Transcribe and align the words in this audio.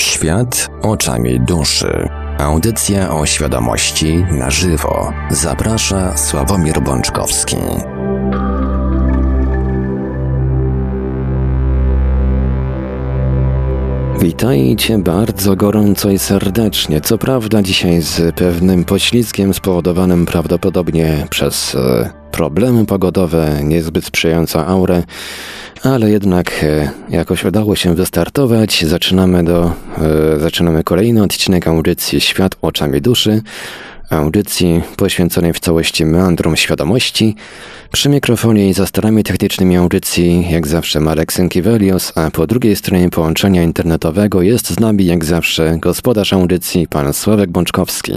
Świat 0.00 0.70
oczami 0.82 1.40
duszy. 1.40 2.08
Audycja 2.38 3.14
o 3.14 3.26
świadomości 3.26 4.24
na 4.30 4.50
żywo. 4.50 5.12
Zaprasza 5.30 6.16
Sławomir 6.16 6.82
Bączkowski. 6.82 7.56
Witajcie 14.20 14.98
bardzo 14.98 15.56
gorąco 15.56 16.10
i 16.10 16.18
serdecznie. 16.18 17.00
Co 17.00 17.18
prawda 17.18 17.62
dzisiaj 17.62 18.00
z 18.02 18.34
pewnym 18.34 18.84
poślizgiem 18.84 19.54
spowodowanym 19.54 20.26
prawdopodobnie 20.26 21.26
przez 21.30 21.74
e, 21.74 22.10
problemy 22.30 22.86
pogodowe, 22.86 23.60
niezbyt 23.62 24.04
sprzyjającą 24.04 24.66
aurę, 24.66 25.02
ale 25.82 26.10
jednak 26.10 26.64
e, 26.64 26.90
jakoś 27.10 27.44
udało 27.44 27.76
się 27.76 27.94
wystartować. 27.94 28.84
Zaczynamy, 28.84 29.44
do, 29.44 29.72
e, 30.36 30.40
zaczynamy 30.40 30.84
kolejny 30.84 31.22
odcinek 31.22 31.68
audycji 31.68 32.20
Świat 32.20 32.56
oczami 32.62 33.00
duszy, 33.00 33.42
audycji 34.10 34.82
poświęconej 34.96 35.52
w 35.52 35.60
całości 35.60 36.04
meandrom 36.06 36.56
świadomości. 36.56 37.36
Przy 37.92 38.08
mikrofonie 38.08 38.68
i 38.68 38.72
za 38.72 38.86
starami 38.86 39.24
technicznymi 39.24 39.76
audycji, 39.76 40.50
jak 40.50 40.66
zawsze 40.66 41.00
Marek 41.00 41.32
Sękiewelios, 41.32 42.12
a 42.14 42.30
po 42.30 42.46
drugiej 42.46 42.76
stronie 42.76 43.10
połączenia 43.10 43.62
internetowego 43.62 44.42
jest 44.42 44.70
z 44.70 44.80
nami, 44.80 45.06
jak 45.06 45.24
zawsze, 45.24 45.78
gospodarz 45.78 46.32
audycji, 46.32 46.88
pan 46.88 47.12
Sławek 47.12 47.50
Bączkowski. 47.50 48.12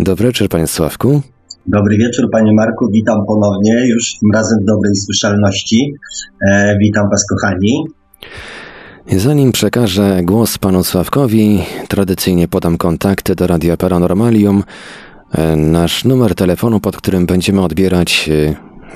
Dobry 0.00 0.26
wieczór, 0.26 0.48
panie 0.48 0.66
Sławku. 0.66 1.22
Dobry 1.68 1.96
wieczór, 1.96 2.30
panie 2.30 2.52
Marku, 2.54 2.88
witam 2.92 3.26
ponownie, 3.26 3.86
już 3.88 4.18
tym 4.18 4.30
razem 4.34 4.58
w 4.62 4.64
dobrej 4.64 4.96
słyszalności. 4.96 5.94
E, 6.48 6.78
witam 6.78 7.10
was, 7.10 7.26
kochani. 7.26 7.84
Zanim 9.16 9.52
przekażę 9.52 10.20
głos 10.22 10.58
panu 10.58 10.84
Sławkowi, 10.84 11.62
tradycyjnie 11.88 12.48
podam 12.48 12.78
kontakty 12.78 13.34
do 13.34 13.46
Radia 13.46 13.76
Paranormalium. 13.76 14.62
E, 15.32 15.56
nasz 15.56 16.04
numer 16.04 16.34
telefonu, 16.34 16.80
pod 16.80 16.96
którym 16.96 17.26
będziemy 17.26 17.62
odbierać 17.62 18.30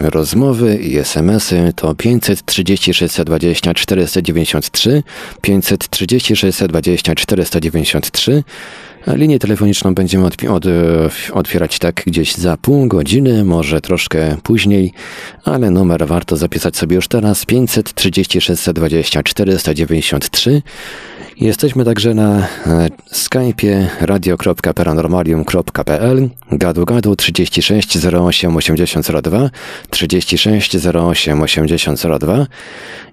e, 0.01 0.11
rozmowy 0.11 0.77
i 0.77 0.99
smsy 0.99 1.73
to 1.77 1.95
530 1.95 2.95
620 2.95 3.75
493, 3.75 5.03
530 5.43 6.37
620 6.37 7.15
493. 7.15 8.45
Linię 9.07 9.39
telefoniczną 9.39 9.95
będziemy 9.95 10.27
od, 10.27 10.45
od, 10.45 10.65
otwierać 11.33 11.79
tak 11.79 12.03
gdzieś 12.07 12.35
za 12.35 12.57
pół 12.57 12.87
godziny, 12.87 13.45
może 13.45 13.81
troszkę 13.81 14.37
później, 14.43 14.93
ale 15.45 15.71
numer 15.71 16.07
warto 16.07 16.37
zapisać 16.37 16.77
sobie 16.77 16.97
już 16.97 17.09
teraz 17.09 17.47
530 17.47 18.41
620 18.41 19.23
493. 19.23 20.63
Jesteśmy 21.41 21.85
także 21.85 22.15
na 22.15 22.39
e, 22.39 22.47
Skype'ie 23.13 23.87
radio.paranormalium.pl 24.01 26.29
gadu 26.53 26.85
gadu 26.85 27.17
36 27.17 28.07
08 28.07 28.57
8002 28.57 29.51
36 29.91 30.77
08 30.95 31.43
8002 31.43 32.47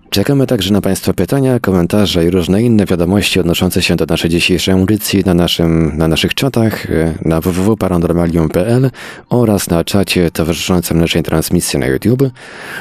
Czekamy 0.09 0.47
także 0.47 0.73
na 0.73 0.81
Państwa 0.81 1.13
pytania, 1.13 1.59
komentarze 1.59 2.25
i 2.25 2.29
różne 2.29 2.63
inne 2.63 2.85
wiadomości 2.85 3.39
odnoszące 3.39 3.81
się 3.81 3.95
do 3.95 4.05
naszej 4.05 4.29
dzisiejszej 4.29 4.73
audycji 4.73 5.23
na, 5.25 5.33
naszym, 5.33 5.97
na 5.97 6.07
naszych 6.07 6.33
czatach 6.33 6.91
e, 6.91 7.13
na 7.25 7.41
www.paranormalium.pl 7.41 8.91
oraz 9.29 9.69
na 9.69 9.83
czacie 9.83 10.31
towarzyszącym 10.31 10.99
naszej 10.99 11.23
transmisji 11.23 11.79
na 11.79 11.85
YouTube. 11.85 12.23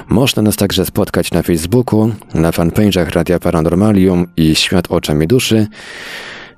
Można 0.09 0.43
nas 0.43 0.57
także 0.57 0.87
spotkać 0.87 1.31
na 1.31 1.43
Facebooku, 1.43 2.13
na 2.35 2.51
fanpage'ach 2.51 3.11
Radia 3.11 3.39
Paranormalium 3.39 4.27
i 4.37 4.55
Świat 4.55 4.87
Oczami 4.91 5.27
Duszy. 5.27 5.67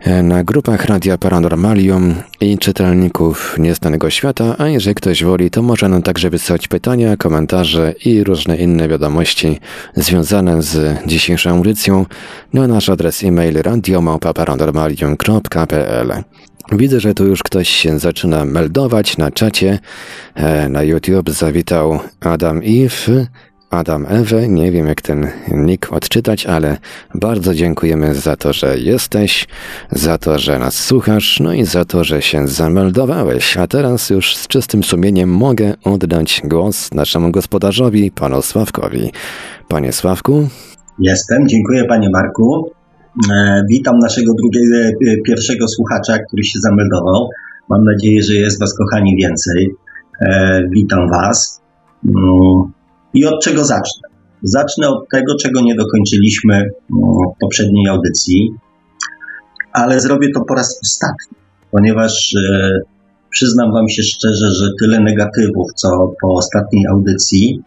E, 0.00 0.22
na 0.22 0.44
grupach 0.44 0.84
Radia 0.84 1.18
Paranormalium 1.18 2.14
i 2.40 2.58
czytelników 2.58 3.56
Nieznanego 3.58 4.10
Świata, 4.10 4.54
a 4.58 4.68
jeżeli 4.68 4.94
ktoś 4.94 5.24
woli, 5.24 5.50
to 5.50 5.62
może 5.62 5.88
nam 5.88 6.02
także 6.02 6.30
wysłać 6.30 6.68
pytania, 6.68 7.16
komentarze 7.16 7.94
i 8.04 8.24
różne 8.24 8.56
inne 8.56 8.88
wiadomości 8.88 9.60
związane 9.96 10.62
z 10.62 10.98
dzisiejszą 11.06 11.50
audycją 11.50 12.06
na 12.52 12.66
nasz 12.66 12.88
adres 12.88 13.24
e-mail 13.24 13.54
radiomałpa-paranormalium.pl 13.54 16.24
Widzę, 16.72 17.00
że 17.00 17.14
tu 17.14 17.26
już 17.26 17.42
ktoś 17.42 17.68
się 17.68 17.98
zaczyna 17.98 18.44
meldować 18.44 19.16
na 19.16 19.30
czacie. 19.30 19.78
E, 20.34 20.68
na 20.68 20.82
YouTube 20.82 21.30
zawitał 21.30 22.00
Adam 22.20 22.64
If. 22.64 23.26
Adam 23.70 24.06
Ewe. 24.08 24.48
Nie 24.48 24.72
wiem, 24.72 24.86
jak 24.86 25.02
ten 25.02 25.26
nick 25.52 25.92
odczytać, 25.92 26.46
ale 26.46 26.76
bardzo 27.14 27.54
dziękujemy 27.54 28.14
za 28.14 28.36
to, 28.36 28.52
że 28.52 28.78
jesteś, 28.78 29.48
za 29.90 30.18
to, 30.18 30.38
że 30.38 30.58
nas 30.58 30.74
słuchasz, 30.74 31.40
no 31.40 31.52
i 31.52 31.64
za 31.64 31.84
to, 31.84 32.04
że 32.04 32.22
się 32.22 32.48
zameldowałeś. 32.48 33.56
A 33.56 33.66
teraz 33.66 34.10
już 34.10 34.36
z 34.36 34.48
czystym 34.48 34.84
sumieniem 34.84 35.30
mogę 35.30 35.74
oddać 35.84 36.42
głos 36.44 36.94
naszemu 36.94 37.30
gospodarzowi, 37.30 38.10
panu 38.10 38.42
Sławkowi. 38.42 39.12
Panie 39.68 39.92
Sławku? 39.92 40.48
Jestem, 40.98 41.48
dziękuję 41.48 41.84
panie 41.84 42.08
Marku. 42.12 42.70
E, 43.32 43.62
witam 43.70 43.98
naszego 43.98 44.32
drugiego, 44.34 44.76
e, 44.76 45.16
pierwszego 45.26 45.68
słuchacza, 45.68 46.18
który 46.18 46.44
się 46.44 46.58
zameldował. 46.62 47.28
Mam 47.70 47.84
nadzieję, 47.84 48.22
że 48.22 48.34
jest 48.34 48.60
was, 48.60 48.74
kochani, 48.74 49.16
więcej. 49.16 49.70
E, 50.20 50.62
witam 50.70 51.10
was. 51.10 51.60
Mm, 52.04 52.77
i 53.14 53.24
od 53.24 53.42
czego 53.44 53.64
zacznę? 53.64 54.08
Zacznę 54.42 54.88
od 54.88 55.08
tego, 55.08 55.34
czego 55.42 55.60
nie 55.60 55.74
dokończyliśmy 55.74 56.70
w 56.90 57.40
poprzedniej 57.40 57.88
audycji, 57.88 58.50
ale 59.72 60.00
zrobię 60.00 60.28
to 60.34 60.40
po 60.48 60.54
raz 60.54 60.80
ostatni, 60.82 61.36
ponieważ 61.70 62.34
e, 62.34 62.78
przyznam 63.30 63.72
Wam 63.72 63.88
się 63.88 64.02
szczerze, 64.02 64.46
że 64.62 64.66
tyle 64.80 65.00
negatywów, 65.00 65.66
co 65.74 65.88
po 66.22 66.34
ostatniej 66.34 66.86
audycji, 66.86 67.62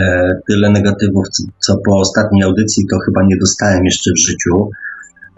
e, 0.00 0.30
tyle 0.48 0.70
negatywów, 0.70 1.24
co 1.58 1.74
po 1.86 1.98
ostatniej 1.98 2.42
audycji, 2.42 2.86
to 2.90 2.98
chyba 2.98 3.20
nie 3.22 3.36
dostałem 3.36 3.84
jeszcze 3.84 4.10
w 4.16 4.26
życiu. 4.28 4.70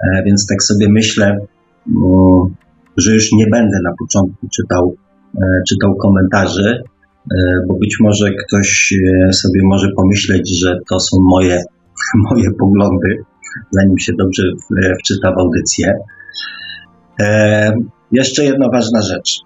E, 0.05 0.23
więc 0.25 0.47
tak 0.47 0.63
sobie 0.63 0.87
myślę, 0.91 1.39
no, 1.87 2.51
że 2.97 3.15
już 3.15 3.33
nie 3.33 3.47
będę 3.53 3.79
na 3.85 3.93
początku 3.99 4.49
czytał, 4.49 4.97
czytał 5.69 5.95
komentarzy, 5.95 6.83
bo 7.69 7.75
być 7.75 7.97
może 8.01 8.31
ktoś 8.47 8.95
e, 9.29 9.33
sobie 9.33 9.61
może 9.65 9.89
pomyśleć, 9.97 10.61
że 10.61 10.79
to 10.91 11.01
są 11.01 11.17
moje, 11.21 11.63
moje 12.31 12.51
poglądy, 12.59 13.17
zanim 13.71 13.99
się 13.99 14.13
dobrze 14.19 14.43
wczyta 14.99 15.33
w 15.33 15.39
audycję. 15.39 15.95
E, 17.21 17.73
jeszcze 18.13 18.45
jedna 18.45 18.69
ważna 18.73 19.03
rzecz. 19.03 19.41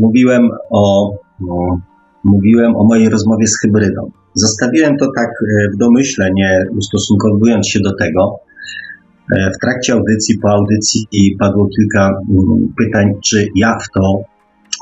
Mówiłem 0.00 0.48
o, 0.70 1.14
o, 1.50 1.78
mówiłem 2.24 2.76
o 2.76 2.84
mojej 2.84 3.08
rozmowie 3.08 3.46
z 3.46 3.60
hybrydą. 3.60 4.10
Zostawiłem 4.34 4.96
to 4.96 5.06
tak 5.16 5.30
w 5.74 5.76
domyśle, 5.76 6.28
nie 6.34 6.64
ustosunkowując 6.78 7.68
się 7.68 7.80
do 7.80 7.96
tego. 7.96 8.36
W 9.56 9.58
trakcie 9.60 9.92
audycji, 9.92 10.38
po 10.38 10.48
audycji 10.48 11.36
padło 11.38 11.68
kilka 11.68 12.10
mm, 12.30 12.72
pytań, 12.78 13.12
czy 13.24 13.48
ja 13.56 13.78
w 13.78 13.94
to, 13.94 14.22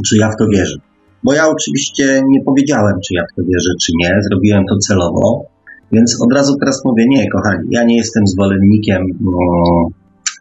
czy 0.07 0.17
ja 0.17 0.31
w 0.31 0.37
to 0.37 0.47
wierzę. 0.47 0.88
Bo 1.25 1.33
ja 1.33 1.49
oczywiście 1.49 2.23
nie 2.29 2.43
powiedziałem, 2.45 2.95
czy 3.07 3.15
ja 3.15 3.23
w 3.23 3.37
to 3.37 3.43
wierzę, 3.43 3.73
czy 3.83 3.93
nie. 3.99 4.11
Zrobiłem 4.31 4.65
to 4.69 4.77
celowo. 4.77 5.45
Więc 5.93 6.23
od 6.23 6.33
razu 6.33 6.57
teraz 6.61 6.85
mówię, 6.85 7.05
nie, 7.09 7.31
kochani, 7.31 7.69
ja 7.71 7.85
nie 7.85 7.97
jestem 7.97 8.27
zwolennikiem 8.27 9.03
no, 9.21 9.31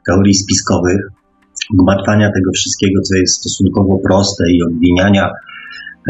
teorii 0.07 0.33
spiskowych, 0.33 1.01
gmatwania 1.73 2.31
tego 2.31 2.51
wszystkiego, 2.55 3.01
co 3.01 3.15
jest 3.15 3.39
stosunkowo 3.39 3.99
proste 4.03 4.43
i 4.51 4.63
obwiniania 4.63 5.29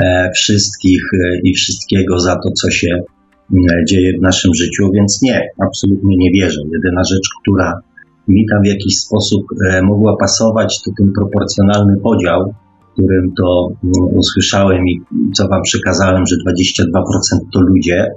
e, 0.03 0.31
wszystkich 0.35 1.03
e, 1.13 1.39
i 1.44 1.53
wszystkiego 1.53 2.19
za 2.19 2.35
to, 2.35 2.51
co 2.61 2.72
się 2.72 2.88
e, 2.91 3.85
dzieje 3.89 4.17
w 4.19 4.22
naszym 4.22 4.53
życiu, 4.53 4.89
więc 4.94 5.22
nie, 5.22 5.41
absolutnie 5.67 6.16
nie 6.17 6.31
wierzę. 6.31 6.61
Jedyna 6.73 7.03
rzecz, 7.03 7.29
która 7.41 7.81
mi 8.27 8.45
tam 8.51 8.62
w 8.62 8.68
jakiś 8.68 8.95
sposób 8.97 9.42
e, 9.69 9.81
mogła 9.81 10.18
pasować, 10.18 10.81
to 10.86 10.92
ten 10.97 11.12
proporcjonalny 11.13 11.97
podział 12.03 12.53
którym 12.97 13.33
to 13.38 13.69
mm, 13.83 14.17
usłyszałem 14.17 14.88
i 14.88 15.01
co 15.33 15.47
wam 15.47 15.61
przekazałem, 15.61 16.23
że 16.27 16.35
22% 16.35 17.39
to 17.53 17.61
ludzie. 17.61 18.07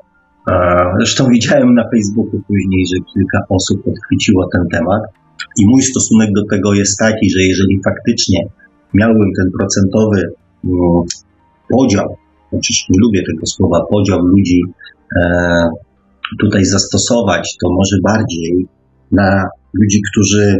Zresztą 0.98 1.28
widziałem 1.28 1.74
na 1.74 1.84
Facebooku 1.94 2.42
później, 2.48 2.86
że 2.86 2.96
kilka 3.14 3.38
osób 3.48 3.88
odchwyciło 3.88 4.48
ten 4.52 4.68
temat. 4.72 5.02
I 5.58 5.66
mój 5.66 5.82
stosunek 5.82 6.30
do 6.32 6.42
tego 6.50 6.74
jest 6.74 6.98
taki, 6.98 7.30
że 7.30 7.42
jeżeli 7.42 7.80
faktycznie 7.84 8.38
miałbym 8.94 9.28
ten 9.38 9.50
procentowy 9.58 10.32
mm, 10.64 11.02
podział, 11.68 12.16
chociaż 12.50 12.86
nie 12.90 12.98
lubię 13.00 13.22
tego 13.26 13.46
słowa, 13.46 13.80
podział 13.90 14.18
ludzi 14.20 14.62
e, 15.16 15.22
tutaj 16.40 16.64
zastosować, 16.64 17.56
to 17.62 17.70
może 17.72 17.96
bardziej 18.04 18.66
na 19.12 19.44
ludzi, 19.74 20.00
którzy 20.10 20.56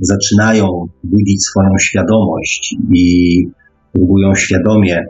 zaczynają 0.00 0.86
budzić 1.04 1.44
swoją 1.44 1.70
świadomość 1.80 2.76
i 2.94 3.36
próbują 3.92 4.34
świadomie 4.34 5.06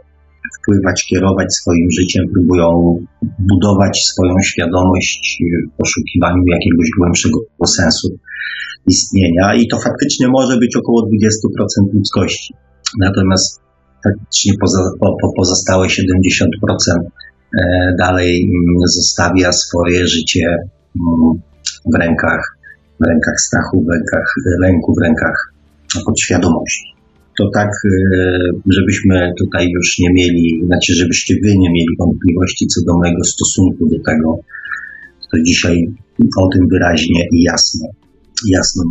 wpływać, 0.60 1.06
kierować 1.10 1.54
swoim 1.54 1.90
życiem, 1.90 2.24
próbują 2.34 2.98
budować 3.38 3.98
swoją 3.98 4.34
świadomość 4.44 5.42
w 5.68 5.76
poszukiwaniu 5.76 6.42
jakiegoś 6.52 6.88
głębszego 6.98 7.38
sensu. 7.66 8.08
istnienia 8.86 9.54
i 9.54 9.68
to 9.68 9.78
faktycznie 9.78 10.28
może 10.28 10.58
być 10.58 10.76
około 10.76 11.02
20% 11.02 11.94
ludzkości. 11.94 12.54
Natomiast 13.00 13.60
faktycznie 14.04 14.52
poza, 14.60 14.90
po, 15.00 15.16
po 15.22 15.32
pozostałe 15.36 15.86
70% 15.86 16.46
e, 17.60 17.94
dalej 17.98 18.42
mm, 18.42 18.86
zostawia 18.86 19.52
swoje 19.52 20.06
życie 20.06 20.46
mm, 20.46 21.42
w 21.92 21.94
rękach, 21.94 22.57
w 23.00 23.06
rękach 23.08 23.34
strachu, 23.40 23.84
w 23.84 23.88
rękach 23.92 24.34
lęku, 24.60 24.94
w 24.94 25.02
rękach 25.02 25.52
podświadomości. 26.06 26.84
To 27.38 27.50
tak, 27.54 27.68
e, 27.68 27.90
żebyśmy 28.70 29.32
tutaj 29.38 29.68
już 29.70 29.98
nie 29.98 30.12
mieli, 30.12 30.62
znaczy, 30.66 30.94
żebyście 30.94 31.34
wy 31.34 31.56
nie 31.58 31.70
mieli 31.70 31.96
wątpliwości 31.98 32.66
co 32.66 32.80
do 32.86 32.98
mojego 32.98 33.24
stosunku 33.24 33.88
do 33.88 33.96
tego, 34.06 34.38
to 35.32 35.42
dzisiaj 35.42 35.92
o 36.38 36.48
tym 36.48 36.68
wyraźnie 36.68 37.26
i 37.32 37.42
jasno 37.42 37.88
jasno. 38.46 38.82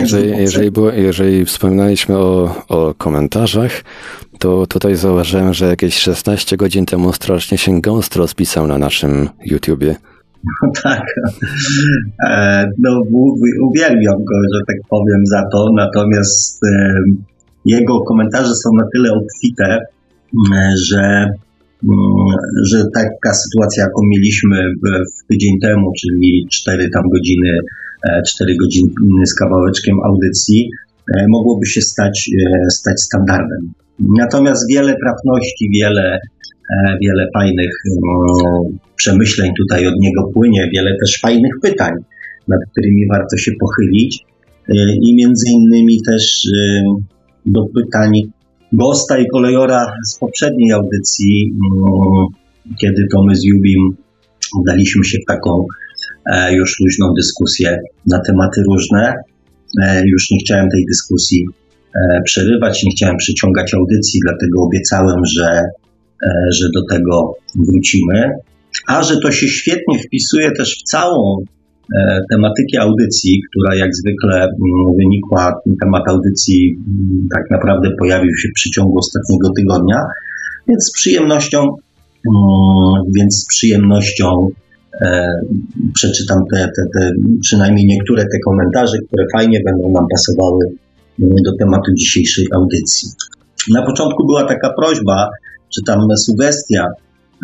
Jeżeli, 0.00 0.30
jeżeli, 0.30 0.70
było, 0.70 0.92
jeżeli 0.92 1.44
wspominaliśmy 1.44 2.16
o, 2.16 2.64
o 2.68 2.94
komentarzach, 2.94 3.84
to 4.38 4.66
tutaj 4.66 4.96
zauważyłem, 4.96 5.54
że 5.54 5.66
jakieś 5.66 5.94
16 5.94 6.56
godzin 6.56 6.86
temu 6.86 7.12
strasznie 7.12 7.58
się 7.58 7.80
gąst 7.80 8.16
rozpisał 8.16 8.66
na 8.66 8.78
naszym 8.78 9.28
YouTubie. 9.44 9.96
No 10.62 10.70
tak. 10.82 11.02
E, 12.28 12.64
no, 12.78 13.02
uwielbiam 13.68 14.24
go, 14.24 14.34
że 14.54 14.60
tak 14.66 14.76
powiem, 14.90 15.26
za 15.26 15.42
to. 15.52 15.66
Natomiast 15.76 16.60
e, 16.64 16.94
jego 17.64 18.00
komentarze 18.00 18.54
są 18.54 18.70
na 18.76 18.84
tyle 18.92 19.10
obfite, 19.12 19.78
że 20.88 21.26
Mm, 21.84 22.28
że 22.70 22.84
taka 22.94 23.34
sytuacja, 23.34 23.82
jaką 23.84 24.00
mieliśmy 24.14 24.56
w 24.82 25.26
tydzień 25.28 25.58
temu, 25.62 25.92
czyli 26.00 26.46
4 26.50 26.90
tam 26.90 27.02
godziny, 27.12 27.50
4 28.28 28.52
e, 28.52 28.56
godziny 28.56 29.26
z 29.26 29.34
kawałeczkiem 29.34 29.96
audycji, 30.06 30.70
mogłoby 31.28 31.66
się 31.66 31.80
stać, 31.80 32.30
stać 32.70 33.00
standardem. 33.00 33.72
Natomiast 34.18 34.64
wiele 34.70 34.94
trafności, 35.04 35.68
wiele, 35.72 36.18
wiele 37.02 37.26
fajnych 37.34 37.72
mm, 37.90 38.78
przemyśleń 38.96 39.50
tutaj 39.58 39.86
od 39.86 39.94
niego 40.00 40.30
płynie, 40.34 40.70
wiele 40.74 40.90
też 41.00 41.20
fajnych 41.20 41.52
pytań, 41.62 41.92
nad 42.48 42.60
którymi 42.72 43.06
warto 43.08 43.36
się 43.36 43.52
pochylić 43.60 44.24
i 45.02 45.14
między 45.14 45.50
innymi 45.50 46.02
też 46.02 46.48
do 47.46 47.60
pytań 47.74 48.10
gosta 48.72 49.18
i 49.18 49.26
kolejora 49.32 49.86
z 50.06 50.18
poprzedniej 50.18 50.72
audycji, 50.72 51.52
mm, 51.52 52.26
kiedy 52.80 53.06
to 53.12 53.24
my 53.24 53.36
z 53.36 53.44
Jubim 53.44 53.96
udaliśmy 54.58 55.04
się 55.04 55.18
w 55.22 55.26
taką 55.32 55.64
e, 56.26 56.54
już 56.54 56.80
luźną 56.80 57.06
dyskusję 57.16 57.78
na 58.06 58.20
tematy 58.26 58.62
różne. 58.70 59.14
E, 59.82 60.02
już 60.06 60.30
nie 60.30 60.38
chciałem 60.38 60.70
tej 60.70 60.84
dyskusji 60.86 61.46
e, 61.94 62.22
przerywać, 62.24 62.82
nie 62.84 62.90
chciałem 62.90 63.16
przyciągać 63.16 63.74
audycji, 63.74 64.20
dlatego 64.24 64.62
obiecałem, 64.62 65.26
że, 65.36 65.60
że 66.52 66.68
do 66.74 66.94
tego 66.94 67.34
wrócimy. 67.54 68.30
A 68.86 69.02
że 69.02 69.16
to 69.20 69.32
się 69.32 69.48
świetnie 69.48 69.98
wpisuje 69.98 70.52
też 70.52 70.80
w 70.80 70.82
całą 70.82 71.44
E, 71.96 72.20
tematyki 72.30 72.78
audycji, 72.78 73.42
która 73.50 73.74
jak 73.74 73.90
zwykle 73.96 74.36
mm, 74.36 74.96
wynikła, 74.98 75.60
temat 75.80 76.02
audycji 76.08 76.76
mm, 76.76 77.28
tak 77.34 77.50
naprawdę 77.50 77.88
pojawił 77.98 78.36
się 78.36 78.48
w 78.48 78.54
przeciągu 78.54 78.98
ostatniego 78.98 79.50
tygodnia, 79.56 79.96
więc 80.68 80.84
z 80.84 80.92
przyjemnością, 80.92 81.58
mm, 81.58 83.12
więc 83.16 83.42
z 83.42 83.46
przyjemnością 83.46 84.48
e, 85.00 85.26
przeczytam 85.94 86.38
te, 86.52 86.58
te, 86.76 86.82
te, 86.94 87.12
przynajmniej 87.40 87.86
niektóre 87.86 88.22
te 88.22 88.38
komentarze, 88.44 88.98
które 89.06 89.24
fajnie 89.36 89.60
będą 89.66 89.92
nam 89.92 90.06
pasowały 90.10 90.64
do 91.18 91.56
tematu 91.58 91.92
dzisiejszej 91.94 92.46
audycji. 92.54 93.08
Na 93.70 93.82
początku 93.82 94.26
była 94.26 94.44
taka 94.44 94.72
prośba, 94.72 95.28
czy 95.74 95.82
tam 95.86 95.98
sugestia, 96.16 96.86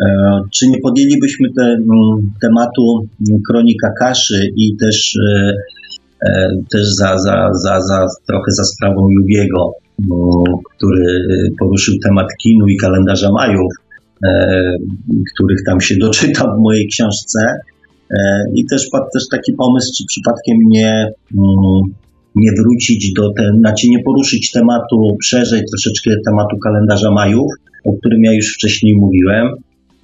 E, 0.05 0.41
czy 0.53 0.67
nie 0.67 0.79
podjęlibyśmy 0.81 1.47
te, 1.57 1.77
tematu 2.41 3.07
kronika 3.47 3.89
kaszy 3.99 4.49
i 4.55 4.75
też, 4.75 5.17
e, 5.29 5.53
e, 6.29 6.49
też 6.71 6.87
za, 6.87 7.17
za, 7.17 7.49
za, 7.63 7.81
za, 7.81 8.05
trochę 8.27 8.51
za 8.51 8.63
sprawą 8.63 9.07
Jubiego, 9.09 9.71
mm, 9.99 10.61
który 10.75 11.05
poruszył 11.59 11.95
temat 12.03 12.27
kinu 12.43 12.67
i 12.67 12.77
kalendarza 12.77 13.31
Majów, 13.31 13.73
których 15.33 15.59
tam 15.65 15.81
się 15.81 15.95
doczytał 16.05 16.47
w 16.47 16.61
mojej 16.61 16.87
książce. 16.87 17.39
I 18.55 18.65
też 18.65 18.89
padł 18.91 19.05
też 19.13 19.27
taki 19.31 19.53
pomysł, 19.53 19.91
czy 19.97 20.05
przypadkiem 20.07 20.57
nie, 20.69 21.11
nie 22.35 22.51
wrócić 22.51 23.13
do 23.13 23.33
ten, 23.33 23.59
znaczy 23.59 23.87
nie 23.89 24.03
poruszyć 24.03 24.51
tematu 24.51 25.17
szerzej, 25.23 25.61
troszeczkę 25.71 26.11
tematu 26.25 26.57
kalendarza 26.57 27.11
Majów, 27.11 27.51
o 27.87 27.93
którym 27.99 28.23
ja 28.23 28.33
już 28.33 28.53
wcześniej 28.53 28.95
mówiłem, 28.95 29.47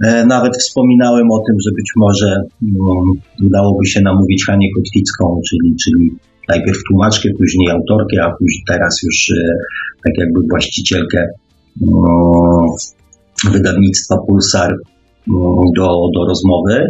E, 0.06 0.26
nawet 0.26 0.58
wspominałem 0.58 1.32
o 1.32 1.40
tym, 1.48 1.56
że 1.66 1.72
być 1.76 1.92
może 1.98 2.42
no, 2.62 3.04
udałoby 3.42 3.86
się 3.86 4.02
namówić 4.02 4.46
Hanię 4.46 4.68
Kotwicką, 4.76 5.42
czyli, 5.50 5.76
czyli 5.84 6.12
najpierw 6.50 6.78
tłumaczkę, 6.88 7.30
później 7.38 7.70
autorkę, 7.70 8.24
a 8.24 8.32
później 8.40 8.64
teraz 8.68 9.00
już 9.04 9.30
e, 9.30 9.44
tak 10.04 10.14
jakby 10.18 10.40
właścicielkę 10.50 11.28
no, 11.82 12.22
wydawnictwa 13.52 14.18
Pulsar 14.28 14.76
no, 15.28 15.64
do, 15.78 15.88
do 16.16 16.26
rozmowy. 16.28 16.88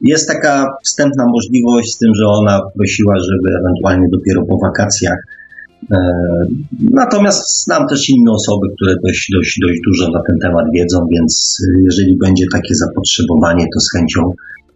Jest 0.00 0.28
taka 0.28 0.66
wstępna 0.84 1.26
możliwość 1.26 1.94
z 1.94 1.98
tym, 1.98 2.14
że 2.14 2.26
ona 2.26 2.60
prosiła, 2.76 3.14
żeby 3.18 3.58
ewentualnie 3.58 4.06
dopiero 4.12 4.46
po 4.46 4.58
wakacjach 4.58 5.18
natomiast 6.80 7.64
znam 7.64 7.88
też 7.88 8.08
inne 8.08 8.30
osoby, 8.30 8.66
które 8.76 8.94
dość, 9.06 9.30
dość, 9.34 9.58
dość 9.62 9.80
dużo 9.86 10.10
na 10.12 10.20
ten 10.26 10.38
temat 10.38 10.64
wiedzą, 10.74 11.06
więc 11.10 11.62
jeżeli 11.84 12.16
będzie 12.16 12.44
takie 12.52 12.74
zapotrzebowanie, 12.74 13.66
to 13.74 13.80
z 13.80 13.92
chęcią, 13.92 14.20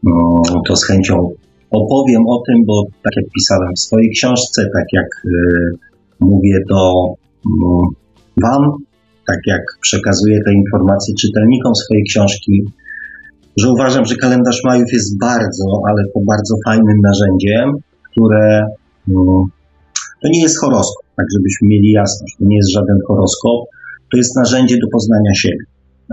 mm, 0.06 0.62
to 0.66 0.76
z 0.76 0.84
chęcią 0.84 1.30
opowiem 1.70 2.22
o 2.28 2.42
tym, 2.46 2.64
bo 2.64 2.84
tak 3.02 3.12
jak 3.16 3.24
pisałem 3.36 3.72
w 3.76 3.80
swojej 3.80 4.10
książce, 4.10 4.62
tak 4.72 4.84
jak 4.92 5.06
e, 5.24 5.30
mówię 6.20 6.58
to 6.68 7.14
mm, 7.46 7.86
Wam, 8.42 8.62
tak 9.26 9.38
jak 9.46 9.62
przekazuję 9.80 10.40
te 10.44 10.52
informacje 10.52 11.14
czytelnikom 11.14 11.74
swojej 11.74 12.04
książki, 12.04 12.64
że 13.56 13.72
uważam, 13.72 14.04
że 14.04 14.16
kalendarz 14.16 14.60
Majów 14.64 14.92
jest 14.92 15.18
bardzo, 15.18 15.64
ale 15.88 16.02
to 16.14 16.20
bardzo 16.26 16.54
fajnym 16.64 16.98
narzędziem, 17.02 17.72
które 18.10 18.66
mm, 19.08 19.44
to 20.24 20.28
nie 20.34 20.42
jest 20.42 20.60
horoskop, 20.60 21.04
tak 21.16 21.26
żebyśmy 21.36 21.68
mieli 21.68 21.90
jasność. 21.90 22.36
To 22.38 22.44
nie 22.50 22.56
jest 22.56 22.72
żaden 22.72 22.98
horoskop, 23.08 23.58
to 24.10 24.16
jest 24.16 24.36
narzędzie 24.36 24.76
do 24.82 24.88
poznania 24.92 25.34
siebie. 25.42 25.64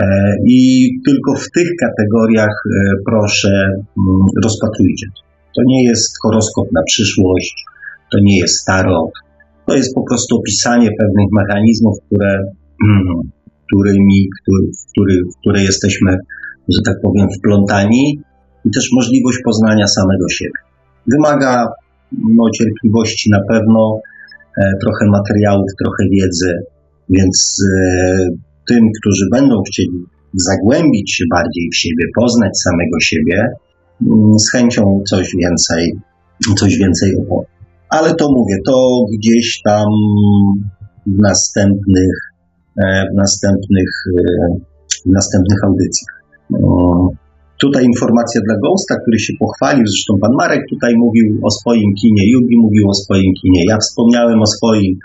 E, 0.01 0.05
I 0.47 0.89
tylko 1.07 1.35
w 1.35 1.51
tych 1.51 1.69
kategoriach 1.83 2.55
e, 2.65 2.73
proszę 3.05 3.53
mm, 3.73 4.21
rozpatrujcie. 4.43 5.07
To 5.55 5.61
nie 5.65 5.83
jest 5.83 6.17
horoskop 6.23 6.67
na 6.71 6.83
przyszłość, 6.83 7.55
to 8.11 8.17
nie 8.21 8.37
jest 8.39 8.59
starot, 8.59 9.11
to 9.67 9.75
jest 9.75 9.95
po 9.95 10.03
prostu 10.03 10.35
opisanie 10.35 10.89
pewnych 10.99 11.29
mechanizmów, 11.31 11.97
które, 12.05 12.33
mm, 12.87 13.21
którymi, 13.65 14.29
który, 14.41 14.67
w, 14.77 14.91
który, 14.91 15.15
w 15.31 15.41
które 15.41 15.63
jesteśmy, 15.63 16.17
że 16.69 16.79
tak 16.85 17.01
powiem, 17.01 17.27
wplątani 17.37 18.21
i 18.65 18.69
też 18.71 18.89
możliwość 18.93 19.37
poznania 19.45 19.87
samego 19.87 20.29
siebie. 20.29 20.59
Wymaga 21.07 21.67
no, 22.11 22.43
cierpliwości 22.55 23.29
na 23.29 23.39
pewno, 23.49 23.99
e, 24.57 24.71
trochę 24.81 25.05
materiałów, 25.05 25.69
trochę 25.83 26.03
wiedzy, 26.11 26.53
więc 27.09 27.63
e, 27.73 28.29
tym, 28.67 28.89
którzy 29.01 29.25
będą 29.31 29.61
chcieli 29.63 30.05
zagłębić 30.33 31.15
się 31.15 31.23
bardziej 31.31 31.69
w 31.73 31.75
siebie, 31.75 32.05
poznać 32.15 32.59
samego 32.59 32.99
siebie, 32.99 33.49
mm, 34.01 34.39
z 34.39 34.51
chęcią 34.51 35.01
coś 35.07 35.35
więcej, 35.35 35.93
coś 36.57 36.77
więcej 36.77 37.15
opowiem. 37.17 37.51
Ale 37.89 38.15
to 38.15 38.27
mówię, 38.31 38.55
to 38.65 39.05
gdzieś 39.17 39.61
tam 39.61 39.87
w 41.07 41.19
następnych, 41.21 42.15
e, 42.83 43.05
w 43.13 43.15
następnych, 43.15 43.89
w 45.05 45.11
następnych 45.11 45.63
audycjach. 45.63 46.21
Tutaj 47.61 47.83
informacja 47.85 48.41
dla 48.47 48.55
Ghosta, 48.63 48.95
który 49.01 49.19
się 49.19 49.33
pochwalił, 49.39 49.85
zresztą 49.87 50.19
pan 50.21 50.33
Marek 50.41 50.61
tutaj 50.69 50.93
mówił 50.95 51.39
o 51.43 51.51
swoim 51.51 51.89
kinie, 52.01 52.31
Jugi 52.31 52.57
mówił 52.57 52.89
o 52.89 52.93
swoim 52.93 53.33
kinie, 53.41 53.65
ja 53.65 53.77
wspomniałem 53.77 54.41
o 54.41 54.45
swoim, 54.45 54.99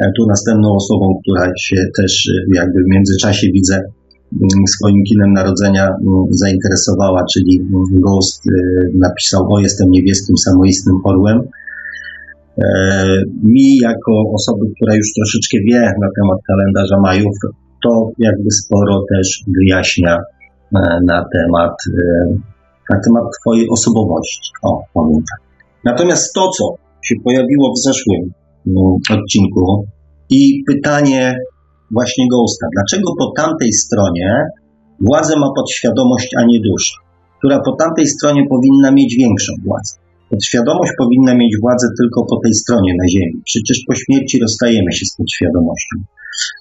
e, 0.00 0.10
tu 0.16 0.26
następną 0.26 0.68
osobą, 0.74 1.06
która 1.22 1.52
się 1.60 1.76
też 1.96 2.12
e, 2.28 2.56
jakby 2.56 2.78
w 2.82 2.90
międzyczasie 2.94 3.46
widzę 3.52 3.74
mm, 3.74 4.66
swoim 4.76 5.04
kinem 5.08 5.32
narodzenia 5.32 5.84
mm, 5.86 6.24
zainteresowała, 6.30 7.24
czyli 7.32 7.60
Ghost 7.92 8.42
e, 8.46 8.52
napisał, 8.94 9.52
o 9.52 9.60
jestem 9.60 9.90
niebieskim 9.90 10.36
samoistnym 10.36 10.96
orłem. 11.04 11.40
Mi 13.42 13.76
jako 13.76 14.12
osoby, 14.34 14.66
która 14.76 14.94
już 14.96 15.08
troszeczkę 15.16 15.58
wie 15.68 15.80
na 15.80 16.08
temat 16.16 16.38
kalendarza 16.46 17.00
Majów, 17.00 17.36
to 17.84 18.10
jakby 18.18 18.50
sporo 18.50 19.04
też 19.14 19.42
wyjaśnia 19.58 20.18
na 21.06 21.24
temat, 21.32 21.74
e, 21.88 22.26
na 22.90 23.00
temat 23.04 23.24
Twojej 23.40 23.66
osobowości. 23.70 24.50
O, 24.62 24.82
powiem 24.94 25.22
tak. 25.30 25.40
Natomiast 25.84 26.34
to, 26.34 26.48
co 26.48 26.74
się 27.04 27.14
pojawiło 27.24 27.72
w 27.72 27.78
zeszłym 27.78 28.22
mm, 28.66 29.20
odcinku 29.20 29.84
i 30.30 30.62
pytanie 30.66 31.36
właśnie 31.90 32.24
Ghosta. 32.32 32.66
Dlaczego 32.76 33.12
po 33.18 33.32
tamtej 33.36 33.72
stronie 33.72 34.44
władzę 35.00 35.34
ma 35.38 35.48
podświadomość, 35.56 36.28
a 36.38 36.44
nie 36.44 36.60
dusza, 36.60 36.96
która 37.38 37.60
po 37.64 37.72
tamtej 37.72 38.06
stronie 38.06 38.42
powinna 38.48 38.90
mieć 38.92 39.16
większą 39.16 39.52
władzę? 39.66 39.94
Podświadomość 40.30 40.92
powinna 40.98 41.34
mieć 41.34 41.52
władzę 41.60 41.86
tylko 41.98 42.26
po 42.30 42.36
tej 42.44 42.54
stronie 42.54 42.92
na 43.00 43.06
Ziemi. 43.08 43.42
Przecież 43.44 43.78
po 43.88 43.94
śmierci 43.94 44.40
rozstajemy 44.40 44.92
się 44.92 45.04
z 45.06 45.16
podświadomością. 45.16 45.94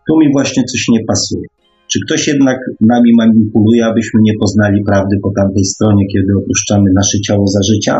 Tu 0.08 0.18
mi 0.18 0.32
właśnie 0.32 0.64
coś 0.64 0.88
nie 0.90 1.00
pasuje. 1.08 1.48
Czy 1.92 2.00
ktoś 2.06 2.28
jednak 2.28 2.58
nami 2.82 3.12
manipuluje, 3.18 3.86
abyśmy 3.86 4.20
nie 4.24 4.34
poznali 4.42 4.84
prawdy 4.90 5.16
po 5.24 5.32
tamtej 5.40 5.66
stronie, 5.66 6.04
kiedy 6.14 6.32
opuszczamy 6.42 6.90
nasze 6.96 7.18
ciało 7.28 7.48
za 7.48 7.60
życia? 7.72 7.96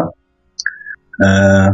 Eee, 1.24 1.70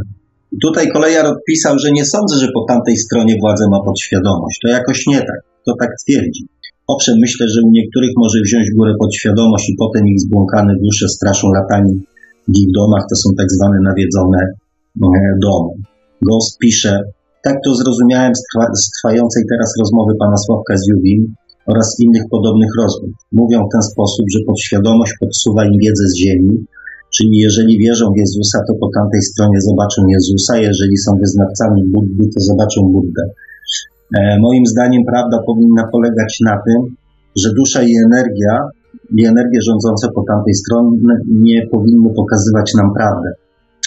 tutaj 0.61 0.85
kolejar 0.97 1.25
odpisał, 1.25 1.79
że 1.79 1.91
nie 1.91 2.05
sądzę, 2.05 2.35
że 2.37 2.47
po 2.53 2.65
tamtej 2.69 2.97
stronie 2.97 3.35
władzę 3.41 3.65
ma 3.71 3.79
podświadomość. 3.87 4.59
To 4.61 4.67
jakoś 4.67 5.07
nie 5.07 5.19
tak. 5.19 5.39
To 5.65 5.71
tak 5.79 5.91
twierdzi. 6.03 6.43
Owszem, 6.87 7.15
myślę, 7.19 7.45
że 7.53 7.59
u 7.67 7.71
niektórych 7.71 8.13
może 8.17 8.39
wziąć 8.45 8.67
górę 8.77 8.93
podświadomość 8.99 9.69
i 9.69 9.75
potem 9.79 10.03
ich 10.07 10.19
zbłąkane 10.25 10.73
dusze 10.83 11.07
straszą 11.09 11.47
latami 11.59 11.93
w 12.47 12.57
ich 12.61 12.71
domach. 12.79 13.03
To 13.09 13.15
są 13.15 13.27
tak 13.37 13.47
zwane 13.55 13.77
nawiedzone 13.89 14.39
e, 15.03 15.09
domy. 15.45 15.73
Ghost 16.27 16.57
pisze, 16.59 16.99
tak 17.43 17.55
to 17.65 17.75
zrozumiałem 17.75 18.35
z, 18.35 18.41
trwa, 18.49 18.65
z 18.81 18.83
trwającej 18.95 19.43
teraz 19.51 19.69
rozmowy 19.79 20.13
pana 20.19 20.37
Sławka 20.37 20.77
z 20.77 20.83
Jubim 20.89 21.35
oraz 21.71 21.87
innych 22.03 22.25
podobnych 22.31 22.71
rozmów. 22.81 23.11
Mówią 23.41 23.57
w 23.65 23.73
ten 23.75 23.83
sposób, 23.91 24.25
że 24.33 24.39
podświadomość 24.47 25.13
podsuwa 25.21 25.61
im 25.65 25.77
wiedzę 25.83 26.05
z 26.11 26.15
ziemi, 26.23 26.65
czyli 27.15 27.35
jeżeli 27.47 27.73
wierzą 27.83 28.05
w 28.13 28.19
Jezusa, 28.23 28.57
to 28.67 28.73
po 28.81 28.87
tamtej 28.97 29.21
stronie 29.21 29.59
zobaczą 29.69 29.99
Jezusa, 30.15 30.53
jeżeli 30.57 30.97
są 30.97 31.11
wyznawcami 31.23 31.81
Buddy, 31.93 32.23
to 32.33 32.39
zobaczą 32.51 32.79
Buddę. 32.93 33.23
E, 34.17 34.19
moim 34.45 34.65
zdaniem 34.65 35.03
prawda 35.11 35.37
powinna 35.49 35.83
polegać 35.91 36.31
na 36.49 36.55
tym, 36.65 36.79
że 37.41 37.49
dusza 37.59 37.81
i 37.89 37.91
energia, 38.07 38.53
i 39.17 39.25
energie 39.33 39.59
rządzące 39.69 40.07
po 40.15 40.21
tamtej 40.31 40.53
stronie 40.61 40.97
nie 41.47 41.59
powinny 41.71 42.09
pokazywać 42.15 42.67
nam 42.77 42.89
prawdę. 42.97 43.29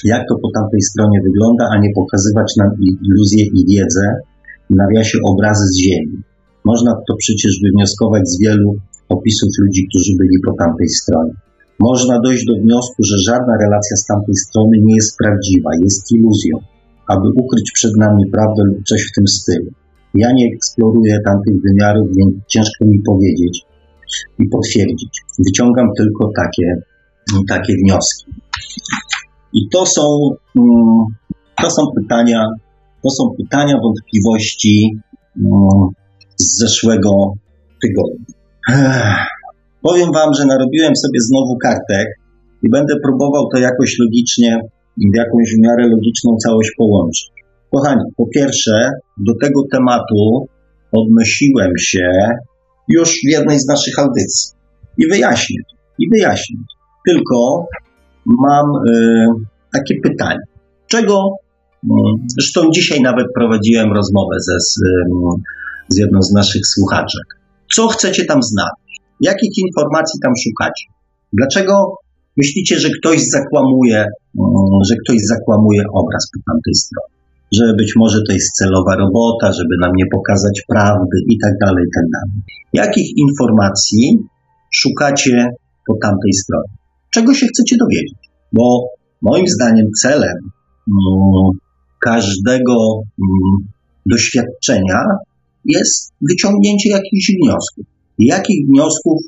Jak 0.04 0.23
to 0.28 0.35
po 0.42 0.49
tamtej 0.54 0.82
stronie 0.90 1.18
wygląda, 1.26 1.64
a 1.73 1.78
nie 1.78 1.90
pokazywać 1.94 2.56
nam 2.56 2.70
iluzję 3.08 3.44
i 3.44 3.61
wiedzę, 3.73 4.04
nawiasie 4.70 5.18
obrazy 5.30 5.66
z 5.66 5.82
ziemi. 5.82 6.16
Można 6.65 6.93
to 7.09 7.17
przecież 7.19 7.61
wywnioskować 7.65 8.29
z 8.29 8.41
wielu 8.43 8.75
opisów 9.09 9.49
ludzi, 9.59 9.87
którzy 9.88 10.12
byli 10.19 10.37
po 10.47 10.53
tamtej 10.53 10.88
stronie. 10.88 11.33
Można 11.81 12.21
dojść 12.21 12.45
do 12.47 12.55
wniosku, 12.62 13.03
że 13.09 13.17
żadna 13.27 13.55
relacja 13.65 13.97
z 13.97 14.07
tamtej 14.07 14.37
strony 14.37 14.79
nie 14.83 14.95
jest 14.95 15.19
prawdziwa, 15.19 15.71
jest 15.85 16.12
iluzją, 16.12 16.55
aby 17.09 17.29
ukryć 17.43 17.73
przed 17.73 17.97
nami 17.97 18.31
prawdę 18.33 18.62
lub 18.65 18.79
coś 18.88 19.00
w 19.09 19.15
tym 19.15 19.27
stylu. 19.29 19.71
Ja 20.15 20.29
nie 20.33 20.47
eksploruję 20.55 21.19
tamtych 21.25 21.55
wymiarów, 21.67 22.09
więc 22.17 22.35
ciężko 22.47 22.85
mi 22.85 22.99
powiedzieć 23.07 23.62
i 24.38 24.49
potwierdzić. 24.49 25.21
Wyciągam 25.38 25.88
tylko 25.97 26.31
takie, 26.37 26.83
takie 27.49 27.75
wnioski. 27.85 28.33
I 29.53 29.69
to 29.69 29.87
są, 29.87 30.31
mm, 30.57 31.05
to 31.62 31.71
są 31.71 31.83
pytania, 31.97 32.47
to 33.03 33.11
są 33.11 33.31
pytania, 33.38 33.75
wątpliwości 33.83 34.99
mm, 35.37 35.88
z 36.40 36.59
zeszłego 36.59 37.11
tygodnia. 37.83 38.25
Powiem 39.83 40.12
Wam, 40.12 40.35
że 40.35 40.47
narobiłem 40.47 40.97
sobie 40.97 41.21
znowu 41.21 41.57
kartek 41.57 42.09
i 42.62 42.71
będę 42.71 42.95
próbował 43.02 43.49
to 43.52 43.59
jakoś 43.59 43.99
logicznie, 43.99 44.61
w 45.12 45.16
jakąś 45.16 45.54
w 45.54 45.62
miarę 45.62 45.88
logiczną 45.88 46.37
całość 46.37 46.71
połączyć. 46.78 47.30
Kochani, 47.75 48.02
po 48.16 48.26
pierwsze, 48.35 48.90
do 49.16 49.33
tego 49.42 49.62
tematu 49.73 50.49
odnosiłem 50.92 51.73
się 51.78 52.09
już 52.88 53.09
w 53.11 53.30
jednej 53.30 53.59
z 53.59 53.66
naszych 53.66 53.99
audycji 53.99 54.52
i 54.99 55.09
wyjaśnię, 55.09 55.61
i 55.99 56.09
wyjaśnię. 56.11 56.57
Tylko 57.07 57.66
mam 58.26 58.66
y, 58.66 59.26
takie 59.73 59.95
pytanie. 60.02 60.40
Czego, 60.87 61.33
y, 61.85 61.88
zresztą 62.26 62.71
dzisiaj 62.75 63.00
nawet 63.00 63.26
prowadziłem 63.35 63.92
rozmowę 63.92 64.37
ze, 64.40 64.54
z, 64.61 64.80
z 65.88 65.99
jedną 65.99 66.23
z 66.23 66.33
naszych 66.33 66.66
słuchaczek. 66.66 67.26
Co 67.75 67.88
chcecie 67.88 68.25
tam 68.25 68.42
znaleźć? 68.42 69.00
Jakich 69.21 69.54
informacji 69.66 70.21
tam 70.23 70.33
szukacie? 70.45 70.87
Dlaczego 71.33 71.95
myślicie, 72.37 72.78
że 72.78 72.88
ktoś 72.99 73.18
zakłamuje, 73.37 74.04
że 74.88 74.95
ktoś 75.04 75.18
zakłamuje 75.35 75.83
obraz 75.95 76.25
po 76.33 76.52
tamtej 76.52 76.75
stronie? 76.75 77.14
Że 77.52 77.75
być 77.78 77.92
może 77.97 78.18
to 78.28 78.33
jest 78.33 78.52
celowa 78.52 78.97
robota, 78.97 79.52
żeby 79.52 79.75
nam 79.80 79.92
nie 79.97 80.07
pokazać 80.12 80.62
prawdy 80.68 81.16
i 81.28 81.38
tak 81.38 81.52
dalej, 81.61 81.85
i 81.88 81.92
tak 81.99 82.07
dalej. 82.14 82.42
Jakich 82.73 83.09
informacji 83.16 84.18
szukacie 84.75 85.49
po 85.87 85.95
tamtej 86.02 86.33
stronie? 86.33 86.73
Czego 87.14 87.35
się 87.35 87.47
chcecie 87.47 87.76
dowiedzieć? 87.76 88.18
Bo 88.52 88.87
moim 89.23 89.47
zdaniem 89.49 89.87
celem 90.02 90.37
mm, 90.88 91.50
każdego 92.00 92.75
mm, 92.95 93.68
doświadczenia 94.07 95.00
jest 95.65 96.12
wyciągnięcie 96.31 96.88
jakichś 96.91 97.27
wniosków. 97.43 97.87
Jakich 98.19 98.67
wniosków, 98.69 99.19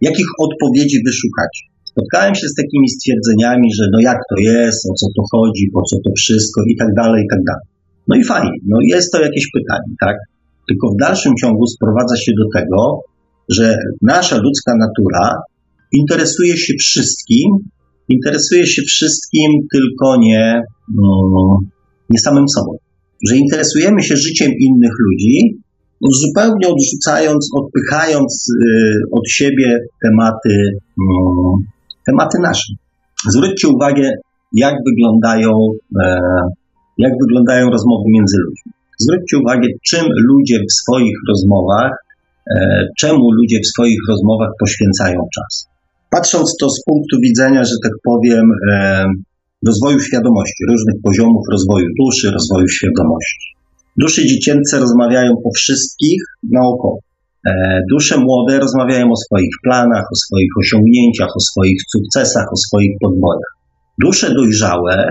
jakich 0.00 0.26
odpowiedzi 0.38 0.98
wyszukacie? 1.06 1.62
Spotkałem 1.84 2.34
się 2.34 2.46
z 2.48 2.54
takimi 2.54 2.88
stwierdzeniami, 2.88 3.68
że 3.74 3.84
no 3.92 4.00
jak 4.00 4.18
to 4.30 4.36
jest, 4.52 4.86
o 4.90 4.94
co 4.94 5.06
to 5.16 5.22
chodzi, 5.32 5.70
po 5.74 5.82
co 5.82 5.96
to 6.04 6.10
wszystko 6.16 6.62
i 6.72 6.76
tak 6.76 6.88
dalej, 6.96 7.24
i 7.24 7.28
tak 7.30 7.42
dalej. 7.44 7.66
No 8.08 8.16
i 8.16 8.24
fajnie, 8.24 8.58
no 8.66 8.78
jest 8.88 9.12
to 9.12 9.22
jakieś 9.22 9.46
pytanie, 9.54 9.94
tak? 10.00 10.16
Tylko 10.68 10.88
w 10.88 10.96
dalszym 11.00 11.32
ciągu 11.40 11.66
sprowadza 11.66 12.16
się 12.16 12.32
do 12.32 12.60
tego, 12.60 13.00
że 13.48 13.76
nasza 14.02 14.36
ludzka 14.36 14.72
natura 14.76 15.34
interesuje 15.92 16.56
się 16.56 16.74
wszystkim, 16.80 17.48
interesuje 18.08 18.66
się 18.66 18.82
wszystkim, 18.82 19.50
tylko 19.72 20.16
nie, 20.20 20.62
mm, 20.98 21.56
nie 22.10 22.18
samym 22.18 22.48
sobą. 22.48 22.76
Że 23.28 23.36
interesujemy 23.36 24.02
się 24.02 24.16
życiem 24.16 24.52
innych 24.60 24.92
ludzi, 25.06 25.58
zupełnie 26.02 26.68
odrzucając, 26.68 27.50
odpychając 27.54 28.48
y, 28.48 29.00
od 29.12 29.30
siebie 29.30 29.78
tematy, 30.02 30.54
mm, 31.00 31.54
tematy 32.06 32.38
nasze. 32.42 32.72
Zwróćcie 33.28 33.68
uwagę, 33.68 34.10
jak 34.52 34.74
wyglądają, 34.86 35.52
e, 36.02 36.20
jak 36.98 37.12
wyglądają 37.20 37.70
rozmowy 37.70 38.04
między 38.06 38.36
ludźmi. 38.46 38.72
Zwróćcie 38.98 39.38
uwagę, 39.38 39.68
czym 39.88 40.04
ludzie 40.28 40.58
w 40.68 40.72
swoich 40.72 41.16
rozmowach, 41.28 41.92
e, 42.50 42.84
czemu 42.98 43.32
ludzie 43.32 43.58
w 43.64 43.66
swoich 43.66 43.98
rozmowach 44.08 44.50
poświęcają 44.60 45.18
czas. 45.34 45.68
Patrząc 46.10 46.56
to 46.60 46.70
z 46.70 46.84
punktu 46.84 47.16
widzenia, 47.22 47.64
że 47.64 47.74
tak 47.82 47.92
powiem, 48.04 48.44
e, 48.70 49.04
rozwoju 49.66 50.00
świadomości, 50.00 50.64
różnych 50.70 51.02
poziomów 51.02 51.42
rozwoju 51.52 51.86
duszy, 52.00 52.30
rozwoju 52.30 52.68
świadomości. 52.68 53.57
Dusze 54.02 54.26
dziecięce 54.26 54.78
rozmawiają 54.78 55.34
po 55.44 55.50
wszystkich 55.56 56.22
naokoło. 56.52 56.98
E, 57.46 57.80
dusze 57.90 58.18
młode 58.18 58.58
rozmawiają 58.58 59.06
o 59.10 59.16
swoich 59.16 59.54
planach, 59.64 60.04
o 60.12 60.16
swoich 60.16 60.50
osiągnięciach, 60.60 61.28
o 61.36 61.40
swoich 61.40 61.80
sukcesach, 61.92 62.46
o 62.52 62.56
swoich 62.56 62.92
podbojach. 63.00 63.52
Dusze 64.04 64.34
dojrzałe 64.34 65.08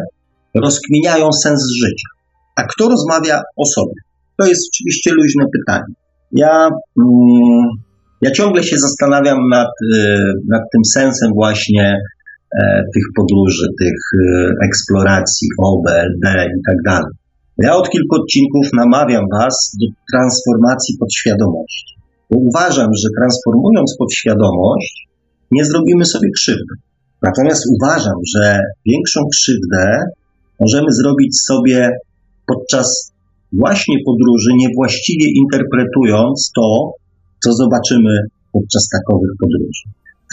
rozkminiają 0.56 1.32
sens 1.44 1.62
życia. 1.84 2.10
A 2.56 2.64
kto 2.64 2.90
rozmawia 2.90 3.42
o 3.58 3.66
sobie? 3.66 3.94
To 4.40 4.48
jest 4.48 4.70
oczywiście 4.74 5.12
luźne 5.14 5.44
pytanie. 5.58 5.94
Ja, 6.32 6.70
mm, 6.98 7.68
ja 8.22 8.32
ciągle 8.32 8.64
się 8.64 8.78
zastanawiam 8.78 9.38
nad, 9.52 9.68
e, 9.96 10.18
nad 10.50 10.62
tym 10.74 10.86
sensem 10.94 11.32
właśnie 11.34 11.98
e, 12.62 12.84
tych 12.94 13.04
podróży, 13.16 13.68
tych 13.80 14.00
eksploracji 14.66 15.48
OB, 15.64 15.88
LD 15.88 16.46
i 16.46 16.62
tak 16.68 16.76
dalej. 16.86 17.14
Ja 17.64 17.76
od 17.76 17.90
kilku 17.90 18.16
odcinków 18.22 18.66
namawiam 18.74 19.26
Was 19.40 19.58
do 19.82 19.88
transformacji 20.12 20.98
podświadomości. 21.00 21.94
Bo 22.32 22.38
uważam, 22.50 22.90
że 23.02 23.08
transformując 23.20 23.96
podświadomość, 24.00 25.08
nie 25.52 25.66
zrobimy 25.66 26.06
sobie 26.06 26.30
krzywdy. 26.36 26.74
Natomiast 27.22 27.64
uważam, 27.76 28.18
że 28.36 28.60
większą 28.86 29.22
krzywdę 29.34 30.00
możemy 30.60 30.88
zrobić 30.92 31.42
sobie 31.42 31.90
podczas 32.48 33.12
właśnie 33.54 33.96
podróży, 34.06 34.50
niewłaściwie 34.58 35.26
interpretując 35.42 36.52
to, 36.56 36.92
co 37.44 37.54
zobaczymy 37.54 38.14
podczas 38.54 38.90
takowych 38.90 39.32
podróży. 39.40 39.84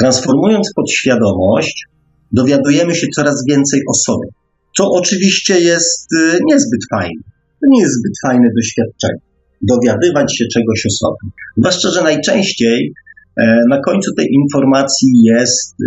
Transformując 0.00 0.73
podświadomość, 0.76 1.85
dowiadujemy 2.33 2.95
się 2.95 3.07
coraz 3.16 3.45
więcej 3.49 3.81
o 3.90 3.95
sobie 3.95 4.28
co 4.76 4.85
oczywiście 4.90 5.61
jest 5.61 6.12
y, 6.12 6.38
niezbyt 6.45 6.81
fajne. 6.90 7.23
To 7.61 7.71
nie 7.71 7.81
jest 7.81 7.95
zbyt 7.99 8.12
fajne 8.26 8.49
doświadczenie. 8.57 9.21
Dowiadywać 9.62 10.38
się 10.38 10.45
czegoś 10.54 10.87
o 10.87 10.90
sobie. 10.90 11.31
Zwłaszcza, 11.57 11.88
że 11.90 12.02
najczęściej 12.02 12.93
e, 13.37 13.61
na 13.71 13.81
końcu 13.81 14.14
tej 14.14 14.26
informacji 14.33 15.09
jest 15.25 15.75
y, 15.81 15.87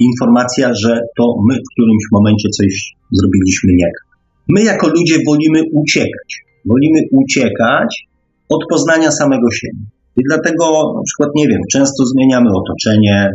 informacja, 0.00 0.74
że 0.74 1.00
to 1.16 1.24
my 1.48 1.54
w 1.54 1.72
którymś 1.72 2.04
momencie 2.12 2.48
coś 2.48 2.92
zrobiliśmy 3.12 3.72
nie 3.76 3.86
tak. 3.86 4.08
My 4.48 4.62
jako 4.62 4.88
ludzie 4.88 5.16
wolimy 5.26 5.60
uciekać. 5.72 6.28
Wolimy 6.66 7.00
uciekać 7.12 8.08
od 8.48 8.60
poznania 8.70 9.10
samego 9.10 9.50
siebie. 9.50 9.84
I 10.16 10.22
dlatego 10.28 10.64
na 10.96 11.02
przykład, 11.06 11.30
nie 11.36 11.48
wiem, 11.48 11.60
często 11.72 12.06
zmieniamy 12.06 12.50
otoczenie, 12.54 13.30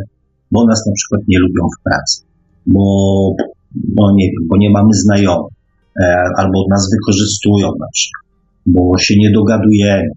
bo 0.52 0.66
nas 0.66 0.86
na 0.86 0.92
przykład 0.92 1.20
nie 1.28 1.38
lubią 1.38 1.62
w 1.78 1.82
pracy, 1.84 2.22
bo, 2.66 2.84
no 3.96 4.04
nie 4.18 4.26
wiem, 4.26 4.42
bo 4.48 4.56
nie 4.56 4.70
mamy 4.70 4.92
znajomych, 5.04 5.52
e, 6.02 6.04
albo 6.38 6.58
nas 6.70 6.90
wykorzystują 6.94 7.66
na 7.66 7.88
przykład, 7.94 8.24
bo 8.66 8.98
się 8.98 9.14
nie 9.18 9.30
dogadujemy. 9.30 10.08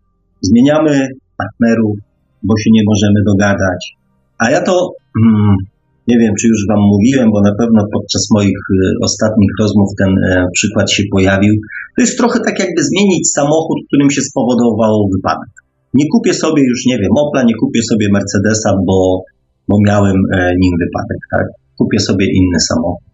Zmieniamy 0.41 1.07
partnerów, 1.37 1.97
bo 2.43 2.53
się 2.61 2.69
nie 2.73 2.81
możemy 2.91 3.19
dogadać. 3.31 3.81
A 4.37 4.51
ja 4.51 4.61
to, 4.61 4.91
hmm, 5.21 5.55
nie 6.07 6.17
wiem, 6.21 6.33
czy 6.39 6.47
już 6.47 6.61
Wam 6.69 6.81
mówiłem, 6.93 7.27
bo 7.33 7.39
na 7.41 7.53
pewno 7.59 7.81
podczas 7.93 8.23
moich 8.37 8.59
y, 8.73 8.77
ostatnich 9.07 9.51
rozmów 9.61 9.89
ten 10.01 10.11
e, 10.17 10.45
przykład 10.53 10.91
się 10.91 11.03
pojawił. 11.11 11.53
To 11.95 12.01
jest 12.01 12.17
trochę 12.17 12.39
tak, 12.39 12.59
jakby 12.59 12.81
zmienić 12.89 13.31
samochód, 13.31 13.77
którym 13.87 14.09
się 14.11 14.21
spowodował 14.21 14.93
wypadek. 15.15 15.53
Nie 15.93 16.05
kupię 16.13 16.33
sobie 16.33 16.61
już, 16.71 16.85
nie 16.85 16.97
wiem, 16.97 17.11
Opla, 17.17 17.43
nie 17.43 17.55
kupię 17.61 17.81
sobie 17.89 18.07
Mercedesa, 18.13 18.71
bo, 18.87 19.21
bo 19.69 19.75
miałem 19.87 20.17
e, 20.33 20.37
nim 20.61 20.73
wypadek, 20.83 21.21
tak? 21.31 21.45
Kupię 21.77 21.99
sobie 21.99 22.25
inny 22.25 22.59
samochód. 22.69 23.06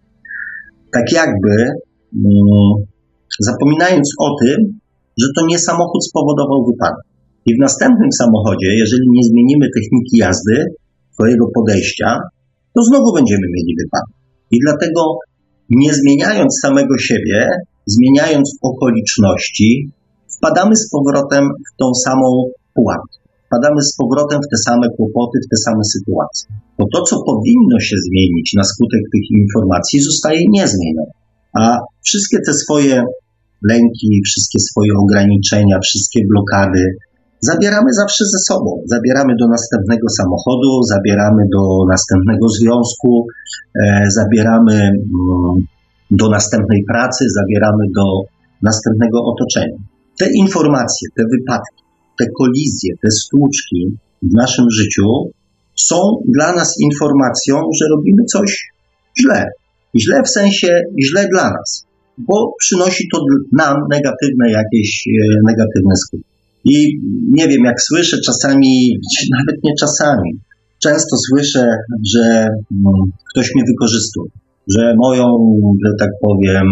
Tak 0.93 1.05
jakby 1.11 1.55
mm, 2.25 2.73
zapominając 3.39 4.07
o 4.19 4.27
tym, 4.41 4.57
że 5.21 5.27
to 5.35 5.45
nie 5.45 5.59
samochód 5.59 6.05
spowodował 6.05 6.65
wypadek. 6.65 7.05
I 7.45 7.55
w 7.55 7.59
następnym 7.59 8.11
samochodzie, 8.21 8.69
jeżeli 8.83 9.05
nie 9.09 9.23
zmienimy 9.23 9.65
techniki 9.75 10.17
jazdy, 10.17 10.55
swojego 11.13 11.45
podejścia, 11.55 12.19
to 12.75 12.83
znowu 12.83 13.13
będziemy 13.13 13.47
mieli 13.55 13.75
wypadek. 13.83 14.15
I 14.51 14.57
dlatego 14.65 15.17
nie 15.69 15.93
zmieniając 15.93 16.59
samego 16.61 16.97
siebie, 16.97 17.47
zmieniając 17.85 18.57
okoliczności, 18.61 19.91
wpadamy 20.37 20.75
z 20.75 20.89
powrotem 20.89 21.43
w 21.49 21.77
tą 21.79 21.93
samą 22.05 22.27
pułapkę. 22.73 23.22
Wpadamy 23.53 23.81
z 23.81 23.95
powrotem 24.01 24.39
w 24.45 24.49
te 24.51 24.57
same 24.67 24.87
kłopoty, 24.97 25.35
w 25.45 25.49
te 25.51 25.57
same 25.65 25.83
sytuacje. 25.95 26.45
Bo 26.77 26.85
to, 26.93 26.99
co 27.09 27.15
powinno 27.31 27.77
się 27.87 27.95
zmienić 28.07 28.47
na 28.59 28.63
skutek 28.63 29.03
tych 29.13 29.25
informacji, 29.41 29.97
zostaje 30.09 30.39
niezmienione. 30.57 31.11
A 31.61 31.79
wszystkie 32.07 32.37
te 32.47 32.53
swoje 32.53 33.03
lęki, 33.71 34.21
wszystkie 34.25 34.59
swoje 34.69 34.91
ograniczenia, 35.03 35.77
wszystkie 35.87 36.19
blokady, 36.31 36.83
zabieramy 37.39 37.89
zawsze 38.01 38.23
ze 38.33 38.39
sobą. 38.49 38.69
Zabieramy 38.95 39.33
do 39.41 39.47
następnego 39.47 40.07
samochodu, 40.19 40.71
zabieramy 40.95 41.43
do 41.55 41.63
następnego 41.89 42.45
związku, 42.59 43.27
e, 43.81 44.05
zabieramy 44.19 44.73
mm, 44.73 45.55
do 46.11 46.29
następnej 46.29 46.81
pracy, 46.91 47.25
zabieramy 47.39 47.83
do 47.97 48.05
następnego 48.69 49.17
otoczenia. 49.31 49.77
Te 50.19 50.25
informacje, 50.43 51.05
te 51.17 51.23
wypadki, 51.33 51.82
te 52.19 52.25
kolizje, 52.37 52.93
te 53.01 53.11
stłuczki 53.11 53.97
w 54.21 54.33
naszym 54.33 54.65
życiu 54.79 55.07
są 55.75 55.95
dla 56.27 56.55
nas 56.55 56.75
informacją, 56.81 57.55
że 57.81 57.85
robimy 57.95 58.23
coś 58.33 58.71
źle. 59.21 59.45
Źle 59.99 60.21
w 60.23 60.29
sensie 60.29 60.81
źle 61.05 61.27
dla 61.31 61.49
nas, 61.49 61.85
bo 62.17 62.53
przynosi 62.59 63.03
to 63.13 63.19
nam 63.51 63.77
negatywne 63.91 64.51
jakieś 64.51 65.07
e, 65.07 65.37
negatywne 65.47 65.95
skutki. 65.95 66.33
I 66.65 66.99
nie 67.31 67.47
wiem, 67.47 67.63
jak 67.65 67.81
słyszę 67.81 68.17
czasami, 68.25 68.99
nawet 69.31 69.63
nie 69.63 69.71
czasami, 69.79 70.31
często 70.83 71.17
słyszę, 71.17 71.67
że 72.13 72.47
mm, 72.71 73.11
ktoś 73.33 73.55
mnie 73.55 73.63
wykorzystuje, 73.67 74.29
że 74.67 74.95
moją, 74.97 75.25
że 75.85 75.91
tak 75.99 76.09
powiem, 76.21 76.67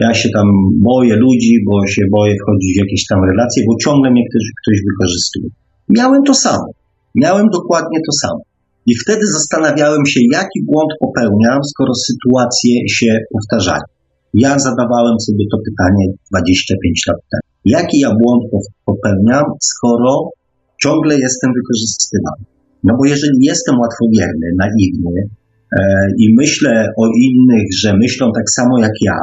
ja 0.00 0.14
się 0.14 0.28
tam 0.36 0.46
boję 0.90 1.16
ludzi, 1.16 1.54
bo 1.66 1.86
się 1.86 2.02
boję 2.12 2.34
wchodzić 2.42 2.70
w 2.76 2.82
jakieś 2.84 3.06
tam 3.10 3.18
relacje, 3.30 3.62
bo 3.68 3.74
ciągle 3.84 4.10
mnie 4.10 4.24
ktoś, 4.30 4.44
ktoś 4.60 4.78
wykorzystuje. 4.90 5.48
Miałem 5.88 6.22
to 6.26 6.34
samo. 6.34 6.68
Miałem 7.14 7.46
dokładnie 7.58 7.98
to 8.06 8.12
samo. 8.22 8.40
I 8.86 8.92
wtedy 9.02 9.22
zastanawiałem 9.26 10.06
się, 10.06 10.20
jaki 10.32 10.58
błąd 10.70 10.90
popełniam, 11.00 11.58
skoro 11.72 11.92
sytuacje 11.94 12.74
się 12.88 13.18
powtarzają. 13.32 13.86
Ja 14.34 14.58
zadawałem 14.58 15.16
sobie 15.26 15.44
to 15.52 15.58
pytanie 15.68 16.04
25 16.30 17.02
lat 17.08 17.20
temu. 17.30 17.46
Jaki 17.64 17.98
ja 18.00 18.10
błąd 18.22 18.42
popełniam, 18.84 19.44
skoro 19.60 20.30
ciągle 20.82 21.18
jestem 21.18 21.50
wykorzystywany? 21.58 22.44
No 22.84 22.94
bo 22.98 23.04
jeżeli 23.04 23.38
jestem 23.42 23.74
łatwowierny, 23.82 24.46
naiwny 24.58 25.16
e, 25.78 25.80
i 26.18 26.34
myślę 26.40 26.86
o 27.02 27.04
innych, 27.26 27.66
że 27.80 27.96
myślą 27.96 28.30
tak 28.38 28.50
samo 28.50 28.78
jak 28.78 28.96
ja, 29.00 29.18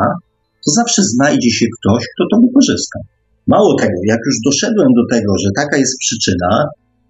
to 0.66 0.72
zawsze 0.72 1.02
znajdzie 1.04 1.52
się 1.58 1.66
ktoś, 1.78 2.04
kto 2.14 2.24
to 2.32 2.36
wykorzysta. 2.46 3.00
Mało 3.48 3.72
tego, 3.80 3.98
jak 4.14 4.20
już 4.28 4.38
doszedłem 4.46 4.90
do 5.00 5.16
tego, 5.16 5.32
że 5.44 5.50
taka 5.62 5.78
jest 5.78 5.96
przyczyna, 6.00 6.52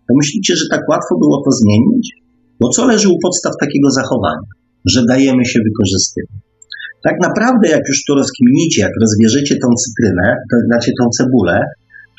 to 0.08 0.12
myślicie, 0.22 0.56
że 0.56 0.66
tak 0.72 0.82
łatwo 0.90 1.14
było 1.24 1.38
to 1.46 1.52
zmienić? 1.52 2.06
Bo 2.60 2.70
co 2.70 2.86
leży 2.86 3.10
u 3.10 3.18
podstaw 3.24 3.54
takiego 3.60 3.90
zachowania? 3.92 4.48
Że 4.86 5.06
dajemy 5.06 5.46
się 5.46 5.60
wykorzystywać. 5.68 6.42
Tak 7.04 7.16
naprawdę, 7.22 7.70
jak 7.70 7.84
już 7.88 8.04
to 8.08 8.16
rozkminicie, 8.16 8.82
jak 8.82 8.92
rozwierzycie 9.02 9.56
tą 9.64 9.68
cytrynę, 9.84 10.36
to 10.52 10.56
znaczy 10.68 10.92
tą 11.00 11.10
cebulę, 11.18 11.64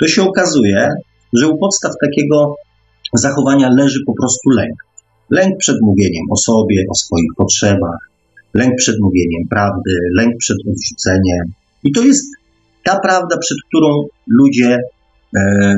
to 0.01 0.09
się 0.09 0.23
okazuje, 0.23 0.89
że 1.33 1.49
u 1.49 1.59
podstaw 1.59 1.93
takiego 2.05 2.55
zachowania 3.15 3.69
leży 3.79 3.99
po 4.07 4.15
prostu 4.21 4.51
lęk. 4.51 4.79
Lęk 5.31 5.57
przed 5.59 5.77
mówieniem 5.83 6.25
o 6.31 6.37
sobie, 6.37 6.85
o 6.91 6.95
swoich 6.95 7.31
potrzebach, 7.37 8.12
lęk 8.55 8.73
przed 8.77 8.97
mówieniem 9.01 9.49
prawdy, 9.51 9.93
lęk 10.17 10.33
przed 10.39 10.57
odrzuceniem. 10.71 11.45
I 11.85 11.93
to 11.93 12.03
jest 12.03 12.27
ta 12.85 13.01
prawda, 13.01 13.39
przed 13.41 13.59
którą 13.69 13.89
ludzie 14.27 14.79
e, 15.37 15.75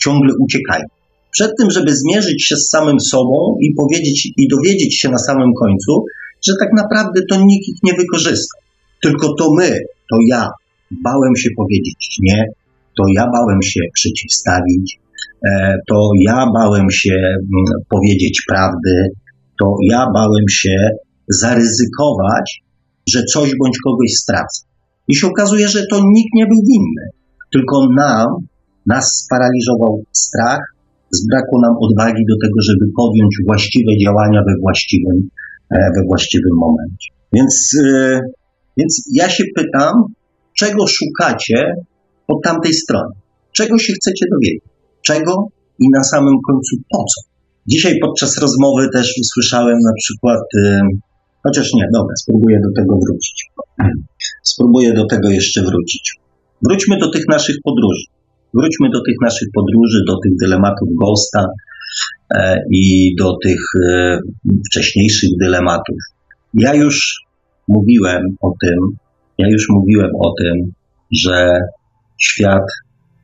ciągle 0.00 0.32
uciekają. 0.40 0.84
Przed 1.30 1.50
tym, 1.58 1.70
żeby 1.70 1.96
zmierzyć 1.96 2.44
się 2.44 2.56
z 2.56 2.68
samym 2.68 3.00
sobą 3.00 3.56
i 3.60 3.74
powiedzieć 3.74 4.32
i 4.36 4.48
dowiedzieć 4.48 5.00
się 5.00 5.08
na 5.08 5.18
samym 5.18 5.50
końcu, 5.60 6.04
że 6.46 6.52
tak 6.60 6.68
naprawdę 6.76 7.20
to 7.30 7.36
nikt 7.36 7.68
ich 7.68 7.78
nie 7.82 7.94
wykorzysta. 7.94 8.58
Tylko 9.02 9.34
to 9.38 9.48
my, 9.58 9.70
to 10.10 10.16
ja 10.28 10.48
bałem 11.04 11.36
się 11.36 11.48
powiedzieć 11.56 12.16
nie, 12.20 12.44
to 12.98 13.04
ja 13.16 13.26
bałem 13.32 13.62
się 13.62 13.80
przeciwstawić, 13.94 14.98
e, 15.46 15.76
to 15.88 16.10
ja 16.26 16.46
bałem 16.54 16.90
się 16.90 17.14
mm, 17.14 17.82
powiedzieć 17.88 18.42
prawdy, 18.48 19.08
to 19.60 19.76
ja 19.90 20.06
bałem 20.14 20.48
się 20.50 20.76
zaryzykować, 21.28 22.62
że 23.08 23.24
coś 23.24 23.50
bądź 23.60 23.78
kogoś 23.84 24.10
stracę. 24.22 24.62
I 25.08 25.16
się 25.16 25.26
okazuje, 25.26 25.68
że 25.68 25.86
to 25.90 25.96
nikt 25.96 26.32
nie 26.34 26.46
był 26.46 26.60
winny, 26.72 27.04
tylko 27.52 27.86
nam, 27.96 28.28
nas 28.86 29.22
sparaliżował 29.24 30.04
strach, 30.12 30.60
zbrakło 31.10 31.60
nam 31.60 31.74
odwagi 31.80 32.22
do 32.30 32.36
tego, 32.42 32.58
żeby 32.68 32.92
podjąć 32.96 33.34
właściwe 33.46 33.92
działania 34.04 34.40
we 34.48 34.54
właściwym, 34.60 35.28
e, 35.70 35.76
we 35.96 36.02
właściwym 36.06 36.54
momencie. 36.60 37.08
Więc, 37.32 37.70
e, 37.84 38.20
więc 38.76 39.02
ja 39.14 39.28
się 39.28 39.44
pytam, 39.56 39.92
czego 40.58 40.86
szukacie 40.86 41.74
po 42.26 42.40
tamtej 42.44 42.74
stronie? 42.74 43.14
Czego 43.52 43.78
się 43.78 43.92
chcecie 43.92 44.26
dowiedzieć? 44.30 44.64
Czego 45.02 45.46
i 45.78 45.84
na 45.94 46.02
samym 46.04 46.34
końcu 46.48 46.76
po 46.90 46.98
co? 46.98 47.32
Dzisiaj 47.66 47.94
podczas 48.02 48.38
rozmowy 48.38 48.88
też 48.92 49.14
usłyszałem 49.20 49.78
na 49.84 49.92
przykład 49.98 50.40
e, 50.58 50.80
Chociaż 51.42 51.70
nie, 51.74 51.84
dobra, 51.94 52.14
spróbuję 52.16 52.60
do 52.60 52.82
tego 52.82 52.98
wrócić. 53.06 53.50
Spróbuję 54.42 54.92
do 54.94 55.06
tego 55.06 55.30
jeszcze 55.30 55.62
wrócić. 55.62 56.14
Wróćmy 56.62 56.98
do 56.98 57.10
tych 57.10 57.24
naszych 57.28 57.56
podróży. 57.64 58.04
Wróćmy 58.54 58.90
do 58.90 59.00
tych 59.06 59.16
naszych 59.22 59.48
podróży, 59.54 59.98
do 60.06 60.16
tych 60.24 60.32
dylematów 60.42 60.88
Ghosta 61.00 61.46
e, 62.34 62.58
i 62.70 63.14
do 63.18 63.36
tych 63.44 63.60
e, 63.84 64.18
wcześniejszych 64.66 65.30
dylematów. 65.40 65.96
Ja 66.54 66.74
już 66.74 67.24
mówiłem 67.68 68.22
o 68.40 68.52
tym, 68.60 68.78
ja 69.38 69.48
już 69.50 69.66
mówiłem 69.68 70.10
o 70.20 70.32
tym, 70.42 70.72
że 71.12 71.58
świat 72.20 72.66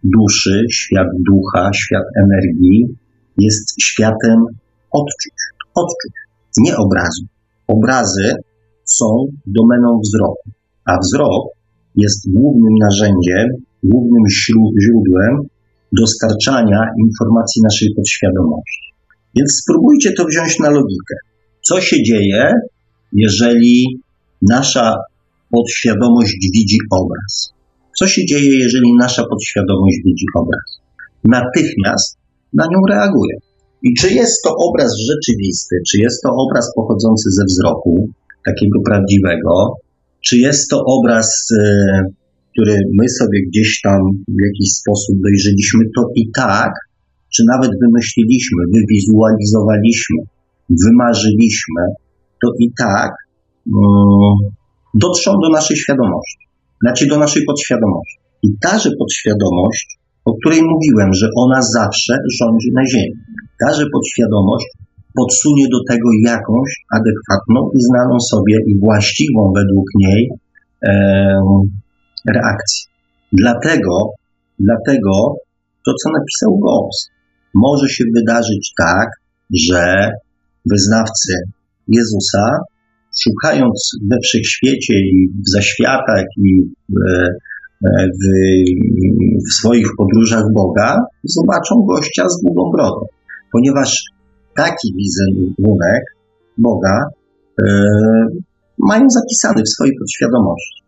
duszy, 0.04 0.62
świat 0.72 1.06
ducha, 1.26 1.70
świat 1.74 2.04
energii 2.24 2.84
jest 3.38 3.82
światem 3.82 4.44
odczuć, 4.90 5.34
odczuć, 5.74 6.12
nie 6.58 6.76
obrazu. 6.76 7.22
Obrazy 7.68 8.32
są 8.84 9.26
domeną 9.46 10.00
wzroku, 10.04 10.50
a 10.84 10.98
wzrok 10.98 11.44
jest 11.96 12.30
głównym 12.32 12.74
narzędziem, 12.80 13.46
głównym 13.82 14.22
źródłem 14.82 15.36
dostarczania 16.00 16.80
informacji 17.06 17.62
naszej 17.62 17.88
podświadomości. 17.96 18.88
Więc 19.36 19.60
spróbujcie 19.62 20.12
to 20.12 20.24
wziąć 20.24 20.58
na 20.58 20.70
logikę. 20.70 21.14
Co 21.60 21.80
się 21.80 22.02
dzieje, 22.02 22.52
jeżeli 23.12 24.00
nasza 24.42 24.96
podświadomość 25.50 26.34
widzi 26.54 26.78
obraz? 26.90 27.52
Co 27.98 28.06
się 28.06 28.26
dzieje, 28.26 28.58
jeżeli 28.58 28.92
nasza 28.98 29.22
podświadomość 29.30 29.96
widzi 30.04 30.26
obraz? 30.34 30.80
Natychmiast 31.24 32.18
na 32.52 32.64
nią 32.64 32.80
reaguje. 32.88 33.36
I 33.82 33.94
czy 34.00 34.14
jest 34.14 34.42
to 34.44 34.50
obraz 34.68 34.92
rzeczywisty, 35.10 35.76
czy 35.88 36.00
jest 36.00 36.22
to 36.22 36.30
obraz 36.44 36.66
pochodzący 36.76 37.30
ze 37.30 37.44
wzroku, 37.44 38.08
takiego 38.46 38.78
prawdziwego, 38.88 39.52
Czy 40.26 40.38
jest 40.38 40.70
to 40.70 40.76
obraz, 40.96 41.28
e, 41.60 41.64
który 42.52 42.74
my 43.00 43.08
sobie 43.08 43.38
gdzieś 43.48 43.80
tam 43.80 44.00
w 44.28 44.40
jakiś 44.46 44.68
sposób 44.80 45.14
dojrzeliśmy, 45.24 45.80
to 45.96 46.02
i 46.14 46.24
tak, 46.36 46.72
czy 47.34 47.42
nawet 47.52 47.70
wymyśliliśmy, 47.82 48.60
wywizualizowaliśmy, 48.76 50.20
wymarzyliśmy, 50.84 51.82
to 52.42 52.48
i 52.58 52.66
tak 52.78 53.12
um, 53.74 54.38
dotrzą 55.04 55.30
do 55.44 55.48
naszej 55.58 55.76
świadomości, 55.76 56.44
znaczy 56.82 57.06
do 57.06 57.18
naszej 57.18 57.42
podświadomości. 57.44 58.18
I 58.42 58.48
taże 58.60 58.90
podświadomość, 58.98 59.98
o 60.24 60.30
której 60.38 60.60
mówiłem, 60.62 61.10
że 61.14 61.26
ona 61.36 61.60
zawsze 61.62 62.14
rządzi 62.40 62.70
na 62.74 62.82
Ziemi, 62.92 63.20
taże 63.60 63.84
podświadomość 63.92 64.66
podsunie 65.20 65.66
do 65.72 65.80
tego 65.92 66.08
jakąś 66.24 66.70
adekwatną 66.98 67.70
i 67.76 67.80
znaną 67.82 68.20
sobie 68.20 68.56
i 68.66 68.78
właściwą 68.78 69.52
według 69.56 69.86
niej 70.02 70.30
e, 70.86 70.92
reakcję. 72.34 72.82
Dlatego, 73.32 73.94
dlatego 74.58 75.12
to, 75.86 75.92
co 76.02 76.10
napisał 76.10 76.58
Ghost, 76.58 77.10
może 77.54 77.88
się 77.88 78.04
wydarzyć 78.16 78.72
tak, 78.78 79.08
że 79.68 80.10
wyznawcy 80.70 81.32
Jezusa, 81.88 82.58
szukając 83.22 83.90
we 84.10 84.16
wszechświecie 84.24 84.94
i 84.94 85.28
w 85.46 85.50
zaświatach 85.50 86.24
i 86.36 86.62
w, 86.88 86.98
w, 88.18 88.24
w 89.48 89.52
swoich 89.52 89.86
podróżach 89.98 90.44
Boga, 90.54 90.96
zobaczą 91.24 91.74
gościa 91.88 92.28
z 92.28 92.42
długą 92.42 92.70
brodą. 92.70 93.06
Ponieważ 93.52 94.04
taki 94.56 94.94
wizerunek 94.98 96.02
Boga 96.58 96.96
e, 97.62 97.64
mają 98.78 99.04
zapisany 99.10 99.62
w 99.62 99.68
swojej 99.68 99.94
podświadomości. 99.98 100.82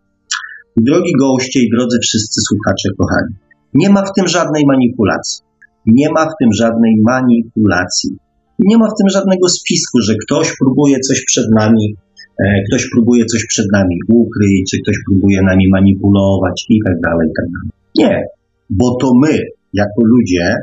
Drogi 0.76 1.12
goście 1.20 1.60
i 1.64 1.70
drodzy 1.76 1.98
wszyscy 2.02 2.40
słuchacze, 2.48 2.88
kochani, 2.98 3.34
nie 3.74 3.90
ma 3.90 4.02
w 4.02 4.12
tym 4.16 4.28
żadnej 4.28 4.62
manipulacji. 4.66 5.42
Nie 5.86 6.08
ma 6.10 6.24
w 6.24 6.34
tym 6.40 6.48
żadnej 6.52 6.94
manipulacji. 7.06 8.10
Nie 8.58 8.78
ma 8.78 8.86
w 8.88 8.98
tym 8.98 9.08
żadnego 9.08 9.48
spisku, 9.48 10.00
że 10.00 10.14
ktoś 10.22 10.56
próbuje 10.60 10.96
coś 11.08 11.24
przed 11.24 11.46
nami, 11.54 11.94
e, 12.44 12.62
ktoś 12.68 12.90
próbuje 12.94 13.24
coś 13.24 13.46
przed 13.48 13.66
nami 13.72 13.96
ukryć, 14.08 14.70
czy 14.70 14.76
ktoś 14.82 14.96
próbuje 15.06 15.42
nami 15.42 15.64
manipulować 15.72 16.66
i 16.68 16.78
tak 16.86 17.00
dalej, 17.00 17.28
i 17.30 17.34
tak 17.38 17.46
dalej. 17.54 17.70
Nie, 18.00 18.24
bo 18.70 18.96
to 19.00 19.10
my, 19.22 19.38
jako 19.72 20.00
ludzie, 20.04 20.56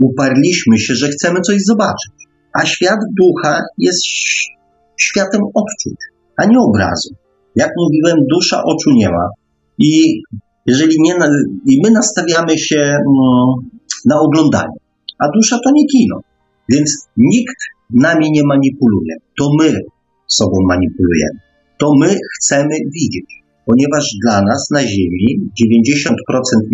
uparliśmy 0.00 0.78
się, 0.78 0.94
że 0.94 1.08
chcemy 1.08 1.40
coś 1.40 1.56
zobaczyć. 1.64 2.12
A 2.60 2.66
świat 2.66 2.98
ducha 3.20 3.62
jest 3.78 4.00
światem 5.00 5.40
odczuć, 5.54 6.00
a 6.36 6.46
nie 6.46 6.58
obrazu. 6.60 7.14
Jak 7.56 7.70
mówiłem, 7.76 8.26
dusza 8.30 8.62
oczu 8.64 8.90
nie 8.90 9.08
ma. 9.08 9.28
I 9.78 10.22
jeżeli 10.66 10.96
nie, 11.00 11.14
i 11.66 11.80
my 11.84 11.90
nastawiamy 11.90 12.58
się 12.58 12.80
mm, 12.80 13.70
na 14.06 14.20
oglądanie, 14.20 14.78
a 15.18 15.24
dusza 15.34 15.58
to 15.64 15.70
nie 15.74 15.86
kino. 15.86 16.20
Więc 16.72 17.08
nikt 17.16 17.56
nami 17.90 18.30
nie 18.30 18.42
manipuluje. 18.44 19.14
To 19.38 19.50
my 19.60 19.80
sobą 20.26 20.56
manipulujemy. 20.68 21.40
To 21.78 21.92
my 22.00 22.16
chcemy 22.36 22.74
widzieć, 22.94 23.42
ponieważ 23.68 24.04
dla 24.24 24.36
nas 24.50 24.62
na 24.70 24.80
Ziemi 24.80 25.26
90% 25.62 26.12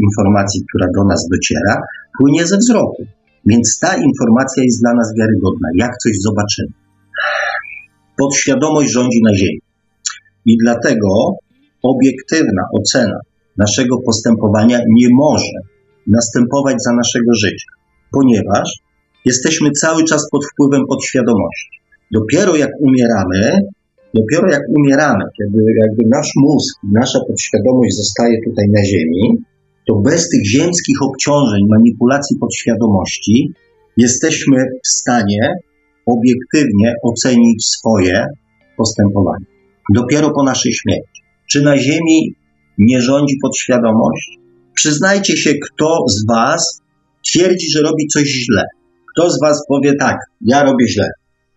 informacji, 0.07 0.61
która 0.69 0.87
do 0.97 1.05
nas 1.11 1.29
dociera, 1.33 1.75
płynie 2.19 2.47
ze 2.47 2.57
wzroku. 2.59 3.03
Więc 3.47 3.79
ta 3.83 3.97
informacja 4.09 4.63
jest 4.63 4.81
dla 4.83 4.95
nas 4.95 5.09
wiarygodna, 5.19 5.69
jak 5.75 5.93
coś 6.03 6.13
zobaczymy. 6.29 6.73
Podświadomość 8.19 8.93
rządzi 8.93 9.21
na 9.25 9.35
Ziemi. 9.37 9.61
I 10.47 10.57
dlatego 10.65 11.09
obiektywna 11.83 12.63
ocena 12.79 13.19
naszego 13.59 13.97
postępowania 14.07 14.79
nie 14.99 15.09
może 15.13 15.57
następować 16.07 16.77
za 16.87 16.93
naszego 16.93 17.33
życia, 17.45 17.71
ponieważ 18.13 18.69
jesteśmy 19.25 19.71
cały 19.71 20.05
czas 20.05 20.23
pod 20.31 20.43
wpływem 20.47 20.83
podświadomości. 20.89 21.69
Dopiero 22.13 22.57
jak 22.57 22.71
umieramy, 22.81 23.61
dopiero 24.15 24.53
jak 24.53 24.63
umieramy, 24.79 25.25
kiedy 25.39 25.59
jakby 25.87 26.03
nasz 26.09 26.31
mózg, 26.37 26.75
nasza 26.93 27.19
podświadomość 27.29 27.97
zostaje 27.97 28.37
tutaj 28.45 28.67
na 28.69 28.85
Ziemi, 28.85 29.45
to 29.87 29.95
bez 29.97 30.29
tych 30.29 30.47
ziemskich 30.47 30.97
obciążeń, 31.03 31.61
manipulacji 31.71 32.37
podświadomości, 32.39 33.53
jesteśmy 33.97 34.57
w 34.85 34.89
stanie 34.89 35.53
obiektywnie 36.07 36.95
ocenić 37.03 37.67
swoje 37.67 38.27
postępowanie. 38.77 39.45
Dopiero 39.95 40.31
po 40.31 40.43
naszej 40.43 40.73
śmierci. 40.73 41.23
Czy 41.51 41.63
na 41.63 41.79
Ziemi 41.79 42.35
nie 42.79 43.01
rządzi 43.01 43.35
podświadomość? 43.43 44.39
Przyznajcie 44.75 45.37
się, 45.37 45.55
kto 45.55 46.05
z 46.09 46.27
Was 46.27 46.81
twierdzi, 47.27 47.71
że 47.71 47.83
robi 47.83 48.07
coś 48.07 48.29
źle. 48.29 48.65
Kto 49.13 49.31
z 49.31 49.41
Was 49.41 49.67
powie 49.69 49.95
tak, 49.97 50.17
ja 50.41 50.65
robię 50.65 50.89
źle? 50.89 51.11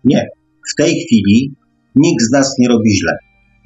Nie. 0.04 0.26
W 0.72 0.76
tej 0.76 0.90
chwili 0.90 1.56
nikt 2.00 2.24
z 2.30 2.32
nas 2.32 2.56
nie 2.60 2.68
robi 2.68 2.92
źle. 3.00 3.14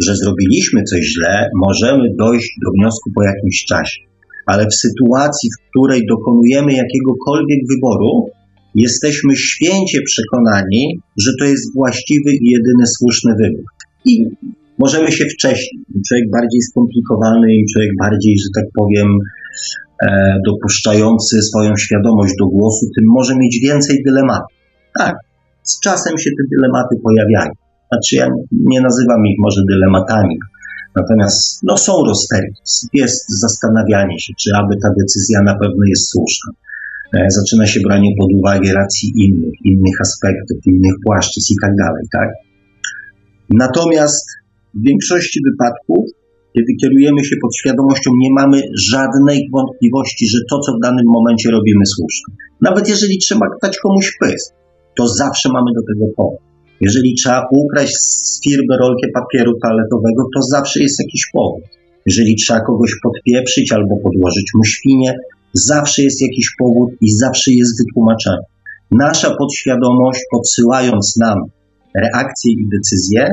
Że 0.06 0.16
zrobiliśmy 0.16 0.84
coś 0.84 1.06
źle, 1.06 1.50
możemy 1.56 2.04
dojść 2.20 2.52
do 2.66 2.72
wniosku 2.72 3.12
po 3.16 3.24
jakimś 3.24 3.66
czasie 3.66 4.12
ale 4.46 4.66
w 4.72 4.76
sytuacji, 4.86 5.50
w 5.50 5.70
której 5.70 6.02
dokonujemy 6.10 6.74
jakiegokolwiek 6.74 7.60
wyboru, 7.72 8.30
jesteśmy 8.76 9.36
święcie 9.36 10.00
przekonani, 10.06 11.00
że 11.18 11.32
to 11.40 11.46
jest 11.46 11.74
właściwy 11.76 12.32
i 12.42 12.46
jedyny 12.52 12.86
słuszny 12.88 13.32
wybór. 13.42 13.66
I 14.06 14.26
możemy 14.80 15.12
się 15.12 15.26
wcześniej, 15.26 15.84
człowiek 16.08 16.30
bardziej 16.32 16.62
skomplikowany, 16.62 17.48
im 17.56 17.66
człowiek 17.74 17.92
bardziej, 18.00 18.34
że 18.44 18.50
tak 18.56 18.66
powiem, 18.80 19.08
e, 20.04 20.38
dopuszczający 20.48 21.42
swoją 21.42 21.72
świadomość 21.78 22.34
do 22.40 22.46
głosu, 22.48 22.86
tym 22.96 23.06
może 23.08 23.34
mieć 23.38 23.60
więcej 23.64 24.04
dylematów. 24.06 24.58
Tak, 25.00 25.16
z 25.64 25.80
czasem 25.80 26.18
się 26.18 26.30
te 26.38 26.44
dylematy 26.56 26.96
pojawiają. 27.04 27.52
Znaczy, 27.92 28.16
ja 28.16 28.28
nie 28.52 28.82
nazywam 28.82 29.26
ich 29.26 29.40
może 29.40 29.62
dylematami, 29.70 30.38
Natomiast 30.96 31.60
no, 31.64 31.78
są 31.78 31.94
rozterki, 32.06 32.62
jest 32.94 33.26
zastanawianie 33.42 34.20
się, 34.20 34.34
czy 34.40 34.50
aby 34.56 34.74
ta 34.84 34.90
decyzja 35.00 35.40
na 35.42 35.54
pewno 35.54 35.84
jest 35.88 36.10
słuszna. 36.10 36.52
E, 37.14 37.28
zaczyna 37.30 37.66
się 37.66 37.80
branie 37.80 38.12
pod 38.20 38.30
uwagę 38.40 38.74
racji 38.74 39.12
innych, 39.26 39.54
innych 39.66 40.02
aspektów, 40.02 40.58
innych 40.66 40.96
płaszczyzn 41.06 41.54
i 41.54 41.58
tak 41.62 41.76
dalej, 41.76 42.04
tak? 42.12 42.30
Natomiast 43.50 44.26
w 44.74 44.82
większości 44.88 45.40
wypadków, 45.52 46.06
kiedy 46.54 46.72
kierujemy 46.82 47.24
się 47.26 47.36
pod 47.42 47.58
świadomością, 47.58 48.12
nie 48.22 48.32
mamy 48.40 48.62
żadnej 48.92 49.50
wątpliwości, 49.54 50.28
że 50.28 50.40
to, 50.50 50.60
co 50.60 50.72
w 50.78 50.82
danym 50.84 51.06
momencie 51.06 51.52
robimy, 51.52 51.86
słuszne. 51.86 52.36
Nawet 52.62 52.90
jeżeli 52.90 53.18
trzeba 53.18 53.46
dać 53.62 53.78
komuś 53.78 54.18
pysk, 54.20 54.54
to 54.98 55.08
zawsze 55.08 55.50
mamy 55.50 55.72
do 55.76 55.82
tego 55.94 56.14
powód. 56.18 56.51
Jeżeli 56.82 57.16
trzeba 57.16 57.48
ukraść 57.52 57.94
z 57.94 58.42
firmy 58.44 58.78
rolkę 58.82 59.08
papieru 59.14 59.52
toaletowego, 59.64 60.24
to 60.36 60.42
zawsze 60.42 60.84
jest 60.84 61.00
jakiś 61.00 61.30
powód. 61.34 61.64
Jeżeli 62.06 62.36
trzeba 62.36 62.60
kogoś 62.60 62.92
podpieprzyć 63.04 63.72
albo 63.72 63.98
podłożyć 64.04 64.52
mu 64.56 64.64
świnie, 64.66 65.14
zawsze 65.54 66.04
jest 66.04 66.22
jakiś 66.22 66.48
powód 66.60 66.90
i 67.02 67.12
zawsze 67.12 67.52
jest 67.52 67.84
wytłumaczenie. 67.84 68.46
Nasza 68.92 69.36
podświadomość, 69.36 70.20
podsyłając 70.32 71.18
nam 71.18 71.38
reakcje 71.96 72.52
i 72.52 72.66
decyzje, 72.78 73.28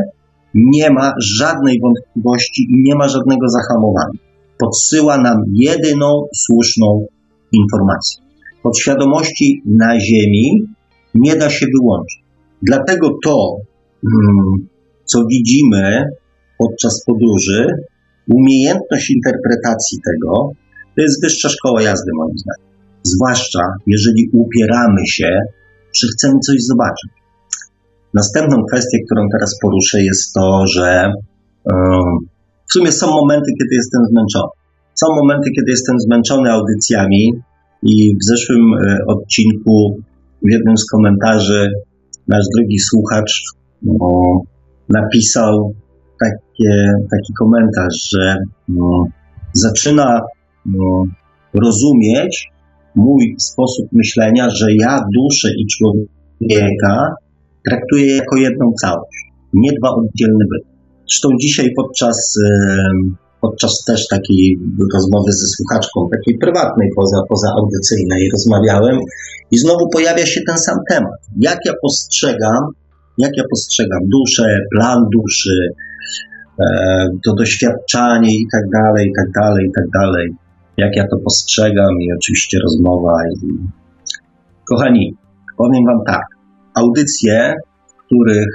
nie 0.54 0.90
ma 0.90 1.12
żadnej 1.38 1.80
wątpliwości 1.80 2.62
i 2.62 2.82
nie 2.82 2.94
ma 2.94 3.08
żadnego 3.08 3.48
zahamowania. 3.48 4.18
Podsyła 4.58 5.18
nam 5.18 5.36
jedyną 5.54 6.26
słuszną 6.34 7.06
informację. 7.52 8.22
Podświadomości 8.62 9.62
na 9.66 10.00
Ziemi 10.00 10.66
nie 11.14 11.36
da 11.36 11.50
się 11.50 11.66
wyłączyć. 11.80 12.17
Dlatego 12.62 13.08
to, 13.24 13.56
mm, 14.04 14.68
co 15.04 15.24
widzimy 15.30 16.04
podczas 16.58 17.04
podróży, 17.06 17.66
umiejętność 18.28 19.10
interpretacji 19.10 19.98
tego, 20.04 20.50
to 20.96 21.02
jest 21.02 21.22
wyższa 21.22 21.48
szkoła 21.48 21.82
jazdy, 21.82 22.10
moim 22.14 22.38
zdaniem. 22.38 22.68
Zwłaszcza 23.02 23.60
jeżeli 23.86 24.30
upieramy 24.32 25.06
się, 25.06 25.30
że 26.00 26.08
chcemy 26.12 26.38
coś 26.38 26.56
zobaczyć. 26.62 27.10
Następną 28.14 28.64
kwestią, 28.64 28.98
którą 29.06 29.26
teraz 29.32 29.58
poruszę, 29.62 30.02
jest 30.02 30.32
to, 30.32 30.66
że 30.66 31.12
w 32.68 32.72
sumie 32.72 32.92
są 32.92 33.06
momenty, 33.10 33.50
kiedy 33.58 33.74
jestem 33.74 34.02
zmęczony. 34.10 34.50
Są 34.94 35.06
momenty, 35.16 35.50
kiedy 35.56 35.70
jestem 35.70 36.00
zmęczony 36.00 36.52
audycjami 36.52 37.32
i 37.82 38.16
w 38.16 38.24
zeszłym 38.24 38.74
e, 38.74 38.98
odcinku 39.06 39.96
w 40.42 40.50
jednym 40.50 40.76
z 40.76 40.86
komentarzy 40.86 41.70
nasz 42.28 42.44
drugi 42.56 42.78
słuchacz 42.78 43.42
no, 43.82 44.40
napisał 44.88 45.74
takie, 46.20 46.92
taki 47.10 47.32
komentarz, 47.38 48.10
że 48.12 48.36
no, 48.68 49.04
zaczyna 49.52 50.20
no, 50.66 51.04
rozumieć 51.54 52.48
mój 52.94 53.34
sposób 53.38 53.86
myślenia, 53.92 54.50
że 54.50 54.66
ja 54.80 55.00
duszę 55.14 55.48
i 55.58 55.66
człowieka 55.66 57.14
traktuję 57.68 58.16
jako 58.16 58.36
jedną 58.36 58.72
całość, 58.80 59.26
nie 59.52 59.70
dwa 59.80 59.90
oddzielne 59.90 60.44
byty. 60.52 60.78
Zresztą 61.08 61.28
dzisiaj 61.40 61.70
podczas, 61.76 62.38
podczas 63.40 63.84
też 63.86 64.08
takiej 64.08 64.58
rozmowy 64.94 65.32
ze 65.32 65.46
słuchaczką, 65.46 66.08
takiej 66.12 66.38
prywatnej, 66.38 66.88
poza, 66.96 67.22
poza 67.28 67.48
audycyjnej, 67.58 68.30
rozmawiałem 68.32 68.98
i 69.50 69.58
znowu 69.58 69.88
pojawia 69.88 70.26
się 70.26 70.40
ten 70.46 70.58
sam 70.58 70.78
temat. 70.90 71.20
Jak 71.40 71.58
ja 71.66 71.72
postrzegam, 71.82 72.62
jak 73.18 73.36
ja 73.36 73.44
postrzegam 73.50 74.00
duszę, 74.12 74.58
plan 74.74 74.98
duszy, 75.12 75.68
e, 76.60 76.64
to 77.24 77.34
doświadczanie 77.34 78.38
i 78.38 78.46
tak 78.52 78.70
dalej, 78.70 79.08
i 79.08 79.12
tak 79.16 79.30
dalej, 79.42 79.66
i 79.66 79.72
tak 79.72 79.88
dalej. 80.00 80.34
Jak 80.76 80.96
ja 80.96 81.04
to 81.10 81.16
postrzegam 81.24 82.00
i 82.00 82.12
oczywiście 82.12 82.58
rozmowa. 82.58 83.12
I... 83.32 83.48
Kochani, 84.70 85.16
powiem 85.56 85.84
Wam 85.84 86.00
tak. 86.06 86.24
Audycje, 86.74 87.54
w 87.86 88.04
których 88.06 88.48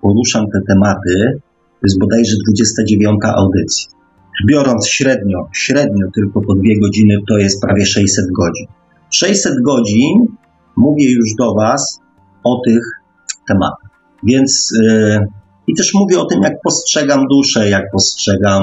poruszam 0.00 0.44
te 0.52 0.60
tematy, 0.68 1.40
to 1.80 1.86
jest 1.86 1.98
bodajże 1.98 2.36
29 2.46 3.20
audycja. 3.24 4.01
Biorąc 4.46 4.88
średnio, 4.88 5.38
średnio 5.52 6.06
tylko 6.14 6.40
po 6.40 6.54
dwie 6.54 6.80
godziny, 6.80 7.16
to 7.28 7.38
jest 7.38 7.62
prawie 7.62 7.86
600 7.86 8.24
godzin. 8.30 8.66
600 9.10 9.54
godzin 9.62 10.26
mówię 10.76 11.12
już 11.12 11.34
do 11.38 11.54
Was 11.54 12.00
o 12.44 12.60
tych 12.66 12.82
tematach. 13.48 13.90
Więc 14.22 14.70
yy, 14.82 15.26
i 15.66 15.74
też 15.74 15.94
mówię 15.94 16.20
o 16.20 16.24
tym, 16.24 16.42
jak 16.42 16.54
postrzegam 16.64 17.26
duszę, 17.30 17.70
jak 17.70 17.90
postrzegam 17.92 18.62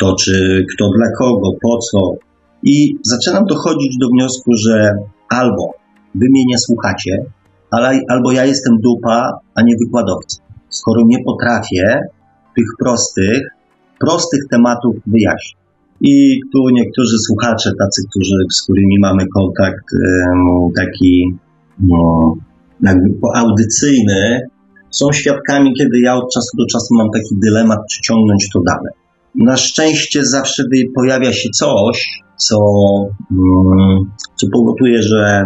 to, 0.00 0.14
czy 0.14 0.64
kto 0.74 0.90
dla 0.96 1.06
kogo, 1.18 1.50
po 1.62 1.78
co. 1.78 2.12
I 2.62 2.98
zaczynam 3.02 3.44
dochodzić 3.44 3.98
do 3.98 4.08
wniosku, 4.08 4.52
że 4.56 4.94
albo 5.28 5.70
wy 6.14 6.26
mnie 6.30 6.44
nie 6.48 6.58
słuchacie, 6.58 7.24
ale, 7.70 8.00
albo 8.08 8.32
ja 8.32 8.44
jestem 8.44 8.76
dupa, 8.82 9.38
a 9.54 9.62
nie 9.62 9.74
wykładowca. 9.84 10.42
Skoro 10.68 11.02
nie 11.06 11.24
potrafię 11.24 11.98
tych 12.56 12.66
prostych, 12.78 13.40
prostych 14.00 14.40
tematów 14.50 14.96
wyjaśnić. 15.06 15.60
I 16.00 16.40
tu 16.52 16.58
niektórzy 16.72 17.18
słuchacze, 17.26 17.70
tacy, 17.78 18.02
którzy, 18.10 18.36
z 18.52 18.62
którymi 18.62 18.98
mamy 19.00 19.26
kontakt 19.36 19.84
taki 20.76 21.34
no, 21.78 22.34
jakby 22.82 23.10
poaudycyjny, 23.20 24.40
są 24.90 25.12
świadkami, 25.12 25.74
kiedy 25.78 26.00
ja 26.00 26.14
od 26.14 26.32
czasu 26.34 26.56
do 26.58 26.66
czasu 26.66 26.94
mam 26.94 27.08
taki 27.14 27.36
dylemat, 27.44 27.78
czy 27.90 28.00
ciągnąć 28.00 28.48
to 28.52 28.60
dalej. 28.66 28.92
Na 29.34 29.56
szczęście 29.56 30.24
zawsze 30.24 30.64
pojawia 30.94 31.32
się 31.32 31.48
coś, 31.50 32.22
co, 32.36 32.56
mm, 33.30 34.10
co 34.36 34.46
powoduje, 34.52 35.02
że, 35.02 35.44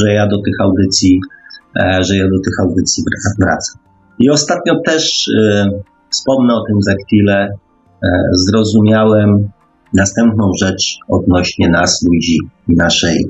że 0.00 0.12
ja 0.12 0.26
do 0.26 0.42
tych 0.42 0.54
audycji, 0.62 1.20
e, 1.76 2.04
że 2.04 2.16
ja 2.16 2.24
do 2.24 2.40
tych 2.44 2.60
audycji 2.60 3.04
wracam. 3.40 3.82
I 4.18 4.30
ostatnio 4.30 4.74
też 4.86 5.30
e, 5.40 5.68
wspomnę 6.10 6.54
o 6.54 6.64
tym 6.66 6.82
za 6.82 6.94
chwilę. 7.06 7.48
E, 8.02 8.08
zrozumiałem 8.32 9.50
następną 9.94 10.50
rzecz 10.60 10.98
odnośnie 11.08 11.68
nas, 11.68 12.02
ludzi, 12.02 12.38
naszej, 12.68 13.26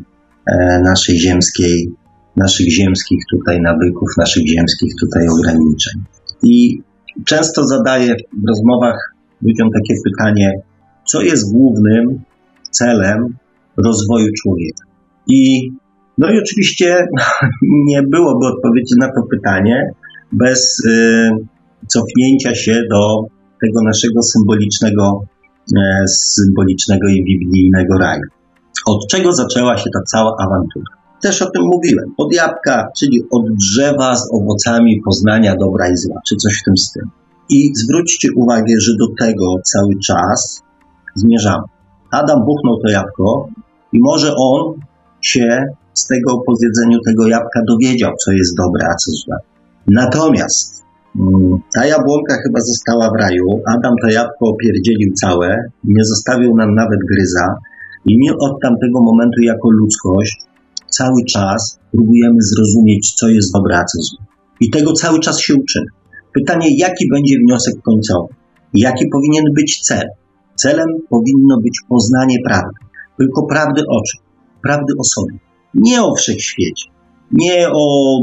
naszej 0.83 1.18
ziemskiej, 1.18 1.92
naszych 2.37 2.70
ziemskich 2.70 3.20
tutaj 3.30 3.61
nawyków, 3.61 4.09
naszych 4.18 4.48
ziemskich 4.48 4.92
tutaj 5.00 5.28
ograniczeń. 5.28 6.02
I 6.42 6.83
często 7.24 7.66
zadaję 7.66 8.14
w 8.44 8.48
rozmowach 8.48 9.14
ludziom 9.42 9.68
takie 9.74 9.94
pytanie, 10.04 10.52
co 11.06 11.22
jest 11.22 11.52
głównym 11.52 12.20
celem 12.70 13.37
rozwoju 13.76 14.26
człowieka? 14.42 14.85
I 15.26 15.70
no 16.18 16.30
i 16.33 16.38
oczywiście 16.38 17.06
nie 17.87 18.02
byłoby 18.02 18.46
odpowiedzi 18.46 18.94
na 18.98 19.06
to 19.06 19.22
pytanie 19.30 19.90
bez 20.33 20.85
y, 20.85 21.30
cofnięcia 21.87 22.54
się 22.54 22.83
do 22.90 23.26
tego 23.61 23.83
naszego 23.83 24.23
symbolicznego, 24.23 25.25
y, 25.73 26.09
symbolicznego 26.09 27.09
i 27.09 27.25
biblijnego 27.25 27.99
raju. 27.99 28.23
Od 28.87 29.07
czego 29.11 29.33
zaczęła 29.33 29.77
się 29.77 29.90
ta 29.94 30.01
cała 30.03 30.37
awantura? 30.38 30.87
Też 31.23 31.42
o 31.42 31.51
tym 31.51 31.62
mówiłem. 31.62 32.14
Od 32.18 32.35
jabłka, 32.35 32.88
czyli 32.99 33.23
od 33.31 33.44
drzewa 33.55 34.16
z 34.16 34.29
owocami 34.33 35.03
poznania 35.05 35.57
dobra 35.57 35.88
i 35.88 35.96
zła, 35.96 36.20
czy 36.29 36.37
coś 36.37 36.61
w 36.61 36.64
tym 36.64 36.77
stylu. 36.77 37.09
I 37.49 37.73
zwróćcie 37.75 38.29
uwagę, 38.37 38.75
że 38.81 38.92
do 38.96 39.07
tego 39.18 39.57
cały 39.64 39.99
czas 40.07 40.62
zmierzamy. 41.14 41.64
Adam 42.11 42.44
buchnął 42.46 42.81
to 42.83 42.88
jabłko 42.88 43.49
i 43.92 44.01
może 44.01 44.35
on 44.37 44.81
się 45.20 45.66
z 45.94 46.07
tego 46.07 46.38
po 46.46 46.57
zjedzeniu 46.57 46.99
tego 47.07 47.29
jabłka 47.29 47.61
dowiedział, 47.68 48.12
co 48.25 48.33
jest 48.33 48.57
dobre, 48.57 48.87
a 48.92 48.94
co 48.94 49.11
złe. 49.11 49.37
Natomiast 49.87 50.80
ta 51.75 51.87
jabłonka 51.87 52.35
chyba 52.42 52.61
została 52.61 53.11
w 53.11 53.20
raju. 53.20 53.61
Adam 53.66 53.94
to 54.03 54.09
jabłko 54.09 54.46
opierdzielił 54.49 55.12
całe, 55.12 55.57
nie 55.85 56.05
zostawił 56.05 56.57
nam 56.57 56.75
nawet 56.75 56.99
gryza. 57.11 57.55
I 58.07 58.18
my 58.18 58.37
od 58.38 58.61
tamtego 58.62 59.03
momentu 59.03 59.42
jako 59.42 59.70
ludzkość 59.70 60.37
cały 60.88 61.25
czas 61.25 61.79
próbujemy 61.92 62.37
zrozumieć, 62.40 63.14
co 63.14 63.29
jest 63.29 63.53
dobre, 63.53 63.79
a 63.79 63.85
co 63.85 64.03
złe. 64.03 64.25
I 64.61 64.70
tego 64.70 64.92
cały 64.92 65.20
czas 65.20 65.40
się 65.40 65.55
uczymy. 65.55 65.87
Pytanie, 66.35 66.79
jaki 66.79 67.09
będzie 67.12 67.38
wniosek 67.38 67.75
końcowy? 67.83 68.35
Jaki 68.75 69.05
powinien 69.12 69.44
być 69.55 69.81
cel? 69.81 70.09
Celem 70.55 70.88
powinno 71.09 71.57
być 71.57 71.81
poznanie 71.88 72.37
prawdy. 72.46 72.79
Tylko 73.18 73.46
prawdy 73.46 73.83
o 73.88 74.03
czym? 74.03 74.20
Prawdy 74.62 74.92
o 74.99 75.05
sobie. 75.05 75.38
Nie 75.75 76.03
o 76.03 76.14
wszechświecie. 76.14 76.90
Nie 77.33 77.68
o 77.73 78.16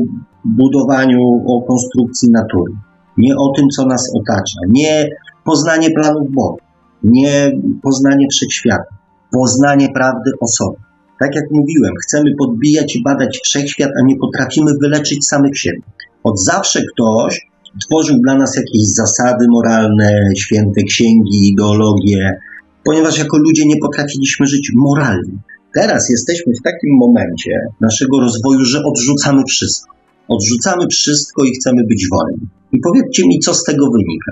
budowaniu, 0.55 1.43
o 1.47 1.61
konstrukcji 1.61 2.31
natury. 2.31 2.73
Nie 3.17 3.35
o 3.35 3.53
tym, 3.55 3.69
co 3.69 3.85
nas 3.85 4.11
otacza. 4.15 4.59
Nie 4.69 5.09
poznanie 5.45 5.91
planów 5.91 6.31
Boga. 6.31 6.63
Nie 7.03 7.51
poznanie 7.83 8.27
wszechświata. 8.31 8.97
Poznanie 9.31 9.89
prawdy 9.93 10.31
o 10.39 10.47
sobie. 10.47 10.77
Tak 11.19 11.35
jak 11.35 11.45
mówiłem, 11.51 11.93
chcemy 12.03 12.35
podbijać 12.39 12.95
i 12.95 13.03
badać 13.03 13.39
wszechświat, 13.43 13.89
a 14.01 14.05
nie 14.05 14.15
potrafimy 14.15 14.71
wyleczyć 14.81 15.27
samych 15.27 15.59
siebie. 15.59 15.81
Od 16.23 16.43
zawsze 16.43 16.81
ktoś 16.93 17.47
tworzył 17.85 18.15
dla 18.23 18.37
nas 18.37 18.55
jakieś 18.55 18.83
zasady 18.95 19.45
moralne, 19.49 20.11
święte 20.37 20.83
księgi, 20.83 21.49
ideologie, 21.49 22.39
ponieważ 22.83 23.19
jako 23.19 23.37
ludzie 23.37 23.65
nie 23.65 23.77
potrafiliśmy 23.77 24.47
żyć 24.47 24.71
moralnie. 24.75 25.37
Teraz 25.73 26.09
jesteśmy 26.09 26.53
w 26.59 26.63
takim 26.63 26.97
momencie 26.99 27.51
naszego 27.81 28.19
rozwoju, 28.19 28.65
że 28.65 28.83
odrzucamy 28.83 29.41
wszystko. 29.47 29.96
Odrzucamy 30.27 30.87
wszystko 30.91 31.43
i 31.43 31.51
chcemy 31.51 31.83
być 31.83 32.07
wolni. 32.11 32.47
I 32.71 32.79
powiedzcie 32.79 33.23
mi, 33.27 33.39
co 33.39 33.53
z 33.53 33.63
tego 33.63 33.85
wynika, 33.91 34.31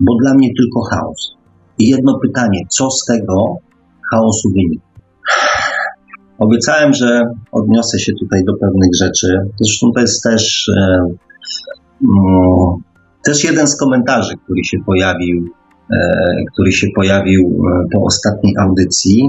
bo 0.00 0.14
dla 0.22 0.34
mnie 0.34 0.48
tylko 0.58 0.80
chaos. 0.80 1.36
I 1.78 1.88
jedno 1.88 2.18
pytanie, 2.22 2.60
co 2.68 2.90
z 2.90 3.04
tego 3.04 3.56
chaosu 4.12 4.48
wynika? 4.56 4.90
Obiecałem, 6.38 6.94
że 6.94 7.22
odniosę 7.52 7.98
się 7.98 8.12
tutaj 8.20 8.44
do 8.44 8.52
pewnych 8.54 8.90
rzeczy. 9.00 9.38
Zresztą 9.60 9.86
to 9.94 10.00
jest 10.00 10.22
też 10.22 10.70
e, 10.76 10.98
no, 12.00 12.78
też 13.24 13.44
jeden 13.44 13.66
z 13.66 13.76
komentarzy, 13.76 14.34
który 14.44 14.64
się 14.64 14.78
pojawił, 14.86 15.48
e, 15.92 16.34
który 16.52 16.72
się 16.72 16.86
pojawił 16.94 17.42
e, 17.42 17.88
po 17.92 18.04
ostatniej 18.04 18.54
audycji, 18.58 19.28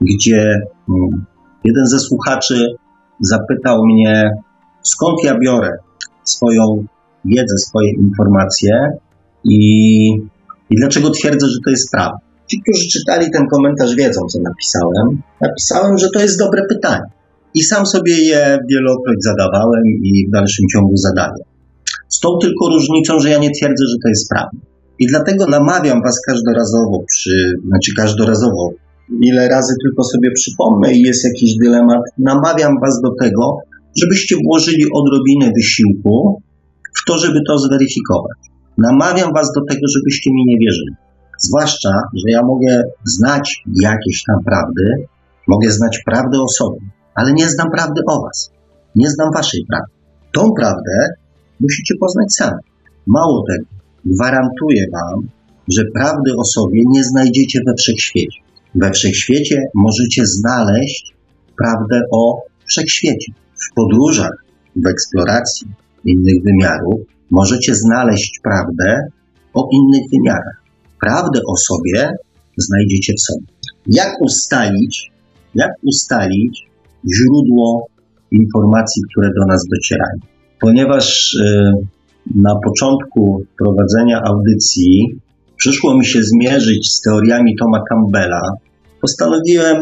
gdzie 0.00 0.60
mm, 0.88 1.24
jeden 1.64 1.86
ze 1.86 1.98
słuchaczy 1.98 2.74
zapytał 3.20 3.86
mnie, 3.86 4.30
skąd 4.94 5.24
ja 5.24 5.38
biorę 5.38 5.70
swoją 6.24 6.84
wiedzę, 7.24 7.58
swoje 7.58 7.90
informacje 7.90 8.72
i, 9.44 9.58
i 10.70 10.76
dlaczego 10.76 11.10
twierdzę, 11.10 11.46
że 11.46 11.58
to 11.64 11.70
jest 11.70 11.90
prawda. 11.90 12.18
Ci, 12.50 12.62
którzy 12.62 12.88
czytali 12.88 13.30
ten 13.30 13.46
komentarz, 13.52 13.94
wiedzą, 13.94 14.20
co 14.32 14.38
napisałem. 14.40 15.22
Napisałem, 15.40 15.98
że 15.98 16.08
to 16.14 16.20
jest 16.20 16.38
dobre 16.38 16.62
pytanie. 16.68 17.02
I 17.54 17.62
sam 17.62 17.86
sobie 17.86 18.14
je 18.24 18.58
wielokroć 18.70 19.16
zadawałem 19.20 19.84
i 20.02 20.26
w 20.28 20.32
dalszym 20.32 20.64
ciągu 20.72 20.96
zadaję. 20.96 21.44
Z 22.08 22.20
tą 22.20 22.28
tylko 22.42 22.68
różnicą, 22.68 23.18
że 23.18 23.30
ja 23.30 23.38
nie 23.38 23.50
twierdzę, 23.50 23.84
że 23.92 23.96
to 24.02 24.08
jest 24.08 24.28
prawda. 24.28 24.58
I 24.98 25.06
dlatego 25.06 25.46
namawiam 25.46 26.02
Was 26.02 26.20
każdorazowo, 26.26 27.04
przy, 27.08 27.54
znaczy 27.68 27.92
każdorazowo, 27.96 28.70
ile 29.22 29.48
razy 29.48 29.74
tylko 29.82 30.04
sobie 30.04 30.30
przypomnę 30.30 30.92
i 30.92 31.00
jest 31.02 31.24
jakiś 31.24 31.56
dylemat, 31.56 32.02
namawiam 32.18 32.72
Was 32.80 33.00
do 33.02 33.10
tego, 33.20 33.58
żebyście 34.00 34.36
włożyli 34.44 34.84
odrobinę 34.94 35.52
wysiłku 35.56 36.42
w 36.98 37.04
to, 37.06 37.18
żeby 37.18 37.40
to 37.48 37.58
zweryfikować. 37.58 38.38
Namawiam 38.78 39.32
Was 39.32 39.52
do 39.56 39.60
tego, 39.68 39.86
żebyście 39.96 40.30
mi 40.30 40.44
nie 40.46 40.58
wierzyli. 40.58 40.94
Zwłaszcza, 41.38 41.90
że 42.14 42.30
ja 42.30 42.42
mogę 42.42 42.82
znać 43.04 43.62
jakieś 43.82 44.22
tam 44.26 44.44
prawdy, 44.44 44.84
mogę 45.48 45.70
znać 45.70 45.98
prawdę 46.06 46.38
o 46.40 46.48
sobie, 46.48 46.80
ale 47.14 47.32
nie 47.32 47.48
znam 47.48 47.70
prawdy 47.70 48.00
o 48.08 48.22
Was. 48.22 48.50
Nie 48.94 49.10
znam 49.10 49.32
Waszej 49.34 49.64
prawdy. 49.68 49.92
Tą 50.34 50.52
prawdę 50.52 51.08
musicie 51.60 51.94
poznać 52.00 52.34
sami. 52.34 52.62
Mało 53.06 53.44
tego, 53.48 53.66
gwarantuję 54.04 54.86
Wam, 54.92 55.28
że 55.68 55.82
prawdy 55.94 56.30
o 56.36 56.44
sobie 56.44 56.82
nie 56.86 57.04
znajdziecie 57.04 57.60
we 57.66 57.74
wszechświecie. 57.74 58.40
We 58.74 58.90
wszechświecie 58.90 59.62
możecie 59.74 60.26
znaleźć 60.26 61.14
prawdę 61.58 62.00
o 62.12 62.42
wszechświecie. 62.66 63.32
W 63.64 63.74
podróżach, 63.74 64.44
w 64.76 64.86
eksploracji 64.86 65.66
innych 66.04 66.42
wymiarów 66.44 67.00
możecie 67.30 67.74
znaleźć 67.74 68.40
prawdę 68.42 69.08
o 69.54 69.68
innych 69.72 70.02
wymiarach. 70.12 70.62
Prawdę 71.00 71.40
o 71.46 71.56
sobie 71.56 72.12
znajdziecie 72.56 73.12
w 73.18 73.20
sobie. 73.20 73.46
Jak 73.86 74.12
ustalić, 74.20 75.10
jak 75.54 75.70
ustalić 75.82 76.66
źródło 77.14 77.86
informacji, 78.30 79.02
które 79.10 79.30
do 79.40 79.46
nas 79.46 79.62
docierają? 79.74 80.18
Ponieważ 80.60 81.34
y, 81.34 81.72
na 82.34 82.54
początku 82.64 83.44
prowadzenia 83.58 84.20
audycji 84.22 85.20
przyszło 85.56 85.98
mi 85.98 86.06
się 86.06 86.22
zmierzyć 86.22 86.92
z 86.92 87.00
teoriami 87.00 87.56
Toma 87.56 87.80
Campbella, 87.88 88.42
postanowiłem 89.00 89.76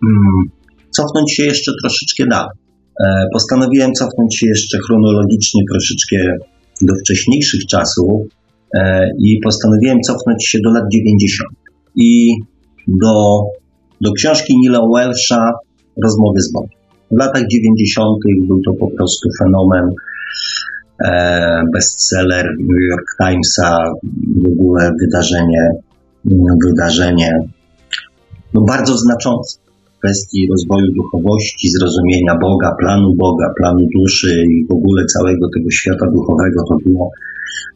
hmm, 0.00 0.50
cofnąć 0.90 1.34
się 1.34 1.42
jeszcze 1.42 1.72
troszeczkę 1.82 2.26
dalej. 2.30 2.65
E, 3.04 3.26
postanowiłem 3.32 3.92
cofnąć 3.92 4.38
się 4.38 4.46
jeszcze 4.46 4.78
chronologicznie 4.78 5.62
troszeczkę 5.70 6.16
do 6.82 6.94
wcześniejszych 7.00 7.66
czasów 7.66 8.22
e, 8.74 9.08
i 9.18 9.40
postanowiłem 9.44 10.00
cofnąć 10.00 10.46
się 10.46 10.58
do 10.64 10.70
lat 10.70 10.84
90. 10.92 11.50
I 11.96 12.34
do, 12.88 13.42
do 14.00 14.12
książki 14.12 14.54
Nila 14.58 14.80
Welsha 14.94 15.52
Rozmowy 16.04 16.40
z 16.40 16.52
Bogiem. 16.52 16.78
W 17.10 17.18
latach 17.18 17.42
90. 17.48 18.18
był 18.48 18.60
to 18.60 18.72
po 18.80 18.90
prostu 18.90 19.28
fenomen, 19.38 19.94
e, 21.04 21.62
bestseller 21.74 22.46
New 22.58 22.90
York 22.90 23.06
Timesa, 23.18 23.78
w 24.42 24.46
ogóle 24.46 24.92
wydarzenie, 25.00 25.70
wydarzenie 26.66 27.30
no 28.54 28.60
bardzo 28.68 28.98
znaczące 28.98 29.65
kwestii 29.98 30.48
rozwoju 30.52 30.86
duchowości, 30.96 31.68
zrozumienia 31.70 32.34
Boga, 32.40 32.70
planu 32.80 33.14
Boga, 33.16 33.46
planu 33.58 33.80
duszy 33.96 34.44
i 34.54 34.66
w 34.66 34.72
ogóle 34.72 35.04
całego 35.04 35.46
tego 35.54 35.70
świata 35.70 36.06
duchowego. 36.14 36.58
To 36.68 36.76
było 36.86 37.10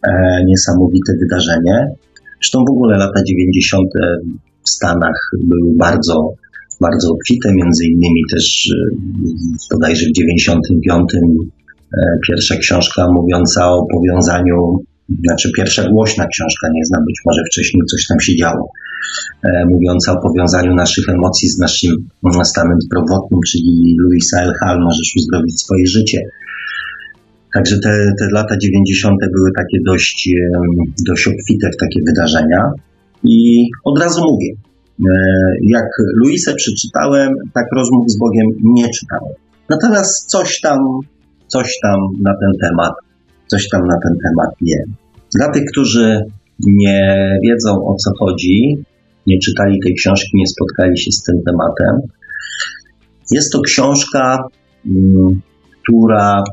e, 0.08 0.10
niesamowite 0.48 1.12
wydarzenie. 1.20 1.76
Zresztą 2.40 2.64
w 2.68 2.72
ogóle 2.72 2.98
lata 2.98 3.20
90. 3.26 3.88
w 4.66 4.70
Stanach 4.70 5.18
były 5.44 5.76
bardzo, 5.76 6.34
bardzo 6.80 7.12
obfite, 7.12 7.52
między 7.54 7.84
innymi 7.86 8.22
też 8.32 8.72
e, 8.72 9.74
bodajże 9.74 10.06
w 10.06 10.12
95 10.12 11.14
e, 11.14 11.18
pierwsza 12.28 12.56
książka 12.56 13.06
mówiąca 13.12 13.72
o 13.72 13.86
powiązaniu, 13.92 14.56
znaczy 15.24 15.50
pierwsza 15.56 15.88
głośna 15.90 16.26
książka, 16.26 16.68
nie 16.74 16.84
znam, 16.84 17.04
być 17.04 17.20
może 17.26 17.42
wcześniej 17.50 17.82
coś 17.90 18.06
tam 18.06 18.20
się 18.20 18.36
działo, 18.36 18.68
mówiąca 19.70 20.12
o 20.12 20.22
powiązaniu 20.22 20.74
naszych 20.74 21.08
emocji 21.08 21.48
z 21.48 21.58
naszym 21.58 21.90
stanem 22.44 22.76
zdrowotnym, 22.80 23.40
czyli 23.48 23.96
Louisa 24.02 24.40
L. 24.40 24.52
Hall, 24.60 24.80
możesz 24.80 25.12
uzdrowić 25.16 25.60
swoje 25.60 25.86
życie. 25.86 26.20
Także 27.54 27.78
te, 27.78 28.12
te 28.18 28.26
lata 28.32 28.56
90. 28.62 29.20
były 29.20 29.50
takie 29.56 29.78
dość, 29.86 30.30
dość 31.06 31.28
obfite 31.28 31.70
w 31.70 31.76
takie 31.76 32.00
wydarzenia. 32.06 32.70
I 33.24 33.66
od 33.84 33.98
razu 33.98 34.22
mówię, 34.30 34.52
e, 34.52 35.14
jak 35.68 35.86
Luisę 36.14 36.54
przeczytałem, 36.54 37.34
tak 37.54 37.64
rozmów 37.76 38.10
z 38.10 38.18
Bogiem 38.18 38.46
nie 38.64 38.88
czytałem. 38.88 39.34
Natomiast 39.70 40.30
coś 40.30 40.60
tam, 40.60 40.78
coś 41.48 41.78
tam 41.82 42.00
na 42.22 42.32
ten 42.40 42.68
temat, 42.68 42.92
coś 43.46 43.68
tam 43.68 43.86
na 43.86 43.96
ten 44.04 44.18
temat 44.18 44.54
wiem. 44.62 44.94
Dla 45.34 45.52
tych, 45.52 45.64
którzy 45.72 46.20
nie 46.66 47.38
wiedzą 47.44 47.70
o 47.86 47.94
co 47.94 48.10
chodzi, 48.18 48.84
nie 49.26 49.38
czytali 49.38 49.78
tej 49.84 49.94
książki, 49.94 50.30
nie 50.34 50.46
spotkali 50.46 50.98
się 50.98 51.12
z 51.12 51.22
tym 51.22 51.42
tematem, 51.46 51.96
jest 53.30 53.52
to 53.52 53.60
książka, 53.60 54.38
mm, 54.86 55.40
która 55.82 56.44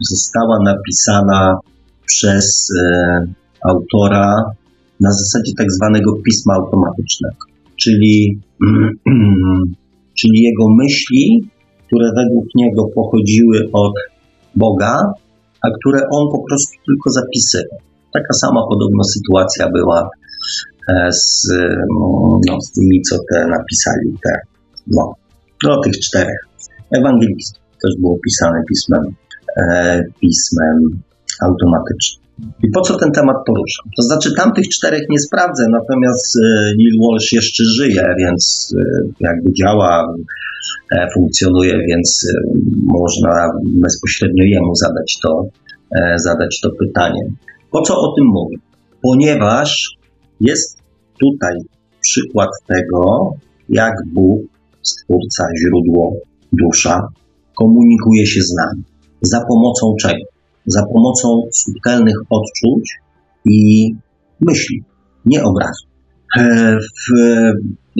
została 0.00 0.58
napisana 0.64 1.58
przez 2.06 2.68
e, 2.82 3.26
autora 3.64 4.44
na 5.00 5.10
zasadzie 5.12 5.52
tak 5.58 5.72
zwanego 5.72 6.12
pisma 6.24 6.54
automatycznego, 6.54 7.46
czyli, 7.76 8.40
czyli 10.18 10.42
jego 10.42 10.64
myśli, 10.78 11.50
które 11.86 12.10
według 12.16 12.44
niego 12.54 12.84
pochodziły 12.94 13.68
od 13.72 13.92
Boga, 14.56 14.94
a 15.62 15.70
które 15.78 16.00
on 16.10 16.24
po 16.32 16.42
prostu 16.48 16.72
tylko 16.86 17.10
zapisywał. 17.10 17.78
Taka 18.12 18.32
sama 18.32 18.60
podobno 18.70 19.04
sytuacja 19.04 19.68
była 19.70 20.10
z, 21.10 21.48
no, 22.48 22.60
z 22.60 22.72
tymi, 22.72 23.02
co 23.02 23.16
te 23.30 23.46
napisali, 23.46 24.18
te, 24.24 24.40
no, 24.86 25.14
no 25.64 25.80
tych 25.80 25.98
czterech. 25.98 26.40
Ewangelistów 26.90 27.62
też 27.82 27.92
było 27.98 28.18
pisane 28.24 28.62
pismem, 28.68 29.02
e, 29.56 30.02
pismem 30.20 31.02
automatycznym. 31.42 32.22
I 32.62 32.70
po 32.70 32.80
co 32.80 32.96
ten 32.96 33.10
temat 33.12 33.36
poruszam? 33.46 33.90
To 33.96 34.02
znaczy, 34.02 34.34
tamtych 34.36 34.68
czterech 34.68 35.02
nie 35.10 35.18
sprawdzę, 35.18 35.66
natomiast 35.70 36.36
e, 36.36 36.48
Neil 36.78 36.98
Walsh 37.02 37.32
jeszcze 37.32 37.64
żyje, 37.64 38.14
więc 38.18 38.74
e, 38.78 39.02
jakby 39.20 39.52
działa, 39.52 40.14
e, 40.92 41.08
funkcjonuje, 41.14 41.78
więc 41.88 42.26
można 42.84 43.50
bezpośrednio 43.64 44.44
jemu 44.44 44.74
zadać 44.74 45.18
to, 45.22 45.46
zadać 46.16 46.60
to 46.62 46.70
pytanie. 46.70 47.22
Po 47.70 47.82
co 47.82 47.94
o 47.94 48.14
tym 48.16 48.26
mówię? 48.26 48.56
Ponieważ 49.02 49.96
jest 50.42 50.78
tutaj 51.20 51.54
przykład 52.00 52.50
tego, 52.66 53.30
jak 53.68 53.94
Bóg, 54.06 54.42
Stwórca, 54.82 55.44
źródło, 55.60 56.12
dusza, 56.52 57.08
komunikuje 57.56 58.26
się 58.26 58.42
z 58.42 58.54
nami. 58.54 58.82
Za 59.22 59.44
pomocą 59.48 59.94
czego? 60.00 60.24
Za 60.66 60.86
pomocą 60.92 61.42
subtelnych 61.52 62.16
odczuć 62.30 62.98
i 63.44 63.88
myśli, 64.40 64.82
nie 65.26 65.44
obrazu. 65.44 65.86
E, 66.38 66.76
w, 66.78 67.12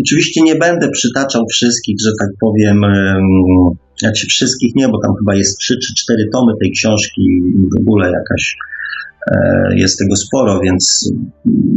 oczywiście 0.01 0.43
nie 0.43 0.55
będę 0.57 0.89
przytaczał 0.89 1.43
wszystkich, 1.51 1.97
że 2.05 2.11
tak 2.21 2.29
powiem, 2.41 2.81
znaczy 3.99 4.27
wszystkich 4.27 4.75
nie, 4.75 4.89
bo 4.89 5.01
tam 5.03 5.15
chyba 5.19 5.35
jest 5.35 5.59
trzy 5.59 5.79
czy 5.79 5.95
cztery 5.95 6.29
tomy 6.33 6.53
tej 6.61 6.71
książki 6.71 7.23
w 7.73 7.81
ogóle 7.81 8.07
jakaś 8.07 8.57
jest 9.77 9.99
tego 9.99 10.17
sporo, 10.17 10.61
więc 10.61 11.13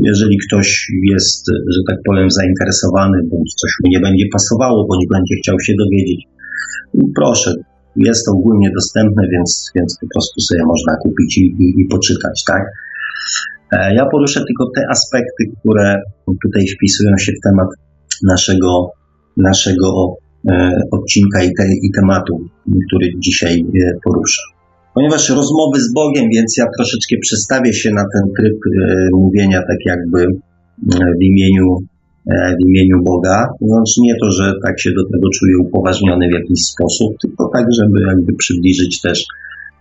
jeżeli 0.04 0.38
ktoś 0.48 0.92
jest, 1.04 1.46
że 1.48 1.82
tak 1.90 1.98
powiem, 2.06 2.32
zainteresowany, 2.32 3.18
bądź 3.32 3.54
coś 3.54 3.72
mu 3.84 3.90
nie 3.90 4.00
będzie 4.00 4.26
pasowało, 4.34 4.88
bądź 4.88 5.06
będzie 5.12 5.36
chciał 5.36 5.56
się 5.60 5.74
dowiedzieć, 5.80 6.22
proszę, 7.16 7.54
jest 7.96 8.26
to 8.26 8.32
ogólnie 8.32 8.72
dostępne, 8.76 9.24
więc, 9.32 9.72
więc 9.76 9.98
po 10.02 10.08
prostu 10.14 10.42
sobie 10.42 10.64
można 10.66 10.96
kupić 11.04 11.38
i, 11.38 11.42
i, 11.42 11.82
i 11.82 11.86
poczytać, 11.92 12.44
tak? 12.48 12.64
E, 13.72 13.96
ja 13.96 14.06
poruszę 14.12 14.40
tylko 14.48 14.72
te 14.76 14.82
aspekty, 14.90 15.44
które 15.60 16.02
tutaj 16.44 16.66
wpisują 16.68 17.18
się 17.18 17.32
w 17.32 17.44
temat 17.44 17.68
naszego, 18.24 18.90
naszego 19.38 20.16
e, 20.50 20.72
odcinka 20.92 21.44
i, 21.44 21.54
te, 21.58 21.64
i 21.84 21.92
tematu, 21.92 22.50
który 22.88 23.08
dzisiaj 23.20 23.66
poruszę 24.04 24.55
ponieważ 24.96 25.30
rozmowy 25.30 25.78
z 25.82 25.94
Bogiem, 25.94 26.26
więc 26.36 26.58
ja 26.58 26.66
troszeczkę 26.78 27.16
przestawię 27.22 27.74
się 27.74 27.90
na 27.90 28.06
ten 28.14 28.24
tryb 28.38 28.58
e, 28.66 29.08
mówienia 29.14 29.60
tak 29.60 29.82
jakby 29.86 30.22
e, 30.22 30.28
w 31.20 31.24
imieniu, 31.30 31.68
e, 32.32 32.56
w 32.58 32.70
imieniu 32.70 33.04
Boga. 33.04 33.48
Znaczy 33.62 34.02
nie 34.02 34.16
to, 34.22 34.32
że 34.32 34.54
tak 34.66 34.80
się 34.80 34.90
do 34.90 35.04
tego 35.04 35.28
czuję 35.40 35.56
upoważniony 35.68 36.28
w 36.28 36.34
jakiś 36.34 36.60
sposób, 36.64 37.10
tylko 37.22 37.50
tak, 37.54 37.66
żeby 37.80 38.08
jakby 38.08 38.34
przybliżyć 38.34 39.02
też 39.02 39.26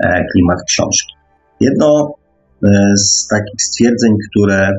e, 0.05 0.25
klimat 0.33 0.59
książki. 0.69 1.15
Jedno 1.61 2.15
e, 2.65 2.69
z 2.97 3.29
takich 3.29 3.63
stwierdzeń, 3.63 4.13
które 4.31 4.71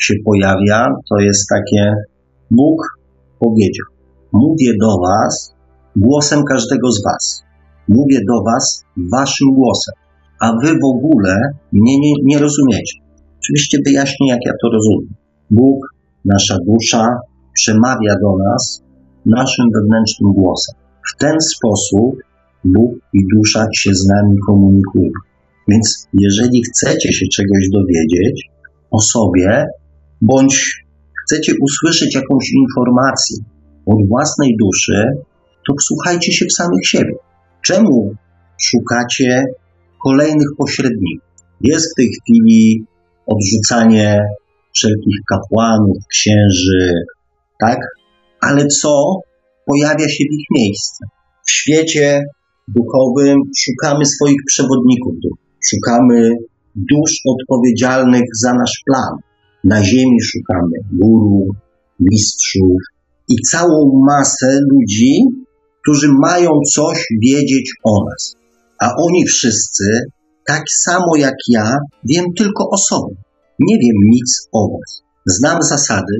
się 0.00 0.14
pojawia, 0.24 0.88
to 1.10 1.20
jest 1.20 1.48
takie 1.48 1.94
Bóg 2.50 2.98
powiedział, 3.40 3.86
mówię 4.32 4.72
do 4.80 4.98
was 5.06 5.54
głosem 5.96 6.44
każdego 6.44 6.90
z 6.90 7.04
was. 7.04 7.42
Mówię 7.96 8.18
do 8.28 8.42
Was 8.42 8.84
Waszym 9.12 9.48
głosem, 9.54 9.94
a 10.40 10.52
Wy 10.62 10.68
w 10.82 10.84
ogóle 10.84 11.34
mnie 11.72 12.00
nie, 12.00 12.12
nie 12.24 12.38
rozumiecie. 12.38 12.96
Oczywiście 13.38 13.78
wyjaśnię, 13.86 14.28
jak 14.28 14.40
ja 14.46 14.52
to 14.62 14.68
rozumiem. 14.72 15.14
Bóg, 15.50 15.78
nasza 16.24 16.56
dusza, 16.66 17.06
przemawia 17.54 18.14
do 18.22 18.44
nas 18.44 18.82
naszym 19.26 19.66
wewnętrznym 19.74 20.32
głosem. 20.32 20.74
W 21.10 21.18
ten 21.18 21.36
sposób 21.40 22.16
Bóg 22.64 22.92
i 23.12 23.18
dusza 23.34 23.66
się 23.76 23.90
z 23.94 24.06
nami 24.06 24.36
komunikują. 24.46 25.10
Więc 25.68 26.08
jeżeli 26.12 26.62
chcecie 26.62 27.12
się 27.12 27.26
czegoś 27.32 27.68
dowiedzieć 27.72 28.50
o 28.90 29.00
sobie, 29.00 29.66
bądź 30.20 30.84
chcecie 31.24 31.52
usłyszeć 31.62 32.14
jakąś 32.14 32.52
informację 32.62 33.36
od 33.86 34.08
własnej 34.08 34.56
duszy, 34.60 35.04
to 35.66 35.74
wsłuchajcie 35.80 36.32
się 36.32 36.46
w 36.46 36.52
samych 36.52 36.86
siebie. 36.86 37.14
Czemu 37.64 38.14
szukacie 38.60 39.44
kolejnych 40.04 40.48
pośredników? 40.58 41.28
Jest 41.60 41.92
w 41.92 41.96
tej 41.96 42.08
chwili 42.08 42.84
odrzucanie 43.26 44.20
wszelkich 44.74 45.16
kapłanów, 45.28 45.96
księży, 46.10 46.92
tak? 47.60 47.78
Ale 48.40 48.66
co 48.66 49.20
pojawia 49.66 50.08
się 50.08 50.24
w 50.24 50.32
ich 50.32 50.46
miejsce? 50.50 51.06
W 51.46 51.50
świecie 51.50 52.24
duchowym 52.68 53.36
szukamy 53.58 54.06
swoich 54.06 54.40
przewodników, 54.46 55.14
szukamy 55.70 56.30
dusz 56.76 57.12
odpowiedzialnych 57.26 58.24
za 58.42 58.52
nasz 58.52 58.82
plan. 58.86 59.16
Na 59.64 59.84
ziemi 59.84 60.22
szukamy 60.22 60.76
guru, 60.92 61.48
mistrzów 62.00 62.82
i 63.28 63.34
całą 63.50 64.04
masę 64.06 64.58
ludzi, 64.70 65.22
którzy 65.82 66.08
mają 66.20 66.50
coś 66.74 67.06
wiedzieć 67.22 67.72
o 67.84 68.04
nas. 68.10 68.36
A 68.80 68.90
oni 68.96 69.24
wszyscy, 69.26 69.84
tak 70.46 70.62
samo 70.84 71.16
jak 71.16 71.34
ja, 71.48 71.78
wiem 72.04 72.24
tylko 72.38 72.68
o 72.70 72.78
sobie. 72.78 73.14
Nie 73.58 73.74
wiem 73.78 73.96
nic 74.10 74.48
o 74.52 74.68
was. 74.68 75.02
Znam 75.26 75.62
zasady, 75.62 76.16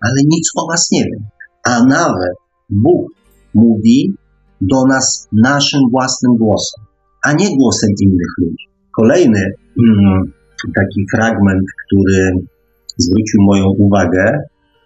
ale 0.00 0.14
nic 0.26 0.50
o 0.56 0.66
was 0.70 0.88
nie 0.92 1.04
wiem. 1.04 1.24
A 1.68 1.84
nawet 1.84 2.34
Bóg 2.70 3.06
mówi 3.54 4.14
do 4.60 4.86
nas 4.86 5.28
naszym 5.32 5.80
własnym 5.90 6.36
głosem, 6.36 6.84
a 7.24 7.32
nie 7.32 7.56
głosem 7.56 7.90
innych 8.00 8.32
ludzi. 8.38 8.64
Kolejny 9.00 9.42
mm, 9.84 10.32
taki 10.74 11.00
fragment, 11.14 11.66
który 11.86 12.32
zwrócił 12.98 13.40
moją 13.42 13.66
uwagę, 13.78 14.38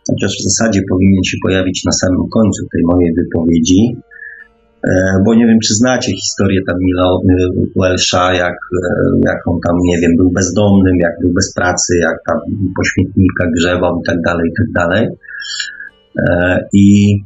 chociaż 0.08 0.32
w 0.38 0.44
zasadzie 0.48 0.80
powinien 0.90 1.24
się 1.24 1.36
pojawić 1.42 1.84
na 1.84 1.92
samym 1.92 2.28
końcu 2.28 2.66
tej 2.72 2.82
mojej 2.84 3.14
wypowiedzi, 3.14 3.96
bo 5.24 5.34
nie 5.34 5.46
wiem, 5.46 5.58
czy 5.64 5.74
znacie 5.74 6.12
historię 6.12 6.60
Tamila 6.66 7.08
Welsha, 7.76 8.34
jak, 8.34 8.54
e, 8.54 8.88
jak 9.26 9.48
on 9.48 9.58
tam, 9.66 9.76
nie 9.84 9.98
wiem, 9.98 10.12
był 10.16 10.30
bezdomnym, 10.30 10.96
jak 11.00 11.12
był 11.22 11.32
bez 11.32 11.52
pracy, 11.54 11.98
jak 11.98 12.16
tam 12.26 12.38
po 12.76 12.82
śmietnikach 12.84 13.48
grzebał 13.56 14.00
i 14.00 14.06
tak 14.06 14.16
dalej, 14.26 14.50
i 14.50 14.54
tak 14.58 14.72
dalej. 14.72 15.08
E, 16.18 16.58
I 16.72 17.16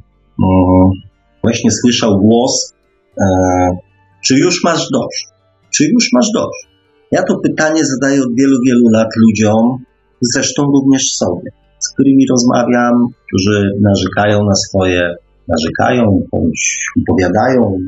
właśnie 1.42 1.70
słyszał 1.70 2.18
głos, 2.18 2.74
czy 4.24 4.38
już 4.38 4.64
masz 4.64 4.90
dość? 4.90 5.28
Czy 5.74 5.84
już 5.84 6.08
masz 6.12 6.26
dość? 6.34 6.68
Ja 7.10 7.22
to 7.22 7.38
pytanie 7.38 7.84
zadaję 7.84 8.22
od 8.22 8.34
wielu, 8.38 8.56
wielu 8.66 8.88
lat 8.92 9.08
ludziom, 9.16 9.78
zresztą 10.20 10.62
również 10.62 11.02
sobie, 11.02 11.50
z 11.78 11.92
którymi 11.92 12.26
rozmawiam, 12.30 12.92
którzy 13.26 13.70
narzekają 13.80 14.44
na 14.44 14.54
swoje, 14.54 15.14
narzekają, 15.48 16.26
bądź 16.32 16.86
opowiadają, 17.02 17.78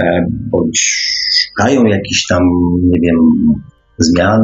e, 0.00 0.26
bądź 0.30 1.08
szukają 1.46 1.84
jakichś 1.84 2.26
tam, 2.26 2.42
nie 2.82 3.00
wiem, 3.00 3.16
zmian, 3.98 4.40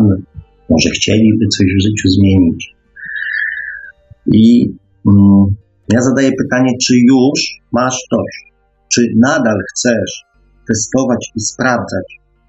może 0.70 0.90
chcieliby 0.90 1.46
coś 1.48 1.66
w 1.66 1.82
życiu 1.82 2.08
zmienić. 2.08 2.74
I 4.32 4.64
mm, 5.06 5.44
ja 5.92 6.00
zadaję 6.00 6.30
pytanie, 6.42 6.72
czy 6.86 6.94
już 6.96 7.40
masz 7.72 7.98
dość? 8.10 8.52
Czy 8.92 9.00
nadal 9.16 9.56
chcesz 9.70 10.24
testować 10.68 11.30
i 11.36 11.40
sprawdzać 11.40 12.04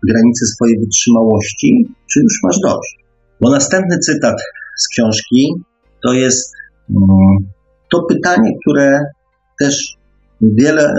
granice 0.08 0.46
swojej 0.46 0.80
wytrzymałości, 0.80 1.88
czy 2.12 2.20
już 2.20 2.34
masz 2.44 2.60
dość? 2.64 2.98
Bo 3.42 3.52
następny 3.52 3.98
cytat 3.98 4.36
z 4.78 4.88
książki 4.88 5.54
to 6.04 6.14
jest 6.14 6.54
mm, 6.90 7.52
to 7.92 8.04
pytanie, 8.10 8.52
które 8.62 9.00
też 9.60 9.98
wiele 10.42 10.94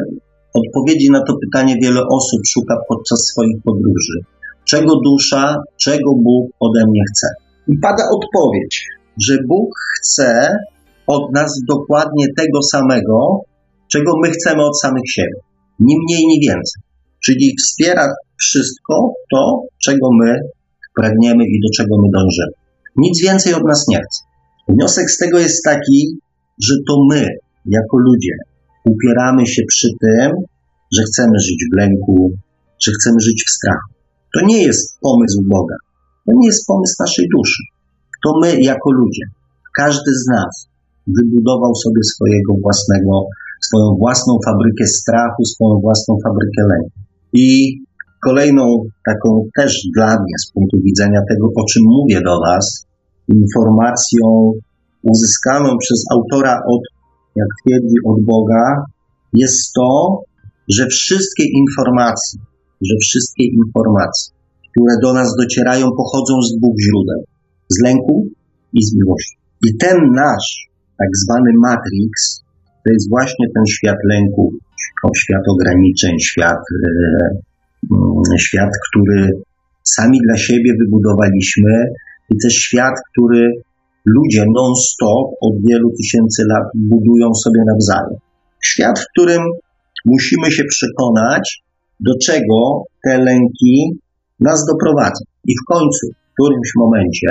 odpowiedzi 0.55 1.11
na 1.11 1.23
to 1.23 1.35
pytanie 1.45 1.77
wiele 1.83 2.01
osób 2.13 2.41
szuka 2.47 2.77
podczas 2.89 3.19
swoich 3.19 3.63
podróży. 3.65 4.21
Czego 4.65 5.01
dusza, 5.05 5.57
czego 5.77 6.11
Bóg 6.15 6.51
ode 6.61 6.87
mnie 6.87 7.01
chce? 7.11 7.29
I 7.69 7.79
pada 7.79 8.03
odpowiedź, 8.15 8.87
że 9.27 9.39
Bóg 9.49 9.69
chce 9.99 10.57
od 11.07 11.33
nas 11.33 11.61
dokładnie 11.69 12.27
tego 12.37 12.63
samego, 12.63 13.41
czego 13.93 14.13
my 14.23 14.31
chcemy 14.31 14.65
od 14.65 14.81
samych 14.81 15.11
siebie. 15.11 15.41
Ni 15.81 15.95
mniej, 16.05 16.27
ni 16.27 16.41
więcej. 16.49 16.83
Czyli 17.25 17.55
wspiera 17.59 18.09
wszystko 18.41 19.13
to, 19.31 19.63
czego 19.85 20.09
my 20.21 20.41
pragniemy 21.01 21.45
i 21.45 21.61
do 21.61 21.69
czego 21.77 21.97
my 22.03 22.09
dążymy. 22.15 22.53
Nic 22.97 23.23
więcej 23.23 23.55
od 23.55 23.65
nas 23.65 23.89
nie 23.89 23.97
chce. 23.97 24.23
Wniosek 24.69 25.11
z 25.11 25.19
tego 25.19 25.39
jest 25.39 25.65
taki, 25.65 26.19
że 26.63 26.75
to 26.89 26.97
my, 27.11 27.29
jako 27.67 27.97
ludzie, 27.97 28.33
upieramy 28.93 29.47
się 29.47 29.63
przy 29.69 29.89
tym, 30.01 30.31
że 30.95 31.03
chcemy 31.03 31.37
żyć 31.47 31.61
w 31.73 31.77
lęku, 31.77 32.31
że 32.85 32.93
chcemy 32.97 33.21
żyć 33.21 33.45
w 33.47 33.51
strachu. 33.51 33.91
To 34.35 34.47
nie 34.47 34.63
jest 34.63 34.99
pomysł 35.01 35.43
Boga. 35.55 35.77
To 36.27 36.33
nie 36.39 36.47
jest 36.47 36.67
pomysł 36.67 36.95
naszej 37.01 37.27
duszy. 37.37 37.63
To 38.25 38.33
my, 38.43 38.49
jako 38.61 38.89
ludzie, 38.93 39.25
każdy 39.77 40.11
z 40.23 40.27
nas 40.37 40.69
wybudował 41.17 41.73
sobie 41.85 42.03
swojego 42.13 42.53
własnego, 42.63 43.13
swoją 43.67 43.87
własną 43.99 44.39
fabrykę 44.47 44.87
strachu, 44.87 45.45
swoją 45.45 45.81
własną 45.81 46.19
fabrykę 46.25 46.63
lęku. 46.73 46.99
I 47.33 47.49
kolejną 48.25 48.65
taką 49.07 49.29
też 49.57 49.73
dla 49.97 50.11
mnie 50.21 50.35
z 50.45 50.53
punktu 50.53 50.77
widzenia 50.85 51.21
tego, 51.31 51.47
o 51.47 51.65
czym 51.71 51.83
mówię 51.99 52.21
do 52.29 52.35
Was, 52.47 52.87
informacją 53.29 54.53
uzyskaną 55.03 55.69
przez 55.79 56.05
autora 56.15 56.55
od, 56.75 56.83
jak 57.37 57.51
twierdzi, 57.61 57.99
od 58.11 58.19
Boga, 58.25 58.65
jest 59.33 59.73
to, 59.79 60.21
że 60.77 60.87
wszystkie 60.87 61.45
informacje, 61.61 62.41
że 62.89 62.95
wszystkie 63.07 63.45
informacje, 63.61 64.35
które 64.71 64.95
do 65.03 65.13
nas 65.13 65.29
docierają, 65.41 65.85
pochodzą 66.03 66.35
z 66.49 66.51
dwóch 66.59 66.77
źródeł: 66.87 67.21
z 67.75 67.77
lęku 67.85 68.27
i 68.73 68.81
z 68.87 68.95
miłości. 68.99 69.37
I 69.67 69.77
ten 69.77 69.97
nasz 70.25 70.49
tak 70.99 71.09
zwany 71.25 71.51
Matrix 71.67 72.13
to 72.85 72.93
jest 72.93 73.09
właśnie 73.09 73.47
ten 73.55 73.65
świat 73.67 73.99
lęku, 74.13 74.53
świat 75.17 75.45
ograniczeń, 75.55 76.15
świat 76.21 76.63
e, 76.75 77.47
Mm, 77.93 78.39
świat, 78.39 78.71
który 78.89 79.33
sami 79.83 80.19
dla 80.27 80.37
siebie 80.37 80.73
wybudowaliśmy 80.81 81.73
i 82.31 82.35
też 82.43 82.55
świat, 82.55 82.95
który 83.13 83.53
ludzie 84.07 84.45
non-stop 84.55 85.27
od 85.41 85.55
wielu 85.69 85.89
tysięcy 85.99 86.43
lat 86.53 86.65
budują 86.75 87.35
sobie 87.35 87.61
nawzajem. 87.67 88.19
Świat, 88.65 88.99
w 89.01 89.07
którym 89.13 89.43
musimy 90.05 90.53
się 90.53 90.65
przekonać, 90.65 91.63
do 92.01 92.13
czego 92.27 92.83
te 93.05 93.19
lęki 93.19 93.99
nas 94.41 94.67
doprowadzą. 94.67 95.25
I 95.45 95.53
w 95.63 95.65
końcu, 95.73 96.07
w 96.13 96.33
którymś 96.33 96.69
momencie, 96.77 97.29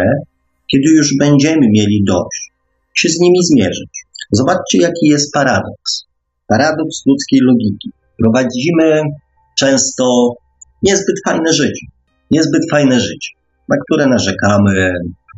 kiedy 0.72 0.90
już 0.98 1.18
będziemy 1.20 1.68
mieli 1.78 2.04
dość, 2.08 2.52
się 2.94 3.10
z 3.10 3.20
nimi 3.20 3.40
zmierzyć. 3.44 4.06
Zobaczcie, 4.32 4.78
jaki 4.82 5.06
jest 5.10 5.34
paradoks. 5.34 6.06
Paradoks 6.48 7.06
ludzkiej 7.06 7.40
logiki. 7.44 7.90
Prowadzimy 8.22 9.02
często 9.60 10.34
niezbyt 10.84 11.16
fajne 11.26 11.54
życie. 11.54 11.86
Niezbyt 12.32 12.62
fajne 12.72 13.00
życie, 13.00 13.32
na 13.70 13.76
które 13.84 14.08
narzekamy, 14.08 14.92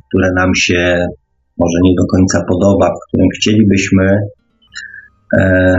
które 0.08 0.30
nam 0.36 0.50
się 0.56 1.08
może 1.60 1.78
nie 1.84 1.94
do 2.00 2.06
końca 2.14 2.46
podoba, 2.50 2.88
w 2.90 3.08
którym 3.08 3.28
chcielibyśmy 3.38 4.06
e, 5.38 5.74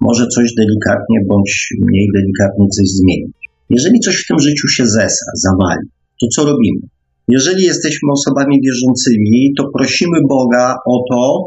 może 0.00 0.26
coś 0.26 0.54
delikatnie 0.54 1.18
bądź 1.28 1.68
mniej 1.80 2.08
delikatnie 2.14 2.66
coś 2.76 2.86
zmienić. 2.88 3.36
Jeżeli 3.70 4.00
coś 4.00 4.16
w 4.16 4.26
tym 4.28 4.38
życiu 4.38 4.68
się 4.68 4.86
zesa, 4.86 5.26
zawali, 5.34 5.86
to 6.20 6.26
co 6.34 6.44
robimy? 6.44 6.80
Jeżeli 7.28 7.62
jesteśmy 7.64 8.08
osobami 8.12 8.60
wierzącymi, 8.66 9.52
to 9.58 9.64
prosimy 9.76 10.18
Boga 10.28 10.74
o 10.86 10.96
to, 11.10 11.46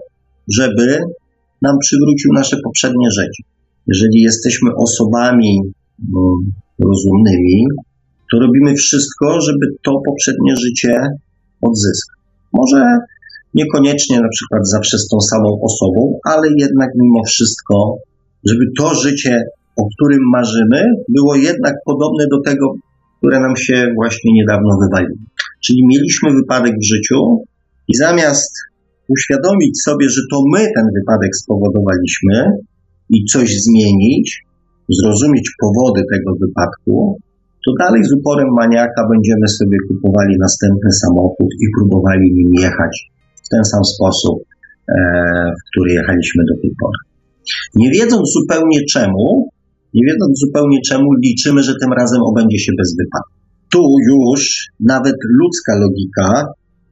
żeby 0.58 1.00
nam 1.62 1.76
przywrócił 1.80 2.34
nasze 2.34 2.58
poprzednie 2.64 3.08
życie. 3.20 3.44
Jeżeli 3.88 4.22
jesteśmy 4.22 4.70
osobami 4.86 5.62
mm, 5.62 6.52
rozumnymi, 6.80 7.64
to 8.32 8.40
robimy 8.40 8.74
wszystko, 8.74 9.42
żeby 9.42 9.66
to 9.84 9.92
poprzednie 10.06 10.56
życie 10.56 10.94
odzyskać. 11.62 12.20
Może 12.54 12.86
niekoniecznie 13.60 14.18
na 14.26 14.32
przykład 14.36 14.62
zawsze 14.76 14.97
z 14.97 15.08
tą 15.08 15.18
samą 15.32 15.49
osobą, 15.70 16.20
ale 16.34 16.47
jednak 16.58 16.89
mimo 17.01 17.22
wszystko, 17.32 17.95
żeby 18.49 18.66
to 18.80 18.95
życie, 19.06 19.43
o 19.82 19.84
którym 19.93 20.24
marzymy, 20.38 20.82
było 21.10 21.36
jednak 21.36 21.76
podobne 21.86 22.26
do 22.34 22.39
tego, 22.49 22.66
które 23.18 23.39
nam 23.39 23.56
się 23.56 23.88
właśnie 23.95 24.30
niedawno 24.34 24.72
wywaliło. 24.84 25.18
Czyli 25.66 25.82
mieliśmy 25.91 26.28
wypadek 26.39 26.74
w 26.82 26.89
życiu 26.93 27.20
i 27.91 27.93
zamiast 28.06 28.51
uświadomić 29.16 29.84
sobie, 29.88 30.10
że 30.10 30.22
to 30.32 30.38
my 30.53 30.62
ten 30.76 30.86
wypadek 30.97 31.32
spowodowaliśmy 31.41 32.38
i 33.10 33.26
coś 33.34 33.47
zmienić, 33.68 34.28
zrozumieć 34.99 35.47
powody 35.62 36.01
tego 36.14 36.32
wypadku, 36.41 37.18
to 37.66 37.72
dalej 37.80 38.03
z 38.03 38.12
uporem 38.18 38.49
maniaka 38.62 39.01
będziemy 39.14 39.47
sobie 39.47 39.78
kupowali 39.88 40.34
następny 40.39 40.91
samochód 41.03 41.49
i 41.64 41.66
próbowali 41.78 42.26
nim 42.34 42.51
jechać 42.62 43.14
w 43.46 43.50
ten 43.50 43.64
sam 43.72 43.84
sposób, 43.84 44.38
e, 44.89 44.96
w 45.58 45.62
który 45.70 45.89
jechaliśmy 45.93 46.43
do 46.50 46.62
tej 46.62 46.72
pory. 46.82 47.00
Nie 47.76 47.89
wiedząc 47.91 48.26
zupełnie 48.38 48.80
czemu, 48.93 49.50
nie 49.93 50.02
wiedząc 50.10 50.39
zupełnie 50.39 50.80
czemu, 50.89 51.08
liczymy, 51.26 51.64
że 51.64 51.74
tym 51.82 51.93
razem 51.93 52.22
obędzie 52.22 52.60
się 52.60 52.72
bez 52.78 52.96
wypadku. 53.00 53.36
Tu 53.72 53.84
już 54.10 54.68
nawet 54.80 55.16
ludzka 55.39 55.74
logika 55.76 56.28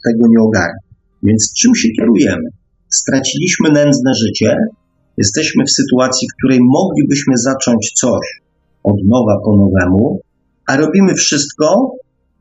tego 0.05 0.27
nie 0.29 0.39
ogarnia. 0.47 0.83
Więc 1.23 1.53
czym 1.57 1.75
się 1.75 1.89
kierujemy? 1.89 2.47
Straciliśmy 2.89 3.71
nędzne 3.71 4.11
życie, 4.23 4.55
Jesteśmy 5.17 5.63
w 5.65 5.71
sytuacji, 5.71 6.27
w 6.27 6.35
której 6.37 6.59
moglibyśmy 6.61 7.33
zacząć 7.37 7.91
coś 7.95 8.25
od 8.83 8.95
nowa 9.05 9.35
po 9.45 9.51
nowemu, 9.57 10.19
a 10.67 10.77
robimy 10.77 11.15
wszystko, 11.15 11.95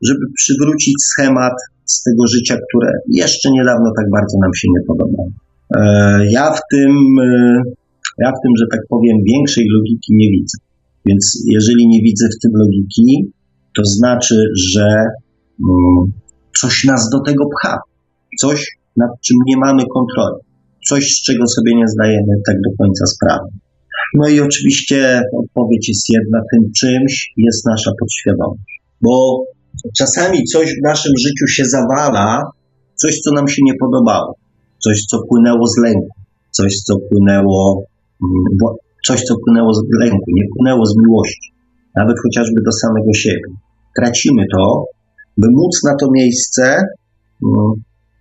żeby 0.07 0.25
przywrócić 0.35 0.95
schemat 0.99 1.53
z 1.85 2.03
tego 2.03 2.27
życia, 2.27 2.55
które 2.67 2.91
jeszcze 3.09 3.51
niedawno 3.51 3.91
tak 3.97 4.07
bardzo 4.11 4.37
nam 4.41 4.53
się 4.55 4.67
nie 4.75 4.83
podobało. 4.87 5.29
Ja 6.29 6.53
w 6.53 6.59
tym, 6.71 6.91
ja 8.23 8.29
w 8.31 8.41
tym, 8.43 8.51
że 8.59 8.65
tak 8.71 8.81
powiem, 8.89 9.17
większej 9.31 9.65
logiki 9.75 10.11
nie 10.15 10.29
widzę. 10.31 10.57
Więc 11.05 11.43
jeżeli 11.51 11.87
nie 11.87 12.01
widzę 12.01 12.25
w 12.25 12.41
tym 12.41 12.51
logiki, 12.55 13.31
to 13.77 13.85
znaczy, 13.85 14.35
że 14.73 14.87
mm, 15.69 16.11
coś 16.59 16.83
nas 16.83 17.09
do 17.09 17.19
tego 17.19 17.43
pcha, 17.45 17.77
coś, 18.39 18.77
nad 18.97 19.09
czym 19.25 19.37
nie 19.47 19.57
mamy 19.57 19.83
kontroli, 19.93 20.41
coś, 20.89 21.03
z 21.05 21.23
czego 21.23 21.47
sobie 21.47 21.75
nie 21.75 21.87
zdajemy 21.87 22.33
tak 22.47 22.55
do 22.55 22.69
końca 22.77 23.05
sprawy. 23.05 23.49
No 24.13 24.29
i 24.29 24.39
oczywiście 24.39 25.21
odpowiedź 25.37 25.89
jest 25.89 26.09
jedna, 26.09 26.39
tym 26.51 26.71
czymś 26.79 27.33
jest 27.37 27.65
nasza 27.65 27.91
podświadomość, 27.99 28.81
bo 29.01 29.43
czasami 29.97 30.43
coś 30.43 30.67
w 30.79 30.83
naszym 30.83 31.11
życiu 31.25 31.47
się 31.47 31.65
zawala, 31.65 32.41
coś, 32.95 33.19
co 33.19 33.33
nam 33.33 33.47
się 33.47 33.61
nie 33.65 33.73
podobało, 33.79 34.35
coś, 34.83 35.05
co 35.09 35.17
płynęło 35.29 35.67
z 35.67 35.77
lęku, 35.85 36.15
coś, 36.51 36.73
co 36.87 36.93
płynęło, 37.09 37.83
mm, 38.23 38.75
coś, 39.07 39.21
co 39.21 39.35
płynęło 39.45 39.73
z 39.73 39.81
lęku, 39.99 40.25
nie 40.27 40.45
płynęło 40.55 40.85
z 40.85 40.93
miłości, 40.97 41.49
nawet 41.95 42.15
chociażby 42.23 42.61
do 42.65 42.71
samego 42.71 43.13
siebie. 43.13 43.49
Tracimy 43.97 44.43
to, 44.55 44.85
by 45.37 45.47
móc 45.51 45.83
na 45.83 45.95
to 45.99 46.07
miejsce 46.11 46.63
mm, 47.45 47.73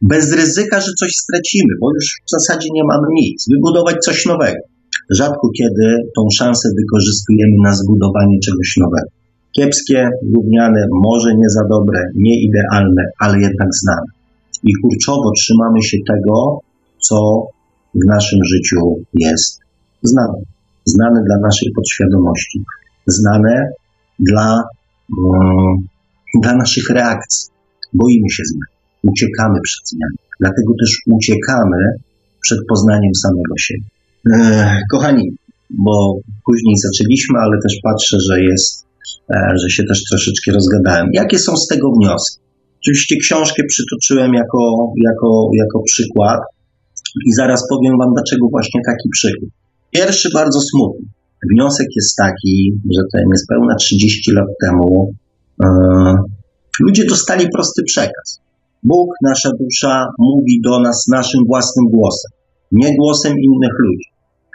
bez 0.03 0.37
ryzyka, 0.37 0.81
że 0.81 0.93
coś 1.01 1.13
stracimy, 1.25 1.73
bo 1.81 1.87
już 1.95 2.07
w 2.27 2.31
zasadzie 2.31 2.69
nie 2.73 2.85
mamy 2.85 3.07
nic, 3.21 3.47
wybudować 3.53 3.97
coś 4.05 4.27
nowego. 4.27 4.63
Rzadko 5.11 5.49
kiedy 5.59 5.97
tą 6.17 6.23
szansę 6.39 6.69
wykorzystujemy 6.79 7.57
na 7.65 7.73
zbudowanie 7.75 8.39
czegoś 8.45 8.77
nowego. 8.77 9.22
Kiepskie, 9.57 10.09
gówniane, 10.23 10.87
może 11.05 11.35
nie 11.35 11.49
za 11.49 11.65
dobre, 11.71 12.01
nie 12.15 12.43
idealne, 12.43 13.03
ale 13.19 13.41
jednak 13.41 13.69
znane. 13.83 14.07
I 14.65 14.73
kurczowo 14.83 15.33
trzymamy 15.37 15.83
się 15.83 15.99
tego, 16.09 16.59
co 16.99 17.47
w 17.95 18.07
naszym 18.09 18.39
życiu 18.45 18.81
jest 19.15 19.61
znane. 20.03 20.39
Znane 20.85 21.21
dla 21.27 21.37
naszej 21.37 21.69
podświadomości, 21.77 22.63
znane 23.07 23.69
dla, 24.19 24.63
um, 25.19 25.77
dla 26.43 26.57
naszych 26.57 26.91
reakcji. 26.91 27.53
Boimy 27.95 28.31
się 28.31 28.43
zmian, 28.45 28.71
uciekamy 29.13 29.59
przed 29.63 29.89
zmianą. 29.89 30.17
Dlatego 30.41 30.73
też 30.81 30.91
uciekamy 31.07 31.79
przed 32.41 32.59
poznaniem 32.69 33.15
samego 33.15 33.55
siebie. 33.59 33.85
Kochani, 34.93 35.37
bo 35.71 36.17
później 36.47 36.77
zaczęliśmy, 36.87 37.39
ale 37.39 37.57
też 37.63 37.75
patrzę, 37.83 38.17
że 38.29 38.43
jest, 38.43 38.87
że 39.63 39.69
się 39.71 39.83
też 39.85 40.03
troszeczkę 40.11 40.53
rozgadałem. 40.53 41.07
Jakie 41.13 41.39
są 41.39 41.57
z 41.57 41.67
tego 41.67 41.89
wnioski? 42.01 42.43
Oczywiście 42.81 43.17
książkę 43.17 43.63
przytoczyłem 43.69 44.35
jako, 44.35 44.93
jako, 45.05 45.49
jako 45.59 45.83
przykład 45.87 46.41
i 47.29 47.33
zaraz 47.33 47.69
powiem 47.69 47.99
Wam, 47.99 48.11
dlaczego 48.15 48.47
właśnie 48.51 48.81
taki 48.87 49.09
przykład. 49.13 49.51
Pierwszy 49.91 50.29
bardzo 50.35 50.61
smutny. 50.61 51.07
Wniosek 51.53 51.87
jest 51.97 52.17
taki, 52.17 52.73
że 52.95 53.03
to 53.13 53.19
niespełna 53.33 53.75
30 53.75 54.33
lat 54.33 54.47
temu 54.65 55.15
e, 55.65 55.67
ludzie 56.81 57.05
dostali 57.09 57.47
prosty 57.55 57.83
przekaz. 57.83 58.41
Bóg, 58.83 59.09
nasza 59.23 59.51
dusza, 59.61 60.07
mówi 60.19 60.61
do 60.65 60.81
nas 60.81 61.07
naszym 61.09 61.41
własnym 61.47 61.87
głosem, 61.91 62.31
nie 62.73 62.97
głosem 62.97 63.33
innych 63.33 63.75
ludzi. 63.85 64.09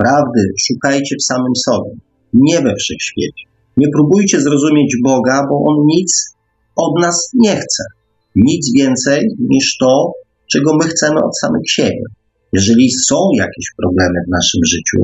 Prawdy 0.04 0.42
szukajcie 0.68 1.16
w 1.20 1.24
samym 1.24 1.56
sobie, 1.66 1.92
nie 2.34 2.62
we 2.62 2.76
wszechświecie. 2.76 3.47
Nie 3.78 3.88
próbujcie 3.96 4.42
zrozumieć 4.42 4.96
Boga, 5.04 5.48
bo 5.50 5.56
On 5.70 5.78
nic 5.86 6.12
od 6.76 7.02
nas 7.02 7.30
nie 7.34 7.56
chce. 7.56 7.84
Nic 8.36 8.74
więcej 8.80 9.28
niż 9.50 9.78
to, 9.78 10.12
czego 10.52 10.70
my 10.80 10.86
chcemy 10.88 11.20
od 11.24 11.38
samych 11.38 11.66
siebie. 11.70 12.04
Jeżeli 12.54 12.92
są 12.92 13.18
jakieś 13.38 13.68
problemy 13.82 14.18
w 14.28 14.32
naszym 14.32 14.62
życiu, 14.74 15.00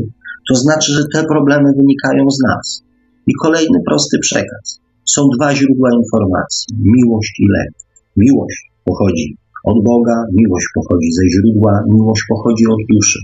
to 0.49 0.55
znaczy, 0.55 0.93
że 0.93 1.03
te 1.13 1.23
problemy 1.33 1.69
wynikają 1.77 2.23
z 2.37 2.39
nas. 2.47 2.83
I 3.27 3.33
kolejny 3.43 3.79
prosty 3.87 4.17
przekaz. 4.21 4.79
Są 5.05 5.21
dwa 5.35 5.55
źródła 5.55 5.89
informacji: 6.01 6.67
miłość 6.95 7.33
i 7.39 7.45
lęk. 7.55 7.75
Miłość 8.17 8.59
pochodzi 8.85 9.37
od 9.63 9.77
Boga, 9.83 10.17
miłość 10.39 10.67
pochodzi 10.75 11.09
ze 11.17 11.23
źródła, 11.33 11.73
miłość 11.93 12.21
pochodzi 12.29 12.65
od 12.67 12.81
duszy. 12.93 13.19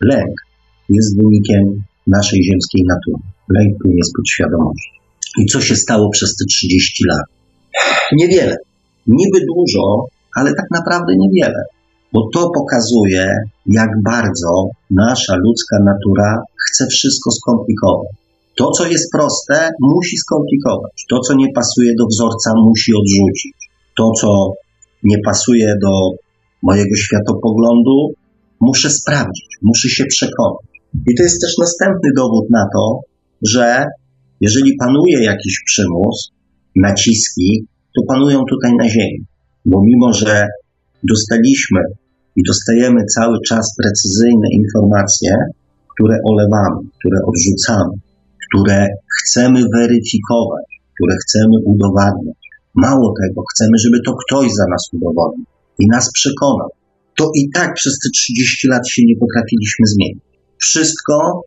Lęk 0.00 0.34
jest 0.88 1.16
wynikiem 1.16 1.62
naszej 2.06 2.40
ziemskiej 2.44 2.82
natury. 2.92 3.22
Lęk 3.54 3.78
płynie 3.82 4.04
z 4.04 4.12
podświadomości. 4.16 4.90
I 5.40 5.46
co 5.46 5.60
się 5.60 5.76
stało 5.76 6.10
przez 6.10 6.36
te 6.36 6.44
30 6.44 7.04
lat? 7.08 7.26
Niewiele. 8.12 8.56
Niby 9.06 9.38
dużo, 9.54 10.06
ale 10.36 10.50
tak 10.54 10.66
naprawdę 10.70 11.12
niewiele. 11.16 11.62
Bo 12.12 12.20
to 12.34 12.50
pokazuje, 12.54 13.34
jak 13.66 13.88
bardzo 14.04 14.68
nasza 14.90 15.34
ludzka 15.36 15.76
natura 15.84 16.42
chce 16.66 16.86
wszystko 16.86 17.30
skomplikować. 17.30 18.12
To, 18.58 18.70
co 18.70 18.86
jest 18.86 19.12
proste, 19.12 19.68
musi 19.80 20.16
skomplikować. 20.16 21.06
To, 21.10 21.20
co 21.20 21.34
nie 21.34 21.52
pasuje 21.52 21.92
do 21.98 22.06
wzorca, 22.06 22.52
musi 22.66 22.92
odrzucić. 22.94 23.54
To, 23.98 24.10
co 24.20 24.52
nie 25.02 25.16
pasuje 25.24 25.74
do 25.82 25.92
mojego 26.62 26.96
światopoglądu, 26.96 28.12
muszę 28.60 28.90
sprawdzić, 28.90 29.48
muszę 29.62 29.88
się 29.88 30.04
przekonać. 30.04 30.66
I 31.10 31.14
to 31.14 31.22
jest 31.22 31.40
też 31.40 31.52
następny 31.58 32.10
dowód 32.16 32.50
na 32.50 32.64
to, 32.74 33.00
że 33.48 33.84
jeżeli 34.40 34.76
panuje 34.76 35.24
jakiś 35.24 35.62
przymus, 35.66 36.32
naciski, 36.76 37.66
to 37.96 38.02
panują 38.08 38.40
tutaj 38.50 38.72
na 38.78 38.88
Ziemi. 38.88 39.24
Bo 39.66 39.82
mimo, 39.84 40.12
że 40.12 40.46
dostaliśmy 41.02 41.80
i 42.36 42.42
dostajemy 42.48 43.04
cały 43.04 43.38
czas 43.48 43.74
precyzyjne 43.82 44.48
informacje, 44.52 45.36
które 45.94 46.16
olewamy, 46.24 46.80
które 46.98 47.18
odrzucamy, 47.26 47.94
które 48.48 48.88
chcemy 49.18 49.60
weryfikować, 49.74 50.66
które 50.94 51.16
chcemy 51.22 51.56
udowadniać. 51.64 52.42
Mało 52.74 53.14
tego, 53.22 53.42
chcemy, 53.54 53.78
żeby 53.84 53.98
to 54.06 54.12
ktoś 54.22 54.46
za 54.52 54.66
nas 54.70 54.88
udowodnił 54.92 55.46
i 55.78 55.86
nas 55.86 56.10
przekonał. 56.12 56.68
To 57.18 57.30
i 57.34 57.50
tak 57.54 57.74
przez 57.74 57.98
te 57.98 58.08
30 58.10 58.68
lat 58.68 58.88
się 58.88 59.02
nie 59.06 59.16
potrafiliśmy 59.16 59.86
zmienić. 59.86 60.24
Wszystko 60.58 61.42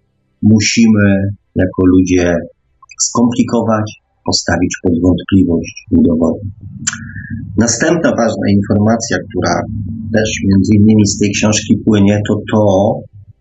musimy 0.53 1.07
jako 1.55 1.81
ludzie 1.93 2.35
skomplikować, 3.07 3.87
postawić 4.25 4.73
pod 4.83 4.93
wątpliwość, 5.05 5.75
udowodnić. 5.97 6.53
Następna 7.57 8.09
ważna 8.21 8.47
informacja, 8.57 9.17
która 9.25 9.53
też 10.13 10.29
między 10.49 10.71
innymi 10.79 11.05
z 11.07 11.17
tej 11.19 11.31
książki 11.31 11.73
płynie, 11.85 12.21
to 12.27 12.33
to, 12.51 12.63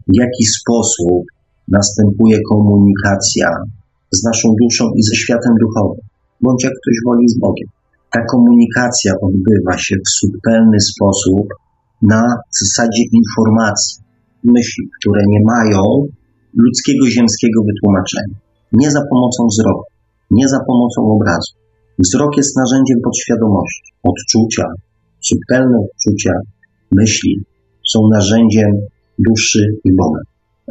w 0.09 0.15
jaki 0.23 0.45
sposób 0.59 1.23
następuje 1.69 2.39
komunikacja 2.53 3.49
z 4.11 4.25
naszą 4.25 4.49
duszą 4.63 4.85
i 4.99 5.03
ze 5.03 5.15
światem 5.15 5.53
duchowym, 5.61 6.01
bądź 6.41 6.65
jak 6.65 6.73
ktoś 6.81 6.97
woli 7.07 7.29
z 7.29 7.39
Bogiem. 7.39 7.69
Ta 8.13 8.21
komunikacja 8.33 9.13
odbywa 9.23 9.79
się 9.79 9.97
w 10.07 10.09
subtelny 10.19 10.81
sposób 10.81 11.47
na 12.03 12.23
zasadzie 12.61 13.03
informacji, 13.13 14.03
myśli, 14.45 14.85
które 14.99 15.23
nie 15.29 15.41
mają 15.47 15.83
ludzkiego, 16.63 17.07
ziemskiego 17.07 17.63
wytłumaczenia. 17.71 18.37
Nie 18.73 18.91
za 18.91 19.03
pomocą 19.11 19.47
wzroku, 19.47 19.85
nie 20.31 20.49
za 20.49 20.61
pomocą 20.69 21.01
obrazu. 21.17 21.53
Wzrok 21.99 22.37
jest 22.37 22.57
narzędziem 22.57 22.99
podświadomości, 23.05 23.93
odczucia, 24.03 24.67
subtelne 25.21 25.77
odczucia, 25.87 26.33
myśli 26.93 27.45
są 27.93 27.99
narzędziem 28.13 28.71
duszy 29.19 29.63
i 29.85 29.91
Boga. 29.99 30.21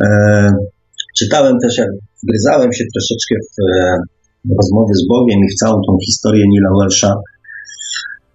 E, 0.04 0.50
czytałem 1.18 1.56
też, 1.64 1.78
jak 1.78 1.90
wgryzałem 2.24 2.74
się 2.74 2.84
troszeczkę 2.94 3.36
w, 3.50 3.56
w 4.50 4.52
rozmowy 4.58 4.94
z 4.96 5.08
Bogiem 5.08 5.40
i 5.40 5.54
w 5.54 5.60
całą 5.60 5.76
tą 5.88 5.98
historię 6.06 6.44
Nila 6.50 6.70
Welsha. 6.80 7.14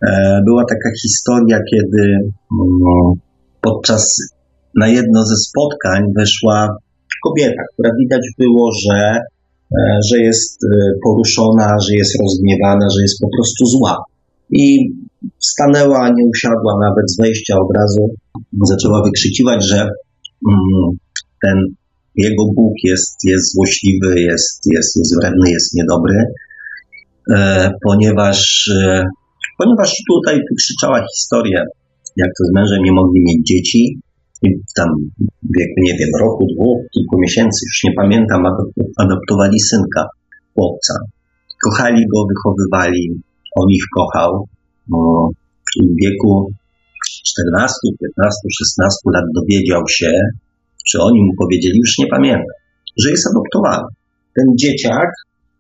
E, 0.07 0.41
była 0.47 0.65
taka 0.65 0.91
historia, 1.03 1.59
kiedy 1.71 2.03
mm, 2.13 3.13
podczas 3.61 4.17
na 4.77 4.89
jedno 4.89 5.27
ze 5.27 5.37
spotkań 5.37 6.03
weszła 6.17 6.77
kobieta, 7.29 7.62
która 7.72 7.91
widać 8.01 8.20
było, 8.39 8.70
że, 8.85 8.99
e, 9.79 9.99
że 10.09 10.18
jest 10.18 10.64
e, 10.64 10.68
poruszona, 11.05 11.76
że 11.89 11.95
jest 11.95 12.20
rozgniewana, 12.22 12.87
że 12.97 13.03
jest 13.03 13.18
po 13.20 13.29
prostu 13.37 13.66
zła. 13.66 14.05
I 14.51 14.91
stanęła, 15.39 16.09
nie 16.09 16.26
usiadła 16.26 16.74
nawet 16.81 17.11
z 17.11 17.20
wejścia 17.20 17.55
obrazu, 17.57 18.09
zaczęła 18.66 19.03
wykrzykiwać, 19.03 19.68
że 19.68 19.81
mm, 20.51 20.99
ten 21.43 21.59
jego 22.16 22.45
Bóg 22.57 22.74
jest, 22.85 23.16
jest 23.24 23.55
złośliwy, 23.55 24.20
jest, 24.20 24.61
jest, 24.74 24.97
jest 24.97 25.16
wredny, 25.20 25.51
jest 25.51 25.74
niedobry, 25.74 26.24
e, 27.31 27.70
ponieważ, 27.83 28.70
ponieważ 29.59 29.95
tutaj 30.11 30.41
wykrzyczała 30.51 31.05
historię, 31.16 31.64
jak 32.16 32.29
to 32.39 32.45
z 32.45 32.55
mężem 32.55 32.83
nie 32.85 32.93
mogli 32.93 33.20
mieć 33.20 33.47
dzieci, 33.47 34.01
i 34.43 34.49
tam 34.76 34.89
w 35.43 35.59
wieku, 35.59 35.78
nie 35.78 35.95
wiem, 35.99 36.11
roku, 36.20 36.47
dwóch, 36.55 36.78
kilku 36.95 37.18
miesięcy, 37.18 37.59
już 37.66 37.84
nie 37.84 37.93
pamiętam, 37.93 38.43
adoptowali 38.99 39.61
synka, 39.61 40.07
chłopca. 40.55 40.95
Kochali 41.64 42.07
go, 42.14 42.26
wychowywali, 42.28 43.20
on 43.57 43.70
ich 43.70 43.84
kochał. 43.97 44.49
W 45.82 46.03
wieku 46.03 46.51
14, 47.26 47.74
15, 48.01 48.39
16 48.59 48.99
lat 49.14 49.24
dowiedział 49.34 49.82
się, 49.89 50.12
czy 50.89 51.03
oni 51.03 51.22
mu 51.22 51.32
powiedzieli, 51.39 51.78
już 51.78 51.99
nie 51.99 52.07
pamiętam, 52.07 52.53
że 53.03 53.11
jest 53.11 53.26
adoptowany. 53.26 53.89
Ten 54.36 54.47
dzieciak 54.57 55.11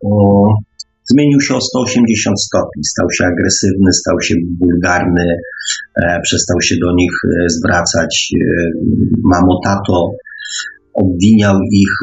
o, 0.04 0.08
zmienił 1.12 1.40
się 1.40 1.54
o 1.54 1.60
180 1.60 2.42
stopni. 2.42 2.84
Stał 2.84 3.06
się 3.16 3.24
agresywny, 3.24 3.92
stał 3.92 4.20
się 4.20 4.34
wulgarny, 4.60 5.26
e, 6.02 6.20
przestał 6.22 6.60
się 6.60 6.74
do 6.84 6.90
nich 6.94 7.14
e, 7.24 7.48
zwracać. 7.48 8.12
E, 8.34 8.40
mamo, 9.24 9.60
tato, 9.64 10.10
obwiniał 10.94 11.56
ich, 11.72 11.94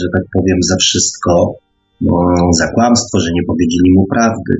że 0.00 0.06
tak 0.16 0.24
powiem, 0.34 0.58
za 0.70 0.76
wszystko. 0.76 1.54
No, 2.00 2.14
za 2.58 2.66
kłamstwo, 2.74 3.20
że 3.20 3.30
nie 3.34 3.44
powiedzieli 3.46 3.90
mu 3.96 4.06
prawdy. 4.14 4.52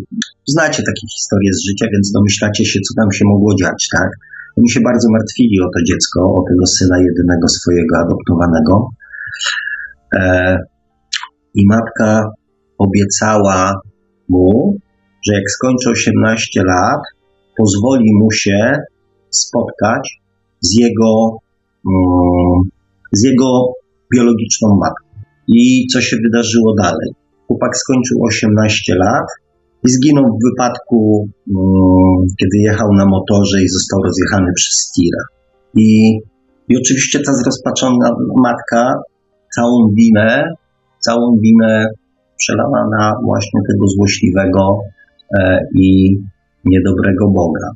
Znacie 0.48 0.82
takie 0.82 1.07
historie 1.14 1.50
z 1.53 1.64
życia, 1.68 1.86
więc 1.92 2.12
domyślacie 2.12 2.64
się, 2.64 2.78
co 2.80 2.94
tam 3.00 3.12
się 3.12 3.24
mogło 3.24 3.55
dziać, 3.61 3.88
tak? 3.96 4.11
Oni 4.59 4.70
się 4.70 4.80
bardzo 4.80 5.09
martwili 5.11 5.61
o 5.61 5.68
to 5.74 5.80
dziecko, 5.88 6.20
o 6.20 6.44
tego 6.48 6.66
syna 6.66 6.96
jedynego 7.00 7.48
swojego 7.48 7.96
adoptowanego. 8.05 8.88
I 11.55 11.66
matka 11.66 12.30
obiecała 12.78 13.80
mu, 14.33 14.76
że 15.26 15.35
jak 15.35 15.51
skończy 15.51 15.91
18 15.91 16.62
lat, 16.64 17.03
pozwoli 17.59 18.11
mu 18.20 18.30
się 18.30 18.76
spotkać 19.30 20.20
z 20.61 20.80
jego, 20.80 21.12
um, 21.87 22.61
z 23.12 23.24
jego 23.24 23.49
biologiczną 24.14 24.68
matką. 24.80 25.07
I 25.49 25.87
co 25.93 26.01
się 26.01 26.16
wydarzyło 26.24 26.74
dalej? 26.83 27.11
Chłopak 27.47 27.76
skończył 27.76 28.18
18 28.22 28.95
lat 28.95 29.26
i 29.87 29.91
zginął 29.91 30.24
w 30.24 30.45
wypadku, 30.51 31.28
um, 31.55 32.26
kiedy 32.41 32.57
jechał 32.59 32.89
na 32.93 33.07
motorze 33.07 33.62
i 33.62 33.68
został 33.68 34.03
rozjechany 34.03 34.53
przez 34.57 34.93
tira. 34.95 35.22
I, 35.76 36.18
I 36.68 36.76
oczywiście 36.83 37.18
ta 37.26 37.33
zrozpaczona 37.35 38.11
matka 38.43 38.95
całą 39.55 39.89
winę, 39.95 40.55
całą 40.99 41.39
winę 41.43 41.87
przelała 42.43 42.88
na 42.97 43.12
właśnie 43.24 43.61
tego 43.70 43.86
złośliwego 43.86 44.80
e, 45.38 45.59
i 45.74 46.16
niedobrego 46.64 47.30
Boga. 47.30 47.68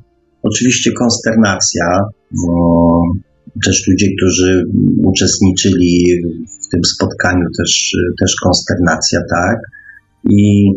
Oczywiście 0.43 0.93
konsternacja, 0.93 1.87
też 3.64 3.87
ludzie, 3.89 4.07
którzy 4.17 4.64
uczestniczyli 5.05 6.05
w 6.64 6.69
tym 6.69 6.85
spotkaniu, 6.85 7.45
też, 7.59 7.97
też 8.21 8.37
konsternacja, 8.45 9.21
tak? 9.31 9.59
I, 10.31 10.71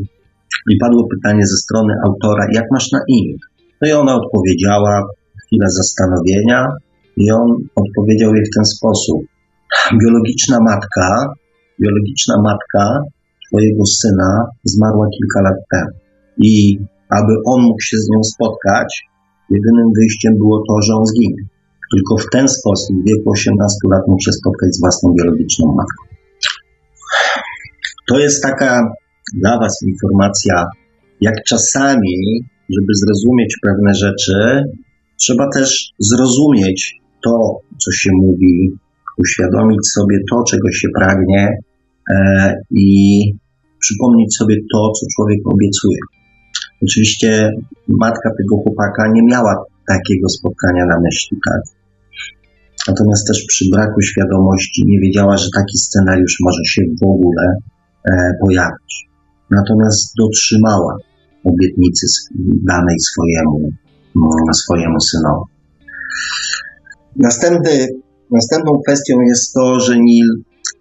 I 0.69 0.77
padło 0.81 1.07
pytanie 1.07 1.45
ze 1.45 1.57
strony 1.57 1.93
autora, 2.05 2.47
jak 2.53 2.65
masz 2.71 2.91
na 2.91 2.99
imię? 3.07 3.35
No 3.81 3.87
i 3.87 3.91
ona 3.91 4.15
odpowiedziała, 4.15 5.03
chwila 5.45 5.69
zastanowienia, 5.69 6.67
i 7.17 7.31
on 7.31 7.47
odpowiedział 7.75 8.35
jej 8.35 8.45
w 8.45 8.55
ten 8.55 8.65
sposób. 8.65 9.21
Biologiczna 10.01 10.59
matka, 10.59 11.33
biologiczna 11.81 12.35
matka 12.43 13.01
twojego 13.49 13.85
syna 13.85 14.31
zmarła 14.63 15.07
kilka 15.15 15.41
lat 15.41 15.59
temu. 15.71 15.93
I 16.37 16.79
aby 17.09 17.33
on 17.45 17.61
mógł 17.61 17.81
się 17.81 17.97
z 17.97 18.09
nią 18.11 18.23
spotkać, 18.23 18.89
jedynym 19.49 19.87
wyjściem 19.97 20.33
było 20.37 20.57
to, 20.67 20.73
że 20.85 20.93
on 20.99 21.05
zginie. 21.05 21.43
Tylko 21.93 22.17
w 22.17 22.29
ten 22.35 22.47
sposób 22.47 22.95
w 23.01 23.07
wieku 23.09 23.31
18 23.31 23.77
lat 23.93 24.03
mógł 24.07 24.23
się 24.25 24.31
spotkać 24.31 24.69
z 24.75 24.79
własną 24.79 25.13
biologiczną 25.17 25.65
matką. 25.79 26.01
To 28.09 28.19
jest 28.19 28.43
taka 28.43 28.71
dla 29.41 29.59
Was 29.59 29.75
informacja, 29.87 30.65
jak 31.21 31.35
czasami, 31.43 32.15
żeby 32.69 32.91
zrozumieć 33.01 33.57
pewne 33.61 33.93
rzeczy, 33.93 34.63
trzeba 35.21 35.49
też 35.55 35.93
zrozumieć 35.99 36.99
to, 37.23 37.59
co 37.83 37.91
się 37.91 38.09
mówi, 38.13 38.71
uświadomić 39.17 39.79
sobie 39.95 40.17
to, 40.31 40.43
czego 40.49 40.71
się 40.71 40.87
pragnie 40.99 41.47
i 42.71 43.21
przypomnieć 43.79 44.37
sobie 44.37 44.55
to, 44.73 44.91
co 44.91 45.05
człowiek 45.15 45.39
obiecuje. 45.45 45.99
Oczywiście 46.83 47.51
matka 47.87 48.29
tego 48.37 48.55
chłopaka 48.63 49.11
nie 49.13 49.23
miała 49.23 49.63
takiego 49.87 50.29
spotkania 50.29 50.85
na 50.85 50.99
myśli, 50.99 51.37
tak? 51.49 51.61
Natomiast 52.87 53.27
też 53.27 53.45
przy 53.47 53.65
braku 53.71 54.01
świadomości 54.01 54.83
nie 54.87 54.99
wiedziała, 54.99 55.37
że 55.37 55.47
taki 55.55 55.77
scenariusz 55.77 56.37
może 56.41 56.61
się 56.65 56.81
w 57.01 57.07
ogóle 57.07 57.43
e, 58.11 58.31
pojawić. 58.41 59.09
Natomiast 59.51 60.13
dotrzymała 60.17 60.97
obietnicy 61.43 62.05
danej 62.65 62.99
swojemu, 62.99 63.57
mm, 64.15 64.53
swojemu 64.53 64.99
synowi. 64.99 65.51
Następny, 67.15 67.87
następną 68.31 68.71
kwestią 68.85 69.13
jest 69.27 69.53
to, 69.53 69.79
że 69.79 69.99
Nil 69.99 70.27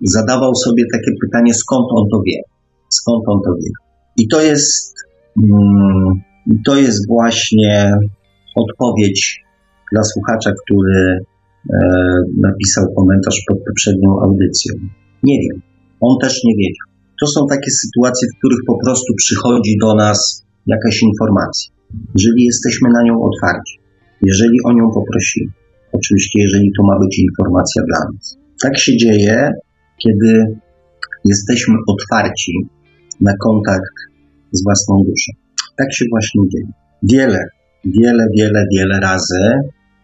zadawał 0.03 0.55
sobie 0.55 0.85
takie 0.93 1.11
pytanie, 1.23 1.55
skąd 1.55 1.87
on 1.97 2.05
to 2.13 2.23
wie? 2.27 2.41
Skąd 2.89 3.25
on 3.29 3.39
to 3.45 3.55
wie? 3.55 3.71
I 4.17 4.29
to 4.29 4.43
jest, 4.43 4.95
mm, 5.43 6.13
to 6.67 6.77
jest 6.77 7.09
właśnie 7.09 7.93
odpowiedź 8.57 9.45
dla 9.93 10.05
słuchacza, 10.05 10.53
który 10.65 11.19
e, 11.73 11.79
napisał 12.37 12.85
komentarz 12.97 13.43
pod 13.49 13.59
poprzednią 13.69 14.21
audycją. 14.21 14.75
Nie 15.23 15.39
wiem. 15.43 15.63
On 16.01 16.19
też 16.23 16.45
nie 16.45 16.55
wiedział. 16.57 16.87
To 17.21 17.27
są 17.27 17.47
takie 17.51 17.71
sytuacje, 17.71 18.29
w 18.29 18.39
których 18.39 18.59
po 18.67 18.79
prostu 18.85 19.15
przychodzi 19.17 19.77
do 19.81 19.95
nas 19.95 20.45
jakaś 20.67 21.03
informacja. 21.03 21.73
Jeżeli 22.15 22.45
jesteśmy 22.45 22.89
na 22.93 23.03
nią 23.03 23.23
otwarci, 23.23 23.79
jeżeli 24.23 24.57
o 24.65 24.73
nią 24.73 24.85
poprosimy, 24.95 25.53
oczywiście 25.93 26.43
jeżeli 26.43 26.71
to 26.77 26.83
ma 26.87 26.99
być 26.99 27.19
informacja 27.19 27.83
dla 27.89 27.99
nas. 28.13 28.39
Tak 28.63 28.79
się 28.79 28.97
dzieje, 28.97 29.53
kiedy 30.03 30.59
jesteśmy 31.25 31.75
otwarci 31.89 32.53
na 33.21 33.33
kontakt 33.47 33.97
z 34.53 34.65
własną 34.65 34.95
duszą. 34.97 35.33
Tak 35.79 35.89
się 35.95 36.05
właśnie 36.11 36.43
dzieje. 36.53 36.73
Wiele, 37.03 37.43
wiele, 37.85 38.25
wiele, 38.37 38.65
wiele 38.77 39.01
razy 39.01 39.43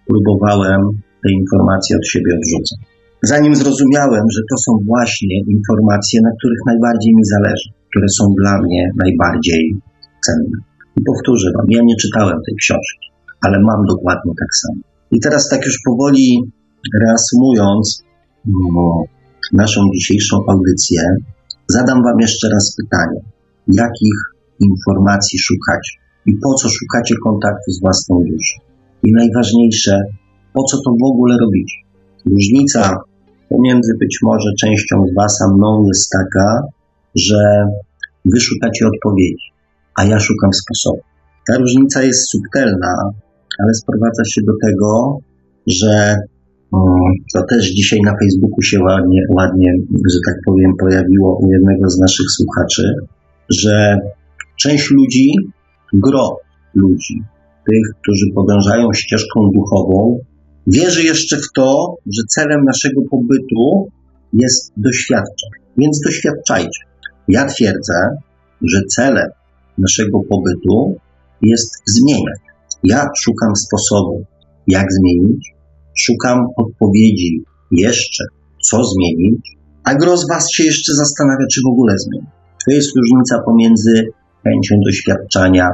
próbowałem 0.09 0.81
te 1.23 1.29
informacje 1.33 1.97
od 1.97 2.07
siebie 2.09 2.31
odrzucać. 2.37 2.81
Zanim 3.23 3.55
zrozumiałem, 3.57 4.25
że 4.35 4.41
to 4.51 4.57
są 4.65 4.73
właśnie 4.87 5.37
informacje, 5.57 6.21
na 6.23 6.31
których 6.39 6.59
najbardziej 6.67 7.13
mi 7.15 7.25
zależy, 7.25 7.69
które 7.91 8.09
są 8.19 8.25
dla 8.41 8.55
mnie 8.63 8.83
najbardziej 9.05 9.63
cenne. 10.27 10.57
I 10.99 11.01
powtórzę 11.11 11.49
Wam, 11.57 11.67
ja 11.71 11.83
nie 11.83 11.97
czytałem 11.97 12.39
tej 12.47 12.55
książki, 12.63 13.07
ale 13.45 13.57
mam 13.61 13.81
dokładnie 13.89 14.33
tak 14.43 14.53
samo. 14.63 14.81
I 15.13 15.21
teraz 15.21 15.49
tak 15.49 15.67
już 15.67 15.79
powoli 15.87 16.41
reasumując 17.03 18.05
no, 18.47 19.05
naszą 19.53 19.81
dzisiejszą 19.95 20.37
audycję, 20.49 21.01
zadam 21.69 22.03
Wam 22.03 22.21
jeszcze 22.21 22.49
raz 22.49 22.77
pytanie. 22.77 23.21
Jakich 23.69 24.19
informacji 24.61 25.39
szukacie? 25.39 25.93
I 26.27 26.33
po 26.43 26.55
co 26.55 26.69
szukacie 26.69 27.15
kontaktu 27.25 27.71
z 27.71 27.81
własną 27.81 28.17
duszą? 28.19 28.59
I 29.03 29.13
najważniejsze, 29.13 30.01
po 30.53 30.63
co 30.65 30.77
to 30.77 30.91
w 30.91 31.05
ogóle 31.05 31.37
robicie? 31.41 31.77
Różnica 32.27 32.97
pomiędzy 33.49 33.93
być 34.01 34.19
może 34.23 34.51
częścią 34.61 35.07
z 35.11 35.15
Was 35.15 35.43
a 35.43 35.55
mną 35.55 35.85
jest 35.87 36.11
taka, 36.11 36.63
że 37.15 37.65
Wy 38.25 38.41
szukacie 38.41 38.87
odpowiedzi, 38.87 39.49
a 39.99 40.05
ja 40.05 40.19
szukam 40.21 40.51
sposobu. 40.53 41.03
Ta 41.49 41.59
różnica 41.59 42.03
jest 42.03 42.31
subtelna, 42.31 42.95
ale 43.59 43.75
sprowadza 43.75 44.25
się 44.25 44.41
do 44.43 44.53
tego, 44.67 45.19
że 45.67 46.17
to 47.35 47.43
też 47.51 47.71
dzisiaj 47.71 48.01
na 48.05 48.13
Facebooku 48.23 48.63
się 48.63 48.81
ładnie, 48.81 49.21
ładnie, 49.37 49.73
że 49.91 50.19
tak 50.27 50.37
powiem, 50.47 50.73
pojawiło 50.81 51.39
u 51.43 51.53
jednego 51.53 51.91
z 51.91 51.99
naszych 51.99 52.27
słuchaczy, 52.31 52.95
że 53.49 53.99
część 54.61 54.91
ludzi, 54.91 55.33
gro 55.93 56.37
ludzi, 56.75 57.23
tych, 57.71 57.87
którzy 58.03 58.27
podążają 58.35 58.93
ścieżką 58.93 59.41
duchową, 59.55 60.19
wierzy 60.67 61.03
jeszcze 61.03 61.37
w 61.37 61.53
to, 61.55 61.97
że 62.07 62.23
celem 62.29 62.65
naszego 62.65 63.03
pobytu 63.11 63.89
jest 64.33 64.73
doświadczać. 64.77 65.51
Więc 65.79 66.01
doświadczajcie. 66.05 66.85
Ja 67.29 67.47
twierdzę, 67.47 67.95
że 68.63 68.81
celem 68.97 69.29
naszego 69.79 70.21
pobytu 70.21 70.97
jest 71.43 71.73
zmieniać. 71.87 72.39
Ja 72.85 73.09
szukam 73.19 73.57
sposobu, 73.57 74.25
jak 74.67 74.87
zmienić, 74.93 75.54
szukam 75.99 76.47
odpowiedzi 76.57 77.43
jeszcze, 77.71 78.25
co 78.63 78.85
zmienić, 78.85 79.57
a 79.85 79.95
gro 79.95 80.17
z 80.17 80.29
Was 80.29 80.53
się 80.53 80.65
jeszcze 80.65 80.95
zastanawia, 80.95 81.47
czy 81.53 81.61
w 81.65 81.73
ogóle 81.73 81.99
zmienić. 81.99 82.31
To 82.67 82.71
jest 82.75 82.97
różnica 82.97 83.43
pomiędzy 83.45 84.09
chęcią 84.45 84.75
doświadczania, 84.85 85.69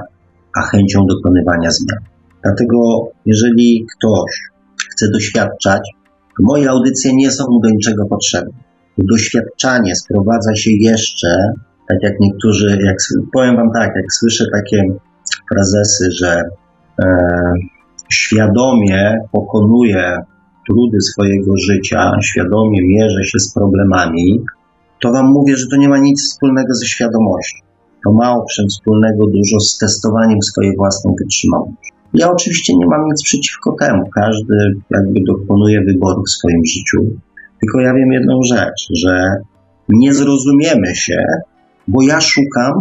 a 0.57 0.61
chęcią 0.62 1.07
dokonywania 1.07 1.71
zmian. 1.71 1.99
Dlatego, 2.43 3.09
jeżeli 3.27 3.87
ktoś 3.97 4.31
chce 4.91 5.07
doświadczać, 5.12 5.81
to 6.37 6.43
moje 6.43 6.71
audycje 6.71 7.16
nie 7.16 7.31
są 7.31 7.45
mu 7.51 7.61
do 7.61 7.71
niczego 7.71 8.07
potrzebne. 8.07 8.53
Doświadczanie 8.99 9.97
sprowadza 9.97 10.55
się 10.55 10.71
jeszcze, 10.81 11.29
tak 11.89 11.99
jak 12.03 12.12
niektórzy, 12.21 12.79
jak 12.85 12.97
powiem 13.33 13.57
Wam 13.57 13.71
tak, 13.75 13.93
jak 13.97 14.12
słyszę 14.12 14.45
takie 14.53 14.83
frazesy, 15.53 16.09
że 16.12 16.43
e, 17.03 17.07
świadomie 18.12 19.14
pokonuje 19.32 20.16
trudy 20.66 21.00
swojego 21.00 21.52
życia, 21.68 22.12
świadomie 22.24 22.80
mierzy 22.82 23.24
się 23.24 23.38
z 23.38 23.54
problemami, 23.54 24.40
to 25.00 25.12
Wam 25.12 25.26
mówię, 25.32 25.56
że 25.56 25.66
to 25.70 25.76
nie 25.76 25.88
ma 25.88 25.98
nic 25.98 26.22
wspólnego 26.22 26.74
ze 26.74 26.86
świadomością. 26.86 27.58
To 28.04 28.12
ma 28.12 28.36
owszem 28.36 28.66
wspólnego 28.68 29.26
dużo 29.26 29.61
z 29.61 29.78
testowaniem 29.78 30.42
swojej 30.42 30.76
własnej 30.76 31.14
wytrzymałości. 31.18 31.90
Ja 32.14 32.30
oczywiście 32.30 32.76
nie 32.76 32.86
mam 32.86 33.04
nic 33.04 33.22
przeciwko 33.22 33.76
temu. 33.80 34.02
Każdy 34.14 34.54
jakby 34.90 35.20
dokonuje 35.26 35.80
wyboru 35.80 36.22
w 36.22 36.30
swoim 36.30 36.64
życiu. 36.66 36.98
Tylko 37.61 37.80
ja 37.80 37.94
wiem 37.94 38.12
jedną 38.12 38.40
rzecz, 38.42 38.88
że 38.94 39.36
nie 39.88 40.14
zrozumiemy 40.14 40.94
się, 40.94 41.24
bo 41.88 42.02
ja 42.02 42.20
szukam 42.20 42.72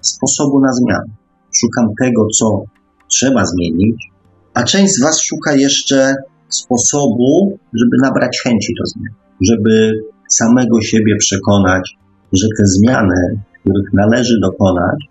sposobu 0.00 0.60
na 0.60 0.72
zmianę. 0.72 1.12
Szukam 1.60 1.86
tego, 2.00 2.26
co 2.26 2.62
trzeba 3.08 3.44
zmienić, 3.44 4.09
a 4.54 4.62
część 4.62 4.94
z 4.94 5.02
Was 5.02 5.20
szuka 5.20 5.54
jeszcze 5.54 6.14
sposobu, 6.48 7.58
żeby 7.72 7.96
nabrać 8.02 8.40
chęci 8.44 8.74
do 8.80 8.86
zmian, 8.86 9.14
żeby 9.40 10.00
samego 10.28 10.80
siebie 10.80 11.16
przekonać, 11.16 11.96
że 12.32 12.46
te 12.58 12.66
zmiany, 12.66 13.40
których 13.60 13.92
należy 13.92 14.40
dokonać, 14.42 15.08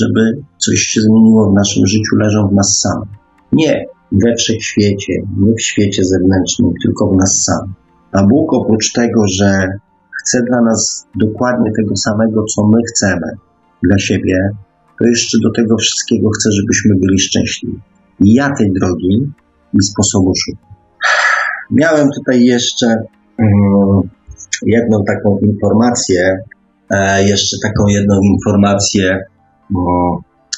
żeby 0.00 0.42
coś 0.58 0.78
się 0.78 1.00
zmieniło 1.00 1.50
w 1.50 1.54
naszym 1.54 1.86
życiu, 1.86 2.16
leżą 2.16 2.48
w 2.48 2.54
nas 2.54 2.80
samych. 2.80 3.08
Nie 3.52 3.84
we 4.12 4.34
wszechświecie, 4.34 5.12
nie 5.38 5.54
w 5.54 5.62
świecie 5.62 6.04
zewnętrznym, 6.04 6.72
tylko 6.82 7.10
w 7.10 7.16
nas 7.16 7.44
samych. 7.44 7.76
A 8.12 8.26
Bóg 8.26 8.54
oprócz 8.54 8.92
tego, 8.92 9.22
że 9.26 9.68
chce 10.22 10.42
dla 10.42 10.60
nas 10.60 11.06
dokładnie 11.16 11.70
tego 11.76 11.96
samego, 11.96 12.44
co 12.44 12.66
my 12.66 12.78
chcemy 12.88 13.26
dla 13.82 13.98
siebie, 13.98 14.36
to 14.98 15.06
jeszcze 15.06 15.38
do 15.42 15.50
tego 15.50 15.76
wszystkiego 15.76 16.30
chce, 16.30 16.52
żebyśmy 16.52 16.94
byli 16.94 17.18
szczęśliwi. 17.18 17.80
I 18.20 18.34
ja 18.34 18.50
tej 18.58 18.72
drogi 18.72 19.32
i 19.74 19.82
sposobu 19.82 20.32
szukam. 20.36 20.68
Miałem 21.70 22.08
tutaj 22.10 22.44
jeszcze 22.44 22.86
um, 23.38 24.08
jedną 24.66 25.04
taką 25.04 25.38
informację, 25.38 26.38
e, 26.90 27.24
jeszcze 27.24 27.56
taką 27.62 27.86
jedną 27.86 28.20
informację, 28.22 29.24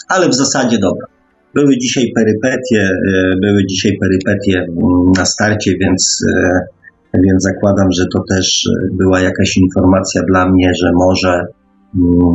ale 0.09 0.29
w 0.29 0.35
zasadzie 0.35 0.79
dobra. 0.79 1.07
Były 1.55 1.79
dzisiaj 1.79 2.13
perypetie, 2.15 2.81
e, 2.81 3.37
były 3.41 3.67
dzisiaj 3.67 3.99
perypetie 4.01 4.67
um, 4.77 5.13
na 5.17 5.25
starcie, 5.25 5.73
więc, 5.81 6.25
e, 6.39 6.61
więc 7.15 7.43
zakładam, 7.43 7.87
że 7.93 8.05
to 8.15 8.23
też 8.31 8.69
była 8.93 9.21
jakaś 9.21 9.57
informacja 9.57 10.23
dla 10.29 10.51
mnie, 10.51 10.71
że 10.83 10.91
może, 10.95 11.47
mm, 11.95 12.33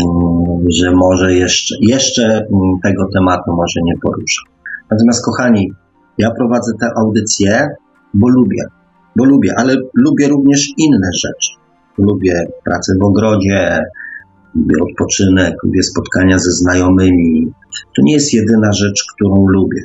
że 0.82 0.92
może 0.92 1.34
jeszcze, 1.34 1.76
jeszcze 1.82 2.24
mm, 2.24 2.80
tego 2.84 3.08
tematu 3.14 3.52
może 3.52 3.80
nie 3.84 3.94
poruszę. 4.02 4.55
Natomiast 4.92 5.26
kochani, 5.26 5.72
ja 6.18 6.32
prowadzę 6.32 6.72
tę 6.80 6.90
audycję, 6.98 7.68
bo 8.14 8.30
lubię, 8.30 8.64
bo 9.16 9.26
lubię, 9.26 9.54
ale 9.58 9.76
lubię 9.94 10.28
również 10.28 10.70
inne 10.78 11.10
rzeczy. 11.14 11.52
Lubię 11.98 12.48
pracę 12.64 12.94
w 13.02 13.04
ogrodzie, 13.04 13.84
lubię 14.56 14.76
odpoczynek, 14.90 15.54
lubię 15.64 15.84
spotkania 15.84 16.40
ze 16.40 16.52
znajomymi. 16.52 17.52
To 17.96 18.02
nie 18.04 18.14
jest 18.14 18.34
jedyna 18.34 18.72
rzecz, 18.72 19.06
którą 19.16 19.48
lubię. 19.48 19.82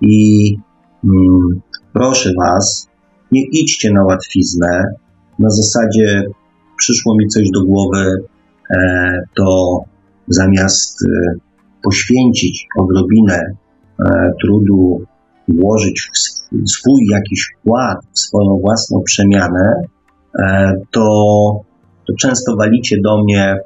I 0.00 0.56
mm, 1.04 1.60
proszę 1.92 2.32
Was, 2.38 2.88
nie 3.32 3.42
idźcie 3.52 3.92
na 3.92 4.04
łatwiznę. 4.04 4.84
Na 5.38 5.50
zasadzie 5.50 6.22
przyszło 6.76 7.16
mi 7.18 7.28
coś 7.28 7.50
do 7.50 7.64
głowy, 7.64 8.06
e, 8.70 9.22
to 9.36 9.78
zamiast 10.28 11.02
e, 11.02 11.38
poświęcić 11.82 12.66
odrobinę 12.78 13.56
trudu, 14.42 15.00
włożyć 15.48 16.10
swój 16.66 17.06
jakiś 17.12 17.50
wkład 17.54 17.98
w 18.12 18.18
swoją 18.18 18.58
własną 18.60 19.02
przemianę, 19.02 19.72
e, 20.38 20.72
to, 20.90 21.04
to 22.06 22.12
często 22.20 22.56
walicie 22.56 22.96
do 23.04 23.22
mnie 23.22 23.56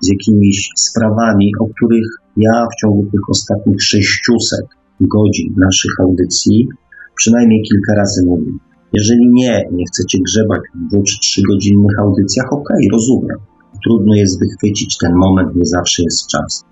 z 0.00 0.08
jakimiś 0.08 0.70
sprawami, 0.76 1.52
o 1.60 1.66
których 1.66 2.06
ja 2.36 2.66
w 2.72 2.80
ciągu 2.80 3.02
tych 3.02 3.20
ostatnich 3.30 3.82
600 3.82 4.60
godzin 5.00 5.54
naszych 5.56 5.92
audycji 6.00 6.68
przynajmniej 7.16 7.62
kilka 7.62 7.94
razy 7.94 8.26
mówię. 8.26 8.52
Jeżeli 8.92 9.30
nie, 9.32 9.68
nie 9.72 9.84
chcecie 9.86 10.18
grzebać 10.26 10.60
w 10.74 10.88
dwu 10.88 11.02
czy 11.02 11.18
trzy 11.20 11.42
godzinnych 11.50 11.98
audycjach, 11.98 12.52
okay, 12.52 12.78
rozumiem. 12.92 13.38
Trudno 13.84 14.14
jest 14.14 14.40
wychwycić 14.40 14.98
ten 14.98 15.12
moment, 15.14 15.56
nie 15.56 15.64
zawsze 15.64 16.02
jest 16.02 16.26
czas. 16.26 16.64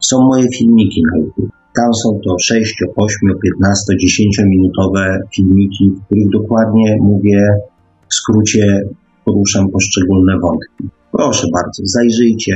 Są 0.00 0.22
moje 0.22 0.48
filmiki 0.52 1.02
na 1.12 1.18
YouTube. 1.18 1.57
Tam 1.78 1.94
są 1.94 2.20
to 2.24 2.36
6, 2.42 2.74
8, 2.96 3.16
15, 3.42 3.96
10 4.00 4.38
minutowe 4.38 5.20
filmiki, 5.34 5.90
w 5.90 6.06
których 6.06 6.28
dokładnie 6.28 6.96
mówię, 7.00 7.40
w 8.10 8.14
skrócie 8.14 8.82
poruszam 9.24 9.70
poszczególne 9.70 10.32
wątki. 10.42 10.84
Proszę 11.12 11.46
bardzo, 11.52 11.82
zajrzyjcie. 11.84 12.52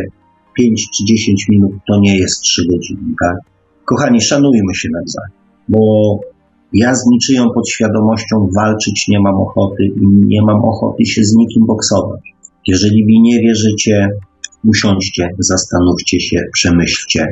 5 0.56 0.88
czy 0.94 1.04
10 1.04 1.46
minut 1.50 1.72
to 1.88 2.00
nie 2.00 2.18
jest 2.18 2.40
3 2.40 2.62
godziny, 2.70 3.14
tak? 3.20 3.36
Kochani, 3.84 4.20
szanujmy 4.20 4.74
się 4.74 4.88
nawzajem, 4.92 5.30
bo 5.68 5.80
ja 6.72 6.94
z 6.94 7.06
niczyją 7.06 7.50
podświadomością 7.54 8.48
walczyć 8.56 9.08
nie 9.08 9.20
mam 9.20 9.34
ochoty 9.34 9.84
i 9.84 10.06
nie 10.26 10.42
mam 10.42 10.64
ochoty 10.64 11.06
się 11.06 11.24
z 11.24 11.34
nikim 11.36 11.66
boksować. 11.66 12.20
Jeżeli 12.66 13.04
mi 13.06 13.20
nie 13.20 13.40
wierzycie, 13.40 14.08
usiądźcie, 14.68 15.28
zastanówcie 15.38 16.20
się, 16.20 16.36
przemyślcie, 16.52 17.26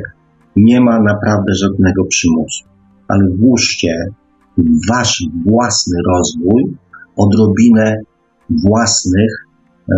nie 0.55 0.81
ma 0.81 0.99
naprawdę 0.99 1.53
żadnego 1.53 2.05
przymusu, 2.05 2.63
ale 3.07 3.27
włóżcie 3.39 4.05
wasz 4.89 5.23
własny 5.45 5.97
rozwój 6.09 6.77
odrobinę 7.15 7.97
własnych, 8.49 9.47
e, 9.91 9.95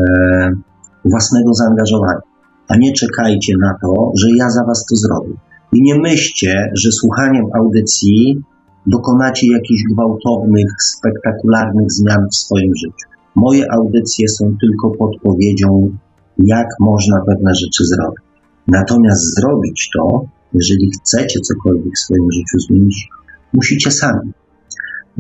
własnego 1.06 1.54
zaangażowania, 1.54 2.22
a 2.68 2.76
nie 2.78 2.94
czekajcie 2.94 3.54
na 3.62 3.74
to, 3.82 4.12
że 4.18 4.28
ja 4.38 4.50
za 4.50 4.64
was 4.66 4.86
to 4.86 4.96
zrobię. 4.96 5.34
I 5.74 5.84
nie 5.84 6.00
myślcie, 6.00 6.72
że 6.74 6.92
słuchaniem 6.92 7.46
audycji 7.60 8.42
dokonacie 8.88 9.52
jakichś 9.52 9.82
gwałtownych, 9.94 10.68
spektakularnych 10.82 11.92
zmian 11.92 12.28
w 12.32 12.36
swoim 12.36 12.72
życiu. 12.76 13.08
Moje 13.36 13.72
audycje 13.72 14.28
są 14.28 14.56
tylko 14.62 14.92
podpowiedzią, 14.92 15.98
jak 16.38 16.68
można 16.80 17.22
pewne 17.28 17.52
rzeczy 17.56 17.86
zrobić. 17.86 18.24
Natomiast 18.68 19.36
zrobić 19.36 19.90
to 19.98 20.26
jeżeli 20.54 20.92
chcecie 20.92 21.40
cokolwiek 21.40 21.94
w 21.96 22.00
swoim 22.00 22.32
życiu 22.32 22.60
zmienić, 22.60 23.08
musicie 23.54 23.92
sami. 23.92 24.32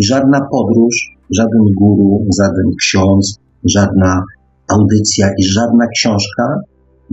Żadna 0.01 0.39
podróż, 0.51 0.95
żaden 1.37 1.61
guru, 1.77 2.25
żaden 2.39 2.75
ksiądz, 2.79 3.39
żadna 3.65 4.23
audycja 4.67 5.29
i 5.37 5.43
żadna 5.43 5.85
książka 5.95 6.59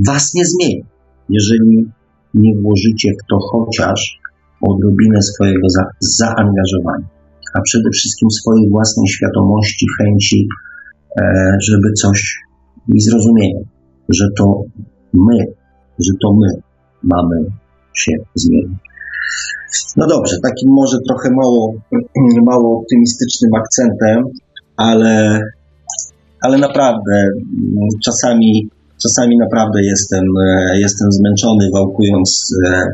was 0.06 0.34
nie 0.34 0.44
zmieni, 0.44 0.84
jeżeli 1.28 1.90
nie 2.34 2.62
włożycie 2.62 3.12
w 3.12 3.26
to 3.30 3.38
chociaż 3.38 4.20
odrobinę 4.60 5.22
swojego 5.22 5.68
za 5.68 5.84
zaangażowania, 6.00 7.08
a 7.54 7.60
przede 7.60 7.90
wszystkim 7.90 8.30
swojej 8.30 8.70
własnej 8.70 9.08
świadomości, 9.08 9.86
chęci, 9.98 10.48
e, 11.20 11.56
żeby 11.68 11.92
coś 11.92 12.38
i 12.94 13.00
zrozumienia, 13.00 13.60
że 14.08 14.24
to 14.38 14.62
my, 15.12 15.36
że 15.98 16.12
to 16.22 16.32
my 16.32 16.48
mamy 17.02 17.36
się 17.94 18.12
zmieni. 18.34 18.76
No 19.96 20.06
dobrze, 20.06 20.36
takim 20.42 20.70
może 20.72 20.96
trochę 21.08 21.30
mało, 21.30 21.74
mało 22.50 22.80
optymistycznym 22.80 23.50
akcentem, 23.54 24.24
ale, 24.76 25.40
ale 26.42 26.58
naprawdę 26.58 27.12
mm, 27.12 27.88
czasami, 28.04 28.68
czasami 29.02 29.38
naprawdę 29.38 29.82
jestem, 29.82 30.24
e, 30.46 30.80
jestem 30.80 31.12
zmęczony, 31.12 31.70
wałkując 31.74 32.54
e, 32.66 32.86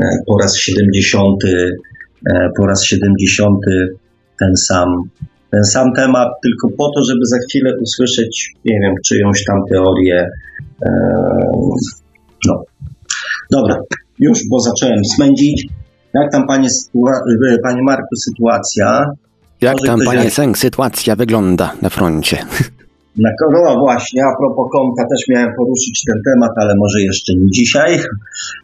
e, 0.00 0.18
po 0.26 0.38
raz 0.38 0.56
70, 0.56 1.36
po 2.56 2.66
raz 2.66 2.84
70 2.84 3.58
ten 4.40 4.56
sam, 4.56 4.88
ten 5.50 5.64
sam 5.64 5.92
temat, 5.92 6.28
tylko 6.42 6.68
po 6.78 6.90
to, 6.94 7.04
żeby 7.04 7.20
za 7.24 7.36
chwilę 7.48 7.72
usłyszeć, 7.82 8.52
nie 8.64 8.80
wiem, 8.80 8.94
czyjąś 9.06 9.44
tam 9.44 9.58
teorię. 9.70 10.28
No. 12.46 12.62
Dobra, 13.50 13.76
już, 14.18 14.38
bo 14.50 14.60
zacząłem 14.60 15.04
smędzić. 15.04 15.66
Jak 16.14 16.32
tam, 16.32 16.46
panie, 16.46 16.68
e, 17.50 17.58
panie 17.62 17.82
Marku, 17.82 18.16
sytuacja? 18.24 19.04
Jak 19.60 19.76
Może 19.76 19.86
tam, 19.86 20.00
panie 20.06 20.30
Sęk, 20.30 20.58
sytuacja 20.58 21.16
wygląda 21.16 21.72
na 21.82 21.88
froncie? 21.88 22.38
Na 23.18 23.30
no 23.52 23.78
właśnie, 23.78 24.22
a 24.24 24.36
propos 24.38 24.66
konta 24.72 25.02
też 25.02 25.28
miałem 25.28 25.54
poruszyć 25.56 26.04
ten 26.06 26.22
temat, 26.32 26.50
ale 26.56 26.74
może 26.78 27.00
jeszcze 27.00 27.34
nie 27.34 27.50
dzisiaj. 27.50 27.98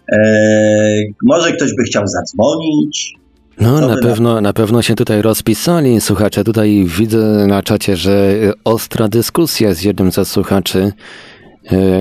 Eee, 0.09 1.15
może 1.31 1.53
ktoś 1.53 1.75
by 1.77 1.83
chciał 1.83 2.07
zadzwonić. 2.07 3.15
No, 3.61 3.81
na 3.81 3.97
pewno, 4.03 4.35
na... 4.35 4.41
na 4.41 4.53
pewno 4.53 4.83
się 4.83 4.95
tutaj 4.95 5.23
rozpisali 5.23 6.01
słuchacze. 6.01 6.45
Tutaj 6.45 6.87
widzę 6.99 7.47
na 7.47 7.63
czacie, 7.63 7.97
że 7.97 8.35
ostra 8.65 9.09
dyskusja 9.09 9.75
z 9.75 9.83
jednym 9.83 10.11
ze 10.11 10.25
słuchaczy 10.25 10.93
E, 10.93 10.93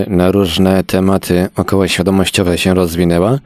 na 0.07 0.31
różne 0.31 0.83
tematy 0.83 1.47
około 1.55 1.87
świadomościowe 1.87 2.57
się 2.57 2.73
rozwinęła. 2.73 3.39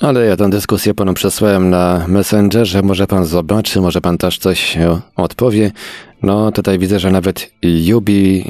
Ale 0.00 0.26
ja 0.26 0.36
tę 0.36 0.50
dyskusję 0.50 0.94
panu 0.94 1.14
przesłałem 1.14 1.70
na 1.70 2.04
Messengerze, 2.08 2.82
może 2.82 3.06
pan 3.06 3.24
zobaczy, 3.24 3.80
może 3.80 4.00
pan 4.00 4.18
też 4.18 4.38
coś 4.38 4.78
odpowie. 5.16 5.72
No 6.22 6.52
tutaj 6.52 6.78
widzę, 6.78 6.98
że 6.98 7.10
nawet 7.10 7.52
Jubi, 7.62 8.44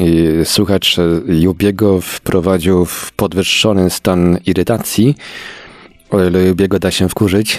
słuchacz 0.45 0.97
Jubiego 1.27 2.01
wprowadził 2.01 2.85
w 2.85 3.13
podwyższony 3.13 3.91
stan 3.91 4.39
irytacji. 4.47 5.15
O 6.11 6.25
ile 6.25 6.45
Jubiego 6.45 6.79
da 6.79 6.91
się 6.91 7.09
wkurzyć. 7.09 7.59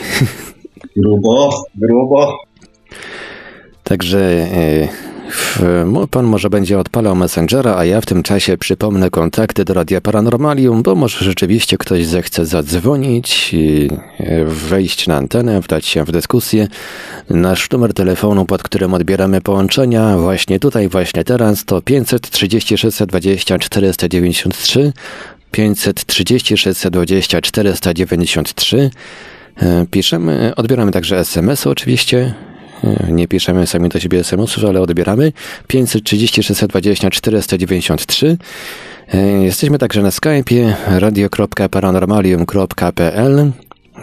Grubo, 0.98 1.50
grubo. 1.76 2.38
Także 3.84 4.20
e, 4.20 4.88
Pan 6.12 6.26
może 6.26 6.50
będzie 6.50 6.80
odpalał 6.80 7.16
Messengera, 7.16 7.76
a 7.78 7.86
ja 7.86 8.02
w 8.02 8.06
tym 8.06 8.24
czasie 8.24 8.58
przypomnę 8.58 9.10
kontakty 9.10 9.66
do 9.66 9.74
Radia 9.74 10.02
Paranormalium, 10.02 10.84
bo 10.84 10.96
może 10.96 11.26
rzeczywiście 11.26 11.78
ktoś 11.78 12.06
zechce 12.06 12.46
zadzwonić, 12.46 13.56
e, 14.20 14.46
wejść 14.46 15.08
na 15.08 15.16
antenę, 15.16 15.62
wdać 15.62 15.86
się 15.86 16.06
w 16.06 16.12
dyskusję. 16.12 16.68
Nasz 17.30 17.72
numer 17.72 17.94
telefonu, 17.94 18.46
pod 18.46 18.64
którym 18.64 18.94
odbieramy 18.94 19.42
połączenia, 19.42 20.18
właśnie 20.18 20.60
tutaj, 20.60 20.90
właśnie 20.90 21.24
teraz, 21.24 21.66
to 21.66 21.82
530 21.82 22.78
620 22.78 23.60
493, 23.60 24.94
530 25.52 26.58
620 26.58 27.42
493. 27.42 28.90
Piszemy, 29.92 30.54
odbieramy 30.56 30.92
także 30.92 31.20
SMS-y 31.20 31.70
oczywiście 31.70 32.34
nie 33.10 33.28
piszemy 33.28 33.68
sami 33.68 33.90
do 33.90 34.00
siebie 34.00 34.20
SMS-ów, 34.20 34.66
ale 34.66 34.82
odbieramy. 34.82 35.32
530 35.68 36.44
620 36.44 37.10
493. 37.10 38.38
Jesteśmy 39.42 39.78
także 39.78 40.02
na 40.02 40.10
Skype'ie 40.10 40.74
radio.paranormalium.pl 40.88 43.52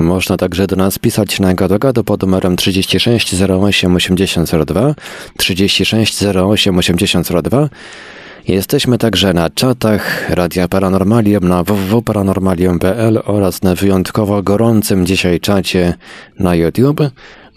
można 0.00 0.36
także 0.36 0.66
do 0.66 0.76
nas 0.76 0.98
pisać 0.98 1.40
na 1.40 1.54
gado 1.54 2.04
pod 2.04 2.22
numerem 2.22 2.56
36 2.56 3.34
08 3.42 3.96
8002 3.96 4.94
36 5.36 6.24
08 6.24 6.78
8002 6.78 7.68
Jesteśmy 8.48 8.98
także 8.98 9.32
na 9.32 9.50
czatach 9.50 10.30
Radia 10.30 10.68
Paranormalium 10.68 11.48
na 11.48 11.64
www.paranormalium.pl 11.64 13.22
oraz 13.24 13.62
na 13.62 13.74
wyjątkowo 13.74 14.42
gorącym 14.42 15.06
dzisiaj 15.06 15.40
czacie 15.40 15.94
na 16.38 16.54
YouTube. 16.54 17.00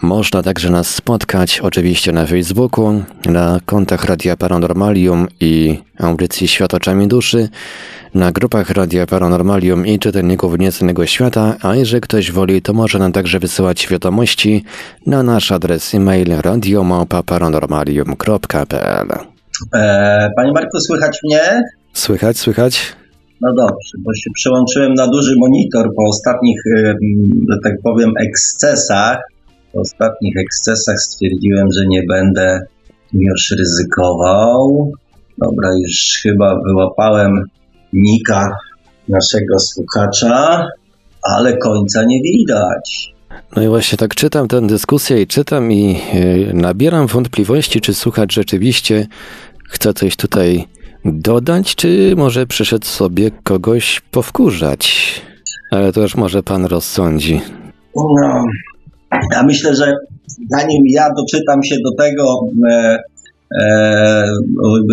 Można 0.01 0.43
także 0.43 0.69
nas 0.69 0.87
spotkać 0.87 1.59
oczywiście 1.59 2.11
na 2.11 2.25
Facebooku, 2.25 3.03
na 3.25 3.59
kontach 3.65 4.05
Radia 4.05 4.37
Paranormalium 4.37 5.27
i 5.39 5.79
audycji 5.99 6.47
Świat 6.47 6.73
oczami 6.73 7.07
duszy, 7.07 7.49
na 8.13 8.31
grupach 8.31 8.69
Radia 8.69 9.07
Paranormalium 9.07 9.85
i 9.85 9.99
czytelników 9.99 10.59
Nieznanego 10.59 11.05
Świata, 11.05 11.55
a 11.61 11.75
jeżeli 11.75 12.01
ktoś 12.01 12.31
woli, 12.31 12.61
to 12.61 12.73
może 12.73 12.99
nam 12.99 13.11
także 13.11 13.39
wysyłać 13.39 13.87
wiadomości 13.87 14.63
na 15.07 15.23
nasz 15.23 15.51
adres 15.51 15.95
e-mail 15.95 16.27
radiomałpa-paranormalium.pl 16.27 19.07
e, 19.75 20.29
Panie 20.35 20.51
Marku, 20.51 20.79
słychać 20.79 21.19
mnie? 21.23 21.63
Słychać, 21.93 22.37
słychać. 22.37 22.95
No 23.41 23.53
dobrze, 23.53 23.97
bo 23.99 24.13
się 24.13 24.29
przełączyłem 24.35 24.93
na 24.93 25.07
duży 25.07 25.35
monitor 25.37 25.89
po 25.95 26.03
ostatnich, 26.09 26.61
że 27.49 27.57
tak 27.63 27.73
powiem, 27.83 28.11
ekscesach 28.21 29.17
po 29.75 29.81
ostatnich 29.81 30.37
ekscesach 30.37 30.95
stwierdziłem, 30.99 31.67
że 31.71 31.81
nie 31.87 32.03
będę 32.03 32.59
już 33.13 33.51
ryzykował. 33.51 34.91
Dobra, 35.37 35.69
już 35.83 36.19
chyba 36.23 36.59
wyłapałem 36.67 37.43
nika 37.93 38.57
naszego 39.09 39.59
słuchacza, 39.59 40.67
ale 41.23 41.57
końca 41.57 42.03
nie 42.03 42.21
widać. 42.21 43.13
No 43.55 43.63
i 43.63 43.67
właśnie 43.67 43.97
tak 43.97 44.15
czytam 44.15 44.47
tę 44.47 44.67
dyskusję 44.67 45.21
i 45.21 45.27
czytam 45.27 45.71
i 45.71 45.99
yy, 46.13 46.53
nabieram 46.53 47.07
wątpliwości, 47.07 47.81
czy 47.81 47.93
słuchacz 47.93 48.33
rzeczywiście 48.33 49.07
chce 49.69 49.93
coś 49.93 50.15
tutaj 50.15 50.67
dodać, 51.05 51.75
czy 51.75 52.13
może 52.17 52.47
przyszedł 52.47 52.85
sobie 52.85 53.31
kogoś 53.43 54.01
powkurzać. 54.11 55.05
Ale 55.71 55.93
to 55.93 56.01
już 56.01 56.15
może 56.15 56.43
pan 56.43 56.65
rozsądzi. 56.65 57.41
No, 57.95 58.43
ja 59.11 59.43
myślę, 59.43 59.75
że 59.75 59.93
zanim 60.49 60.83
ja 60.85 61.07
doczytam 61.17 61.63
się 61.63 61.75
do 61.83 62.03
tego, 62.03 62.39
e, 62.69 62.99
e, 63.61 64.25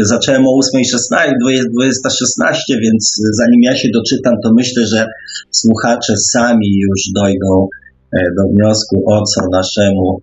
zacząłem 0.02 0.46
o 0.46 0.58
8.16, 0.58 1.32
20.16, 1.48 2.80
więc 2.82 3.20
zanim 3.32 3.60
ja 3.62 3.76
się 3.76 3.88
doczytam, 3.94 4.34
to 4.44 4.50
myślę, 4.56 4.86
że 4.86 5.06
słuchacze 5.50 6.14
sami 6.16 6.78
już 6.78 7.00
dojdą 7.14 7.68
e, 8.12 8.18
do 8.36 8.48
wniosku, 8.48 9.02
o 9.12 9.22
co 9.22 9.40
naszemu 9.52 10.20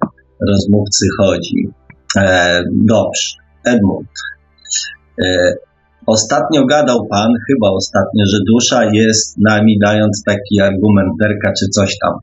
rozmówcy 0.47 1.05
chodzi. 1.19 1.69
E, 2.17 2.63
dobrze, 2.85 3.33
Edmund. 3.65 4.07
E, 5.23 5.53
ostatnio 6.05 6.65
gadał 6.65 7.07
Pan, 7.07 7.29
chyba 7.47 7.69
ostatnio, 7.69 8.23
że 8.33 8.37
dusza 8.53 8.91
jest 8.93 9.37
nami, 9.37 9.79
dając 9.81 10.23
taki 10.25 10.61
argument 10.61 11.09
derka 11.19 11.53
czy 11.59 11.65
coś 11.65 11.97
tam 12.01 12.13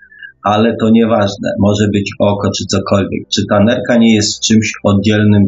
ale 0.52 0.76
to 0.80 0.90
nieważne. 0.90 1.48
Może 1.60 1.88
być 1.92 2.10
oko 2.18 2.50
czy 2.58 2.64
cokolwiek. 2.64 3.28
Czy 3.34 3.42
ta 3.50 3.64
nerka 3.64 3.96
nie 3.96 4.14
jest 4.14 4.40
czymś 4.40 4.72
oddzielnym, 4.84 5.42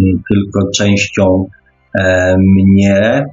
mm, 0.00 0.22
tylko 0.32 0.70
częścią 0.76 1.46
e, 1.98 2.36
mnie, 2.38 3.24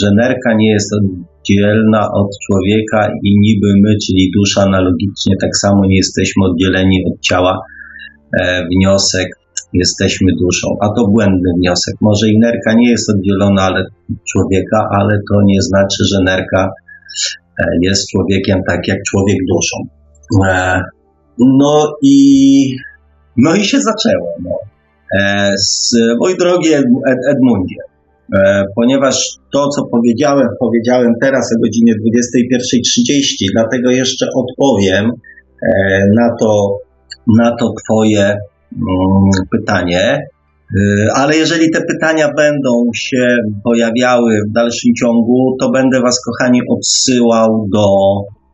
że 0.00 0.10
nerka 0.16 0.54
nie 0.54 0.70
jest 0.72 0.90
oddzielna 0.92 2.08
od 2.12 2.28
człowieka 2.46 3.08
i 3.22 3.30
niby 3.40 3.66
my, 3.84 3.94
czyli 4.06 4.30
dusza 4.36 4.62
analogicznie, 4.62 5.34
tak 5.40 5.56
samo 5.56 5.86
nie 5.86 5.96
jesteśmy 5.96 6.44
oddzieleni 6.44 7.04
od 7.12 7.20
ciała. 7.20 7.58
E, 8.40 8.66
wniosek, 8.66 9.28
jesteśmy 9.72 10.32
duszą. 10.40 10.68
A 10.80 10.88
to 10.96 11.06
błędny 11.06 11.50
wniosek. 11.58 11.94
Może 12.00 12.28
i 12.28 12.38
nerka 12.38 12.72
nie 12.74 12.90
jest 12.90 13.10
oddzielona 13.10 13.62
ale, 13.62 13.84
człowieka, 14.32 14.88
ale 14.90 15.18
to 15.30 15.42
nie 15.44 15.62
znaczy, 15.62 16.04
że 16.12 16.22
nerka 16.24 16.70
e, 17.58 17.64
jest 17.82 18.10
człowiekiem 18.10 18.58
tak 18.68 18.88
jak 18.88 18.98
człowiek 19.10 19.36
duszą. 19.48 20.01
E, 20.48 20.80
no 21.38 21.92
i, 22.02 22.76
no 23.36 23.54
i 23.54 23.64
się 23.64 23.78
zaczęło. 23.80 24.28
No. 24.42 24.50
E, 25.20 25.52
z, 25.58 25.96
mój 26.20 26.36
drogi 26.38 26.72
Ed, 26.72 27.18
Edmundzie, 27.28 27.76
e, 28.36 28.64
ponieważ 28.74 29.28
to, 29.52 29.68
co 29.68 29.84
powiedziałem, 29.84 30.48
powiedziałem 30.60 31.12
teraz 31.20 31.52
o 31.56 31.60
godzinie 31.64 31.92
21.30, 31.92 33.52
dlatego 33.52 33.90
jeszcze 33.90 34.26
odpowiem 34.36 35.10
na 36.16 36.36
to, 36.40 36.78
na 37.38 37.56
to 37.56 37.72
Twoje 37.84 38.24
mm, 38.24 39.30
pytanie. 39.50 40.26
Ale 41.14 41.36
jeżeli 41.36 41.70
te 41.70 41.80
pytania 41.80 42.28
będą 42.36 42.70
się 42.94 43.36
pojawiały 43.64 44.32
w 44.48 44.52
dalszym 44.52 44.94
ciągu, 44.94 45.56
to 45.60 45.70
będę 45.70 46.00
Was, 46.00 46.24
kochani, 46.24 46.60
odsyłał 46.68 47.66
do 47.72 47.86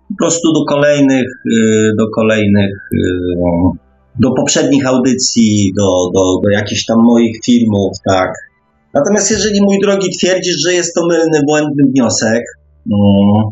po 0.09 0.15
prostu 0.19 0.53
do 0.53 0.65
kolejnych, 0.65 1.27
y, 1.53 1.93
do 1.99 2.09
kolejnych, 2.15 2.73
y, 2.95 3.89
do 4.21 4.31
poprzednich 4.37 4.87
audycji, 4.87 5.73
do, 5.77 6.11
do, 6.15 6.41
do 6.45 6.51
jakichś 6.51 6.85
tam 6.85 6.99
moich 7.05 7.37
filmów, 7.45 7.93
tak. 8.09 8.33
Natomiast 8.95 9.31
jeżeli, 9.31 9.61
mój 9.63 9.79
drogi, 9.83 10.09
twierdzisz, 10.19 10.57
że 10.67 10.75
jest 10.75 10.95
to 10.95 11.07
mylny, 11.07 11.41
błędny 11.47 11.83
wniosek 11.93 12.43
mm, 12.93 13.45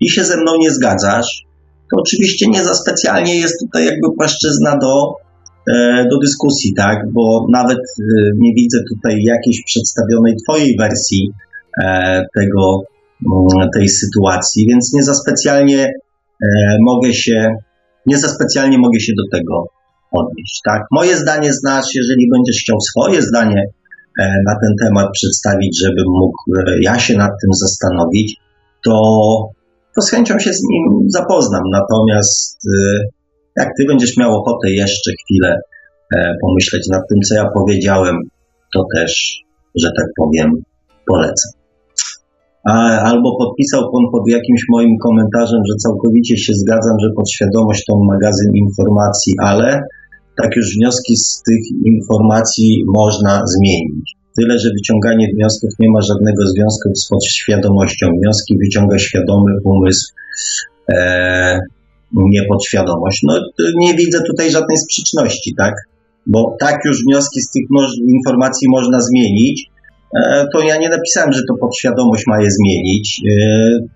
i 0.00 0.10
się 0.10 0.24
ze 0.24 0.36
mną 0.36 0.52
nie 0.58 0.70
zgadzasz, 0.70 1.44
to 1.90 2.00
oczywiście 2.00 2.46
nie 2.48 2.64
za 2.64 2.74
specjalnie 2.74 3.38
jest 3.38 3.60
tutaj 3.60 3.86
jakby 3.86 4.08
płaszczyzna 4.16 4.78
do, 4.78 5.14
e, 5.72 6.06
do 6.10 6.18
dyskusji, 6.18 6.74
tak? 6.74 7.12
Bo 7.12 7.46
nawet 7.50 7.78
e, 7.78 8.02
nie 8.38 8.54
widzę 8.54 8.78
tutaj 8.88 9.22
jakiejś 9.22 9.64
przedstawionej 9.64 10.36
Twojej 10.36 10.76
wersji 10.76 11.30
e, 11.82 12.24
tego, 12.34 12.82
tej 13.74 13.88
sytuacji, 13.88 14.66
więc 14.68 14.92
nie 14.94 15.02
za 15.02 15.14
specjalnie 15.14 15.84
e, 16.42 16.46
mogę 16.80 17.12
się, 17.12 17.54
nie 18.06 18.18
za 18.18 18.28
specjalnie 18.28 18.78
mogę 18.78 19.00
się 19.00 19.12
do 19.16 19.38
tego 19.38 19.64
odnieść. 20.12 20.60
Tak? 20.64 20.82
Moje 20.90 21.16
zdanie 21.16 21.52
znasz, 21.52 21.86
jeżeli 21.94 22.28
będziesz 22.32 22.56
chciał 22.62 22.76
swoje 22.80 23.22
zdanie 23.22 23.62
e, 24.20 24.24
na 24.46 24.54
ten 24.62 24.88
temat 24.88 25.08
przedstawić, 25.12 25.80
żebym 25.80 26.06
mógł 26.06 26.36
e, 26.58 26.74
ja 26.82 26.98
się 26.98 27.16
nad 27.16 27.30
tym 27.30 27.50
zastanowić, 27.52 28.36
to, 28.84 28.92
to 29.94 30.02
z 30.02 30.10
chęcią 30.10 30.38
się 30.38 30.52
z 30.52 30.62
nim 30.70 31.10
zapoznam. 31.10 31.62
Natomiast 31.72 32.58
jak 33.56 33.68
ty 33.78 33.84
będziesz 33.86 34.16
miał 34.16 34.34
ochotę 34.34 34.70
jeszcze 34.70 35.10
chwilę 35.12 35.60
pomyśleć 36.40 36.88
nad 36.88 37.02
tym, 37.08 37.20
co 37.20 37.34
ja 37.34 37.46
powiedziałem, 37.54 38.16
to 38.74 38.84
też, 38.96 39.42
że 39.82 39.90
tak 39.96 40.06
powiem, 40.16 40.62
polecam 41.06 41.59
albo 43.10 43.36
podpisał 43.38 43.80
pan 43.92 44.04
pod 44.12 44.22
jakimś 44.28 44.60
moim 44.70 44.98
komentarzem, 44.98 45.60
że 45.68 45.74
całkowicie 45.76 46.36
się 46.36 46.52
zgadzam, 46.54 46.96
że 47.02 47.08
podświadomość 47.16 47.84
to 47.86 47.96
magazyn 47.96 48.50
informacji, 48.54 49.32
ale 49.42 49.80
tak 50.42 50.56
już 50.56 50.76
wnioski 50.76 51.16
z 51.16 51.42
tych 51.46 51.62
informacji 51.84 52.84
można 52.94 53.42
zmienić. 53.56 54.16
Tyle, 54.38 54.58
że 54.58 54.68
wyciąganie 54.68 55.26
wniosków 55.34 55.70
nie 55.78 55.90
ma 55.90 56.00
żadnego 56.00 56.46
związku 56.46 56.94
z 56.94 57.08
podświadomością. 57.08 58.06
Wnioski 58.22 58.58
wyciąga 58.58 58.98
świadomy 58.98 59.52
umysł. 59.64 60.12
E, 60.92 61.58
niepodświadomość. 62.14 63.20
No, 63.22 63.40
nie 63.76 63.94
widzę 63.94 64.18
tutaj 64.26 64.50
żadnej 64.50 64.78
sprzeczności, 64.78 65.54
tak? 65.58 65.74
Bo 66.26 66.56
tak 66.60 66.76
już 66.84 67.04
wnioski 67.04 67.40
z 67.40 67.50
tych 67.50 67.62
informacji 68.08 68.68
można 68.70 69.00
zmienić, 69.00 69.69
to 70.52 70.60
ja 70.60 70.76
nie 70.76 70.88
napisałem, 70.88 71.32
że 71.32 71.40
to 71.48 71.54
podświadomość 71.60 72.24
ma 72.26 72.42
je 72.42 72.50
zmienić, 72.50 73.20
e, 73.20 73.32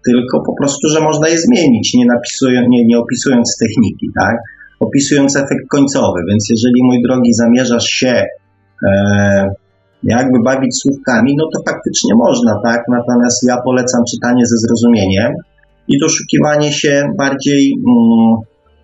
tylko 0.07 0.43
po 0.47 0.55
prostu, 0.61 0.89
że 0.89 1.01
można 1.01 1.29
je 1.29 1.39
zmienić, 1.39 1.95
nie, 1.95 2.07
nie, 2.69 2.85
nie 2.87 2.99
opisując 2.99 3.57
techniki, 3.61 4.09
tak? 4.21 4.37
Opisując 4.81 5.37
efekt 5.37 5.69
końcowy. 5.71 6.21
Więc 6.31 6.47
jeżeli, 6.51 6.83
mój 6.83 7.03
drogi, 7.03 7.35
zamierzasz 7.35 7.87
się 7.87 8.25
e, 8.87 9.51
jakby 10.03 10.43
bawić 10.45 10.81
słówkami, 10.81 11.37
no 11.39 11.45
to 11.55 11.73
faktycznie 11.73 12.15
można, 12.15 12.61
tak? 12.65 12.81
Natomiast 12.89 13.49
ja 13.49 13.57
polecam 13.65 14.01
czytanie 14.11 14.47
ze 14.47 14.57
zrozumieniem 14.57 15.33
i 15.89 15.99
doszukiwanie 15.99 16.73
się 16.73 17.03
bardziej 17.19 17.73
mm, 17.73 18.37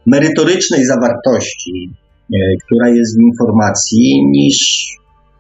merytorycznej 0.07 0.85
zawartości, 0.85 1.91
e, 2.35 2.37
która 2.65 2.89
jest 2.89 3.19
w 3.19 3.23
informacji, 3.23 4.25
niż, 4.31 4.87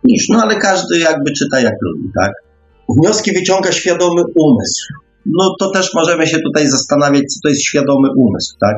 niż, 0.05 0.29
no 0.29 0.43
ale 0.43 0.57
każdy 0.57 0.99
jakby 0.99 1.33
czyta 1.33 1.61
jak 1.61 1.75
lubi, 1.83 2.11
tak? 2.21 2.33
Wnioski 2.99 3.33
wyciąga 3.33 3.73
świadomy 3.73 4.23
umysł. 4.35 4.95
No 5.27 5.55
to 5.61 5.71
też 5.71 5.95
możemy 5.95 6.27
się 6.27 6.39
tutaj 6.47 6.69
zastanawiać, 6.69 7.23
co 7.23 7.41
to 7.43 7.49
jest 7.49 7.65
świadomy 7.65 8.09
umysł, 8.17 8.57
tak? 8.61 8.77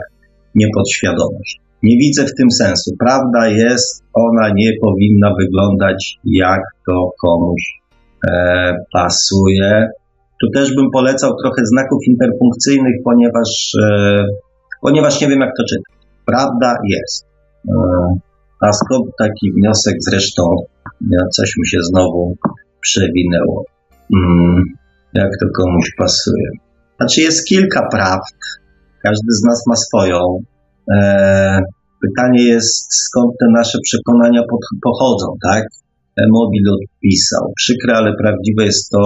Nie 0.54 0.66
podświadomość. 0.74 1.60
Nie 1.82 1.96
widzę 1.96 2.24
w 2.24 2.34
tym 2.34 2.50
sensu. 2.50 2.90
Prawda 2.98 3.48
jest, 3.48 4.02
ona 4.14 4.48
nie 4.54 4.70
powinna 4.82 5.30
wyglądać 5.40 6.18
jak 6.24 6.60
to 6.86 7.10
komuś 7.22 7.62
e, 8.28 8.74
pasuje. 8.92 9.88
Tu 10.40 10.50
też 10.54 10.74
bym 10.74 10.90
polecał 10.90 11.30
trochę 11.42 11.62
znaków 11.64 11.98
interpunkcyjnych, 12.06 12.94
ponieważ, 13.04 13.72
e, 13.82 14.24
ponieważ 14.82 15.20
nie 15.20 15.28
wiem, 15.28 15.40
jak 15.40 15.50
to 15.58 15.64
czytać. 15.64 16.06
Prawda 16.26 16.74
jest. 16.88 17.26
E, 17.68 17.72
a 18.60 18.72
skąd 18.72 19.06
taki 19.18 19.52
wniosek? 19.52 19.96
Zresztą 20.00 20.42
coś 21.36 21.54
mi 21.58 21.68
się 21.68 21.78
znowu 21.82 22.36
przewinęło. 22.80 23.64
Mm, 24.16 24.62
jak 25.14 25.30
to 25.40 25.46
komuś 25.62 25.90
pasuje. 25.98 26.50
Znaczy, 26.96 27.20
jest 27.20 27.48
kilka 27.48 27.88
prawd. 27.92 28.36
Każdy 29.02 29.32
z 29.40 29.44
nas 29.44 29.66
ma 29.66 29.76
swoją. 29.76 30.18
E, 30.94 31.58
pytanie 32.02 32.42
jest, 32.42 32.86
skąd 32.90 33.32
te 33.40 33.46
nasze 33.50 33.78
przekonania 33.82 34.42
pochodzą, 34.82 35.26
tak? 35.42 35.64
Mobil 36.30 36.62
odpisał. 36.74 37.52
Przykre, 37.56 37.94
ale 37.94 38.12
prawdziwe 38.22 38.64
jest 38.64 38.90
to, 38.90 39.02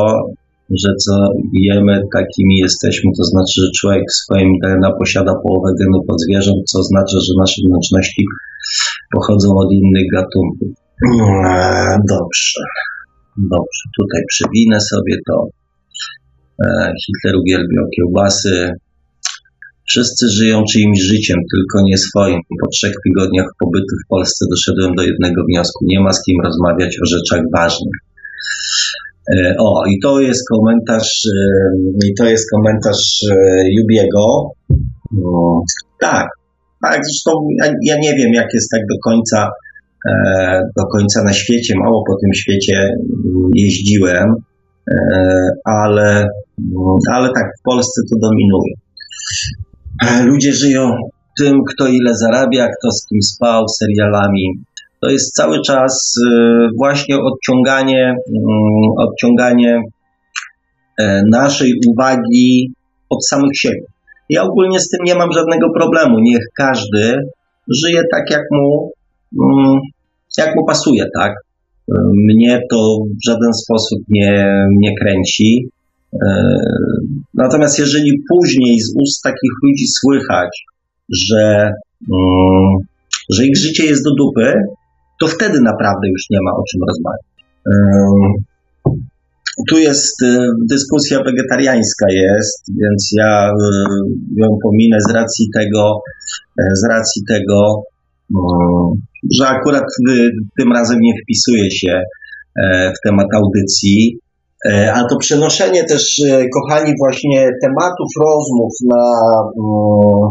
że 0.71 0.91
co 1.05 1.13
jemy, 1.53 2.03
takimi 2.15 2.57
jesteśmy, 2.59 3.11
to 3.19 3.25
znaczy, 3.25 3.55
że 3.63 3.69
człowiek 3.81 4.03
w 4.11 4.17
swoim 4.17 4.51
DNA 4.63 4.91
posiada 4.99 5.33
połowę 5.43 5.71
genów 5.81 6.05
od 6.09 6.21
zwierząt, 6.21 6.61
co 6.71 6.79
oznacza, 6.79 7.19
że 7.27 7.33
nasze 7.41 7.63
wnętrzności 7.69 8.25
pochodzą 9.15 9.49
od 9.57 9.73
innych 9.73 10.07
gatunków. 10.13 10.86
Eee, 11.05 11.97
dobrze, 12.09 12.61
dobrze, 13.37 13.83
tutaj 14.01 14.23
przewinę 14.29 14.81
sobie 14.81 15.15
to. 15.29 15.49
Eee, 16.65 16.93
Hitler 17.07 17.35
uwielbiał 17.37 17.85
kiełbasy, 17.97 18.71
Wszyscy 19.89 20.29
żyją 20.29 20.63
czyimś 20.73 21.01
życiem, 21.01 21.39
tylko 21.55 21.85
nie 21.85 21.99
swoim. 21.99 22.41
Po 22.61 22.69
trzech 22.69 22.95
tygodniach 23.05 23.47
pobytu 23.61 23.95
w 24.05 24.09
Polsce 24.09 24.45
doszedłem 24.51 24.95
do 24.95 25.03
jednego 25.03 25.45
wniosku. 25.49 25.85
Nie 25.89 26.01
ma 26.01 26.13
z 26.13 26.23
kim 26.25 26.37
rozmawiać 26.45 26.97
o 27.03 27.07
rzeczach 27.07 27.43
ważnych. 27.57 27.97
E, 29.35 29.55
o, 29.59 29.87
i 29.87 29.99
to 30.03 30.21
jest 30.21 30.49
komentarz, 30.49 31.27
e, 31.27 32.09
i 32.09 32.15
to 32.19 32.25
jest 32.25 32.51
komentarz 32.51 33.25
e, 33.31 33.37
Jubiego. 33.79 34.51
Tak, 36.01 36.27
tak, 36.83 37.01
zresztą 37.05 37.31
ja, 37.63 37.73
ja 37.83 37.97
nie 37.99 38.15
wiem, 38.15 38.33
jak 38.33 38.49
jest 38.55 38.71
tak 38.71 38.81
do 38.81 38.99
końca, 39.05 39.49
do 40.77 40.87
końca 40.87 41.23
na 41.23 41.33
świecie. 41.33 41.75
Mało 41.77 42.05
po 42.07 42.17
tym 42.21 42.35
świecie 42.35 42.89
jeździłem, 43.55 44.35
ale, 45.65 46.09
mm, 46.59 46.97
ale 47.13 47.29
tak, 47.29 47.47
w 47.61 47.63
Polsce 47.63 48.03
to 48.11 48.29
dominuje. 48.29 48.75
Ludzie 50.31 50.53
żyją 50.53 50.91
tym, 51.39 51.61
kto 51.69 51.87
ile 51.87 52.15
zarabia, 52.15 52.67
kto 52.67 52.91
z 52.91 53.07
kim 53.07 53.23
spał, 53.23 53.65
serialami. 53.69 54.53
To 55.01 55.11
jest 55.11 55.35
cały 55.35 55.61
czas 55.61 56.15
y, 56.27 56.31
właśnie 56.77 57.17
odciąganie, 57.19 58.05
mm, 58.05 58.91
odciąganie 58.99 59.83
e, 60.99 61.23
naszej 61.31 61.73
uwagi 61.89 62.73
od 63.11 63.27
samych 63.27 63.59
siebie. 63.59 63.83
Ja 64.31 64.43
ogólnie 64.43 64.81
z 64.81 64.89
tym 64.89 65.01
nie 65.05 65.15
mam 65.15 65.33
żadnego 65.33 65.71
problemu. 65.71 66.19
Niech 66.21 66.43
każdy 66.57 67.21
żyje 67.83 68.03
tak, 68.13 68.31
jak 68.31 68.43
mu, 68.51 68.93
mm, 69.43 69.81
jak 70.39 70.57
mu 70.57 70.67
pasuje, 70.67 71.05
tak? 71.19 71.33
Mnie 72.29 72.61
to 72.71 72.99
w 73.05 73.29
żaden 73.29 73.53
sposób 73.53 73.99
nie, 74.09 74.67
nie 74.79 74.95
kręci. 75.01 75.69
E, 76.23 76.57
natomiast 77.35 77.79
jeżeli 77.79 78.23
później 78.29 78.81
z 78.81 78.95
ust 79.03 79.23
takich 79.23 79.51
ludzi 79.63 79.87
słychać, 79.87 80.65
że, 81.27 81.73
mm, 82.13 82.77
że 83.31 83.47
ich 83.47 83.57
życie 83.57 83.87
jest 83.87 84.05
do 84.05 84.15
dupy, 84.15 84.55
to 85.21 85.27
wtedy 85.27 85.61
naprawdę 85.61 86.09
już 86.09 86.23
nie 86.31 86.39
ma 86.45 86.51
o 86.51 86.63
czym 86.71 86.81
rozmawiać. 86.89 87.27
E, 87.67 87.73
tu 89.69 89.79
jest 89.79 90.23
e, 90.23 90.47
dyskusja 90.71 91.23
wegetariańska 91.23 92.07
jest, 92.11 92.65
więc 92.81 93.11
ja 93.17 93.51
ją 94.37 94.59
pominę 94.63 94.99
z 95.09 95.13
racji 95.13 95.47
tego, 95.55 96.01
z 96.75 96.89
racji 96.89 97.23
tego, 97.29 97.83
mm, 98.31 99.07
że 99.39 99.49
akurat 99.49 99.85
tym 100.59 100.73
razem 100.73 100.99
nie 101.01 101.13
wpisuje 101.23 101.71
się 101.71 102.03
w 102.97 103.09
temat 103.09 103.27
audycji. 103.35 104.21
E, 104.65 104.93
a 104.95 105.09
to 105.09 105.17
przenoszenie 105.17 105.85
też, 105.85 106.23
e, 106.31 106.45
kochani, 106.49 106.93
właśnie 106.99 107.51
tematów 107.63 108.11
rozmów 108.27 108.73
na, 108.93 109.05
mm, 109.61 110.31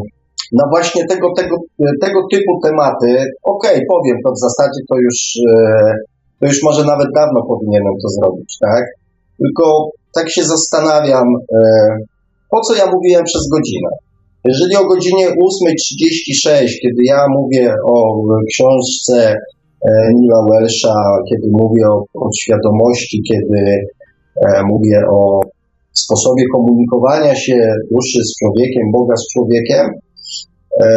na 0.60 0.64
właśnie 0.70 1.06
tego, 1.06 1.28
tego, 1.38 1.56
tego 2.02 2.20
typu 2.32 2.60
tematy, 2.64 3.10
okej, 3.43 3.76
okay, 3.76 3.86
powiem 3.89 4.18
to 4.26 4.32
w 4.32 4.39
zasadzie, 4.39 4.80
to 4.89 4.96
już, 5.06 5.18
e, 5.50 5.93
to 6.39 6.46
już 6.48 6.64
może 6.64 6.84
nawet 6.86 7.08
dawno 7.16 7.39
powinienem 7.48 7.93
to 8.02 8.10
zrobić, 8.10 8.58
tak? 8.62 8.84
Tylko 9.38 9.89
tak 10.16 10.32
się 10.32 10.43
zastanawiam, 10.43 11.28
po 12.52 12.62
co 12.62 12.76
ja 12.76 12.86
mówiłem 12.91 13.24
przez 13.24 13.48
godzinę? 13.54 13.89
Jeżeli 14.48 14.76
o 14.76 14.88
godzinie 14.88 15.28
8.36, 15.28 16.68
kiedy 16.82 17.02
ja 17.06 17.26
mówię 17.38 17.74
o 17.88 18.22
książce 18.52 19.36
Nila 20.16 20.41
Welsha, 20.52 20.96
kiedy 21.30 21.48
mówię 21.52 21.84
o 21.88 22.04
podświadomości, 22.14 23.22
kiedy 23.32 23.86
E, 24.43 24.64
mówię 24.64 25.00
o 25.12 25.39
sposobie 25.93 26.43
komunikowania 26.56 27.36
się 27.36 27.58
duszy 27.91 28.20
z 28.28 28.36
człowiekiem, 28.39 28.91
Boga 28.93 29.16
z 29.16 29.28
człowiekiem. 29.34 29.86
E, 30.84 30.88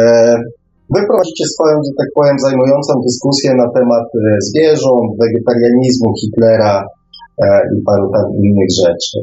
wy 0.95 0.99
prowadzicie 1.07 1.45
swoją, 1.53 1.75
że 1.85 1.91
tak 1.97 2.07
powiem, 2.15 2.39
zajmującą 2.39 2.93
dyskusję 3.07 3.49
na 3.61 3.67
temat 3.77 4.07
e, 4.15 4.19
zwierząt, 4.47 5.09
wegetarianizmu, 5.21 6.13
Hitlera 6.21 6.83
i 7.77 7.81
paru 7.85 8.11
tam 8.13 8.25
innych 8.43 8.71
rzeczy. 8.81 9.17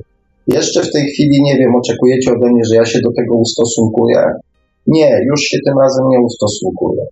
Jeszcze 0.47 0.83
w 0.83 0.93
tej 0.93 1.05
chwili 1.11 1.43
nie 1.43 1.57
wiem, 1.59 1.75
oczekujecie 1.75 2.31
ode 2.33 2.47
mnie, 2.53 2.63
że 2.71 2.75
ja 2.77 2.87
się 2.87 2.99
do 3.01 3.13
tego 3.13 3.35
ustosunkuję? 3.35 4.23
Nie, 4.87 5.11
już 5.31 5.41
się 5.41 5.59
tym 5.67 5.75
razem 5.83 6.05
nie 6.11 6.21
ustosunkuję. 6.21 7.03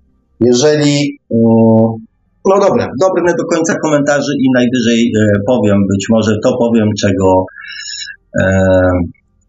Jeżeli 0.41 1.19
mm, 1.31 1.87
no 2.49 2.61
dobra, 2.61 2.89
dobrne 3.01 3.33
do 3.39 3.45
końca 3.45 3.75
komentarzy 3.83 4.33
i 4.41 4.47
najwyżej 4.55 5.13
e, 5.21 5.39
powiem, 5.47 5.79
być 5.91 6.07
może 6.11 6.33
to 6.45 6.57
powiem, 6.59 6.89
czego, 7.01 7.45
e, 8.41 8.47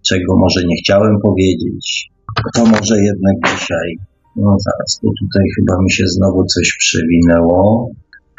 czego 0.09 0.37
może 0.37 0.67
nie 0.67 0.75
chciałem 0.83 1.15
powiedzieć. 1.23 2.09
To 2.55 2.65
może 2.65 2.95
jednak 3.09 3.35
dzisiaj. 3.45 3.89
No 4.35 4.55
zaraz, 4.59 4.99
bo 5.03 5.11
tutaj 5.21 5.43
chyba 5.55 5.81
mi 5.83 5.91
się 5.91 6.03
znowu 6.07 6.45
coś 6.45 6.77
przewinęło. 6.79 7.89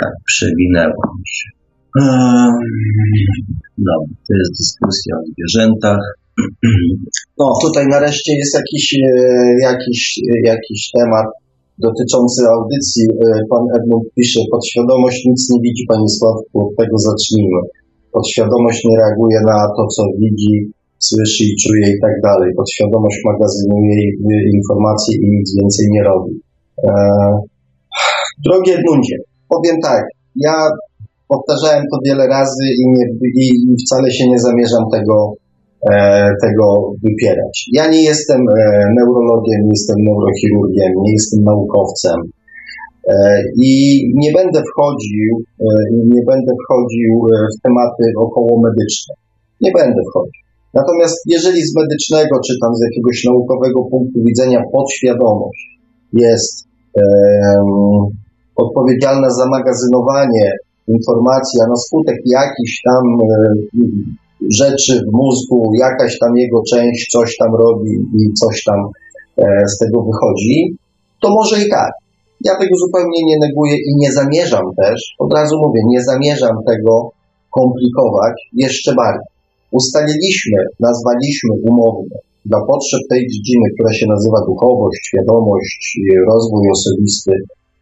Tak, 0.00 0.12
przewinęło 0.24 1.02
mi 1.18 1.26
się. 1.26 1.50
Dobra, 3.86 3.96
to 4.26 4.32
jest 4.40 4.52
dyskusja 4.60 5.12
o 5.20 5.24
zwierzętach. 5.32 6.02
No, 7.38 7.44
tutaj 7.62 7.84
nareszcie 7.86 8.32
jest 8.36 8.54
jakiś, 8.60 8.84
e, 8.94 9.08
jakiś, 9.62 10.00
jakiś 10.44 10.90
temat 10.98 11.26
dotyczący 11.78 12.40
audycji. 12.54 13.04
E, 13.04 13.26
pan 13.50 13.64
Edmund 13.76 14.04
pisze, 14.16 14.40
podświadomość 14.50 15.18
nic 15.26 15.50
nie 15.50 15.60
widzi, 15.60 15.84
Panie 15.88 16.08
Sławku, 16.08 16.54
od 16.66 16.76
tego 16.76 16.96
zacznijmy. 16.98 17.60
Podświadomość 18.12 18.84
nie 18.84 18.96
reaguje 18.96 19.38
na 19.46 19.58
to, 19.76 19.86
co 19.94 20.02
widzi, 20.22 20.54
słyszy 20.98 21.44
i 21.44 21.56
czuje 21.62 21.86
i 21.94 22.00
tak 22.00 22.14
dalej. 22.22 22.48
Podświadomość 22.56 23.18
magazynuje 23.24 24.02
informacje 24.54 25.12
i 25.16 25.26
nic 25.36 25.56
więcej 25.58 25.86
nie 25.90 26.02
robi. 26.02 26.32
E, 26.88 26.90
drogi 28.44 28.70
Edmundzie, 28.70 29.16
powiem 29.48 29.76
tak, 29.82 30.02
ja 30.36 30.54
powtarzałem 31.28 31.84
to 31.92 31.96
wiele 32.06 32.26
razy 32.26 32.64
i, 32.80 32.82
nie, 32.88 33.04
i 33.44 33.76
wcale 33.86 34.10
się 34.10 34.28
nie 34.28 34.38
zamierzam 34.38 34.84
tego, 34.92 35.32
tego 36.42 36.92
wypierać. 37.04 37.54
Ja 37.72 37.84
nie 37.90 38.02
jestem 38.02 38.40
neurologiem, 38.96 39.60
nie 39.62 39.74
jestem 39.78 39.96
neurochirurgiem, 40.04 40.92
nie 41.04 41.12
jestem 41.12 41.44
naukowcem 41.44 42.18
i 43.62 43.72
nie 44.14 44.32
będę 44.32 44.62
wchodził, 44.70 45.30
nie 46.14 46.22
będę 46.30 46.52
wchodził 46.64 47.12
w 47.54 47.62
tematy 47.62 48.04
około 48.26 48.60
medyczne. 48.66 49.14
Nie 49.60 49.70
będę 49.78 50.00
wchodził. 50.10 50.40
Natomiast 50.74 51.16
jeżeli 51.26 51.60
z 51.62 51.76
medycznego, 51.76 52.34
czy 52.46 52.52
tam 52.62 52.72
z 52.74 52.80
jakiegoś 52.88 53.24
naukowego 53.24 53.80
punktu 53.90 54.18
widzenia 54.28 54.60
podświadomość 54.72 55.64
jest 56.12 56.54
um, 56.94 58.10
odpowiedzialna 58.56 59.30
za 59.30 59.46
magazynowanie 59.56 60.50
informacji, 60.88 61.60
a 61.64 61.66
na 61.68 61.76
skutek 61.76 62.16
jakichś 62.26 62.82
tam 62.88 63.04
um, 63.04 64.16
rzeczy 64.60 64.92
w 65.08 65.12
mózgu, 65.12 65.70
jakaś 65.80 66.18
tam 66.18 66.36
jego 66.36 66.62
część 66.70 67.10
coś 67.10 67.36
tam 67.36 67.54
robi 67.54 67.90
i 67.90 68.32
coś 68.32 68.64
tam 68.64 68.80
e, 69.38 69.68
z 69.68 69.78
tego 69.78 70.02
wychodzi, 70.02 70.76
to 71.22 71.28
może 71.30 71.64
i 71.64 71.70
tak. 71.70 71.92
Ja 72.44 72.52
tego 72.58 72.76
zupełnie 72.76 73.20
nie 73.24 73.38
neguję 73.38 73.76
i 73.76 73.90
nie 73.96 74.12
zamierzam 74.12 74.66
też, 74.76 75.14
od 75.18 75.32
razu 75.34 75.56
mówię, 75.62 75.80
nie 75.86 76.02
zamierzam 76.02 76.56
tego 76.66 77.10
komplikować 77.50 78.34
jeszcze 78.52 78.94
bardziej 78.94 79.36
ustaliliśmy, 79.70 80.58
nazwaliśmy 80.80 81.50
umownie 81.70 82.18
dla 82.50 82.60
potrzeb 82.70 83.00
tej 83.10 83.22
dziedziny, 83.32 83.66
która 83.74 83.92
się 83.92 84.06
nazywa 84.14 84.38
duchowość, 84.50 85.00
świadomość, 85.08 85.80
rozwój 86.30 86.64
osobisty, 86.76 87.32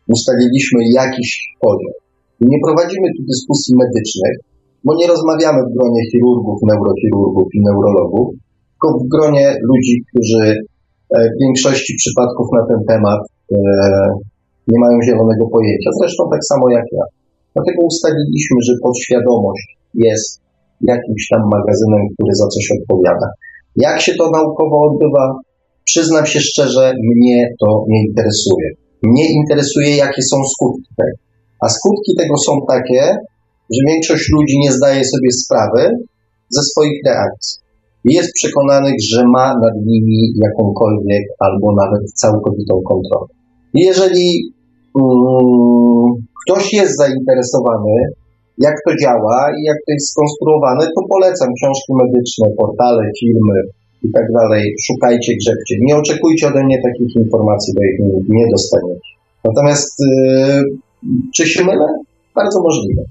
ustaliliśmy 0.08 0.80
jakiś 0.94 1.28
podział. 1.60 2.03
Nie 2.40 2.58
prowadzimy 2.64 3.08
tu 3.16 3.22
dyskusji 3.32 3.72
medycznych, 3.82 4.36
bo 4.84 4.92
nie 5.00 5.06
rozmawiamy 5.06 5.60
w 5.62 5.74
gronie 5.76 6.02
chirurgów, 6.10 6.58
neurochirurgów 6.70 7.46
i 7.56 7.58
neurologów, 7.66 8.26
tylko 8.72 8.86
w 8.98 9.04
gronie 9.14 9.46
ludzi, 9.70 9.94
którzy 10.08 10.44
e, 11.14 11.16
w 11.32 11.36
większości 11.44 11.92
przypadków 12.00 12.46
na 12.58 12.62
ten 12.70 12.80
temat 12.92 13.20
e, 13.52 13.58
nie 14.70 14.78
mają 14.84 14.96
zielonego 15.08 15.44
pojęcia. 15.56 15.90
Zresztą 16.00 16.22
tak 16.34 16.42
samo 16.50 16.64
jak 16.70 16.86
ja. 16.92 17.04
Dlatego 17.54 17.78
ustaliliśmy, 17.92 18.58
że 18.66 18.72
podświadomość 18.82 19.66
jest 19.94 20.30
jakimś 20.92 21.22
tam 21.30 21.42
magazynem, 21.56 22.02
który 22.12 22.32
za 22.40 22.46
coś 22.54 22.64
odpowiada. 22.78 23.28
Jak 23.76 24.00
się 24.00 24.12
to 24.18 24.30
naukowo 24.30 24.76
odbywa? 24.88 25.24
Przyznam 25.84 26.26
się 26.26 26.40
szczerze, 26.40 26.92
mnie 27.10 27.48
to 27.60 27.84
nie 27.88 28.00
interesuje. 28.08 28.68
Mnie 29.02 29.24
interesuje, 29.40 29.96
jakie 29.96 30.22
są 30.22 30.36
skutki 30.52 30.90
tego. 30.96 31.16
A 31.60 31.68
skutki 31.68 32.12
tego 32.18 32.36
są 32.46 32.52
takie, 32.68 33.02
że 33.74 33.80
większość 33.86 34.24
ludzi 34.32 34.58
nie 34.58 34.72
zdaje 34.72 35.04
sobie 35.04 35.30
sprawy 35.32 35.90
ze 36.50 36.62
swoich 36.62 37.00
reakcji. 37.06 37.64
Jest 38.04 38.32
przekonanych, 38.34 38.94
że 39.12 39.22
ma 39.36 39.46
nad 39.64 39.76
nimi 39.86 40.32
jakąkolwiek 40.36 41.24
albo 41.38 41.66
nawet 41.82 42.12
całkowitą 42.12 42.74
kontrolę. 42.88 43.28
Jeżeli 43.74 44.52
um, 44.94 46.26
ktoś 46.44 46.72
jest 46.72 46.96
zainteresowany 46.96 47.94
jak 48.58 48.76
to 48.86 48.90
działa 49.02 49.38
i 49.58 49.60
jak 49.70 49.78
to 49.84 49.90
jest 49.96 50.10
skonstruowane, 50.12 50.84
to 50.96 51.00
polecam 51.14 51.48
książki 51.58 51.92
medyczne, 52.02 52.46
portale, 52.60 53.02
filmy 53.20 53.58
i 54.06 54.08
tak 54.16 54.26
dalej. 54.38 54.62
Szukajcie, 54.86 55.32
grzebcie. 55.40 55.74
Nie 55.80 55.96
oczekujcie 55.96 56.48
ode 56.48 56.64
mnie 56.64 56.78
takich 56.88 57.16
informacji, 57.22 57.74
bo 57.76 57.80
ich 57.84 58.28
nie 58.28 58.46
dostaniecie. 58.54 59.10
Natomiast 59.44 59.94
yy, 60.00 60.78
czy 61.34 61.46
się 61.46 61.64
mylę? 61.64 61.86
Bardzo 62.34 62.62
możliwe. 62.62 63.02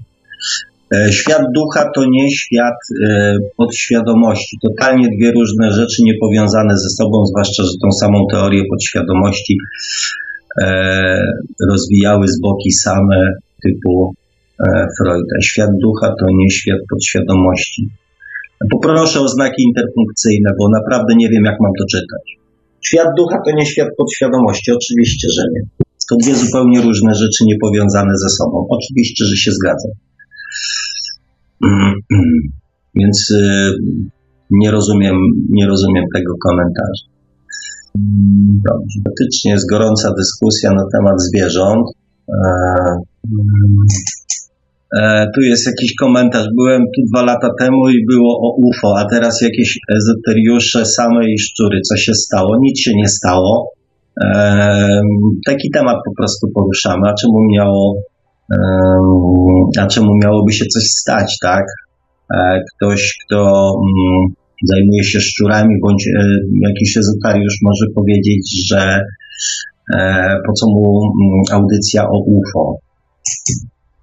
E, 0.94 1.12
świat 1.12 1.42
ducha 1.54 1.90
to 1.94 2.04
nie 2.10 2.30
świat 2.30 2.74
e, 3.06 3.36
podświadomości. 3.56 4.56
Totalnie 4.62 5.08
dwie 5.18 5.32
różne 5.32 5.72
rzeczy 5.72 6.02
niepowiązane 6.02 6.78
ze 6.78 6.88
sobą, 6.88 7.26
zwłaszcza, 7.26 7.62
że 7.62 7.70
tą 7.82 7.92
samą 7.92 8.18
teorię 8.32 8.62
podświadomości 8.70 9.58
e, 10.62 11.26
rozwijały 11.70 12.28
z 12.28 12.40
boki 12.40 12.72
same 12.72 13.32
typu 13.62 14.14
Freuda. 14.98 15.36
Świat 15.44 15.70
ducha 15.82 16.14
to 16.20 16.26
nie 16.38 16.50
świat 16.50 16.78
podświadomości. 16.90 17.88
Poproszę 18.70 19.20
o 19.20 19.28
znaki 19.28 19.62
interpunkcyjne, 19.62 20.50
bo 20.58 20.68
naprawdę 20.68 21.14
nie 21.16 21.28
wiem, 21.28 21.44
jak 21.44 21.56
mam 21.60 21.72
to 21.78 21.84
czytać. 21.90 22.24
Świat 22.86 23.08
ducha 23.16 23.38
to 23.46 23.56
nie 23.56 23.66
świat 23.66 23.88
podświadomości, 23.98 24.72
oczywiście, 24.72 25.28
że 25.36 25.42
nie. 25.52 25.83
To 26.10 26.16
dwie 26.22 26.34
zupełnie 26.34 26.80
różne 26.80 27.14
rzeczy 27.14 27.44
niepowiązane 27.46 28.12
ze 28.18 28.28
sobą. 28.28 28.66
Oczywiście, 28.70 29.24
że 29.24 29.36
się 29.36 29.50
zgadzam. 29.50 29.92
Więc 33.00 33.30
y, 33.30 33.70
nie 34.50 34.70
rozumiem, 34.70 35.16
nie 35.50 35.66
rozumiem 35.66 36.04
tego 36.14 36.34
komentarza. 36.46 37.04
Dobrze. 38.68 39.00
Faktycznie 39.04 39.50
jest 39.50 39.70
gorąca 39.70 40.12
dyskusja 40.18 40.70
na 40.70 40.84
temat 40.92 41.22
zwierząt. 41.22 41.86
E, 42.28 42.44
E, 45.00 45.26
tu 45.34 45.40
jest 45.40 45.66
jakiś 45.66 45.94
komentarz. 45.94 46.46
Byłem 46.56 46.82
tu 46.82 47.02
dwa 47.12 47.24
lata 47.24 47.48
temu 47.60 47.88
i 47.88 48.06
było 48.06 48.32
o 48.38 48.56
UFO, 48.56 48.94
a 48.98 49.04
teraz 49.10 49.42
jakieś 49.42 49.78
ezoteriusze, 49.96 50.86
same 50.86 51.30
i 51.30 51.38
szczury. 51.38 51.80
Co 51.88 51.96
się 51.96 52.14
stało? 52.14 52.56
Nic 52.60 52.80
się 52.80 52.90
nie 52.96 53.08
stało. 53.08 53.70
E, 54.22 55.00
taki 55.46 55.70
temat 55.70 55.96
po 56.04 56.12
prostu 56.16 56.48
poruszamy. 56.54 57.08
A 57.08 57.14
czemu 57.14 57.38
miało, 57.52 57.94
e, 58.52 58.58
a 59.80 59.86
czemu 59.86 60.10
miałoby 60.22 60.52
się 60.52 60.64
coś 60.66 60.82
stać, 60.82 61.38
tak? 61.42 61.64
Ktoś, 62.76 63.18
kto 63.26 63.70
mm, 63.76 64.34
zajmuje 64.64 65.04
się 65.04 65.20
szczurami, 65.20 65.74
bądź 65.82 66.08
jakiś 66.60 66.96
ezotariusz 66.96 67.58
może 67.62 67.86
powiedzieć, 67.94 68.68
że 68.68 69.00
po 70.46 70.52
co 70.52 70.66
mu 70.66 71.00
mm, 71.04 71.62
audycja 71.62 72.08
o 72.08 72.18
UFO. 72.18 72.78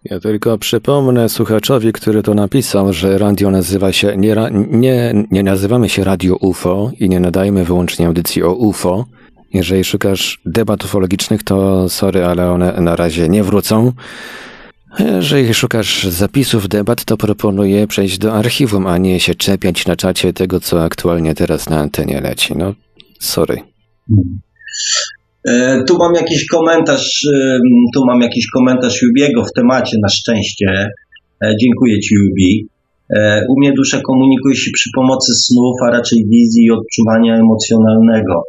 Ja 0.04 0.20
tylko 0.20 0.58
przypomnę 0.58 1.30
słuchaczowi, 1.30 1.94
który 1.94 2.24
to 2.24 2.34
napisał, 2.34 2.94
że 2.94 3.18
radio 3.18 3.52
nazywa 3.52 3.92
się, 3.92 4.18
nie, 4.18 4.36
nie, 4.72 5.14
nie 5.32 5.44
nazywamy 5.44 5.90
się 5.90 6.04
Radio 6.04 6.36
UFO 6.36 6.92
i 7.00 7.10
nie 7.10 7.20
nadajemy 7.20 7.66
wyłącznie 7.66 8.08
audycji 8.08 8.44
o 8.44 8.54
UFO. 8.54 9.06
Jeżeli 9.54 9.84
szukasz 9.84 10.42
debat 10.46 10.86
ufologicznych, 10.86 11.44
to 11.44 11.90
sorry, 11.90 12.26
ale 12.26 12.52
one 12.52 12.82
na 12.82 12.96
razie 12.96 13.30
nie 13.30 13.44
wrócą. 13.44 13.92
Jeżeli 15.00 15.54
szukasz 15.54 16.04
zapisów 16.04 16.68
debat, 16.68 17.06
to 17.06 17.18
proponuję 17.18 17.88
przejść 17.88 18.18
do 18.18 18.34
archiwum, 18.34 18.88
a 18.88 18.98
nie 18.98 19.20
się 19.20 19.36
czepiać 19.36 19.86
na 19.86 19.96
czacie 19.96 20.34
tego, 20.34 20.60
co 20.60 20.84
aktualnie 20.84 21.36
teraz 21.36 21.70
na 21.70 21.80
antenie 21.80 22.22
leci. 22.22 22.54
No, 22.58 22.74
sorry. 23.20 23.58
E, 25.48 25.84
tu 25.88 25.98
mam 25.98 26.14
jakiś 26.14 26.46
komentarz, 26.46 27.28
tu 27.96 28.06
mam 28.06 28.22
jakiś 28.22 28.48
komentarz 28.48 29.02
Jubiego 29.02 29.44
w 29.44 29.54
temacie, 29.54 29.98
na 30.02 30.10
szczęście. 30.10 30.90
E, 31.44 31.54
dziękuję 31.62 32.00
Ci, 32.00 32.16
Jubi. 32.16 32.68
E, 33.16 33.46
u 33.50 33.60
mnie 33.60 33.74
dusza 33.74 34.02
komunikuje 34.02 34.56
się 34.56 34.72
przy 34.74 34.90
pomocy 34.96 35.34
snów, 35.36 35.76
a 35.88 35.92
raczej 35.92 36.26
wizji 36.26 36.66
i 36.66 36.72
odczuwania 36.72 37.36
emocjonalnego. 37.36 38.44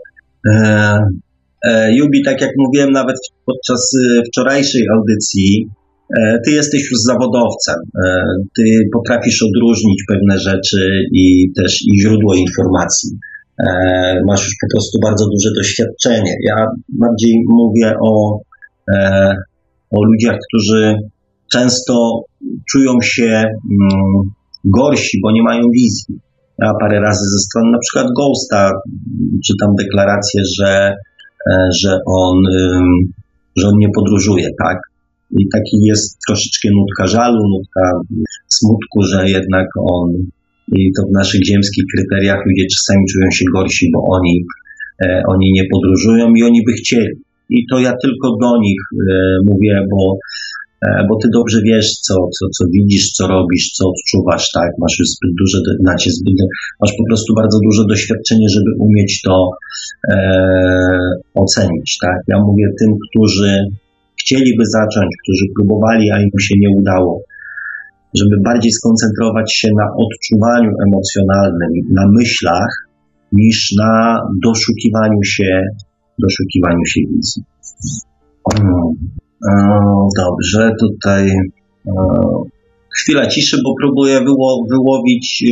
Jubi, 1.92 2.22
tak 2.24 2.40
jak 2.40 2.50
mówiłem 2.58 2.90
nawet 2.90 3.16
podczas 3.46 3.90
wczorajszej 4.28 4.82
audycji, 4.96 5.68
ty 6.44 6.50
jesteś 6.50 6.90
już 6.90 7.00
zawodowcem. 7.06 7.76
Ty 8.56 8.62
potrafisz 8.92 9.42
odróżnić 9.42 10.04
pewne 10.08 10.38
rzeczy 10.38 11.04
i 11.12 11.52
też 11.56 11.82
i 11.82 12.00
źródło 12.00 12.34
informacji. 12.34 13.10
E, 13.58 14.20
masz 14.26 14.44
już 14.44 14.54
po 14.60 14.66
prostu 14.74 14.98
bardzo 15.02 15.24
duże 15.24 15.50
doświadczenie. 15.56 16.36
Ja 16.48 16.66
bardziej 16.88 17.44
mówię 17.48 17.94
o, 18.00 18.38
e, 18.94 19.34
o 19.90 20.04
ludziach, 20.04 20.38
którzy 20.48 20.94
często 21.52 22.20
czują 22.70 22.92
się 23.02 23.24
mm, 23.24 24.22
gorsi, 24.64 25.20
bo 25.22 25.32
nie 25.32 25.42
mają 25.42 25.62
wizji. 25.74 26.18
Parę 26.80 27.00
razy 27.00 27.24
ze 27.34 27.38
strony 27.38 27.70
na 27.70 27.78
przykład 27.78 28.06
Ghosta 28.16 28.70
czytam 29.46 29.70
deklarację, 29.78 30.42
że, 30.58 30.94
e, 31.50 31.68
że, 31.80 31.98
on, 32.06 32.36
że 33.56 33.68
on 33.68 33.78
nie 33.78 33.88
podróżuje, 33.94 34.48
tak? 34.64 34.78
I 35.30 35.48
taki 35.54 35.76
jest 35.84 36.18
troszeczkę 36.26 36.68
nutka 36.78 37.06
żalu, 37.06 37.42
nutka 37.58 37.82
smutku, 38.48 39.02
że 39.02 39.30
jednak 39.30 39.66
on 39.76 40.12
i 40.68 40.92
to 40.96 41.02
w 41.06 41.12
naszych 41.12 41.44
ziemskich 41.46 41.84
kryteriach 41.94 42.40
ludzie 42.46 42.66
czasami 42.74 43.02
czują 43.12 43.30
się 43.30 43.44
gorsi, 43.54 43.86
bo 43.94 44.00
oni, 44.16 44.44
e, 45.04 45.22
oni 45.28 45.52
nie 45.52 45.64
podróżują 45.72 46.34
i 46.34 46.42
oni 46.42 46.60
by 46.66 46.72
chcieli. 46.72 47.14
I 47.50 47.66
to 47.70 47.78
ja 47.78 47.92
tylko 48.02 48.36
do 48.42 48.56
nich 48.60 48.80
e, 48.92 49.14
mówię, 49.44 49.74
bo, 49.90 50.16
bo 51.08 51.16
ty 51.22 51.28
dobrze 51.32 51.58
wiesz, 51.64 51.88
co, 52.06 52.14
co, 52.14 52.46
co 52.56 52.64
widzisz, 52.74 53.06
co 53.16 53.26
robisz, 53.26 53.66
co 53.76 53.84
odczuwasz, 53.88 54.46
tak? 54.54 54.70
Masz 54.78 54.98
już 54.98 55.08
zbyt 55.08 55.32
duże, 55.40 55.58
znaczy 55.80 56.10
zbyt, 56.10 56.34
masz 56.80 56.92
po 56.98 57.04
prostu 57.08 57.34
bardzo 57.34 57.58
duże 57.64 57.82
doświadczenie, 57.88 58.48
żeby 58.48 58.70
umieć 58.78 59.22
to 59.26 59.50
e, 60.12 60.16
ocenić, 61.34 61.98
tak? 62.02 62.18
Ja 62.28 62.38
mówię 62.38 62.66
tym, 62.80 62.90
którzy 63.08 63.58
chcieliby 64.20 64.64
zacząć, 64.66 65.10
którzy 65.22 65.44
próbowali, 65.56 66.10
a 66.10 66.22
im 66.22 66.30
się 66.40 66.54
nie 66.58 66.70
udało 66.80 67.22
żeby 68.20 68.36
bardziej 68.44 68.72
skoncentrować 68.72 69.54
się 69.54 69.68
na 69.76 69.86
odczuwaniu 70.04 70.70
emocjonalnym, 70.86 71.70
na 71.90 72.06
myślach, 72.18 72.88
niż 73.32 73.74
na 73.78 74.20
doszukiwaniu 74.44 75.22
się, 75.24 75.62
doszukiwaniu 76.18 76.86
się 76.86 77.00
wizji. 77.10 77.42
Dobrze, 80.18 80.70
tutaj 80.80 81.30
chwila 82.98 83.26
ciszy, 83.26 83.56
bo 83.64 83.74
próbuję 83.82 84.20
wyło, 84.20 84.64
wyłowić, 84.70 85.44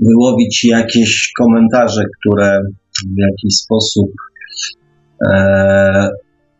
wyłowić 0.00 0.64
jakieś 0.64 1.32
komentarze, 1.38 2.02
które 2.20 2.60
w 3.16 3.18
jakiś 3.18 3.54
sposób. 3.54 4.10
E, 5.28 6.08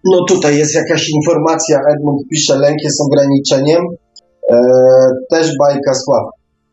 no 0.05 0.25
tutaj 0.29 0.59
jest 0.59 0.75
jakaś 0.75 1.09
informacja, 1.09 1.81
Edmund 1.95 2.29
pisze, 2.31 2.59
lęk 2.59 2.83
jest 2.83 3.01
ograniczeniem. 3.01 3.83
E, 4.53 4.57
też 5.31 5.51
bajka 5.59 5.95
Sław. 5.95 6.25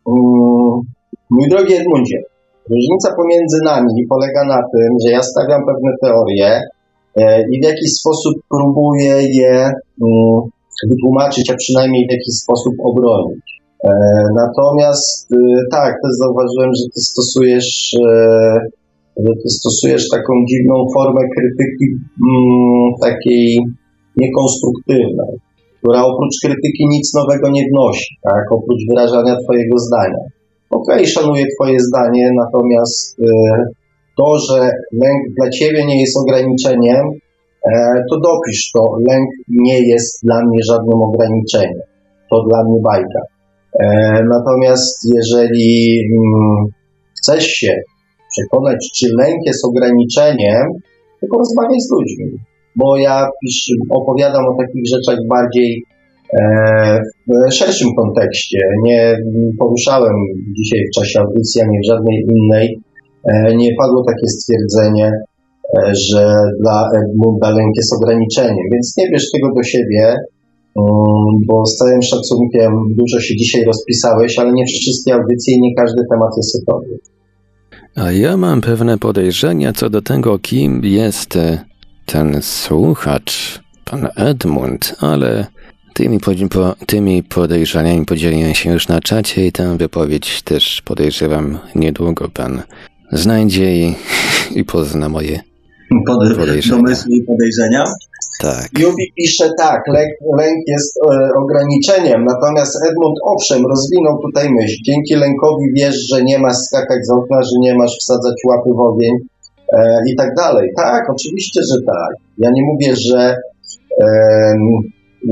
Mm, 0.08 0.82
mój 1.30 1.50
drogi 1.50 1.74
Edmundzie, 1.74 2.18
różnica 2.70 3.16
pomiędzy 3.18 3.58
nami 3.66 4.08
polega 4.10 4.44
na 4.44 4.62
tym, 4.74 4.90
że 5.06 5.12
ja 5.12 5.24
stawiam 5.24 5.62
pewne 5.66 5.92
teorie 6.02 6.48
e, 6.48 6.62
i 7.52 7.62
w 7.62 7.64
jakiś 7.64 7.90
sposób 8.00 8.34
próbuję 8.50 9.16
je 9.42 9.56
mm, 10.04 10.42
wytłumaczyć, 10.90 11.50
a 11.52 11.56
przynajmniej 11.56 12.08
w 12.08 12.12
jakiś 12.12 12.36
sposób 12.44 12.74
obronić. 12.90 13.46
E, 13.84 13.92
natomiast 14.36 15.32
e, 15.32 15.38
tak, 15.72 15.92
też 16.04 16.12
zauważyłem, 16.24 16.72
że 16.80 16.86
ty 16.94 17.02
stosujesz, 17.12 17.96
że 19.24 19.32
ty 19.44 19.50
stosujesz 19.60 20.10
taką 20.10 20.34
dziwną 20.50 20.76
formę 20.94 21.22
krytyki 21.36 21.88
mm, 22.28 22.92
takiej 23.02 23.60
niekonstruktywnej, 24.18 25.34
która 25.78 26.00
oprócz 26.04 26.36
krytyki 26.44 26.84
nic 26.90 27.14
nowego 27.14 27.50
nie 27.50 27.64
wnosi, 27.72 28.16
tak? 28.24 28.44
oprócz 28.52 28.82
wyrażania 28.90 29.36
twojego 29.44 29.78
zdania. 29.78 30.24
Okej, 30.70 30.96
okay, 30.96 31.08
szanuję 31.08 31.46
twoje 31.56 31.80
zdanie, 31.80 32.30
natomiast 32.44 33.18
to, 34.18 34.40
że 34.40 34.60
lęk 34.92 35.36
dla 35.38 35.50
ciebie 35.50 35.86
nie 35.86 36.02
jest 36.02 36.18
ograniczeniem, 36.18 37.04
E, 37.72 38.04
to 38.10 38.20
dopisz 38.20 38.72
to. 38.72 38.98
Lęk 39.10 39.30
nie 39.50 39.88
jest 39.88 40.20
dla 40.24 40.46
mnie 40.46 40.60
żadnym 40.70 41.02
ograniczeniem. 41.02 41.82
To 42.30 42.44
dla 42.50 42.64
mnie 42.64 42.80
bajka. 42.84 43.22
E, 43.80 43.86
natomiast 44.36 44.98
jeżeli 45.16 46.02
mm, 46.12 46.66
chcesz 47.18 47.46
się 47.46 47.74
przekonać, 48.32 48.92
czy 48.96 49.06
lęk 49.18 49.38
jest 49.46 49.66
ograniczeniem, 49.66 50.64
to 51.22 51.28
porozmawiaj 51.32 51.80
z 51.80 51.92
ludźmi. 51.92 52.26
Bo 52.76 52.98
ja 52.98 53.28
opowiadam 53.90 54.46
o 54.46 54.58
takich 54.62 54.84
rzeczach 54.94 55.20
bardziej 55.30 55.84
e, 56.34 57.00
w 57.28 57.54
szerszym 57.54 57.88
kontekście. 57.98 58.58
Nie 58.84 59.18
poruszałem 59.60 60.16
dzisiaj 60.58 60.80
w 60.88 61.00
czasie 61.00 61.20
audycji, 61.20 61.62
ani 61.62 61.78
w 61.84 61.88
żadnej 61.88 62.26
innej. 62.36 62.80
Nie 63.56 63.76
padło 63.80 64.04
takie 64.06 64.28
stwierdzenie, 64.28 65.12
E, 65.78 65.96
że 65.96 66.36
dla 66.62 66.90
Edmunda 66.96 67.50
lęk 67.50 67.76
jest 67.76 67.94
ograniczeniem, 67.94 68.66
więc 68.74 68.98
nie 68.98 69.12
bierz 69.12 69.32
tego 69.32 69.54
do 69.56 69.64
siebie, 69.64 70.16
um, 70.76 70.86
bo 71.48 71.66
z 71.66 71.76
całym 71.76 72.02
szacunkiem 72.02 72.72
dużo 72.90 73.20
się 73.20 73.36
dzisiaj 73.36 73.64
rozpisałeś, 73.64 74.40
ale 74.40 74.52
nie 74.54 74.66
wszystkie 74.66 75.14
audycje 75.14 75.56
i 75.56 75.62
nie 75.62 75.76
każdy 75.76 76.02
temat 76.12 76.30
jest 76.38 76.66
gotowy. 76.66 77.00
A 77.96 78.12
ja 78.12 78.38
mam 78.38 78.62
pewne 78.62 78.98
podejrzenia 78.98 79.74
co 79.74 79.90
do 79.90 80.02
tego, 80.02 80.40
kim 80.40 80.82
jest 80.84 81.36
e, 81.36 81.60
ten 82.06 82.42
słuchacz, 82.42 83.62
pan 83.86 84.08
Edmund, 84.16 84.96
ale 85.00 85.46
tymi, 85.94 86.20
tymi 86.88 87.24
podejrzeniami 87.24 88.06
podzieliłem 88.06 88.54
się 88.54 88.72
już 88.72 88.88
na 88.88 89.02
czacie 89.02 89.48
i 89.48 89.52
tę 89.52 89.78
wypowiedź 89.78 90.42
też 90.42 90.82
podejrzewam 90.86 91.60
niedługo 91.76 92.30
pan 92.30 92.62
znajdzie 93.18 93.76
i, 93.76 93.96
i 94.60 94.64
pozna 94.66 95.10
moje 95.10 95.40
pod, 96.08 96.20
domysły 96.70 97.12
i 97.16 97.24
podejrzenia. 97.24 97.84
Tak. 98.42 98.70
Jubi 98.80 99.06
pisze 99.18 99.50
tak, 99.58 99.82
lęk, 99.88 100.12
lęk 100.40 100.60
jest 100.68 100.98
e, 100.98 101.30
ograniczeniem, 101.44 102.26
natomiast 102.26 102.74
Edmund 102.90 103.18
owszem 103.24 103.62
rozwinął 103.66 104.16
tutaj 104.26 104.50
myśl. 104.50 104.78
Dzięki 104.86 105.16
lękowi 105.16 105.66
wiesz, 105.76 105.98
że 106.10 106.24
nie 106.24 106.40
masz 106.40 106.58
skakać 106.58 107.00
z 107.06 107.12
okna, 107.12 107.44
że 107.44 107.56
nie 107.60 107.76
masz 107.76 107.98
wsadzać 108.02 108.36
łapy 108.50 108.70
w 108.78 108.80
ogień 108.80 109.16
e, 109.74 109.98
i 110.12 110.16
tak 110.16 110.30
dalej. 110.36 110.70
Tak, 110.78 111.04
oczywiście, 111.10 111.60
że 111.72 111.78
tak. 111.88 112.14
Ja 112.38 112.50
nie 112.52 112.64
mówię, 112.64 112.96
że 112.96 113.36
e, 114.02 114.08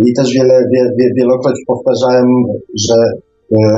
i 0.07 0.13
też 0.13 0.33
wiele, 0.33 0.59
wie, 0.73 0.83
wie, 0.99 1.09
wielokroć 1.17 1.55
powtarzałem, 1.67 2.27
że 2.87 2.95
e, 3.53 3.77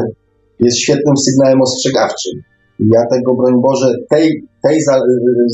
jest 0.60 0.78
świetnym 0.80 1.18
sygnałem 1.18 1.62
ostrzegawczym. 1.62 2.34
Ja 2.80 3.02
tego, 3.12 3.36
broń 3.36 3.62
Boże, 3.62 3.94
tej, 4.10 4.44
tej 4.64 4.78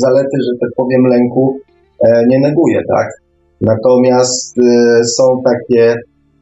zalety, 0.05 0.37
że 0.45 0.53
tak 0.61 0.69
powiem, 0.75 1.03
lęku 1.05 1.57
e, 2.05 2.23
nie 2.29 2.39
neguję, 2.39 2.81
tak? 2.87 3.07
Natomiast 3.61 4.57
e, 4.57 5.03
są 5.05 5.41
takie, 5.45 5.95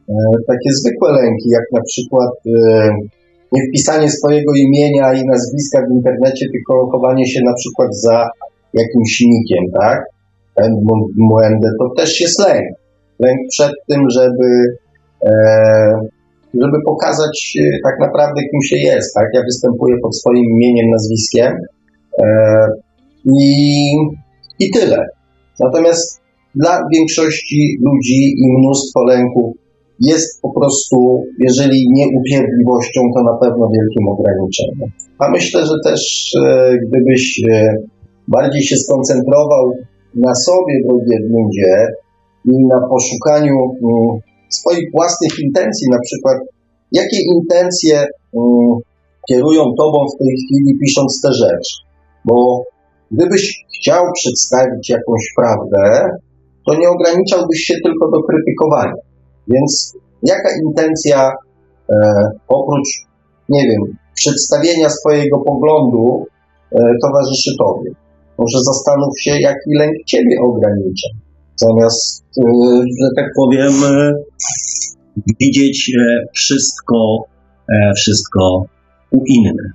e, 0.08 0.14
takie 0.46 0.70
zwykłe 0.72 1.12
lęki, 1.12 1.48
jak 1.48 1.64
na 1.72 1.80
przykład 1.88 2.30
nie 3.52 3.62
wpisanie 3.68 4.10
swojego 4.10 4.52
imienia 4.54 5.12
i 5.12 5.24
nazwiska 5.26 5.86
w 5.86 5.92
internecie, 5.92 6.46
tylko 6.52 6.88
chowanie 6.92 7.26
się 7.26 7.40
na 7.44 7.54
przykład 7.54 7.96
za 7.96 8.28
jakimś 8.74 9.20
nikiem, 9.20 9.64
tak? 9.80 10.04
Młędę, 11.16 11.68
to 11.78 11.90
też 11.96 12.20
jest 12.20 12.40
lęk. 12.46 12.66
Lęk 13.18 13.38
przed 13.50 13.72
tym, 13.88 14.10
żeby 14.10 14.46
żeby 16.54 16.78
pokazać 16.86 17.56
e, 17.60 17.78
tak 17.84 18.00
naprawdę, 18.00 18.40
kim 18.50 18.62
się 18.62 18.76
jest. 18.76 19.14
Tak? 19.14 19.26
Ja 19.34 19.42
występuję 19.42 19.96
pod 20.02 20.16
swoim 20.16 20.44
imieniem, 20.44 20.90
nazwiskiem 20.90 21.52
e, 22.18 22.26
i, 23.24 23.52
i 24.60 24.70
tyle. 24.70 25.06
Natomiast 25.60 26.20
dla 26.54 26.80
większości 26.94 27.78
ludzi 27.86 28.34
i 28.42 28.58
mnóstwo 28.58 29.04
lęków 29.04 29.56
jest 30.00 30.42
po 30.42 30.50
prostu, 30.60 31.24
jeżeli 31.38 31.88
nie 31.92 32.06
upierdliwością, 32.18 33.00
to 33.14 33.22
na 33.22 33.38
pewno 33.38 33.68
wielkim 33.74 34.08
ograniczeniem. 34.08 34.90
A 35.18 35.30
myślę, 35.30 35.66
że 35.66 35.74
też 35.84 36.32
e, 36.46 36.72
gdybyś 36.86 37.40
bardziej 38.28 38.62
się 38.62 38.76
skoncentrował 38.76 39.72
na 40.14 40.34
sobie, 40.34 40.74
drogi 40.86 41.14
Edmundzie, 41.24 41.86
i 42.44 42.66
na 42.66 42.88
poszukaniu 42.88 43.54
mm, 43.54 44.20
swoich 44.48 44.92
własnych 44.92 45.38
intencji, 45.38 45.86
na 45.90 45.98
przykład 46.06 46.38
jakie 46.92 47.20
intencje 47.34 48.04
um, 48.32 48.78
kierują 49.28 49.64
tobą 49.78 49.98
w 50.14 50.18
tej 50.18 50.34
chwili 50.42 50.78
pisząc 50.80 51.20
tę 51.22 51.32
rzecz, 51.32 51.68
bo 52.24 52.64
gdybyś 53.10 53.64
chciał 53.78 54.04
przedstawić 54.14 54.90
jakąś 54.90 55.22
prawdę, 55.36 56.08
to 56.66 56.74
nie 56.80 56.88
ograniczałbyś 56.88 57.58
się 57.60 57.74
tylko 57.84 58.10
do 58.10 58.22
krytykowania. 58.22 58.94
Więc 59.48 59.96
jaka 60.22 60.48
intencja 60.66 61.32
e, 61.90 61.94
oprócz, 62.48 62.88
nie 63.48 63.62
wiem, 63.68 63.96
przedstawienia 64.14 64.90
swojego 64.90 65.38
poglądu 65.38 66.26
e, 66.72 66.78
towarzyszy 67.02 67.50
tobie? 67.58 67.90
Może 68.38 68.58
zastanów 68.66 69.20
się, 69.20 69.30
jaki 69.40 69.70
lęk 69.78 69.94
ciebie 70.06 70.36
ogranicza 70.40 71.08
zamiast, 71.58 72.24
e, 72.38 72.42
że 73.02 73.08
tak 73.16 73.26
powiem, 73.36 73.72
e, 73.84 74.12
widzieć 75.40 75.92
e, 75.98 76.24
wszystko, 76.34 77.24
wszystko 77.96 78.64
u 79.10 79.22
innych. 79.26 79.72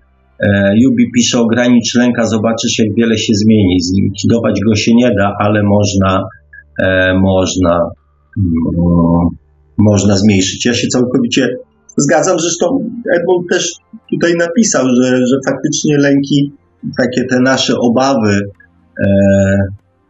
Jubi 0.75 1.11
pisze, 1.15 1.39
ogranicz 1.39 1.95
lęka, 1.95 2.25
zobaczysz 2.25 2.79
jak 2.79 2.95
wiele 2.97 3.17
się 3.17 3.33
zmieni. 3.33 3.81
Zlikwidować 3.81 4.59
go 4.67 4.75
się 4.75 4.91
nie 4.95 5.11
da, 5.15 5.33
ale 5.39 5.63
można, 5.63 6.23
można, 7.21 7.89
mm, 8.37 9.27
można 9.77 10.17
zmniejszyć. 10.17 10.65
Ja 10.65 10.73
się 10.73 10.87
całkowicie 10.87 11.49
zgadzam, 11.97 12.39
zresztą 12.39 12.65
Edmund 13.15 13.49
też 13.51 13.73
tutaj 14.11 14.33
napisał, 14.35 14.85
że, 15.01 15.17
że 15.17 15.37
faktycznie 15.45 15.97
lęki, 15.97 16.51
takie 16.97 17.25
te 17.29 17.39
nasze 17.39 17.77
obawy, 17.77 18.39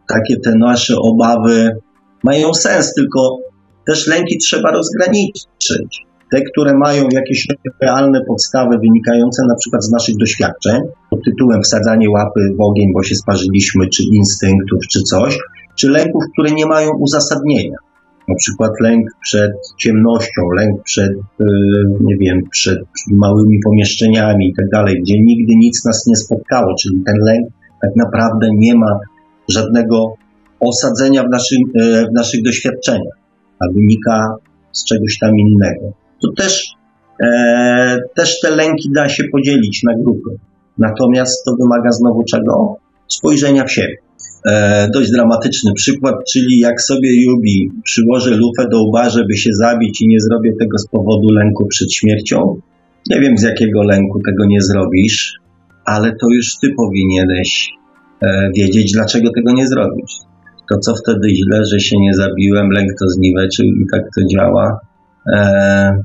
takie 0.08 0.36
te 0.44 0.54
nasze 0.58 0.94
obawy 0.96 1.76
mają 2.24 2.54
sens, 2.54 2.94
tylko 2.94 3.38
też 3.86 4.06
lęki 4.06 4.38
trzeba 4.38 4.70
rozgraniczyć. 4.70 5.46
Te, 6.32 6.42
które 6.42 6.72
mają 6.78 7.08
jakieś 7.12 7.46
realne 7.82 8.20
podstawy 8.28 8.78
wynikające 8.78 9.42
na 9.48 9.54
przykład 9.54 9.84
z 9.84 9.90
naszych 9.90 10.16
doświadczeń, 10.16 10.80
pod 11.10 11.24
tytułem 11.24 11.62
wsadzanie 11.62 12.10
łapy 12.10 12.40
w 12.58 12.60
ogień, 12.60 12.92
bo 12.94 13.02
się 13.02 13.14
sparzyliśmy, 13.14 13.88
czy 13.88 14.02
instynktów, 14.12 14.78
czy 14.90 15.02
coś, 15.02 15.38
czy 15.78 15.90
lęków, 15.90 16.22
które 16.32 16.50
nie 16.50 16.66
mają 16.66 16.90
uzasadnienia. 17.00 17.76
Na 18.28 18.34
przykład 18.34 18.70
lęk 18.80 19.06
przed 19.22 19.52
ciemnością, 19.78 20.42
lęk 20.56 20.82
przed, 20.82 21.12
y, 21.12 21.44
nie 22.00 22.16
wiem, 22.16 22.42
przed 22.50 22.80
małymi 23.10 23.58
pomieszczeniami 23.64 24.48
i 24.48 24.54
tak 24.54 24.68
dalej, 24.68 25.00
gdzie 25.02 25.14
nigdy 25.20 25.52
nic 25.56 25.84
nas 25.84 26.06
nie 26.06 26.16
spotkało, 26.16 26.74
czyli 26.82 27.02
ten 27.06 27.16
lęk 27.26 27.48
tak 27.82 27.96
naprawdę 27.96 28.48
nie 28.54 28.74
ma 28.74 28.98
żadnego 29.48 30.14
osadzenia 30.60 31.22
w, 31.22 31.30
naszym, 31.30 31.58
e, 31.80 32.06
w 32.06 32.12
naszych 32.14 32.42
doświadczeniach, 32.42 33.18
a 33.60 33.72
wynika 33.74 34.34
z 34.72 34.84
czegoś 34.84 35.18
tam 35.18 35.30
innego. 35.38 35.92
To 36.22 36.42
też 36.42 36.74
e, 37.24 37.98
też 38.14 38.40
te 38.40 38.50
lęki 38.50 38.90
da 38.94 39.08
się 39.08 39.24
podzielić 39.32 39.82
na 39.82 39.94
grupy. 39.94 40.30
Natomiast 40.78 41.44
to 41.44 41.54
wymaga 41.60 41.90
znowu 41.90 42.24
czego? 42.24 42.76
Spojrzenia 43.08 43.64
w 43.64 43.72
siebie. 43.72 43.96
E, 44.46 44.88
dość 44.94 45.10
dramatyczny 45.10 45.72
przykład, 45.74 46.14
czyli 46.32 46.58
jak 46.58 46.82
sobie 46.82 47.22
Jubi 47.22 47.70
przyłożę 47.84 48.30
lufę 48.30 48.68
do 48.70 48.82
łba, 48.82 49.10
żeby 49.10 49.36
się 49.36 49.50
zabić 49.52 50.00
i 50.00 50.08
nie 50.08 50.20
zrobię 50.20 50.52
tego 50.60 50.78
z 50.78 50.86
powodu 50.86 51.28
lęku 51.28 51.66
przed 51.66 51.94
śmiercią. 51.94 52.60
Nie 53.10 53.20
wiem 53.20 53.38
z 53.38 53.42
jakiego 53.42 53.82
lęku 53.82 54.20
tego 54.26 54.46
nie 54.46 54.62
zrobisz, 54.62 55.32
ale 55.84 56.12
to 56.20 56.26
już 56.30 56.58
ty 56.58 56.74
powinieneś 56.76 57.70
wiedzieć, 58.56 58.92
dlaczego 58.92 59.30
tego 59.34 59.52
nie 59.52 59.68
zrobisz. 59.68 60.12
To 60.70 60.78
co 60.78 60.94
wtedy 60.94 61.28
źle, 61.28 61.64
że 61.64 61.80
się 61.80 61.96
nie 62.00 62.14
zabiłem, 62.14 62.70
lęk 62.70 62.90
to 63.00 63.08
zniweczył 63.08 63.66
i 63.66 63.86
tak 63.92 64.02
to 64.02 64.20
działa. 64.34 64.80
E, 65.32 65.96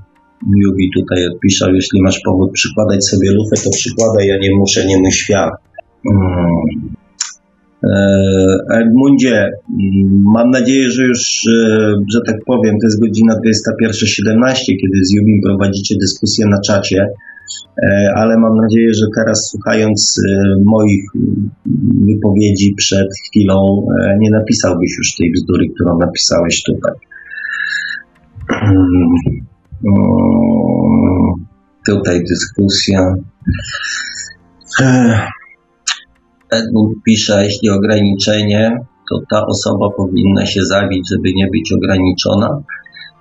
Jubi 0.57 0.89
tutaj 0.95 1.27
odpisał, 1.27 1.73
jeśli 1.73 2.01
masz 2.01 2.19
powód 2.25 2.51
przykładać 2.51 3.05
sobie 3.05 3.31
lufę, 3.31 3.55
to 3.63 3.69
przykładaj, 3.69 4.27
ja 4.27 4.37
nie 4.37 4.55
muszę, 4.55 4.85
nie 4.85 4.97
mój 4.97 5.11
świat. 5.11 5.53
Hmm. 6.07 6.45
E, 7.83 8.79
Edmundzie, 8.81 9.49
mam 10.23 10.49
nadzieję, 10.49 10.91
że 10.91 11.03
już, 11.03 11.47
e, 11.47 11.93
że 12.13 12.19
tak 12.25 12.35
powiem, 12.45 12.75
to 12.81 12.87
jest 12.87 13.01
godzina 13.01 13.33
21.17, 13.35 14.55
kiedy 14.65 15.05
z 15.05 15.13
Jubim 15.15 15.41
prowadzicie 15.43 15.95
dyskusję 16.01 16.45
na 16.45 16.61
czacie, 16.61 17.01
e, 17.01 17.28
ale 18.15 18.37
mam 18.37 18.55
nadzieję, 18.55 18.93
że 18.93 19.05
teraz 19.15 19.49
słuchając 19.51 20.21
moich 20.65 21.03
wypowiedzi 22.07 22.73
przed 22.77 23.07
chwilą 23.27 23.87
nie 24.19 24.31
napisałbyś 24.31 24.97
już 24.97 25.15
tej 25.15 25.31
bzdury, 25.31 25.65
którą 25.75 25.97
napisałeś 25.97 26.63
tutaj. 26.63 26.93
Tutaj 31.87 32.23
dyskusja. 32.23 33.13
Edmund 36.51 37.03
pisze, 37.05 37.43
jeśli 37.45 37.69
ograniczenie, 37.69 38.77
to 39.09 39.19
ta 39.31 39.45
osoba 39.45 39.89
powinna 39.97 40.45
się 40.45 40.65
zabić, 40.65 41.09
żeby 41.09 41.33
nie 41.35 41.47
być 41.47 41.73
ograniczona. 41.73 42.61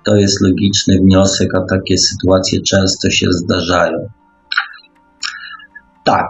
To 0.05 0.15
jest 0.15 0.41
logiczny 0.41 0.97
wniosek, 0.99 1.55
a 1.55 1.61
takie 1.61 1.97
sytuacje 1.97 2.61
często 2.61 3.09
się 3.09 3.25
zdarzają. 3.29 4.09
Tak. 6.09 6.27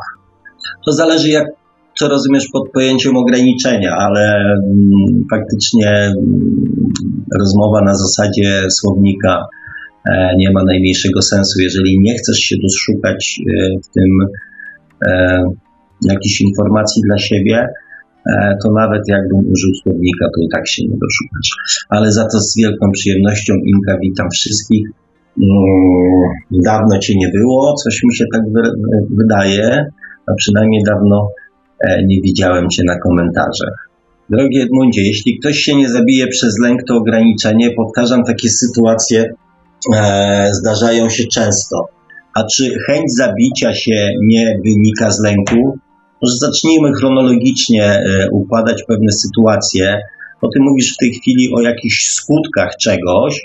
To 0.85 0.91
zależy, 0.91 1.29
jak 1.29 1.47
co 1.99 2.07
rozumiesz 2.07 2.47
pod 2.53 2.71
pojęciem 2.71 3.17
ograniczenia, 3.17 3.95
ale 3.95 4.35
mm, 4.35 5.25
faktycznie 5.31 5.89
mm, 5.89 6.13
rozmowa 7.39 7.81
na 7.81 7.95
zasadzie 7.95 8.71
słownika 8.71 9.45
e, 10.09 10.35
nie 10.37 10.51
ma 10.51 10.63
najmniejszego 10.63 11.21
sensu. 11.21 11.61
Jeżeli 11.61 11.99
nie 11.99 12.15
chcesz 12.15 12.37
się 12.37 12.55
doszukać 12.63 13.39
e, 13.39 13.69
w 13.83 13.87
tym 13.93 14.09
e, 15.07 15.43
jakichś 16.01 16.41
informacji 16.41 17.01
dla 17.01 17.17
siebie, 17.17 17.67
e, 18.27 18.57
to 18.63 18.71
nawet 18.71 19.01
jakbym 19.07 19.39
użył 19.39 19.71
słownika, 19.83 20.25
to 20.35 20.41
i 20.41 20.49
tak 20.53 20.67
się 20.67 20.83
nie 20.83 20.97
doszukasz. 20.97 21.85
Ale 21.89 22.11
za 22.11 22.23
to 22.23 22.39
z 22.39 22.57
wielką 22.57 22.91
przyjemnością, 22.91 23.53
Inka, 23.53 23.97
witam 24.01 24.27
wszystkich. 24.29 24.89
Mm, 25.41 26.63
dawno 26.63 26.99
cię 26.99 27.13
nie 27.17 27.29
było, 27.29 27.73
coś 27.83 28.03
mi 28.03 28.15
się 28.15 28.25
tak 28.33 28.41
wydaje, 29.09 29.85
a 30.27 30.33
przynajmniej 30.37 30.83
dawno 30.83 31.31
e, 31.87 32.05
nie 32.05 32.21
widziałem 32.21 32.69
cię 32.69 32.83
na 32.85 32.99
komentarzach. 32.99 33.89
Drogi 34.29 34.61
Edmundzie, 34.61 35.01
jeśli 35.01 35.39
ktoś 35.39 35.57
się 35.57 35.75
nie 35.75 35.89
zabije 35.89 36.27
przez 36.27 36.59
lęk, 36.63 36.83
to 36.87 36.95
ograniczenie, 36.95 37.71
powtarzam, 37.71 38.23
takie 38.23 38.49
sytuacje 38.49 39.33
e, 39.95 40.49
zdarzają 40.53 41.09
się 41.09 41.23
często. 41.23 41.85
A 42.35 42.43
czy 42.43 42.79
chęć 42.87 43.15
zabicia 43.17 43.73
się 43.73 44.09
nie 44.21 44.59
wynika 44.65 45.11
z 45.11 45.23
lęku? 45.23 45.79
Może 46.21 46.37
zacznijmy 46.37 46.93
chronologicznie 46.93 47.83
e, 47.83 48.27
układać 48.31 48.83
pewne 48.87 49.11
sytuacje, 49.11 49.99
bo 50.41 50.49
ty 50.53 50.59
mówisz 50.59 50.93
w 50.93 50.97
tej 50.97 51.11
chwili 51.11 51.49
o 51.55 51.61
jakichś 51.61 52.11
skutkach 52.11 52.75
czegoś, 52.81 53.41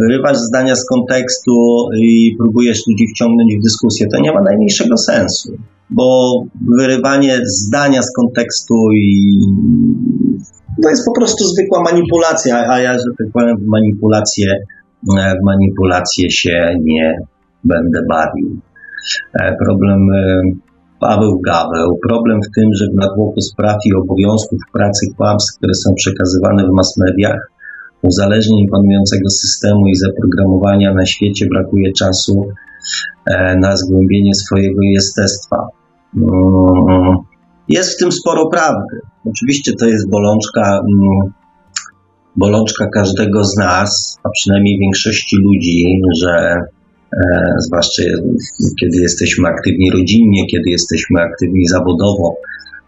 wyrywasz 0.00 0.36
zdania 0.36 0.76
z 0.76 0.86
kontekstu 0.86 1.52
i 2.02 2.36
próbujesz 2.38 2.86
ludzi 2.88 3.06
wciągnąć 3.14 3.54
w 3.56 3.62
dyskusję. 3.62 4.06
To 4.14 4.20
nie 4.20 4.32
ma 4.32 4.40
najmniejszego 4.40 4.96
sensu, 4.96 5.52
bo 5.90 6.32
wyrywanie 6.78 7.40
zdania 7.44 8.02
z 8.02 8.12
kontekstu 8.12 8.74
i 8.94 9.38
to 10.82 10.88
jest 10.88 11.04
po 11.06 11.20
prostu 11.20 11.44
zwykła 11.44 11.82
manipulacja, 11.82 12.70
a 12.70 12.80
ja, 12.80 12.92
że 12.92 13.04
tak 13.18 13.26
powiem, 13.32 13.56
w 13.56 13.66
manipulację, 13.66 14.46
e, 15.18 15.34
w 15.40 15.44
manipulację 15.44 16.30
się 16.30 16.76
nie 16.82 17.18
będę 17.64 18.00
bawił. 18.08 18.60
Problem 19.64 19.98
Paweł 21.00 21.40
Gaweł. 21.46 21.98
Problem 22.08 22.40
w 22.42 22.54
tym, 22.54 22.68
że 22.74 22.86
w 22.92 23.00
natłoku 23.00 23.40
spraw 23.40 23.76
i 23.86 23.94
obowiązków 23.94 24.58
pracy 24.72 25.06
kłamstw, 25.16 25.58
które 25.58 25.74
są 25.74 25.94
przekazywane 25.94 26.64
w 26.64 26.70
mass 26.76 26.96
mediach, 26.96 27.50
uzależnień 28.02 28.68
panującego 28.68 29.30
systemu 29.30 29.86
i 29.86 29.96
zaprogramowania 29.96 30.94
na 30.94 31.06
świecie 31.06 31.46
brakuje 31.46 31.92
czasu 31.92 32.46
e, 33.26 33.56
na 33.56 33.76
zgłębienie 33.76 34.34
swojego 34.34 34.82
jestestwa. 34.82 35.68
Mm, 36.16 37.16
jest 37.68 37.94
w 37.94 37.98
tym 37.98 38.12
sporo 38.12 38.48
prawdy. 38.48 39.00
Oczywiście 39.24 39.72
to 39.80 39.86
jest 39.86 40.10
bolączka, 40.10 40.78
mm, 40.78 41.32
bolączka 42.36 42.86
każdego 42.86 43.44
z 43.44 43.56
nas, 43.56 44.18
a 44.24 44.28
przynajmniej 44.28 44.78
większości 44.78 45.36
ludzi, 45.36 46.00
że 46.22 46.60
E, 47.12 47.54
zwłaszcza 47.58 48.02
kiedy 48.80 48.96
jesteśmy 48.96 49.48
aktywni 49.48 49.90
rodzinnie, 49.90 50.46
kiedy 50.46 50.70
jesteśmy 50.70 51.20
aktywni 51.20 51.66
zawodowo, 51.66 52.36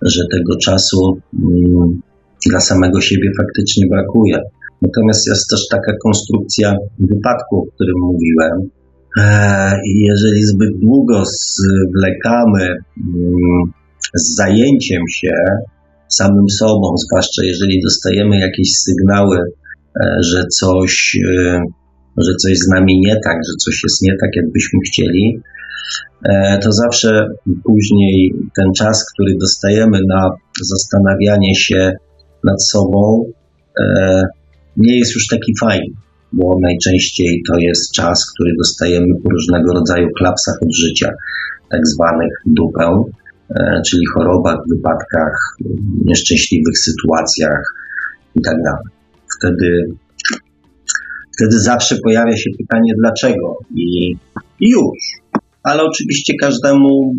że 0.02 0.22
tego 0.32 0.56
czasu 0.56 1.20
mm, 1.34 2.00
dla 2.46 2.60
samego 2.60 3.00
siebie 3.00 3.30
faktycznie 3.38 3.86
brakuje. 3.86 4.42
Natomiast 4.82 5.26
jest 5.26 5.50
też 5.50 5.68
taka 5.70 5.92
konstrukcja 6.02 6.76
wypadku, 6.98 7.56
o 7.56 7.66
którym 7.74 7.96
mówiłem. 8.02 8.70
E, 9.18 9.80
I 9.86 10.00
jeżeli 10.00 10.44
zbyt 10.44 10.78
długo 10.78 11.22
zwlekamy 11.26 12.62
mm, 12.62 13.72
z 14.14 14.34
zajęciem 14.36 15.02
się 15.14 15.32
samym 16.08 16.48
sobą, 16.48 16.94
zwłaszcza 16.96 17.42
jeżeli 17.44 17.82
dostajemy 17.82 18.38
jakieś 18.38 18.72
sygnały, 18.72 19.38
e, 20.00 20.16
że 20.22 20.44
coś 20.46 21.16
że 22.18 22.34
coś 22.34 22.58
z 22.58 22.68
nami 22.68 23.00
nie 23.00 23.14
tak, 23.24 23.36
że 23.36 23.56
coś 23.64 23.80
jest 23.84 24.02
nie 24.02 24.16
tak, 24.20 24.30
jakbyśmy 24.36 24.78
chcieli, 24.86 25.40
e, 26.28 26.58
to 26.58 26.72
zawsze 26.72 27.26
później 27.64 28.34
ten 28.56 28.72
czas, 28.72 29.12
który 29.12 29.36
dostajemy 29.40 29.98
na 30.08 30.30
zastanawianie 30.62 31.54
się 31.54 31.92
nad 32.44 32.64
sobą, 32.64 33.24
e, 33.80 34.22
nie 34.78 34.98
jest 34.98 35.14
już 35.14 35.26
taki 35.26 35.52
fajny, 35.60 35.94
bo 36.32 36.58
najczęściej 36.62 37.42
to 37.48 37.58
jest 37.58 37.92
czas, 37.92 38.32
który 38.34 38.52
dostajemy 38.58 39.06
po 39.22 39.30
różnego 39.30 39.72
rodzaju 39.72 40.08
klapsach 40.18 40.54
od 40.62 40.74
życia, 40.74 41.10
tak 41.70 41.86
zwanych 41.86 42.32
dupę, 42.46 43.04
e, 43.50 43.82
czyli 43.86 44.02
chorobach, 44.14 44.58
wypadkach, 44.74 45.56
nieszczęśliwych 46.04 46.78
sytuacjach 46.78 47.62
itd. 48.36 48.62
Tak 48.64 48.82
Wtedy 49.38 49.94
Wtedy 51.38 51.60
zawsze 51.60 51.96
pojawia 52.04 52.36
się 52.36 52.50
pytanie 52.58 52.92
dlaczego 52.98 53.58
i, 53.74 54.10
i 54.60 54.70
już. 54.70 54.98
Ale 55.62 55.82
oczywiście 55.82 56.34
każdemu, 56.40 57.14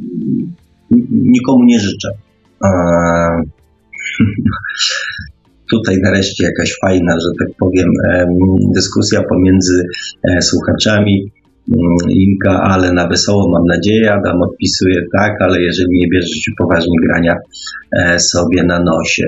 nikomu 1.12 1.64
nie 1.64 1.80
życzę. 1.80 2.10
Eee, 2.64 3.44
tutaj 5.72 5.98
nareszcie 6.04 6.44
jakaś 6.44 6.76
fajna, 6.82 7.14
że 7.14 7.46
tak 7.46 7.56
powiem, 7.60 7.88
dyskusja 8.76 9.24
pomiędzy 9.30 9.84
e, 10.24 10.42
słuchaczami. 10.42 11.32
Mm, 11.72 11.96
Inka, 12.10 12.62
ale 12.64 12.94
na 12.94 13.08
wesoło 13.08 13.52
mam 13.52 13.66
nadzieję. 13.66 14.14
Adam 14.14 14.42
odpisuje 14.42 15.02
tak, 15.18 15.32
ale 15.40 15.62
jeżeli 15.62 16.00
nie 16.00 16.08
bierzesz 16.08 16.30
się 16.30 16.52
poważnie 16.58 16.98
grania 17.08 17.36
e, 18.00 18.20
sobie 18.20 18.64
na 18.64 18.80
nosie. 18.84 19.24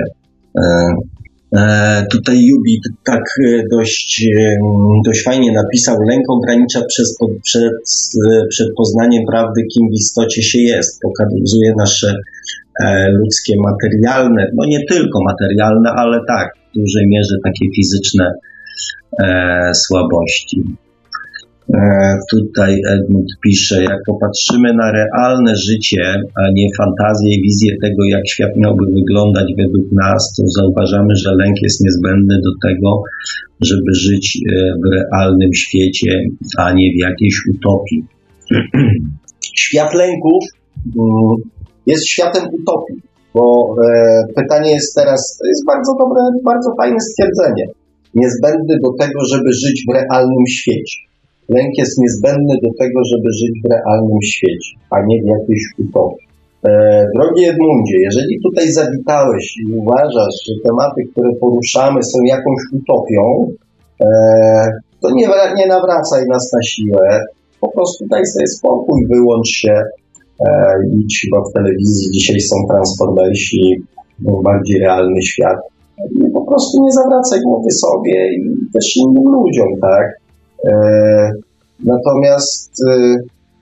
E, 1.55 2.05
tutaj 2.11 2.45
Jubi 2.45 2.81
tak 3.05 3.23
dość, 3.71 4.25
dość 5.05 5.23
fajnie 5.23 5.51
napisał, 5.51 5.97
lęk 6.09 6.29
ogranicza 6.29 6.81
przez, 6.87 7.17
przed, 7.43 7.73
przed 8.49 8.67
poznaniem 8.77 9.23
prawdy, 9.25 9.61
kim 9.73 9.89
w 9.89 9.93
istocie 9.93 10.43
się 10.43 10.59
jest. 10.59 10.99
Pokazuje 11.01 11.73
nasze 11.77 12.13
ludzkie 13.11 13.53
materialne, 13.63 14.47
no 14.55 14.65
nie 14.67 14.79
tylko 14.89 15.19
materialne, 15.23 15.89
ale 15.95 16.19
tak, 16.27 16.47
w 16.71 16.79
dużej 16.79 17.07
mierze 17.07 17.35
takie 17.43 17.65
fizyczne 17.75 18.31
słabości. 19.73 20.63
E, 21.73 22.17
tutaj 22.31 22.81
Edmund 22.89 23.27
pisze, 23.43 23.83
jak 23.83 23.99
popatrzymy 24.07 24.73
na 24.73 24.91
realne 24.91 25.55
życie, 25.55 26.03
a 26.35 26.41
nie 26.53 26.67
fantazję 26.77 27.35
i 27.35 27.41
wizję 27.41 27.75
tego, 27.83 28.05
jak 28.05 28.29
świat 28.29 28.51
miałby 28.57 28.85
wyglądać 28.95 29.45
według 29.57 29.91
nas, 29.91 30.33
to 30.37 30.43
zauważamy, 30.47 31.15
że 31.15 31.35
lęk 31.35 31.61
jest 31.61 31.83
niezbędny 31.85 32.35
do 32.43 32.69
tego, 32.69 33.03
żeby 33.61 33.93
żyć 33.93 34.37
e, 34.37 34.73
w 34.73 34.93
realnym 34.93 35.53
świecie, 35.53 36.23
a 36.57 36.73
nie 36.73 36.91
w 36.91 36.99
jakiejś 36.99 37.35
utopii. 37.53 38.03
Świat 39.63 39.93
lęków 39.93 40.43
mm, 40.85 41.51
jest 41.85 42.07
światem 42.07 42.43
utopii, 42.59 43.01
bo 43.33 43.75
e, 43.85 44.23
pytanie 44.35 44.71
jest 44.71 44.95
teraz, 44.95 45.37
to 45.39 45.47
jest 45.47 45.65
bardzo 45.65 45.91
dobre, 45.99 46.21
bardzo 46.43 46.69
fajne 46.77 46.99
stwierdzenie, 46.99 47.65
niezbędny 48.15 48.75
do 48.83 48.91
tego, 48.99 49.19
żeby 49.31 49.49
żyć 49.63 49.77
w 49.87 49.93
realnym 49.93 50.47
świecie. 50.47 50.99
Lęk 51.49 51.71
jest 51.77 51.97
niezbędny 52.03 52.55
do 52.63 52.69
tego, 52.79 52.99
żeby 53.11 53.29
żyć 53.41 53.55
w 53.63 53.69
realnym 53.73 54.21
świecie, 54.33 54.71
a 54.89 54.95
nie 55.07 55.17
w 55.23 55.25
jakiejś 55.25 55.63
utopii. 55.83 56.27
E, 56.65 56.71
drogi 57.15 57.45
Edmundzie, 57.45 57.97
jeżeli 58.07 58.35
tutaj 58.43 58.71
zawitałeś 58.71 59.57
i 59.61 59.73
uważasz, 59.73 60.35
że 60.47 60.53
tematy, 60.67 61.01
które 61.11 61.29
poruszamy 61.41 62.03
są 62.03 62.17
jakąś 62.25 62.61
utopią, 62.73 63.23
e, 64.01 64.07
to 65.01 65.07
nie, 65.15 65.27
nie 65.57 65.67
nawracaj 65.67 66.25
nas 66.27 66.53
na 66.53 66.61
siłę, 66.63 67.19
po 67.61 67.71
prostu 67.71 68.05
daj 68.07 68.25
sobie 68.25 68.47
spokój, 68.47 69.07
wyłącz 69.09 69.47
się, 69.47 69.81
e, 70.47 70.73
idź 70.99 71.21
chyba 71.21 71.41
w 71.49 71.53
telewizji, 71.53 72.11
dzisiaj 72.11 72.39
są 72.39 72.55
transformersi, 72.69 73.83
bardziej 74.43 74.79
realny 74.79 75.21
świat. 75.21 75.57
I 76.11 76.31
po 76.33 76.45
prostu 76.45 76.83
nie 76.83 76.91
zawracaj 76.91 77.39
głowy 77.41 77.71
sobie 77.71 78.33
i 78.35 78.71
też 78.73 78.97
innym 78.97 79.23
ludziom, 79.23 79.67
tak? 79.81 80.05
E, 80.69 80.73
natomiast 81.85 82.71
e, 82.89 82.93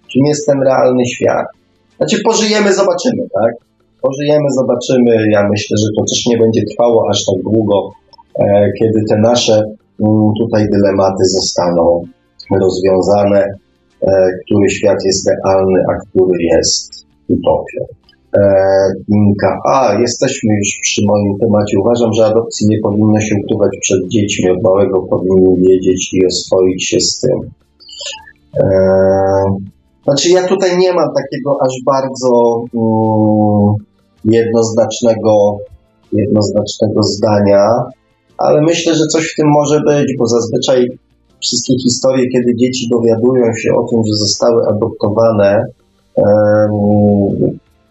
czym 0.07 0.26
jest 0.26 0.47
ten 0.47 0.61
realny 0.64 1.06
świat? 1.06 1.45
Znaczy 1.97 2.18
pożyjemy, 2.23 2.73
zobaczymy, 2.73 3.23
tak? 3.34 3.53
Pożyjemy, 4.01 4.45
zobaczymy. 4.49 5.31
Ja 5.31 5.47
myślę, 5.51 5.77
że 5.77 5.88
to 5.97 6.06
też 6.10 6.26
nie 6.26 6.38
będzie 6.38 6.61
trwało 6.65 7.10
aż 7.10 7.26
tak 7.26 7.43
długo, 7.43 7.91
kiedy 8.80 8.99
te 9.10 9.18
nasze 9.18 9.53
mm, 9.53 10.31
tutaj 10.41 10.68
dylematy 10.72 11.23
zostaną 11.26 12.03
rozwiązane, 12.61 13.47
który 14.46 14.70
świat 14.70 14.98
jest 15.06 15.30
realny, 15.30 15.80
a 15.90 15.94
który 16.06 16.44
jest 16.44 17.06
utopią. 17.28 17.82
Inka. 19.10 19.58
A, 19.74 20.00
jesteśmy 20.02 20.54
już 20.54 20.80
przy 20.82 21.02
moim 21.06 21.40
temacie. 21.40 21.78
Uważam, 21.80 22.14
że 22.14 22.26
adopcji 22.26 22.68
nie 22.68 22.80
powinno 22.84 23.20
się 23.20 23.36
ukrywać 23.44 23.72
przed 23.82 24.08
dziećmi. 24.08 24.50
Od 24.50 24.64
małego 24.64 25.02
powinni 25.02 25.68
wiedzieć 25.68 26.14
i 26.14 26.26
oswoić 26.26 26.88
się 26.88 27.00
z 27.00 27.20
tym. 27.20 27.40
Znaczy, 30.04 30.30
ja 30.30 30.48
tutaj 30.48 30.78
nie 30.78 30.94
mam 30.94 31.10
takiego 31.16 31.58
aż 31.62 31.74
bardzo 31.86 32.64
um, 32.74 33.76
jednoznacznego, 34.26 35.58
jednoznacznego 36.14 37.04
zdania, 37.04 37.68
ale 38.38 38.62
myślę, 38.62 38.96
że 38.96 39.06
coś 39.06 39.24
w 39.32 39.36
tym 39.36 39.48
może 39.48 39.82
być, 39.82 40.16
bo 40.20 40.26
zazwyczaj 40.26 40.88
wszystkie 41.41 41.74
historie, 41.84 42.30
kiedy 42.30 42.56
dzieci 42.56 42.90
dowiadują 42.91 43.53
się 43.53 43.70
o 43.74 43.84
tym, 43.90 43.99
że 44.06 44.14
zostały 44.14 44.68
adoptowane, 44.68 45.64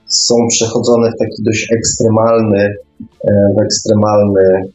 są 0.07 0.35
przechodzone 0.49 1.11
w 1.11 1.19
taki 1.19 1.43
dość 1.43 1.73
ekstremalny, 1.73 2.75
w 3.57 3.63
ekstremalny 3.63 4.71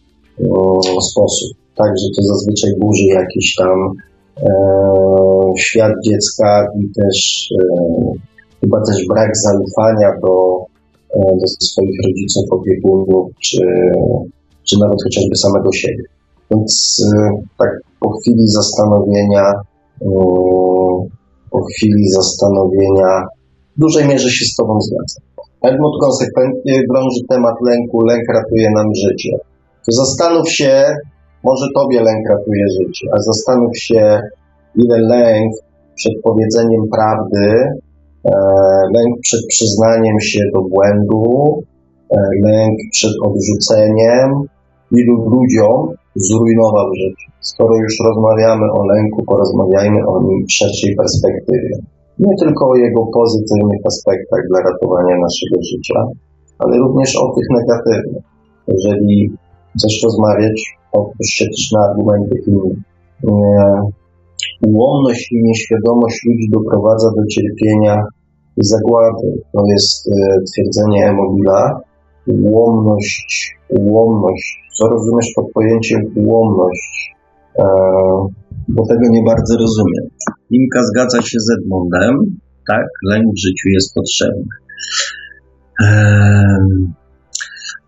sposób. 1.12 1.58
Także 1.76 2.06
to 2.16 2.22
zazwyczaj 2.22 2.72
burzy 2.80 3.04
jakiś 3.04 3.56
tam 3.56 3.92
świat 5.58 5.92
dziecka 6.06 6.68
i 6.80 7.02
też 7.02 7.50
chyba 8.62 8.82
też 8.86 9.06
brak 9.08 9.38
zaufania 9.38 10.12
do, 10.22 10.66
do 11.16 11.48
swoich 11.48 11.98
rodziców, 12.08 12.44
opiekunów, 12.52 13.32
czy, 13.44 13.62
czy 14.64 14.80
nawet 14.80 14.98
chociażby 15.04 15.36
samego 15.36 15.72
siebie. 15.72 16.04
Więc 16.54 17.02
tak 17.60 17.70
po 18.00 18.10
chwili 18.10 18.48
zastanowienia, 18.48 19.52
po 21.52 21.64
chwili 21.64 22.10
zastanowienia 22.10 23.22
w 23.78 23.80
dużej 23.80 24.08
mierze 24.08 24.30
się 24.30 24.46
z 24.46 24.56
Tobą 24.56 24.82
zgadzam. 24.82 25.24
Edmund 25.62 25.96
konsekwentnie 26.02 26.82
drąży 26.90 27.22
temat 27.30 27.56
lęku, 27.68 28.02
lęk 28.02 28.24
ratuje 28.34 28.72
nam 28.76 28.88
życie. 28.96 29.38
Zastanów 29.88 30.50
się, 30.50 30.96
może 31.44 31.66
Tobie 31.76 32.02
lęk 32.02 32.30
ratuje 32.30 32.64
życie, 32.80 33.08
a 33.14 33.22
zastanów 33.22 33.78
się, 33.78 34.22
ile 34.76 34.98
lęk 34.98 35.54
przed 35.96 36.14
powiedzeniem 36.24 36.82
prawdy, 36.96 37.48
e, 38.26 38.32
lęk 38.96 39.20
przed 39.22 39.42
przyznaniem 39.48 40.20
się 40.20 40.40
do 40.54 40.62
błędu, 40.62 41.64
e, 42.12 42.18
lęk 42.46 42.78
przed 42.92 43.12
odrzuceniem, 43.24 44.30
ilu 44.92 45.30
ludziom 45.30 45.96
zrujnował 46.16 46.88
życie. 46.96 47.28
Skoro 47.42 47.76
już 47.76 47.94
rozmawiamy 48.08 48.66
o 48.72 48.86
lęku, 48.86 49.24
porozmawiajmy 49.24 50.00
o 50.08 50.24
nim 50.24 50.46
w 50.48 50.52
szerszej 50.52 50.96
perspektywie 50.96 51.74
nie 52.20 52.36
tylko 52.40 52.70
o 52.70 52.76
jego 52.76 53.02
pozytywnych 53.06 53.82
aspektach 53.86 54.42
dla 54.50 54.60
ratowania 54.70 55.16
naszego 55.28 55.58
życia, 55.72 56.00
ale 56.60 56.78
również 56.78 57.16
o 57.24 57.26
tych 57.36 57.48
negatywnych. 57.58 58.24
Jeżeli 58.68 59.32
chcesz 59.78 60.04
rozmawiać, 60.04 60.78
otwórz 60.92 61.28
się 61.28 61.46
też 61.46 61.72
na 61.72 61.80
argumenty 61.90 62.36
innych. 62.48 62.78
Ułomność 64.68 65.32
i 65.32 65.44
nieświadomość 65.44 66.18
ludzi 66.26 66.48
doprowadza 66.52 67.10
do 67.18 67.26
cierpienia 67.28 68.04
i 68.58 68.64
zagłady. 68.66 69.28
To 69.54 69.62
jest 69.74 70.08
e, 70.08 70.12
twierdzenie 70.52 71.10
Emobila. 71.10 71.82
Ułomność, 72.28 73.56
ułomność. 73.70 74.60
Co 74.78 74.88
rozumiesz 74.88 75.28
pod 75.36 75.52
pojęciem 75.54 76.02
ułomność? 76.16 77.16
E, 77.60 77.64
bo 78.68 78.88
tego 78.88 79.10
nie 79.10 79.24
bardzo 79.24 79.58
rozumiem. 79.58 80.10
Inka 80.52 80.84
zgadza 80.84 81.22
się 81.22 81.40
z 81.40 81.52
Edmundem, 81.60 82.18
tak, 82.68 82.86
lęk 83.10 83.26
w 83.26 83.40
życiu 83.40 83.70
jest 83.70 83.94
potrzebny. 83.94 84.46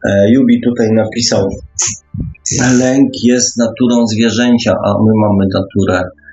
E, 0.06 0.32
Jubi 0.32 0.62
tutaj 0.62 0.90
napisał, 0.91 1.48
lęk 2.80 3.10
jest 3.24 3.57
naturą 3.57 4.07
zwierzęcia, 4.07 4.72
a 4.86 4.94
my 5.03 5.12
mamy 5.16 5.45
naturę 5.53 6.02
E, 6.03 6.24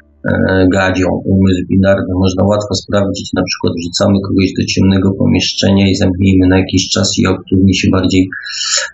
gadzią, 0.73 1.07
umysł 1.25 1.63
binarny. 1.71 2.15
Można 2.15 2.45
łatwo 2.45 2.75
sprawdzić, 2.75 3.33
na 3.33 3.43
przykład 3.43 3.73
wrzucamy 3.79 4.17
kogoś 4.29 4.53
do 4.59 4.65
ciemnego 4.65 5.15
pomieszczenia 5.15 5.91
i 5.91 5.95
zamknijmy 5.95 6.49
na 6.49 6.59
jakiś 6.59 6.89
czas 6.89 7.19
i 7.19 7.27
aktywni 7.27 7.75
się 7.75 7.89
bardziej 7.91 8.29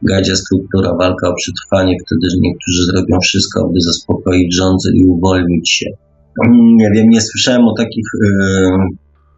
gadzia 0.03 0.37
struktura, 0.37 0.95
walka 1.01 1.29
o 1.29 1.35
przetrwanie, 1.35 1.97
wtedy 2.07 2.27
niektórzy 2.41 2.83
zrobią 2.83 3.19
wszystko, 3.23 3.61
aby 3.61 3.81
zaspokoić 3.81 4.57
rządzę 4.57 4.91
i 4.95 5.05
uwolnić 5.05 5.71
się. 5.71 5.87
Nie 6.77 6.91
wiem, 6.95 7.09
nie 7.09 7.21
słyszałem 7.21 7.65
o 7.69 7.75
takich 7.75 8.07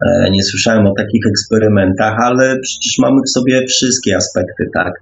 e, 0.05 0.31
nie 0.31 0.43
słyszałem 0.43 0.87
o 0.87 0.93
takich 0.97 1.27
eksperymentach, 1.29 2.15
ale 2.19 2.59
przecież 2.61 2.97
mamy 2.99 3.21
w 3.27 3.29
sobie 3.29 3.65
wszystkie 3.67 4.15
aspekty, 4.15 4.69
tak? 4.73 4.93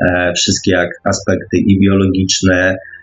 E, 0.00 0.32
wszystkie 0.32 0.88
aspekty 1.04 1.56
i 1.66 1.80
biologiczne, 1.80 2.76
E, 2.76 2.93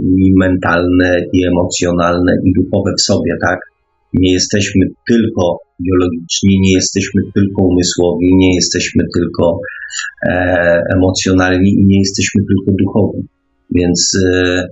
i 0.00 0.32
mentalne, 0.36 1.20
i 1.32 1.46
emocjonalne, 1.46 2.32
i 2.44 2.52
duchowe 2.62 2.90
w 2.98 3.02
sobie, 3.02 3.36
tak? 3.42 3.58
Nie 4.14 4.32
jesteśmy 4.32 4.86
tylko 5.08 5.58
biologiczni, 5.82 6.60
nie 6.60 6.74
jesteśmy 6.74 7.22
tylko 7.34 7.62
umysłowi, 7.62 8.26
nie 8.36 8.54
jesteśmy 8.54 9.02
tylko 9.14 9.60
e, 10.28 10.82
emocjonalni 10.96 11.70
i 11.70 11.84
nie 11.86 11.98
jesteśmy 11.98 12.42
tylko 12.48 12.76
duchowi. 12.82 13.28
Więc 13.70 14.18
e, 14.26 14.66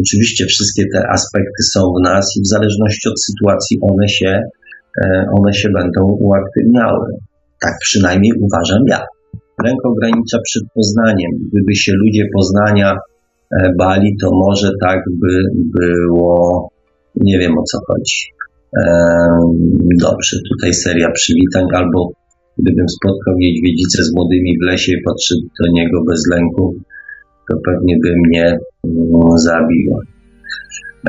oczywiście 0.00 0.46
wszystkie 0.46 0.82
te 0.94 1.08
aspekty 1.08 1.62
są 1.72 1.80
w 1.98 2.02
nas 2.02 2.36
i 2.38 2.40
w 2.42 2.46
zależności 2.46 3.08
od 3.08 3.22
sytuacji 3.22 3.78
one 3.80 4.08
się, 4.08 4.42
e, 5.04 5.24
one 5.38 5.52
się 5.52 5.68
będą 5.68 6.00
uaktywniały. 6.20 7.06
Tak 7.62 7.74
przynajmniej 7.80 8.32
uważam 8.40 8.82
ja. 8.88 9.00
Lęk 9.64 9.86
ogranicza 9.86 10.38
przed 10.44 10.62
poznaniem. 10.74 11.30
Gdyby 11.52 11.74
się 11.74 11.92
ludzie 11.92 12.24
poznania 12.34 12.94
E, 12.94 13.15
Bali, 13.78 14.16
to 14.22 14.30
może 14.32 14.70
tak 14.82 15.00
by 15.20 15.34
było, 15.78 16.68
nie 17.16 17.38
wiem 17.38 17.58
o 17.58 17.62
co 17.62 17.78
chodzi. 17.86 18.20
Dobrze, 20.00 20.36
tutaj 20.52 20.74
seria 20.74 21.10
przywitań, 21.10 21.64
albo 21.74 22.10
gdybym 22.58 22.88
spotkał 22.88 23.34
niedźwiedzicę 23.38 24.04
z 24.04 24.14
młodymi 24.14 24.58
w 24.58 24.66
lesie 24.66 24.92
i 24.92 25.02
podszedł 25.02 25.40
do 25.60 25.72
niego 25.72 26.04
bez 26.08 26.22
lęku, 26.30 26.74
to 27.50 27.56
pewnie 27.64 27.96
by 28.02 28.10
mnie 28.26 28.58
mm, 28.84 29.38
zabiła. 29.38 30.00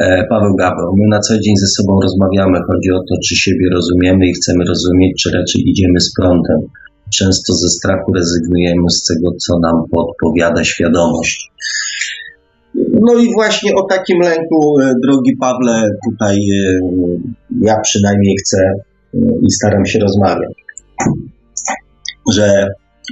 E, 0.01 0.26
Paweł 0.30 0.55
Gawron, 0.55 0.95
my 0.97 1.07
na 1.09 1.19
co 1.19 1.34
dzień 1.39 1.55
ze 1.57 1.68
sobą 1.68 1.99
rozmawiamy. 2.01 2.59
Chodzi 2.68 2.91
o 2.91 2.99
to, 2.99 3.15
czy 3.26 3.35
siebie 3.35 3.69
rozumiemy 3.73 4.27
i 4.27 4.34
chcemy 4.34 4.65
rozumieć, 4.65 5.23
czy 5.23 5.31
raczej 5.31 5.69
idziemy 5.69 5.99
z 5.99 6.14
prądem. 6.19 6.59
Często 7.14 7.53
ze 7.53 7.69
strachu 7.69 8.14
rezygnujemy 8.14 8.89
z 8.89 9.03
tego, 9.03 9.31
co 9.38 9.59
nam 9.59 9.84
podpowiada 9.91 10.64
świadomość. 10.64 11.51
No 13.02 13.19
i 13.19 13.34
właśnie 13.34 13.76
o 13.76 13.84
takim 13.84 14.19
lęku, 14.19 14.80
e, 14.80 14.94
drogi 15.03 15.38
Pawle, 15.40 15.90
tutaj 16.10 16.36
e, 16.36 16.80
ja 17.61 17.76
przynajmniej 17.84 18.36
chcę 18.38 18.57
e, 18.57 19.18
i 19.48 19.52
staram 19.52 19.86
się 19.86 19.99
rozmawiać, 19.99 20.53
że 22.34 22.68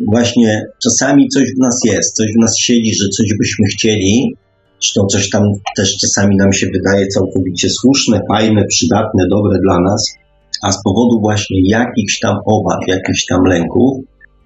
właśnie 0.07 0.65
czasami 0.83 1.29
coś 1.29 1.43
w 1.55 1.59
nas 1.59 1.79
jest, 1.85 2.15
coś 2.15 2.27
w 2.37 2.41
nas 2.41 2.57
siedzi, 2.57 2.93
że 2.93 3.07
coś 3.09 3.25
byśmy 3.39 3.65
chcieli, 3.65 4.35
zresztą 4.81 5.05
coś 5.05 5.29
tam 5.29 5.43
też 5.77 5.97
czasami 5.97 6.35
nam 6.37 6.53
się 6.53 6.67
wydaje 6.73 7.07
całkowicie 7.07 7.69
słuszne, 7.69 8.21
fajne, 8.27 8.65
przydatne, 8.65 9.23
dobre 9.29 9.59
dla 9.59 9.79
nas, 9.79 10.15
a 10.63 10.71
z 10.71 10.83
powodu 10.83 11.19
właśnie 11.21 11.69
jakichś 11.69 12.19
tam 12.19 12.35
obaw, 12.45 12.87
jakichś 12.87 13.25
tam 13.25 13.43
lęków, 13.43 13.97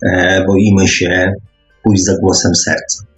e, 0.05 0.45
boimy 0.47 0.87
się 0.87 1.31
pójść 1.83 2.03
za 2.03 2.13
głosem 2.21 2.55
serca. 2.55 3.08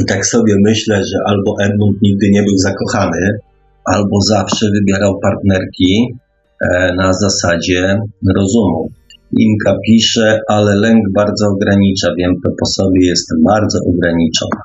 I 0.00 0.04
tak 0.04 0.26
sobie 0.26 0.54
myślę, 0.66 0.96
że 0.96 1.18
albo 1.26 1.56
Edmund 1.62 2.02
nigdy 2.02 2.30
nie 2.30 2.42
był 2.42 2.58
zakochany, 2.58 3.38
albo 3.84 4.20
zawsze 4.20 4.66
wybierał 4.74 5.18
partnerki 5.22 6.14
e, 6.60 6.94
na 6.94 7.12
zasadzie 7.12 7.98
rozumu. 8.36 8.90
Inka 9.38 9.76
pisze, 9.86 10.40
ale 10.48 10.74
lęk 10.74 11.12
bardzo 11.14 11.46
ogranicza. 11.48 12.08
Wiem 12.18 12.32
to 12.44 12.50
po 12.60 12.66
sobie, 12.66 13.06
jestem 13.06 13.38
bardzo 13.46 13.78
ograniczona. 13.88 14.60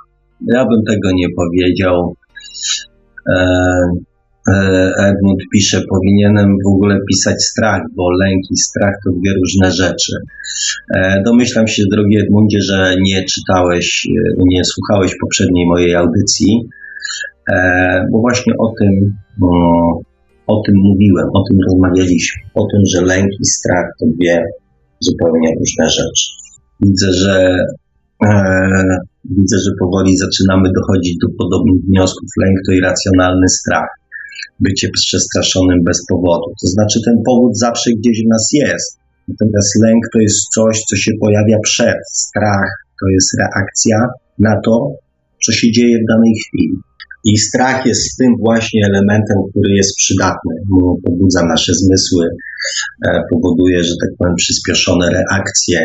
Ja 0.47 0.65
bym 0.65 0.83
tego 0.83 1.09
nie 1.13 1.27
powiedział. 1.35 2.13
E, 4.49 4.91
Edmund 4.99 5.41
pisze, 5.53 5.81
powinienem 5.89 6.57
w 6.65 6.67
ogóle 6.67 6.97
pisać 7.09 7.43
strach, 7.43 7.81
bo 7.95 8.11
lęk 8.11 8.41
i 8.51 8.57
strach 8.57 8.93
to 9.03 9.11
dwie 9.11 9.33
różne 9.33 9.71
rzeczy. 9.71 10.13
E, 10.95 11.21
domyślam 11.25 11.67
się, 11.67 11.83
drogi 11.91 12.17
Edmundzie, 12.17 12.61
że 12.61 12.95
nie 13.01 13.25
czytałeś, 13.25 14.07
e, 14.07 14.43
nie 14.45 14.65
słuchałeś 14.65 15.11
poprzedniej 15.21 15.67
mojej 15.67 15.95
audycji, 15.95 16.69
bo 18.11 18.19
właśnie 18.19 18.53
o 18.59 18.73
tym, 18.79 19.13
o 20.47 20.61
tym 20.65 20.75
mówiłem, 20.83 21.27
o 21.33 21.43
tym 21.49 21.57
rozmawialiśmy, 21.67 22.41
o 22.53 22.67
tym, 22.71 22.81
że 22.93 23.01
lęk 23.01 23.29
i 23.39 23.45
strach 23.45 23.85
to 23.99 24.05
dwie 24.05 24.43
zupełnie 24.99 25.49
różne 25.59 25.89
rzeczy. 25.89 26.25
Widzę, 26.85 27.13
że 27.13 27.55
widzę, 29.37 29.57
że 29.65 29.71
powoli 29.79 30.17
zaczynamy 30.17 30.69
dochodzić 30.79 31.17
do 31.23 31.27
podobnych 31.37 31.81
wniosków. 31.89 32.29
Lęk 32.43 32.57
to 32.67 32.73
irracjonalny 32.73 33.49
strach 33.49 33.98
bycie 34.59 34.89
przestraszonym 34.89 35.83
bez 35.83 36.05
powodu. 36.09 36.47
To 36.61 36.67
znaczy, 36.67 36.99
ten 37.05 37.15
powód 37.25 37.57
zawsze 37.57 37.89
gdzieś 37.91 38.17
w 38.25 38.29
nas 38.29 38.49
jest. 38.53 38.99
Natomiast 39.27 39.71
lęk 39.83 40.03
to 40.13 40.19
jest 40.19 40.41
coś, 40.55 40.81
co 40.89 40.95
się 40.95 41.11
pojawia 41.21 41.57
przed. 41.63 41.97
Strach 42.11 42.69
to 42.99 43.05
jest 43.15 43.29
reakcja 43.41 43.97
na 44.39 44.55
to, 44.65 44.89
co 45.45 45.51
się 45.51 45.71
dzieje 45.71 45.97
w 45.97 46.09
danej 46.11 46.33
chwili. 46.43 46.75
I 47.25 47.37
strach 47.37 47.85
jest 47.85 48.17
tym 48.17 48.31
właśnie 48.39 48.81
elementem, 48.91 49.37
który 49.49 49.73
jest 49.73 49.95
przydatny. 49.97 50.53
Pobudza 51.05 51.45
nasze 51.45 51.73
zmysły, 51.73 52.25
e, 53.07 53.21
powoduje, 53.31 53.83
że 53.83 53.93
tak 54.01 54.09
powiem, 54.17 54.35
przyspieszone 54.35 55.09
reakcje, 55.09 55.79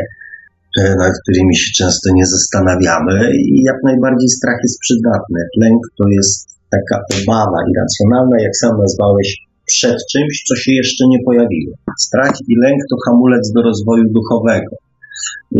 e, 0.80 0.94
nad 0.98 1.12
którymi 1.22 1.56
się 1.56 1.70
często 1.76 2.10
nie 2.14 2.26
zastanawiamy. 2.26 3.30
I 3.36 3.62
jak 3.62 3.76
najbardziej 3.84 4.28
strach 4.28 4.58
jest 4.62 4.78
przydatny. 4.80 5.40
Lęk 5.62 5.80
to 5.98 6.04
jest 6.08 6.53
taka 6.74 6.96
obawa 7.16 7.58
irracjonalna, 7.70 8.36
jak 8.46 8.54
sam 8.62 8.74
nazwałeś, 8.82 9.28
przed 9.66 9.98
czymś, 10.12 10.34
co 10.48 10.54
się 10.62 10.72
jeszcze 10.80 11.04
nie 11.12 11.18
pojawiło. 11.26 11.72
Strach 12.06 12.36
i 12.48 12.54
lęk 12.64 12.80
to 12.90 12.96
hamulec 13.06 13.52
do 13.54 13.62
rozwoju 13.62 14.04
duchowego. 14.18 14.72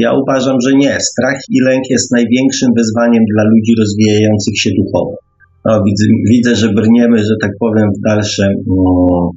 Ja 0.04 0.10
uważam, 0.22 0.56
że 0.64 0.72
nie. 0.72 0.94
Strach 1.10 1.40
i 1.50 1.58
lęk 1.68 1.84
jest 1.90 2.12
największym 2.12 2.70
wyzwaniem 2.78 3.24
dla 3.34 3.44
ludzi 3.52 3.72
rozwijających 3.80 4.56
się 4.62 4.70
duchowo. 4.80 5.16
No, 5.64 5.82
widzę, 5.86 6.04
widzę, 6.30 6.56
że 6.56 6.68
brniemy, 6.78 7.18
że 7.18 7.34
tak 7.42 7.52
powiem, 7.60 7.88
w 7.96 8.00
dalsze. 8.08 8.46
Um, 8.66 9.28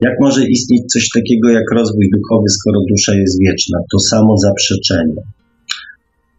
jak 0.00 0.14
może 0.20 0.40
istnieć 0.48 0.82
coś 0.92 1.04
takiego 1.14 1.48
jak 1.50 1.66
rozwój 1.74 2.06
duchowy, 2.16 2.48
skoro 2.48 2.78
dusza 2.90 3.14
jest 3.14 3.36
wieczna? 3.40 3.78
To 3.92 3.98
samo 3.98 4.36
zaprzeczenie. 4.36 5.22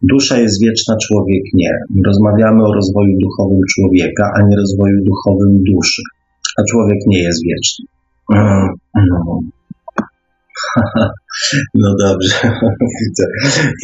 Dusza 0.02 0.38
jest 0.38 0.62
wieczna, 0.62 0.94
człowiek 1.06 1.42
nie. 1.54 1.70
Rozmawiamy 2.06 2.64
o 2.64 2.74
rozwoju 2.74 3.18
duchowym 3.20 3.60
człowieka, 3.74 4.32
a 4.36 4.42
nie 4.48 4.56
rozwoju 4.56 5.04
duchowym 5.04 5.62
duszy. 5.64 6.02
A 6.58 6.62
człowiek 6.70 6.98
nie 7.06 7.22
jest 7.22 7.40
wieczny. 7.44 7.84
No, 8.94 9.40
no 11.74 11.94
dobrze. 12.04 12.34
widzę, 13.00 13.24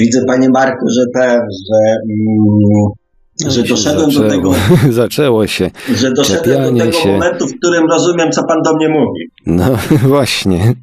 widzę, 0.00 0.20
panie 0.26 0.48
Marku, 0.50 0.86
że 0.98 1.04
tak, 1.14 1.40
że. 1.40 1.78
Mm, 2.10 3.50
że 3.50 3.62
doszedłem 3.62 4.10
zaczęło, 4.10 4.28
do 4.28 4.34
tego. 4.34 4.54
Zaczęło 5.02 5.46
się. 5.46 5.70
Że 5.94 6.12
doszedłem 6.12 6.78
do 6.78 6.84
tego 6.84 6.92
się. 6.92 7.12
momentu, 7.12 7.46
w 7.46 7.58
którym 7.58 7.86
rozumiem, 7.90 8.32
co 8.32 8.44
pan 8.44 8.58
do 8.64 8.76
mnie 8.76 8.88
mówi. 8.88 9.30
No 9.46 9.78
właśnie. 10.08 10.74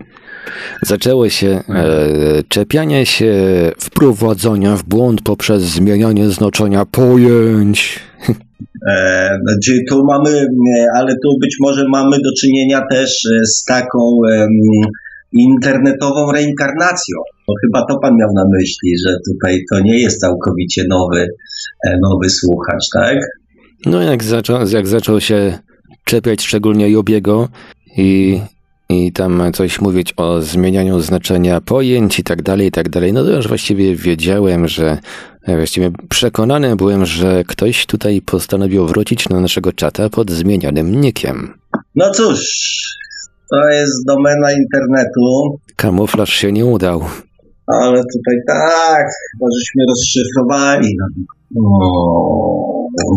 Zaczęło 0.81 1.30
się 1.30 1.47
e, 1.47 1.63
czepianie 2.47 3.05
się 3.05 3.34
wprowadzania 3.80 4.76
w 4.76 4.84
błąd 4.84 5.22
poprzez 5.22 5.63
zmienianie 5.63 6.30
znaczenia 6.30 6.85
pojęć. 6.85 7.99
E, 8.89 9.38
znaczy, 9.47 9.80
tu 9.89 10.05
mamy, 10.05 10.30
e, 10.39 10.85
ale 10.95 11.13
tu 11.23 11.30
być 11.41 11.55
może 11.59 11.85
mamy 11.89 12.18
do 12.18 12.31
czynienia 12.39 12.81
też 12.91 13.09
e, 13.09 13.45
z 13.45 13.63
taką 13.63 13.99
internetową 15.31 16.31
reinkarnacją. 16.31 17.18
Bo 17.47 17.53
chyba 17.61 17.85
to 17.85 17.99
pan 17.99 18.15
miał 18.18 18.30
na 18.35 18.43
myśli, 18.59 18.91
że 19.07 19.15
tutaj 19.31 19.59
to 19.72 19.80
nie 19.80 19.99
jest 19.99 20.19
całkowicie 20.19 20.84
nowy, 20.89 21.27
nowy 22.03 22.30
słuchacz, 22.30 22.85
tak? 22.93 23.18
No 23.85 24.01
jak 24.01 24.23
zaczął, 24.23 24.57
jak 24.68 24.88
zaczął 24.88 25.22
się 25.22 25.57
czepiać 26.05 26.41
szczególnie 26.41 26.89
Jobiego 26.89 27.49
i 27.97 28.39
i 28.91 29.11
tam 29.11 29.43
coś 29.53 29.81
mówić 29.81 30.13
o 30.18 30.41
zmienianiu 30.41 30.99
znaczenia 30.99 31.61
pojęć 31.61 32.19
i 32.19 32.23
tak 32.23 32.41
dalej, 32.41 32.68
i 32.68 32.72
tak 32.72 32.89
dalej, 32.89 33.13
no 33.13 33.23
to 33.23 33.30
już 33.30 33.47
właściwie 33.47 33.95
wiedziałem, 33.95 34.68
że 34.68 34.97
właściwie 35.47 35.91
przekonany 36.09 36.76
byłem, 36.76 37.05
że 37.05 37.43
ktoś 37.43 37.85
tutaj 37.85 38.22
postanowił 38.22 38.88
wrócić 38.88 39.30
na 39.30 39.39
naszego 39.39 39.73
czata 39.73 40.09
pod 40.09 40.31
zmienianym 40.31 41.01
nikiem. 41.01 41.53
No 41.95 42.11
cóż, 42.11 42.39
to 43.51 43.69
jest 43.69 44.05
domena 44.07 44.51
internetu. 44.51 45.57
Kamuflaż 45.76 46.30
się 46.30 46.51
nie 46.51 46.65
udał. 46.65 47.01
Ale 47.68 47.97
tutaj 47.97 48.35
tak, 48.47 49.05
chyba 49.31 49.47
żeśmy 49.59 49.84
rozszyfrowali. 49.89 50.88
No, 51.55 51.69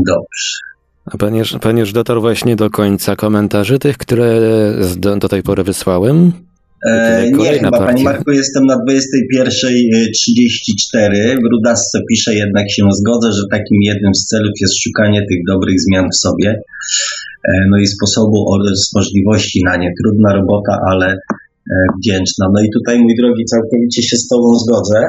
dobrze. 0.07 0.74
A 1.07 1.17
pan 1.17 1.35
już, 1.35 1.57
pan 1.61 1.79
już 1.79 1.93
dotarł 1.93 2.21
właśnie 2.21 2.57
do 2.57 2.71
końca 2.71 3.17
komentarzy 3.17 3.79
tych, 3.79 3.99
które 3.99 4.41
do, 4.97 5.17
do 5.17 5.29
tej 5.29 5.43
pory 5.43 5.65
wysłałem? 5.65 6.33
E, 6.87 7.31
nie, 7.31 7.53
chyba 7.53 7.71
partia. 7.71 7.87
Panie 7.87 8.05
Marku, 8.05 8.33
jestem 8.33 8.67
na 8.67 8.77
21.34. 8.77 11.37
W 11.43 11.47
Rudasce 11.53 11.99
pisze, 12.11 12.35
jednak 12.35 12.73
się 12.73 12.83
zgodzę, 12.93 13.33
że 13.33 13.43
takim 13.51 13.83
jednym 13.83 14.15
z 14.15 14.25
celów 14.25 14.53
jest 14.61 14.83
szukanie 14.83 15.27
tych 15.29 15.39
dobrych 15.49 15.81
zmian 15.81 16.09
w 16.13 16.17
sobie. 16.17 16.61
E, 17.49 17.53
no 17.71 17.79
i 17.79 17.87
sposobu 17.87 18.53
oraz 18.53 18.91
możliwości 18.95 19.63
na 19.65 19.77
nie. 19.77 19.93
Trudna 20.03 20.35
robota, 20.35 20.79
ale 20.91 21.07
e, 21.07 21.19
wdzięczna. 21.99 22.47
No 22.55 22.63
i 22.63 22.71
tutaj, 22.71 23.01
mój 23.01 23.17
drogi, 23.17 23.45
całkowicie 23.45 24.03
się 24.03 24.17
z 24.17 24.29
Tobą 24.29 24.59
zgodzę 24.59 25.07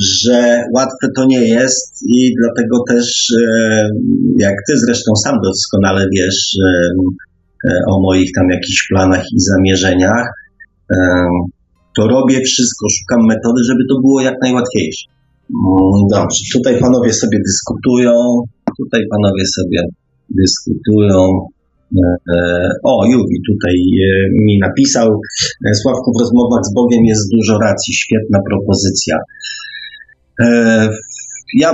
że 0.00 0.62
łatwe 0.74 1.08
to 1.16 1.26
nie 1.26 1.48
jest 1.48 2.02
i 2.08 2.34
dlatego 2.42 2.82
też, 2.88 3.30
e, 3.30 3.88
jak 4.38 4.54
ty 4.68 4.72
zresztą 4.86 5.16
sam 5.24 5.36
doskonale 5.44 6.06
wiesz 6.16 6.56
e, 6.64 6.68
e, 7.68 7.78
o 7.90 8.00
moich 8.00 8.30
tam 8.34 8.50
jakichś 8.50 8.88
planach 8.88 9.24
i 9.36 9.40
zamierzeniach, 9.40 10.26
to 11.96 12.08
robię 12.08 12.40
wszystko, 12.40 12.86
szukam 12.88 13.26
metody, 13.26 13.60
żeby 13.68 13.80
to 13.90 14.00
było 14.00 14.20
jak 14.20 14.34
najłatwiejsze. 14.42 15.06
Mm, 15.50 16.08
dobrze, 16.10 16.40
tutaj 16.52 16.80
panowie 16.80 17.12
sobie 17.12 17.38
dyskutują, 17.38 18.12
tutaj 18.78 19.02
panowie 19.10 19.46
sobie 19.46 19.80
dyskutują. 20.30 21.46
O, 22.84 23.06
Juwi 23.06 23.36
tutaj 23.50 23.76
mi 24.44 24.58
napisał, 24.58 25.20
Sławku, 25.82 26.12
w 26.16 26.20
rozmowach 26.20 26.64
z 26.64 26.74
Bogiem 26.74 27.04
jest 27.04 27.30
dużo 27.32 27.58
racji, 27.58 27.94
świetna 27.94 28.38
propozycja. 28.50 29.16
E, 30.40 30.88
ja 31.58 31.72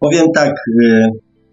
powiem 0.00 0.26
tak, 0.34 0.54
e, 0.84 1.08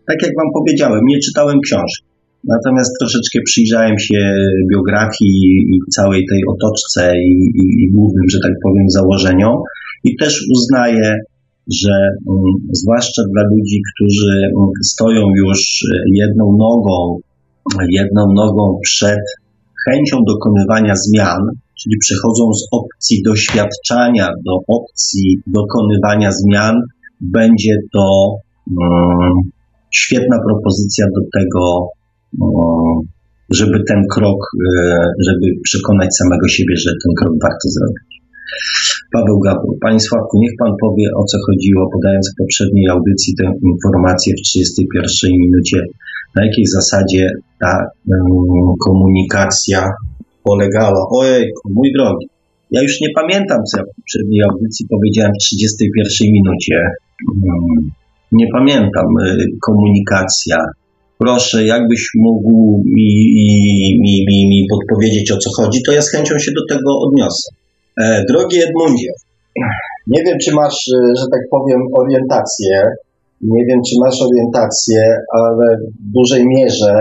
tak 0.08 0.18
jak 0.24 0.32
Wam 0.38 0.48
powiedziałem, 0.54 1.00
nie 1.08 1.20
czytałem 1.20 1.60
książki. 1.66 2.08
Natomiast 2.44 2.92
troszeczkę 3.00 3.40
przyjrzałem 3.46 4.00
się 4.00 4.36
biografii 4.72 5.42
i 5.74 5.92
całej 5.92 6.26
tej 6.30 6.42
otoczce 6.50 7.14
i, 7.18 7.34
i, 7.62 7.84
i 7.84 7.92
głównym, 7.92 8.30
że 8.30 8.40
tak 8.44 8.54
powiem, 8.64 8.90
założeniom 8.90 9.56
i 10.04 10.16
też 10.16 10.48
uznaję, 10.56 11.16
że 11.82 11.96
um, 12.26 12.42
zwłaszcza 12.72 13.22
dla 13.34 13.44
ludzi, 13.44 13.82
którzy 13.94 14.34
um, 14.56 14.70
stoją 14.86 15.22
już 15.36 15.60
jedną 16.14 16.58
nogą, 16.60 17.20
jedną 17.90 18.34
nogą 18.34 18.80
przed 18.84 19.24
chęcią 19.88 20.18
dokonywania 20.28 20.96
zmian, 20.96 21.42
czyli 21.88 21.98
przechodzą 22.00 22.54
z 22.54 22.68
opcji 22.72 23.24
doświadczania 23.26 24.30
do 24.46 24.54
opcji 24.68 25.40
dokonywania 25.48 26.32
zmian, 26.32 26.76
będzie 27.22 27.74
to 27.94 28.36
um, 28.82 29.34
świetna 29.96 30.38
propozycja 30.48 31.06
do 31.16 31.22
tego, 31.40 31.88
żeby 33.50 33.84
ten 33.88 34.04
krok, 34.14 34.40
żeby 35.28 35.48
przekonać 35.64 36.16
samego 36.16 36.48
siebie, 36.48 36.76
że 36.78 36.92
ten 36.92 37.14
krok 37.20 37.34
warto 37.44 37.70
zrobić. 37.70 38.08
Paweł 39.14 39.40
Gabor. 39.40 39.76
Panie 39.82 40.00
Sławku, 40.00 40.40
niech 40.40 40.52
Pan 40.60 40.74
powie 40.82 41.08
o 41.16 41.24
co 41.24 41.38
chodziło, 41.48 41.90
podając 41.94 42.32
w 42.32 42.38
poprzedniej 42.42 42.90
audycji 42.90 43.36
tę 43.40 43.46
informację 43.74 44.34
w 44.34 44.42
31 44.42 45.32
minucie. 45.32 45.78
Na 46.36 46.46
jakiej 46.46 46.66
zasadzie 46.66 47.32
ta 47.60 47.86
um, 48.08 48.76
komunikacja 48.86 49.90
polegała? 50.50 51.02
Ojej, 51.20 51.44
mój 51.78 51.90
drogi, 51.98 52.26
ja 52.72 52.82
już 52.82 53.02
nie 53.02 53.08
pamiętam, 53.16 53.60
co 53.70 53.78
ja 53.78 53.84
w 53.84 53.96
poprzedniej 53.96 54.42
audycji 54.44 54.86
powiedziałem 54.90 55.32
w 55.34 55.44
31 55.44 56.34
minucie. 56.38 56.78
Um, 57.28 57.92
nie 58.32 58.48
pamiętam. 58.54 59.06
Y, 59.26 59.46
komunikacja. 59.68 60.58
Proszę, 61.18 61.66
jakbyś 61.66 62.10
mógł 62.16 62.84
mi, 62.86 63.10
mi, 64.04 64.26
mi, 64.28 64.48
mi 64.48 64.68
podpowiedzieć, 64.70 65.32
o 65.32 65.38
co 65.38 65.50
chodzi, 65.58 65.80
to 65.86 65.92
ja 65.92 66.02
z 66.02 66.12
chęcią 66.12 66.40
się 66.40 66.52
do 66.52 66.76
tego 66.76 67.00
odniosę. 67.00 67.50
E, 68.02 68.24
drogi 68.30 68.58
Edmundzie, 68.60 69.12
nie 70.08 70.24
wiem, 70.26 70.38
czy 70.44 70.52
masz, 70.56 70.80
e, 70.96 71.00
że 71.20 71.26
tak 71.32 71.42
powiem, 71.52 71.82
orientację. 71.94 72.82
Nie 73.42 73.66
wiem, 73.66 73.80
czy 73.90 73.96
masz 74.06 74.22
orientację, 74.22 75.02
ale 75.40 75.78
w 75.78 76.12
dużej 76.14 76.44
mierze, 76.48 76.94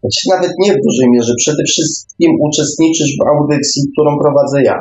znaczy 0.00 0.22
nawet 0.34 0.52
nie 0.64 0.72
w 0.72 0.80
dużej 0.86 1.08
mierze, 1.14 1.32
przede 1.44 1.62
wszystkim 1.70 2.30
uczestniczysz 2.48 3.12
w 3.18 3.26
audycji, 3.32 3.82
którą 3.92 4.10
prowadzę 4.22 4.62
ja. 4.62 4.78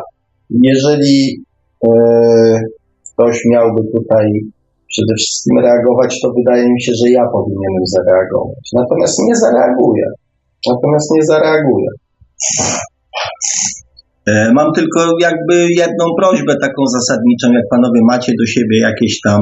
Jeżeli 0.72 1.44
e, 1.88 1.90
ktoś 3.14 3.36
miałby 3.54 3.82
tutaj 3.96 4.26
przede 4.94 5.14
wszystkim 5.20 5.56
reagować, 5.66 6.22
to 6.22 6.28
wydaje 6.38 6.66
mi 6.74 6.82
się, 6.86 6.92
że 7.02 7.12
ja 7.18 7.24
powinienem 7.36 7.86
zareagować. 7.96 8.66
Natomiast 8.82 9.16
nie 9.28 9.36
zareaguję. 9.36 10.06
Natomiast 10.72 11.08
nie 11.16 11.24
zareaguję. 11.34 11.90
E, 14.30 14.52
mam 14.54 14.74
tylko 14.74 15.00
jakby 15.22 15.56
jedną 15.84 16.06
prośbę 16.20 16.54
taką 16.62 16.82
zasadniczą, 16.98 17.48
jak 17.54 17.68
panowie 17.70 18.02
macie 18.12 18.32
do 18.40 18.46
siebie 18.46 18.80
jakieś 18.80 19.22
tam 19.22 19.42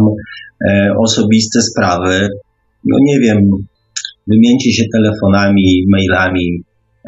e, 0.70 0.90
osobiste 1.00 1.62
sprawy, 1.62 2.30
no 2.86 2.98
nie 3.02 3.20
wiem, 3.20 3.40
wymieńcie 4.28 4.72
się 4.74 4.84
telefonami, 4.94 5.86
mailami, 5.90 6.64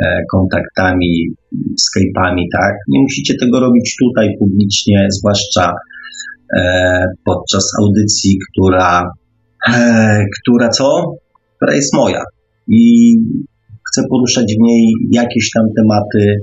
e, 0.06 0.24
kontaktami, 0.32 1.28
Skype'ami, 1.56 2.44
tak? 2.54 2.74
Nie 2.88 3.00
musicie 3.02 3.34
tego 3.40 3.60
robić 3.60 3.96
tutaj 4.00 4.30
publicznie, 4.40 5.08
zwłaszcza 5.20 5.74
podczas 7.26 7.72
audycji, 7.82 8.38
która, 8.50 9.12
która 10.42 10.70
co? 10.70 11.16
Która 11.56 11.76
jest 11.76 11.94
moja. 11.94 12.24
I 12.68 13.16
chcę 13.90 14.02
poruszać 14.10 14.46
w 14.46 14.62
niej 14.62 14.94
jakieś 15.12 15.50
tam 15.52 15.66
tematy, 15.78 16.36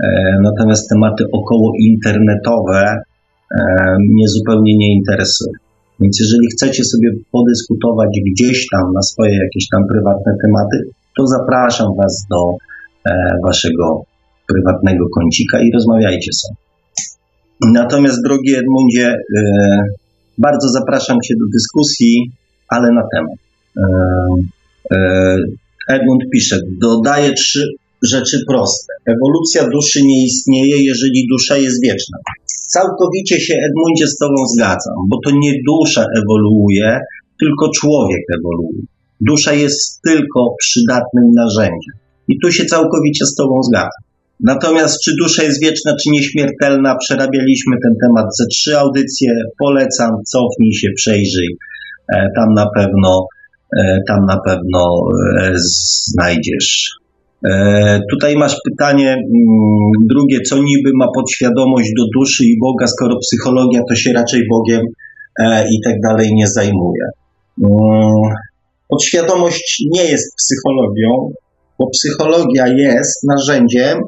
E, 0.00 0.38
natomiast 0.42 0.88
tematy 0.88 1.24
około 1.32 1.72
internetowe 1.80 3.02
e, 3.50 3.64
mnie 4.10 4.28
zupełnie 4.28 4.76
nie 4.76 4.94
interesują. 4.94 5.52
Więc 6.00 6.20
jeżeli 6.20 6.46
chcecie 6.52 6.84
sobie 6.84 7.10
podyskutować 7.32 8.08
gdzieś 8.32 8.66
tam 8.72 8.92
na 8.94 9.02
swoje 9.02 9.34
jakieś 9.44 9.68
tam 9.68 9.82
prywatne 9.88 10.32
tematy, 10.42 10.76
to 11.18 11.26
zapraszam 11.26 11.88
Was 11.96 12.26
do 12.30 12.56
e, 13.10 13.12
Waszego 13.46 14.02
prywatnego 14.48 15.04
kącika 15.14 15.60
i 15.60 15.72
rozmawiajcie 15.74 16.32
sobie. 16.32 16.56
Natomiast, 17.72 18.22
drogi 18.24 18.54
Edmundzie, 18.54 19.16
bardzo 20.38 20.68
zapraszam 20.68 21.16
Cię 21.20 21.34
do 21.34 21.46
dyskusji, 21.52 22.30
ale 22.68 22.88
na 22.92 23.02
temat. 23.14 23.38
Edmund 25.88 26.22
pisze, 26.32 26.58
dodaję 26.80 27.32
trzy 27.32 27.66
rzeczy 28.02 28.38
proste. 28.48 28.92
Ewolucja 29.06 29.68
duszy 29.68 30.02
nie 30.02 30.24
istnieje, 30.24 30.84
jeżeli 30.84 31.26
dusza 31.30 31.56
jest 31.56 31.82
wieczna. 31.84 32.18
Całkowicie 32.74 33.40
się, 33.40 33.54
Edmundzie, 33.68 34.06
z 34.06 34.16
Tobą 34.16 34.34
zgadzam, 34.54 34.98
bo 35.10 35.16
to 35.24 35.30
nie 35.42 35.52
dusza 35.68 36.04
ewoluuje, 36.20 37.00
tylko 37.40 37.70
człowiek 37.80 38.22
ewoluuje. 38.38 38.82
Dusza 39.20 39.52
jest 39.52 40.00
tylko 40.08 40.40
przydatnym 40.58 41.24
narzędziem. 41.34 41.94
I 42.28 42.38
tu 42.42 42.52
się 42.52 42.64
całkowicie 42.64 43.26
z 43.26 43.34
Tobą 43.34 43.62
zgadzam. 43.62 44.02
Natomiast 44.40 45.00
czy 45.04 45.10
dusza 45.20 45.42
jest 45.42 45.62
wieczna, 45.62 45.92
czy 46.02 46.10
nieśmiertelna, 46.10 46.96
przerabialiśmy 46.96 47.76
ten 47.82 47.94
temat 48.02 48.26
ze 48.36 48.46
trzy 48.46 48.78
audycje. 48.78 49.32
Polecam, 49.58 50.10
cofnij 50.26 50.72
się, 50.72 50.88
przejrzyj. 50.96 51.56
E, 52.14 52.28
tam 52.36 52.54
na 52.54 52.66
pewno, 52.76 53.26
e, 53.78 53.98
tam 54.08 54.18
na 54.28 54.38
pewno 54.46 54.80
e, 55.40 55.52
znajdziesz 55.56 57.01
tutaj 58.10 58.36
masz 58.36 58.56
pytanie 58.70 59.10
mm, 59.12 59.22
drugie, 60.10 60.40
co 60.40 60.56
niby 60.56 60.90
ma 60.94 61.06
podświadomość 61.14 61.90
do 61.98 62.04
duszy 62.18 62.44
i 62.44 62.58
Boga, 62.60 62.86
skoro 62.86 63.16
psychologia 63.18 63.80
to 63.88 63.94
się 63.94 64.12
raczej 64.12 64.42
Bogiem 64.50 64.82
e, 65.38 65.64
i 65.70 65.80
tak 65.84 65.94
dalej 66.00 66.34
nie 66.34 66.48
zajmuje. 66.48 67.04
Mm, 67.62 68.34
podświadomość 68.88 69.84
nie 69.94 70.04
jest 70.04 70.36
psychologią, 70.36 71.32
bo 71.78 71.86
psychologia 71.90 72.66
jest 72.66 73.24
narzędziem, 73.28 73.98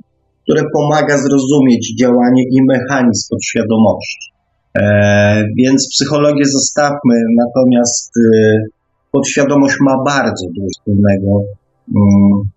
które 0.42 0.62
pomaga 0.74 1.18
zrozumieć 1.18 1.94
działanie 2.00 2.42
i 2.50 2.58
mechanizm 2.68 3.28
podświadomości. 3.30 4.30
E, 4.78 5.44
więc 5.58 5.88
psychologię 5.92 6.44
zostawmy, 6.44 7.14
natomiast 7.38 8.12
podświadomość 9.12 9.76
ma 9.80 9.94
bardzo 10.06 10.46
dużo 10.54 10.68
wspólnego 10.72 11.44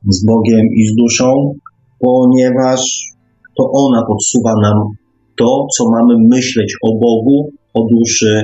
z 0.07 0.25
Bogiem 0.25 0.65
i 0.79 0.85
z 0.87 0.95
duszą, 0.95 1.53
ponieważ 1.99 2.81
to 3.57 3.71
ona 3.73 4.05
podsuwa 4.07 4.53
nam 4.61 4.77
to, 5.39 5.67
co 5.77 5.89
mamy 5.89 6.13
myśleć 6.29 6.73
o 6.83 6.89
Bogu, 6.93 7.51
o 7.73 7.87
duszy 7.91 8.41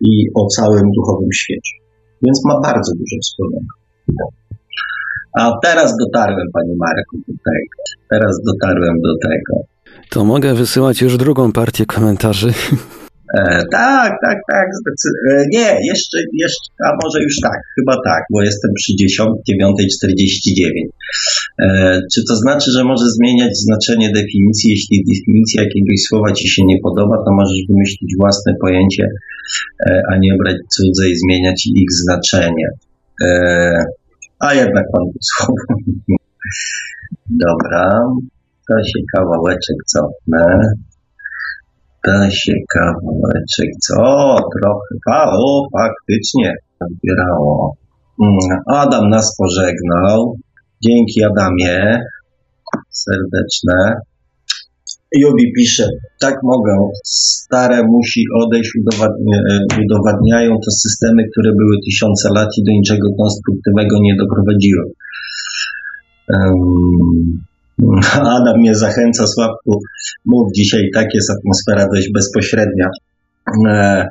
i 0.00 0.26
o 0.34 0.46
całym 0.46 0.90
duchowym 0.96 1.28
świecie. 1.32 1.74
Więc 2.22 2.44
ma 2.44 2.60
bardzo 2.60 2.92
dużo 2.92 3.16
wspólnego. 3.22 3.72
A 5.38 5.50
teraz 5.62 5.96
dotarłem, 5.96 6.46
Panie 6.52 6.74
Marku, 6.78 7.16
do 7.16 7.32
tego. 7.32 7.82
Teraz 8.10 8.40
dotarłem 8.46 8.94
do 9.00 9.28
tego. 9.28 9.66
To 10.10 10.24
mogę 10.24 10.54
wysyłać 10.54 11.02
już 11.02 11.16
drugą 11.16 11.52
partię 11.52 11.86
komentarzy. 11.86 12.52
E, 13.38 13.64
tak, 13.72 14.12
tak, 14.24 14.38
tak. 14.50 14.66
E, 15.30 15.44
nie, 15.52 15.68
jeszcze, 15.90 16.18
jeszcze, 16.32 16.66
a 16.86 16.88
może 17.02 17.18
już 17.22 17.36
tak, 17.42 17.60
chyba 17.78 17.96
tak, 18.04 18.22
bo 18.32 18.42
jestem 18.42 18.70
przy 18.74 18.92
9.49. 18.92 19.28
E, 21.62 22.00
czy 22.14 22.20
to 22.28 22.36
znaczy, 22.36 22.70
że 22.76 22.84
możesz 22.84 23.08
zmieniać 23.08 23.52
znaczenie 23.56 24.12
definicji? 24.12 24.70
Jeśli 24.70 25.04
definicja 25.12 25.62
jakiegoś 25.62 25.98
słowa 26.08 26.32
ci 26.32 26.48
się 26.48 26.62
nie 26.66 26.78
podoba, 26.82 27.16
to 27.16 27.30
możesz 27.40 27.60
wymyślić 27.68 28.10
własne 28.20 28.52
pojęcie, 28.60 29.06
e, 29.86 30.00
a 30.10 30.16
nie 30.18 30.32
brać 30.40 30.56
cudze 30.74 31.08
i 31.10 31.16
zmieniać 31.16 31.66
ich 31.66 31.92
znaczenie. 32.04 32.66
A 34.38 34.54
jednak 34.54 34.84
pan 34.92 35.04
słowo. 35.30 35.54
Dobra, 37.46 38.00
to 38.68 38.74
się 38.74 39.00
kawałeczek 39.14 39.76
cofnę. 39.86 40.72
Da 42.06 42.30
się 42.30 42.52
kawałeczek, 42.74 43.70
co 43.86 43.96
trochę, 44.60 44.94
o, 45.06 45.68
faktycznie 45.78 46.54
zbierało. 46.80 47.76
Mm, 48.22 48.60
Adam 48.66 49.08
nas 49.08 49.36
pożegnał. 49.38 50.36
Dzięki 50.84 51.24
Adamie. 51.24 52.00
Serdeczne. 52.90 53.94
Jubi 55.20 55.52
pisze, 55.56 55.86
tak 56.20 56.34
mogę, 56.42 56.72
stare 57.04 57.82
musi 57.82 58.24
odejść, 58.42 58.70
udowadniają 59.84 60.50
to 60.64 60.70
systemy, 60.70 61.22
które 61.32 61.50
były 61.52 61.76
tysiące 61.84 62.28
lat 62.34 62.48
i 62.58 62.64
do 62.64 62.72
niczego 62.72 63.08
konstruktywnego 63.18 63.96
nie 64.00 64.14
doprowadziły. 64.16 64.84
Um, 66.28 67.51
Adam 68.38 68.58
mnie 68.58 68.74
zachęca, 68.74 69.26
Sławku, 69.26 69.80
mów 70.24 70.52
dzisiaj, 70.56 70.82
tak 70.94 71.06
jest 71.14 71.30
atmosfera 71.30 71.88
dość 71.94 72.12
bezpośrednia. 72.14 72.88
E, 73.68 74.06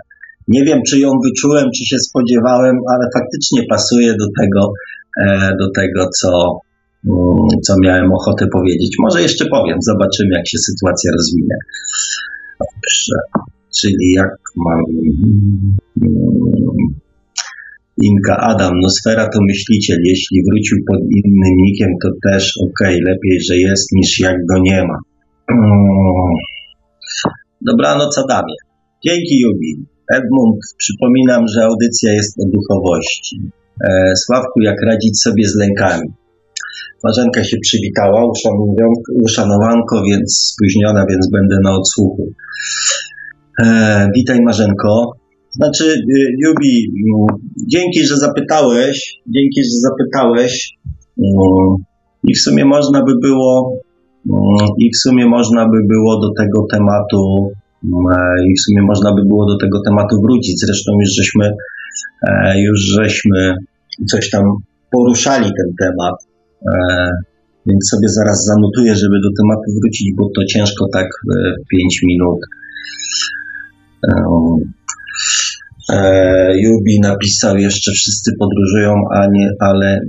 nie 0.47 0.63
wiem, 0.63 0.81
czy 0.87 0.99
ją 0.99 1.11
wyczułem, 1.25 1.65
czy 1.77 1.85
się 1.85 1.99
spodziewałem, 1.99 2.75
ale 2.89 3.07
faktycznie 3.13 3.61
pasuje 3.69 4.11
do 4.13 4.25
tego, 4.39 4.73
e, 5.23 5.51
do 5.59 5.71
tego 5.75 6.09
co, 6.19 6.59
mm, 7.05 7.47
co 7.63 7.73
miałem 7.81 8.11
ochotę 8.13 8.47
powiedzieć. 8.53 8.95
Może 8.99 9.21
jeszcze 9.21 9.45
powiem, 9.45 9.77
zobaczymy, 9.81 10.35
jak 10.35 10.47
się 10.47 10.57
sytuacja 10.57 11.11
rozwinie. 11.11 11.55
Dobrze, 12.59 13.41
czyli 13.81 14.11
jak 14.15 14.35
mam. 14.55 14.81
Inka 18.03 18.35
Adam, 18.51 18.73
Nosfera 18.83 19.25
to 19.33 19.39
myśliciel. 19.49 19.97
Jeśli 20.03 20.37
wrócił 20.49 20.77
pod 20.87 20.99
innym 20.99 21.55
nikiem, 21.65 21.89
to 22.03 22.09
też 22.29 22.53
okej, 22.65 22.95
okay. 22.95 23.11
lepiej, 23.11 23.41
że 23.49 23.57
jest, 23.57 23.91
niż 23.91 24.19
jak 24.19 24.45
go 24.49 24.57
nie 24.59 24.83
ma. 24.87 24.97
Mm. 25.51 26.33
Dobranoc 27.61 28.17
Adamie. 28.17 28.55
Dzięki 29.05 29.39
Jubi. 29.39 29.85
Edmund, 30.13 30.57
przypominam, 30.77 31.45
że 31.55 31.63
audycja 31.63 32.13
jest 32.13 32.39
o 32.39 32.43
duchowości. 32.53 33.41
E, 33.83 34.13
Sławku, 34.15 34.61
jak 34.61 34.81
radzić 34.81 35.21
sobie 35.21 35.47
z 35.47 35.55
lękami? 35.55 36.07
Marzenka 37.03 37.43
się 37.43 37.57
przywitała, 37.61 38.23
uszanowanko, 39.23 40.03
więc 40.09 40.53
spóźniona, 40.53 41.05
więc 41.09 41.29
będę 41.31 41.55
na 41.63 41.71
odsłuchu. 41.75 42.27
E, 43.63 44.07
witaj 44.15 44.39
Marzenko. 44.41 45.20
Znaczy, 45.51 45.83
y, 45.83 46.35
Jubi, 46.43 46.93
mm, 47.07 47.41
dzięki, 47.67 48.03
że 48.03 48.17
zapytałeś, 48.17 49.21
dzięki, 49.27 49.63
że 49.63 49.89
zapytałeś 49.89 50.77
mm, 51.17 51.75
i 52.27 52.33
w 52.33 52.39
sumie 52.39 52.65
można 52.65 53.03
by 53.03 53.13
było 53.21 53.73
mm, 54.29 54.67
i 54.77 54.89
w 54.95 54.97
sumie 54.97 55.25
można 55.25 55.65
by 55.65 55.77
było 55.89 56.21
do 56.21 56.33
tego 56.37 56.65
tematu 56.71 57.51
e, 57.83 58.17
i 58.49 58.53
w 58.57 58.61
sumie 58.61 58.81
można 58.81 59.13
by 59.15 59.21
było 59.25 59.45
do 59.45 59.57
tego 59.57 59.81
tematu 59.85 60.21
wrócić. 60.21 60.59
Zresztą 60.59 60.91
już 60.99 61.09
żeśmy, 61.15 61.51
e, 62.27 62.61
już 62.61 62.79
żeśmy 62.79 63.55
coś 64.11 64.29
tam 64.29 64.43
poruszali 64.91 65.45
ten 65.45 65.75
temat, 65.79 66.15
e, 66.73 67.09
więc 67.65 67.89
sobie 67.89 68.09
zaraz 68.09 68.45
zanotuję, 68.45 68.95
żeby 68.95 69.15
do 69.15 69.29
tematu 69.41 69.71
wrócić, 69.81 70.13
bo 70.17 70.29
to 70.35 70.45
ciężko 70.45 70.85
tak 70.93 71.07
w 71.07 71.67
5 71.69 72.01
minut. 72.03 72.39
Jubi 76.63 76.99
napisał 77.01 77.57
jeszcze 77.57 77.91
wszyscy 77.91 78.31
podróżują, 78.39 78.93
a 79.15 79.27
nie, 79.31 79.49
ale 79.59 79.99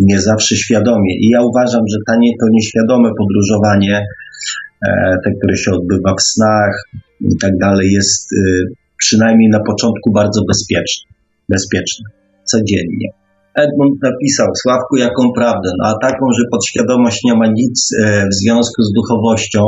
nie 0.00 0.20
zawsze 0.20 0.56
świadomie. 0.56 1.14
I 1.18 1.28
ja 1.28 1.42
uważam, 1.42 1.82
że 1.92 1.96
ta 2.06 2.16
nie, 2.16 2.30
to 2.40 2.46
nieświadome 2.52 3.10
podróżowanie, 3.18 4.06
te, 5.24 5.30
które 5.38 5.56
się 5.56 5.70
odbywa 5.70 6.14
w 6.14 6.22
snach 6.22 6.84
i 7.20 7.36
tak 7.36 7.58
dalej, 7.60 7.92
jest 7.92 8.32
y, 8.32 8.36
przynajmniej 8.96 9.48
na 9.50 9.60
początku 9.60 10.12
bardzo 10.12 10.40
bezpieczne. 10.48 11.14
Bezpieczne. 11.48 12.04
Codziennie. 12.44 13.08
Edmund 13.54 14.02
napisał, 14.02 14.46
Sławku, 14.62 14.96
jaką 14.96 15.22
prawdę? 15.36 15.70
No, 15.78 15.88
a 15.88 15.94
taką, 16.06 16.24
że 16.38 16.44
podświadomość 16.52 17.20
nie 17.24 17.34
ma 17.34 17.46
nic 17.46 17.90
e, 17.98 18.28
w 18.28 18.34
związku 18.34 18.82
z 18.82 18.92
duchowością, 18.92 19.60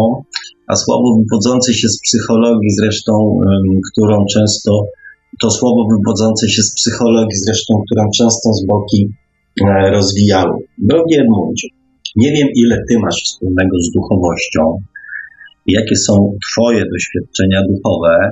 a 0.66 0.76
słowo 0.76 1.18
wywodzące 1.18 1.74
się 1.74 1.88
z 1.88 2.00
psychologii 2.00 2.70
zresztą, 2.80 3.12
którą 3.92 4.24
często, 4.34 4.70
to 5.40 5.50
słowo 5.50 5.88
wywodzące 5.90 6.48
się 6.48 6.62
z 6.62 6.74
psychologii 6.74 7.38
zresztą, 7.46 7.82
którą 7.86 8.08
często 8.18 8.52
z 8.52 8.66
boki 8.66 9.08
e, 9.60 9.90
rozwijały. 9.90 10.58
Drogi 10.78 11.18
Edmundzie, 11.20 11.68
nie 12.16 12.32
wiem 12.32 12.48
ile 12.56 12.76
ty 12.88 12.98
masz 12.98 13.16
wspólnego 13.24 13.76
z 13.80 13.92
duchowością, 13.92 14.78
jakie 15.66 15.96
są 15.96 16.32
twoje 16.50 16.84
doświadczenia 16.92 17.62
duchowe, 17.70 18.30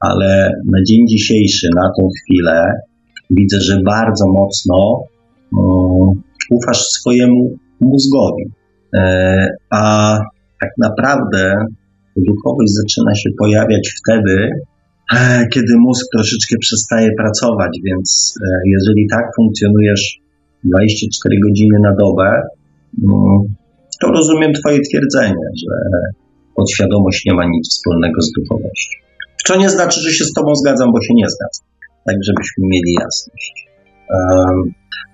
ale 0.00 0.52
na 0.72 0.78
dzień 0.88 1.06
dzisiejszy, 1.08 1.68
na 1.76 1.90
tą 1.98 2.08
chwilę, 2.08 2.72
widzę, 3.30 3.60
że 3.60 3.80
bardzo 3.84 4.24
mocno 4.28 5.02
um, 5.52 6.22
ufasz 6.50 6.80
swojemu 6.80 7.58
mózgowi. 7.80 8.44
E, 8.96 9.46
a 9.70 10.14
tak 10.60 10.70
naprawdę 10.78 11.54
duchowość 12.16 12.72
zaczyna 12.72 13.14
się 13.14 13.30
pojawiać 13.38 13.94
wtedy, 13.98 14.50
kiedy 15.54 15.72
mózg 15.78 16.06
troszeczkę 16.14 16.56
przestaje 16.60 17.08
pracować, 17.18 17.72
więc 17.84 18.34
e, 18.42 18.46
jeżeli 18.66 19.06
tak 19.10 19.24
funkcjonujesz 19.36 20.02
24 20.64 21.36
godziny 21.48 21.78
na 21.82 21.92
dobę, 22.00 22.28
mm, 23.04 23.38
to 24.00 24.06
rozumiem 24.12 24.52
Twoje 24.52 24.78
twierdzenie, 24.80 25.46
że 25.62 25.74
podświadomość 26.56 27.22
nie 27.26 27.34
ma 27.34 27.44
nic 27.44 27.68
wspólnego 27.70 28.20
z 28.20 28.32
duchowością. 28.32 28.98
Co 29.46 29.56
nie 29.56 29.70
znaczy, 29.70 30.00
że 30.00 30.10
się 30.10 30.24
z 30.24 30.32
Tobą 30.32 30.54
zgadzam, 30.54 30.92
bo 30.92 31.00
się 31.00 31.14
nie 31.14 31.28
zgadzam 31.28 31.68
tak 32.08 32.16
żebyśmy 32.28 32.62
mieli 32.72 32.92
jasność. 33.02 33.54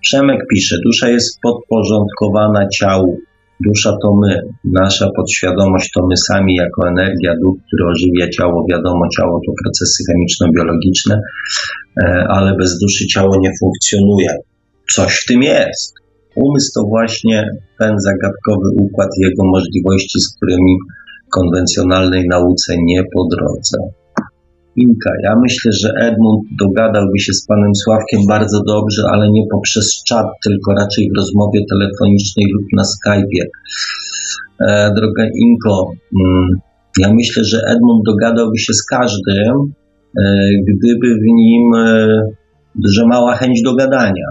Przemek 0.01 0.41
pisze, 0.51 0.77
dusza 0.85 1.09
jest 1.09 1.41
podporządkowana 1.43 2.69
ciału. 2.69 3.19
Dusza 3.61 3.93
to 4.03 4.09
my, 4.23 4.41
nasza 4.65 5.07
podświadomość 5.17 5.91
to 5.95 6.07
my 6.07 6.17
sami 6.17 6.55
jako 6.55 6.89
energia, 6.89 7.33
duch, 7.43 7.57
który 7.67 7.85
ożywia 7.93 8.29
ciało. 8.31 8.67
Wiadomo, 8.71 9.03
ciało 9.17 9.41
to 9.47 9.53
procesy 9.65 10.03
chemiczno-biologiczne, 10.09 11.21
e, 12.05 12.25
ale 12.29 12.57
bez 12.57 12.79
duszy 12.79 13.07
ciało 13.07 13.37
nie 13.41 13.51
funkcjonuje. 13.61 14.29
Coś 14.95 15.13
w 15.23 15.27
tym 15.27 15.43
jest. 15.43 15.95
Umysł 16.37 16.71
to 16.75 16.81
właśnie 16.89 17.45
ten 17.79 17.95
zagadkowy 17.99 18.69
układ 18.81 19.09
jego 19.19 19.43
możliwości, 19.45 20.21
z 20.21 20.37
którymi 20.37 20.77
konwencjonalnej 21.31 22.25
nauce 22.31 22.75
nie 22.79 23.03
po 23.15 23.27
drodze. 23.37 24.04
Inka. 24.77 25.11
Ja 25.23 25.35
myślę, 25.43 25.73
że 25.73 25.89
Edmund 26.01 26.43
dogadałby 26.61 27.19
się 27.19 27.33
z 27.33 27.47
panem 27.47 27.75
Sławkiem 27.75 28.21
bardzo 28.29 28.63
dobrze, 28.67 29.03
ale 29.13 29.31
nie 29.31 29.43
poprzez 29.51 30.03
czat, 30.09 30.27
tylko 30.45 30.73
raczej 30.73 31.11
w 31.11 31.17
rozmowie 31.17 31.61
telefonicznej 31.71 32.47
lub 32.55 32.67
na 32.77 32.83
Skype'ie. 32.83 33.45
E, 34.61 34.93
droga 34.97 35.25
Inko, 35.37 35.93
mm, 36.27 36.49
ja 36.99 37.15
myślę, 37.15 37.45
że 37.45 37.59
Edmund 37.67 38.03
dogadałby 38.07 38.59
się 38.59 38.73
z 38.73 38.85
każdym, 38.87 39.55
e, 40.19 40.49
gdyby 40.69 41.15
w 41.15 41.27
nim 41.35 41.75
e, 41.75 43.07
mała 43.07 43.37
chęć 43.37 43.63
do 43.63 43.75
gadania. 43.75 44.27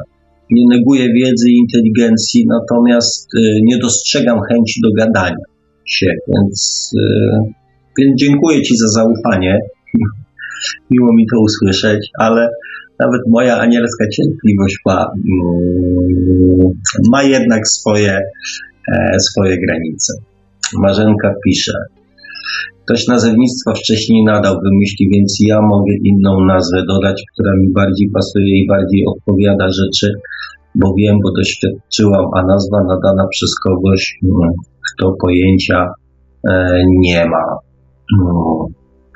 Nie 0.51 0.63
neguję 0.77 1.13
wiedzy 1.13 1.49
i 1.49 1.57
inteligencji, 1.57 2.45
natomiast 2.47 3.27
e, 3.35 3.41
nie 3.63 3.77
dostrzegam 3.77 4.39
chęci 4.49 4.81
do 4.81 4.89
gadania 4.97 5.45
się, 5.85 6.07
więc, 6.27 6.91
e, 6.99 7.37
więc 7.99 8.19
dziękuję 8.19 8.61
Ci 8.61 8.77
za 8.77 8.87
zaufanie 8.87 9.59
miło 10.91 11.13
mi 11.13 11.25
to 11.31 11.39
usłyszeć, 11.41 12.09
ale 12.19 12.49
nawet 12.99 13.21
moja 13.29 13.57
anielska 13.57 14.05
cierpliwość 14.09 14.77
ma, 14.85 15.05
mm, 15.05 16.71
ma 17.11 17.23
jednak 17.23 17.67
swoje, 17.67 18.19
e, 18.93 19.19
swoje 19.19 19.57
granice. 19.57 20.13
Marzenka 20.77 21.33
pisze, 21.45 21.73
Ktoś 22.85 23.07
nazewnictwa 23.07 23.73
wcześniej 23.73 24.23
nadał, 24.23 24.55
wymyśli, 24.63 25.09
więc 25.13 25.37
ja 25.47 25.61
mogę 25.61 25.93
inną 26.03 26.45
nazwę 26.45 26.83
dodać, 26.87 27.23
która 27.33 27.51
mi 27.61 27.73
bardziej 27.73 28.09
pasuje 28.13 28.59
i 28.63 28.67
bardziej 28.67 29.05
odpowiada 29.07 29.67
rzeczy, 29.67 30.13
bo 30.75 30.93
wiem, 30.97 31.17
bo 31.23 31.31
doświadczyłam, 31.37 32.25
a 32.35 32.45
nazwa 32.45 32.77
nadana 32.83 33.27
przez 33.27 33.59
kogoś, 33.59 34.19
mm, 34.23 34.51
kto 34.87 35.15
pojęcia 35.21 35.93
e, 36.49 36.83
nie 36.99 37.25
ma. 37.25 37.43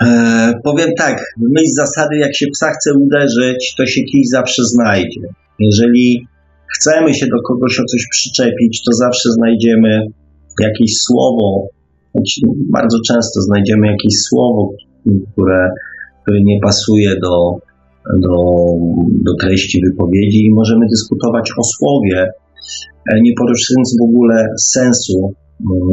E, 0.05 0.53
powiem 0.63 0.89
tak, 0.97 1.23
myśl 1.37 1.71
zasady, 1.75 2.17
jak 2.17 2.35
się 2.35 2.45
psa 2.53 2.71
chce 2.71 2.93
uderzyć, 2.93 3.75
to 3.77 3.85
się 3.85 4.01
kij 4.01 4.25
zawsze 4.25 4.63
znajdzie. 4.63 5.21
Jeżeli 5.59 6.27
chcemy 6.77 7.13
się 7.13 7.25
do 7.25 7.41
kogoś 7.47 7.79
o 7.79 7.83
coś 7.83 8.07
przyczepić, 8.11 8.83
to 8.83 8.93
zawsze 8.93 9.29
znajdziemy 9.31 10.07
jakieś 10.61 10.97
słowo, 10.97 11.67
bardzo 12.71 12.97
często 13.07 13.41
znajdziemy 13.41 13.87
jakieś 13.87 14.13
słowo, 14.29 14.71
które, 15.31 15.69
które 16.21 16.41
nie 16.41 16.59
pasuje 16.59 17.15
do, 17.23 17.55
do, 18.19 18.35
do 19.23 19.35
treści 19.35 19.81
wypowiedzi 19.89 20.45
i 20.45 20.53
możemy 20.53 20.85
dyskutować 20.89 21.51
o 21.57 21.63
słowie, 21.63 22.29
e, 23.13 23.21
nie 23.21 23.31
poruszając 23.37 23.97
w 23.99 24.03
ogóle 24.03 24.47
sensu 24.59 25.33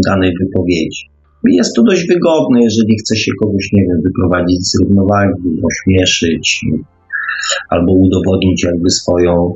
danej 0.07 0.33
wypowiedzi. 0.41 1.15
Jest 1.45 1.77
to 1.77 1.83
dość 1.83 2.07
wygodne, 2.09 2.63
jeżeli 2.63 2.99
chce 2.99 3.17
się 3.17 3.33
kogoś, 3.43 3.69
nie 3.73 3.83
wiem, 3.83 3.99
wyprowadzić 4.05 4.67
z 4.71 4.81
równowagi, 4.81 5.61
ośmieszyć 5.71 6.65
albo 7.69 7.93
udowodnić 7.93 8.65
jakby 8.65 8.91
swoją, 8.91 9.55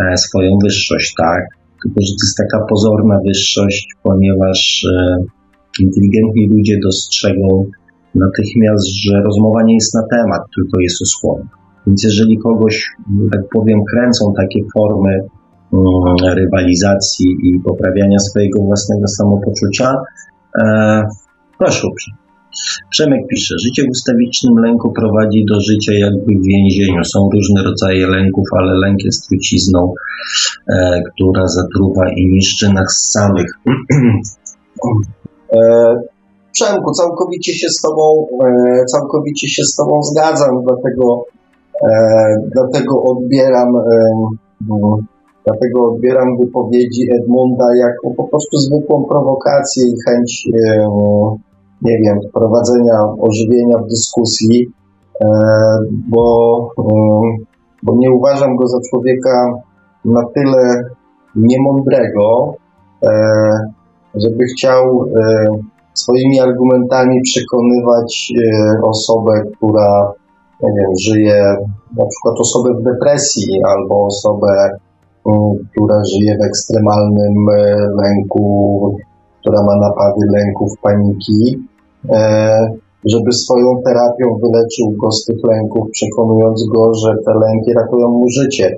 e, 0.00 0.16
swoją 0.16 0.58
wyższość, 0.64 1.14
tak? 1.18 1.42
Tylko, 1.82 2.00
że 2.00 2.12
to 2.12 2.24
jest 2.26 2.36
taka 2.36 2.66
pozorna 2.68 3.18
wyższość, 3.26 3.88
ponieważ 4.02 4.86
e, 4.92 5.16
inteligentni 5.80 6.48
ludzie 6.48 6.78
dostrzegą 6.84 7.70
natychmiast, 8.14 8.86
że 9.04 9.22
rozmowa 9.22 9.62
nie 9.62 9.74
jest 9.74 9.94
na 9.94 10.02
temat, 10.10 10.42
tylko 10.54 10.80
jest 10.80 11.02
o 11.02 11.06
słowie. 11.06 11.44
Więc 11.86 12.04
jeżeli 12.04 12.38
kogoś, 12.38 12.86
tak 13.32 13.40
powiem, 13.52 13.80
kręcą 13.90 14.32
takie 14.36 14.60
formy 14.74 15.12
mm, 15.12 16.34
rywalizacji 16.34 17.36
i 17.42 17.60
poprawiania 17.60 18.18
swojego 18.18 18.62
własnego 18.62 19.08
samopoczucia, 19.08 19.94
e, 20.62 21.02
Proszę 21.60 21.86
uprzejmie. 21.92 22.20
Przemek 22.90 23.20
pisze, 23.30 23.54
życie 23.58 23.82
w 23.82 23.90
ustawicznym 23.90 24.54
lęku 24.64 24.92
prowadzi 24.92 25.44
do 25.50 25.60
życia 25.60 25.92
jakby 25.92 26.32
w 26.34 26.46
więzieniu. 26.46 27.04
Są 27.04 27.28
różne 27.34 27.62
rodzaje 27.62 28.06
lęków, 28.06 28.44
ale 28.58 28.72
lęk 28.74 29.04
jest 29.04 29.28
trucizną, 29.28 29.92
e, 30.68 31.02
która 31.10 31.46
zatruwa 31.46 32.04
i 32.16 32.26
niszczy 32.26 32.72
nas 32.72 33.10
samych. 33.12 33.50
e, 35.52 35.58
Przemku, 36.52 36.92
całkowicie 36.92 37.52
się 37.54 37.68
z 37.68 37.80
Tobą, 37.80 38.26
e, 38.44 38.84
całkowicie 38.84 39.48
się 39.48 39.64
z 39.64 39.76
Tobą 39.76 40.02
zgadzam, 40.02 40.64
dlatego, 40.64 41.24
e, 41.82 41.90
dlatego 42.54 43.02
odbieram 43.02 43.76
e, 43.76 45.00
Dlatego 45.46 45.92
odbieram 45.92 46.28
wypowiedzi 46.40 47.02
Edmunda 47.12 47.64
jako 47.76 48.10
po 48.16 48.24
prostu 48.28 48.56
zwykłą 48.56 49.04
prowokację 49.04 49.84
i 49.86 49.94
chęć 50.06 50.48
e, 50.54 50.88
nie 51.82 51.98
wiem, 51.98 52.18
wprowadzenia 52.28 52.98
ożywienia 53.20 53.78
w 53.78 53.88
dyskusji, 53.88 54.72
e, 55.20 55.26
bo, 56.08 56.58
e, 56.78 56.84
bo 57.82 57.96
nie 57.96 58.10
uważam 58.10 58.56
go 58.56 58.66
za 58.66 58.78
człowieka 58.90 59.52
na 60.04 60.20
tyle 60.34 60.82
niemądrego, 61.36 62.54
e, 63.02 63.10
żeby 64.14 64.44
chciał 64.44 65.04
e, 65.16 65.46
swoimi 65.94 66.40
argumentami 66.40 67.20
przekonywać 67.22 68.32
osobę, 68.82 69.42
która 69.56 70.12
nie 70.62 70.70
wiem, 70.80 70.90
żyje, 71.04 71.56
na 71.96 72.04
przykład 72.06 72.40
osobę 72.40 72.74
w 72.74 72.82
depresji 72.82 73.62
albo 73.64 74.06
osobę, 74.06 74.78
która 75.72 76.02
żyje 76.04 76.38
w 76.38 76.44
ekstremalnym 76.44 77.34
lęku, 78.02 78.96
która 79.40 79.62
ma 79.62 79.76
napady 79.76 80.26
lęków, 80.32 80.72
paniki, 80.82 81.69
żeby 83.04 83.32
swoją 83.32 83.82
terapią 83.84 84.38
wyleczył 84.42 84.90
go 85.02 85.12
z 85.12 85.24
tych 85.24 85.44
lęków, 85.44 85.90
przekonując 85.92 86.64
go, 86.74 86.94
że 86.94 87.14
te 87.26 87.32
lęki 87.34 87.72
ratują 87.72 88.08
mu 88.08 88.28
życie. 88.28 88.76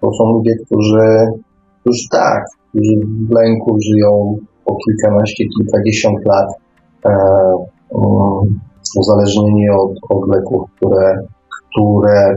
To 0.00 0.12
są 0.18 0.32
ludzie, 0.32 0.54
którzy 0.66 1.26
już 1.86 2.08
tak, 2.08 2.44
którzy 2.68 2.96
w 3.28 3.34
lęku 3.34 3.76
żyją 3.80 4.36
po 4.64 4.76
kilkanaście, 4.76 5.44
kilkadziesiąt 5.58 6.24
lat, 6.24 6.48
e, 7.06 7.10
um, 7.90 8.60
uzależnieni 8.98 9.70
od, 9.70 9.90
od 10.08 10.28
leków, 10.28 10.62
które, 10.76 11.26
które, 11.70 12.34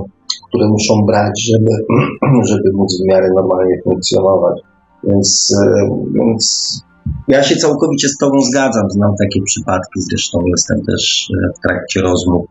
które 0.50 0.68
muszą 0.68 1.06
brać, 1.06 1.44
żeby, 1.52 1.72
żeby 2.50 2.74
móc 2.74 3.02
w 3.02 3.08
miarę 3.08 3.28
normalnie 3.36 3.82
funkcjonować. 3.84 4.62
Więc, 5.04 5.56
e, 5.66 5.90
więc 6.14 6.82
ja 7.28 7.44
się 7.44 7.56
całkowicie 7.56 8.10
z 8.10 8.18
Tobą 8.18 8.42
zgadzam. 8.42 8.90
Znam 8.90 9.12
takie 9.20 9.42
przypadki, 9.42 10.02
zresztą 10.02 10.40
jestem 10.46 10.86
też 10.86 11.30
e, 11.34 11.54
w 11.58 11.60
trakcie 11.68 12.02
rozmów 12.02 12.46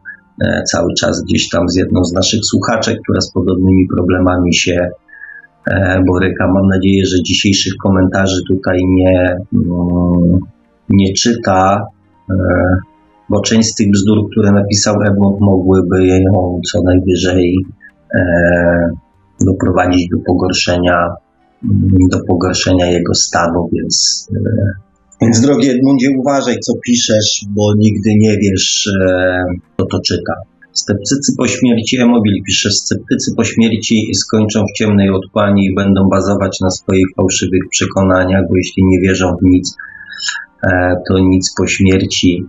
cały 0.72 0.94
czas 0.94 1.22
gdzieś 1.22 1.48
tam 1.48 1.68
z 1.68 1.76
jedną 1.76 2.04
z 2.04 2.12
naszych 2.12 2.40
słuchaczek, 2.44 2.98
która 3.02 3.20
z 3.20 3.32
podobnymi 3.32 3.88
problemami 3.88 4.54
się 4.54 4.90
E, 5.70 6.02
boryka. 6.06 6.46
Mam 6.52 6.68
nadzieję, 6.68 7.06
że 7.06 7.22
dzisiejszych 7.22 7.72
komentarzy 7.82 8.40
tutaj 8.48 8.78
nie, 8.88 9.36
mm, 9.54 10.38
nie 10.90 11.12
czyta, 11.12 11.86
e, 12.30 12.34
bo 13.30 13.40
część 13.40 13.68
z 13.68 13.74
tych 13.74 13.90
bzdur, 13.90 14.30
które 14.30 14.52
napisał 14.52 14.94
Edmund, 15.02 15.40
mogłyby 15.40 16.06
ją 16.06 16.60
co 16.72 16.82
najwyżej 16.82 17.56
e, 18.14 18.22
doprowadzić 19.46 20.08
do 20.08 20.16
pogorszenia, 20.26 21.08
do 22.10 22.18
pogorszenia 22.28 22.86
jego 22.86 23.14
stanu, 23.14 23.68
więc, 23.72 24.26
więc 25.22 25.40
drogi 25.40 25.68
Edmundzie, 25.70 26.08
uważaj, 26.18 26.56
co 26.60 26.72
piszesz, 26.86 27.44
bo 27.48 27.62
nigdy 27.78 28.10
nie 28.18 28.36
wiesz, 28.38 28.90
kto 29.74 29.86
to 29.86 30.00
czyta. 30.00 30.32
Sceptycy 30.76 31.32
po 31.38 31.46
śmierci, 31.48 32.00
Emobil 32.00 32.42
pisze, 32.46 32.70
sceptycy 32.70 33.30
po 33.36 33.44
śmierci 33.44 34.14
skończą 34.14 34.64
w 34.64 34.78
ciemnej 34.78 35.10
otchłani 35.10 35.66
i 35.66 35.74
będą 35.74 36.08
bazować 36.08 36.60
na 36.60 36.70
swoich 36.70 37.06
fałszywych 37.16 37.62
przekonaniach, 37.70 38.42
bo 38.48 38.56
jeśli 38.56 38.82
nie 38.84 39.00
wierzą 39.00 39.36
w 39.36 39.42
nic, 39.42 39.76
e, 40.62 40.96
to 41.08 41.18
nic 41.18 41.54
po 41.58 41.66
śmierci 41.66 42.44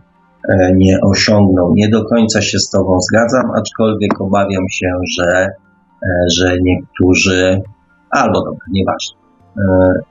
e, 0.50 0.72
nie 0.78 1.00
osiągną. 1.02 1.74
Nie 1.76 1.90
do 1.90 2.06
końca 2.06 2.42
się 2.42 2.60
z 2.60 2.70
Tobą 2.70 3.00
zgadzam, 3.02 3.52
aczkolwiek 3.58 4.22
obawiam 4.22 4.66
się, 4.72 4.88
że, 5.18 5.46
e, 5.46 5.50
że 6.38 6.58
niektórzy, 6.62 7.62
albo 8.12 8.46
dobra, 8.46 8.66
nieważne. 8.72 9.18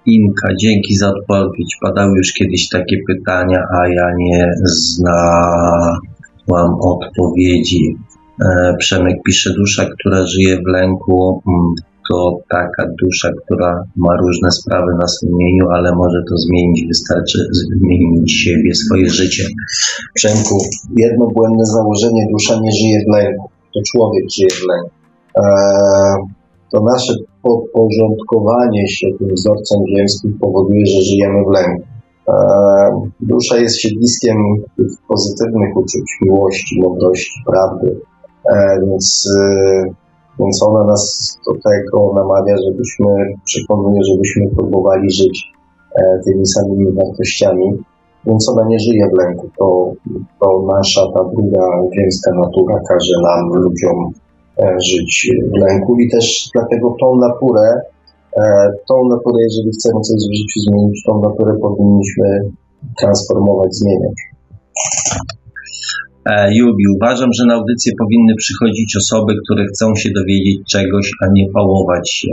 Inka, 0.07 0.49
dzięki 0.61 0.97
za 0.97 1.11
odpowiedź. 1.11 1.77
Padały 1.83 2.17
już 2.17 2.33
kiedyś 2.33 2.69
takie 2.69 2.97
pytania, 3.09 3.63
a 3.79 3.89
ja 3.89 4.11
nie 4.19 4.51
znałam 4.65 6.01
odpowiedzi. 6.81 7.97
E, 8.45 8.75
Przemek 8.79 9.17
pisze, 9.27 9.55
dusza, 9.55 9.85
która 9.85 10.27
żyje 10.27 10.63
w 10.63 10.67
lęku, 10.67 11.43
mm, 11.49 11.75
to 12.11 12.39
taka 12.49 12.87
dusza, 13.03 13.29
która 13.45 13.85
ma 13.97 14.17
różne 14.17 14.51
sprawy 14.51 14.93
na 15.01 15.09
sumieniu, 15.09 15.71
ale 15.71 15.95
może 15.95 16.23
to 16.31 16.37
zmienić, 16.37 16.87
wystarczy 16.87 17.39
zmienić 17.53 18.33
siebie, 18.33 18.75
swoje 18.75 19.11
życie. 19.11 19.45
Przemku, 20.15 20.59
jedno 20.97 21.27
błędne 21.27 21.65
założenie, 21.65 22.27
dusza 22.33 22.61
nie 22.61 22.73
żyje 22.73 23.05
w 23.09 23.15
lęku, 23.15 23.51
to 23.75 23.81
człowiek 23.87 24.25
żyje 24.37 24.49
w 24.51 24.67
lęku. 24.69 24.91
Eee, 25.37 26.17
to 26.73 26.81
nasze 26.81 27.15
podporządkowanie 27.47 28.89
się 28.89 29.07
tym 29.19 29.29
wzorcom 29.29 29.81
ziemskim 29.97 30.39
powoduje, 30.41 30.87
że 30.87 31.03
żyjemy 31.03 31.45
w 31.45 31.51
lęku. 31.55 31.83
Eee, 32.29 33.11
dusza 33.21 33.57
jest 33.59 33.81
siedliskiem 33.81 34.37
pozytywnych 35.09 35.77
uczuć, 35.77 36.09
miłości, 36.23 36.81
mądrości, 36.83 37.41
prawdy, 37.47 38.01
E, 38.53 38.81
więc, 38.87 39.29
e, 39.39 39.85
więc 40.41 40.63
ona 40.63 40.85
nas 40.85 41.37
do 41.47 41.53
tego 41.71 42.13
namawia, 42.15 42.57
żebyśmy, 42.67 43.07
przekonuje, 43.45 44.01
żebyśmy 44.13 44.49
próbowali 44.57 45.11
żyć 45.11 45.53
tymi 46.25 46.47
samymi 46.47 46.93
wartościami. 46.93 47.85
Więc 48.27 48.49
ona 48.49 48.69
nie 48.69 48.79
żyje 48.79 49.09
w 49.13 49.19
lęku. 49.19 49.51
To, 49.59 49.93
to 50.41 50.63
nasza, 50.73 51.01
ta 51.15 51.25
druga 51.25 51.67
ziemska 51.99 52.31
natura 52.35 52.81
każe 52.89 53.23
nam, 53.23 53.49
ludziom, 53.49 54.13
żyć 54.61 55.31
w 55.53 55.59
lęku 55.59 55.97
i 55.99 56.11
też 56.11 56.49
dlatego 56.55 56.97
tą 57.01 57.17
naturę, 57.17 57.81
tą 58.89 59.09
naturę, 59.09 59.39
jeżeli 59.43 59.71
chcemy 59.71 60.01
coś 60.01 60.17
w 60.17 60.37
życiu 60.39 60.61
zmienić, 60.67 61.03
tą 61.07 61.21
naturę 61.21 61.53
powinniśmy 61.63 62.27
transformować, 63.01 63.75
zmieniać. 63.75 64.19
Jubi, 66.59 66.85
e, 66.87 66.95
uważam, 66.97 67.31
że 67.33 67.45
na 67.47 67.55
audycję 67.55 67.93
powinny 67.99 68.35
przychodzić 68.37 68.97
osoby, 68.97 69.35
które 69.45 69.65
chcą 69.67 69.95
się 69.95 70.11
dowiedzieć 70.11 70.59
czegoś, 70.71 71.11
a 71.23 71.27
nie 71.33 71.47
pałować 71.55 72.11
się. 72.11 72.29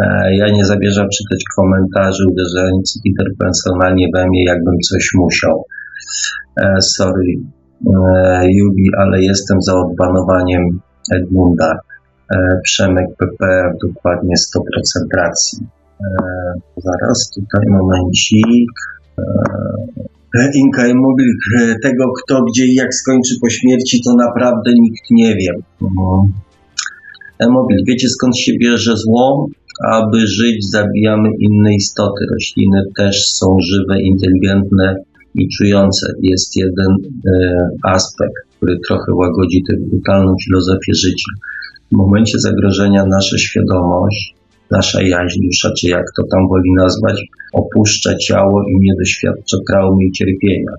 E, 0.00 0.36
ja 0.36 0.46
nie 0.56 0.64
zamierzam 0.64 1.06
czytać 1.16 1.44
komentarzy 1.56 2.24
uderzających 2.32 3.02
interpersonalnie 3.04 4.06
we 4.14 4.26
mnie, 4.26 4.44
jakbym 4.44 4.74
coś 4.88 5.10
musiał. 5.14 5.64
E, 6.60 6.74
sorry, 6.80 7.24
Jubi, 8.56 8.86
ale 8.98 9.22
jestem 9.22 9.62
za 9.62 9.74
odbanowaniem 9.74 10.80
Edmunda. 11.12 11.78
Przemek 12.64 13.06
PP, 13.18 13.72
dokładnie 13.86 14.34
100% 14.36 14.60
racji. 15.16 15.58
Zaraz 16.76 17.30
tutaj 17.34 17.64
momencik. 17.70 18.70
Inka 20.54 20.88
Immobil, 20.88 21.30
e, 21.58 21.74
tego 21.82 22.04
kto 22.12 22.42
gdzie 22.44 22.66
i 22.66 22.74
jak 22.74 22.94
skończy 22.94 23.34
po 23.40 23.48
śmierci, 23.50 24.02
to 24.04 24.14
naprawdę 24.14 24.70
nikt 24.80 25.10
nie 25.10 25.34
wie. 25.34 25.52
Emobil, 27.38 27.78
wiecie 27.86 28.08
skąd 28.08 28.38
się 28.38 28.52
bierze 28.58 28.96
zło? 28.96 29.46
Aby 29.92 30.26
żyć, 30.26 30.70
zabijamy 30.70 31.28
inne 31.38 31.74
istoty. 31.74 32.24
Rośliny 32.32 32.82
też 32.96 33.26
są 33.26 33.56
żywe, 33.60 34.02
inteligentne 34.02 34.94
i 35.34 35.48
czujące. 35.48 36.12
Jest 36.22 36.56
jeden 36.56 36.90
e, 37.26 37.30
aspekt, 37.82 38.46
który 38.62 38.78
trochę 38.88 39.12
łagodzi 39.14 39.62
tę 39.68 39.76
brutalną 39.90 40.34
filozofię 40.44 40.92
życia. 40.94 41.30
W 41.92 41.96
momencie 41.96 42.38
zagrożenia 42.38 43.06
nasza 43.06 43.38
świadomość 43.38 44.34
nasza 44.70 45.02
jaźń, 45.02 45.40
dusza, 45.46 45.68
czy 45.78 45.88
jak 45.88 46.04
to 46.16 46.22
tam 46.30 46.48
woli 46.48 46.70
nazwać, 46.76 47.16
opuszcza 47.52 48.14
ciało 48.16 48.62
i 48.62 48.74
nie 48.80 48.94
doświadcza 48.98 49.56
traumy 49.68 50.04
i 50.04 50.12
cierpienia. 50.12 50.72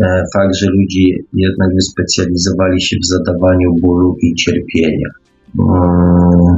E, 0.00 0.24
fakt, 0.34 0.56
że 0.56 0.66
ludzie 0.66 1.04
jednak 1.32 1.70
wyspecjalizowali 1.74 2.82
się 2.82 2.96
w 3.02 3.06
zadawaniu 3.06 3.74
bólu 3.82 4.16
i 4.22 4.34
cierpienia. 4.34 5.10
Mm, 5.58 6.56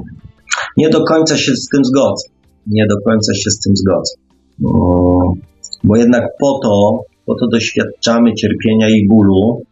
nie 0.76 0.88
do 0.88 1.04
końca 1.04 1.36
się 1.36 1.52
z 1.56 1.68
tym 1.68 1.84
zgodzę. 1.84 2.28
Nie 2.66 2.86
do 2.86 2.96
końca 3.06 3.34
się 3.34 3.50
z 3.50 3.60
tym 3.60 3.76
zgodzę. 3.76 4.12
Mm, 4.60 5.42
bo 5.84 5.96
jednak 5.96 6.24
po 6.40 6.60
to, 6.62 7.00
po 7.26 7.34
to 7.34 7.46
doświadczamy 7.52 8.34
cierpienia 8.34 8.88
i 8.88 9.08
bólu, 9.08 9.62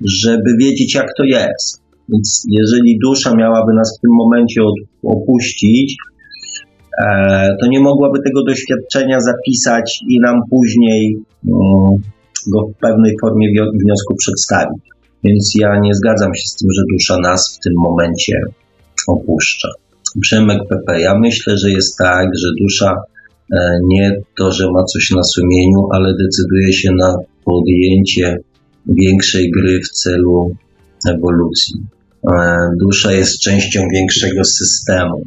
żeby 0.00 0.56
wiedzieć, 0.60 0.94
jak 0.94 1.06
to 1.16 1.24
jest. 1.24 1.82
Więc 2.08 2.46
jeżeli 2.50 2.98
dusza 3.02 3.34
miałaby 3.34 3.72
nas 3.74 3.98
w 3.98 4.00
tym 4.00 4.10
momencie 4.12 4.60
opuścić, 5.02 5.96
E, 7.02 7.56
to 7.60 7.66
nie 7.66 7.80
mogłaby 7.80 8.18
tego 8.24 8.44
doświadczenia 8.44 9.20
zapisać 9.20 10.00
i 10.08 10.20
nam 10.20 10.34
później 10.50 11.16
mm, 11.48 12.02
go 12.46 12.66
w 12.66 12.80
pewnej 12.80 13.12
formie 13.20 13.48
wniosku 13.84 14.14
przedstawić. 14.18 14.82
Więc 15.24 15.52
ja 15.60 15.78
nie 15.80 15.94
zgadzam 15.94 16.34
się 16.34 16.46
z 16.46 16.56
tym, 16.56 16.68
że 16.72 16.82
dusza 16.92 17.18
nas 17.18 17.56
w 17.56 17.64
tym 17.64 17.72
momencie 17.76 18.40
opuszcza. 19.08 19.68
Przemek 20.20 20.58
PP, 20.68 21.00
ja 21.00 21.18
myślę, 21.18 21.58
że 21.58 21.70
jest 21.70 21.98
tak, 21.98 22.26
że 22.42 22.48
dusza 22.62 22.94
e, 23.56 23.78
nie 23.88 24.20
to, 24.38 24.52
że 24.52 24.66
ma 24.72 24.84
coś 24.84 25.10
na 25.10 25.22
sumieniu, 25.22 25.88
ale 25.92 26.14
decyduje 26.22 26.72
się 26.72 26.92
na 26.92 27.16
podjęcie 27.44 28.36
większej 28.86 29.50
gry 29.50 29.80
w 29.80 29.88
celu 29.88 30.56
ewolucji. 31.08 31.74
E, 32.32 32.68
dusza 32.80 33.12
jest 33.12 33.40
częścią 33.40 33.80
większego 33.92 34.44
systemu 34.44 35.22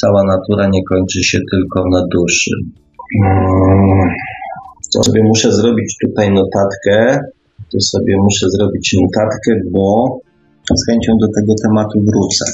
cała 0.00 0.22
natura 0.24 0.68
nie 0.68 0.84
kończy 0.84 1.22
się 1.22 1.38
tylko 1.52 1.84
na 1.92 2.06
duszy. 2.12 2.50
Mm, 3.22 4.08
to 4.94 5.02
sobie 5.02 5.22
muszę 5.22 5.52
zrobić 5.52 5.96
tutaj 6.04 6.30
notatkę. 6.32 7.18
To 7.72 7.80
sobie 7.80 8.16
muszę 8.16 8.46
zrobić 8.50 8.96
notatkę, 9.02 9.52
bo 9.70 10.18
z 10.74 10.86
chęcią 10.86 11.12
do 11.20 11.26
tego 11.36 11.52
tematu 11.62 11.98
wrócę. 12.06 12.44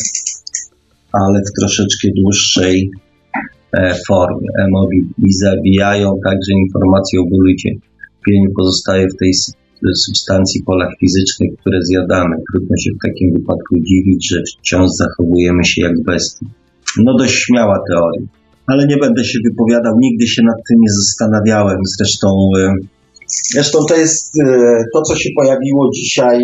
ale 1.12 1.41
w 1.41 1.61
troszeczkę 1.61 2.09
dłuższej 2.23 2.91
e, 3.73 3.95
formie. 4.07 4.49
Emobi 4.59 4.99
i 5.27 5.32
zawijają 5.32 6.11
także 6.24 6.53
informacje 6.66 7.20
o 7.20 7.24
bólu 7.31 7.51
pozostaje 8.57 9.07
w 9.09 9.17
tej 9.17 9.33
substancji 10.07 10.63
polach 10.63 10.93
fizycznych, 11.01 11.51
które 11.61 11.79
zjadamy. 11.83 12.37
Trudno 12.51 12.77
się 12.83 12.91
w 12.97 13.07
takim 13.07 13.33
wypadku 13.33 13.75
dziwić, 13.89 14.29
że 14.31 14.39
wciąż 14.49 14.89
zachowujemy 14.91 15.65
się 15.65 15.83
jak 15.83 16.03
bestie. 16.07 16.47
No 17.05 17.13
dość 17.19 17.35
śmiała 17.35 17.79
teoria, 17.89 18.27
ale 18.67 18.87
nie 18.87 18.97
będę 18.97 19.25
się 19.25 19.39
wypowiadał, 19.45 19.93
nigdy 19.99 20.27
się 20.27 20.43
nad 20.43 20.61
tym 20.69 20.79
nie 20.81 20.93
zastanawiałem. 21.01 21.79
Zresztą, 21.99 22.29
e, 22.59 22.75
zresztą 23.53 23.79
to 23.89 23.97
jest 23.97 24.41
e, 24.41 24.45
to, 24.95 25.03
co 25.03 25.17
się 25.17 25.31
pojawiło 25.39 25.91
dzisiaj 25.95 26.39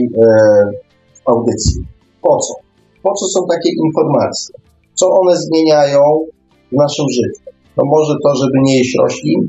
w 1.15 1.28
audycji. 1.28 1.85
Po 2.23 2.39
co? 2.39 2.55
Po 3.02 3.12
co 3.19 3.27
są 3.27 3.40
takie 3.51 3.70
informacje? 3.86 4.55
Co 4.94 5.07
one 5.20 5.36
zmieniają 5.36 6.01
w 6.73 6.77
naszym 6.77 7.07
życiu? 7.11 7.51
No 7.77 7.85
może 7.86 8.15
to, 8.24 8.35
żeby 8.43 8.57
nie 8.62 8.78
jeść 8.78 8.94
roślin, 9.02 9.40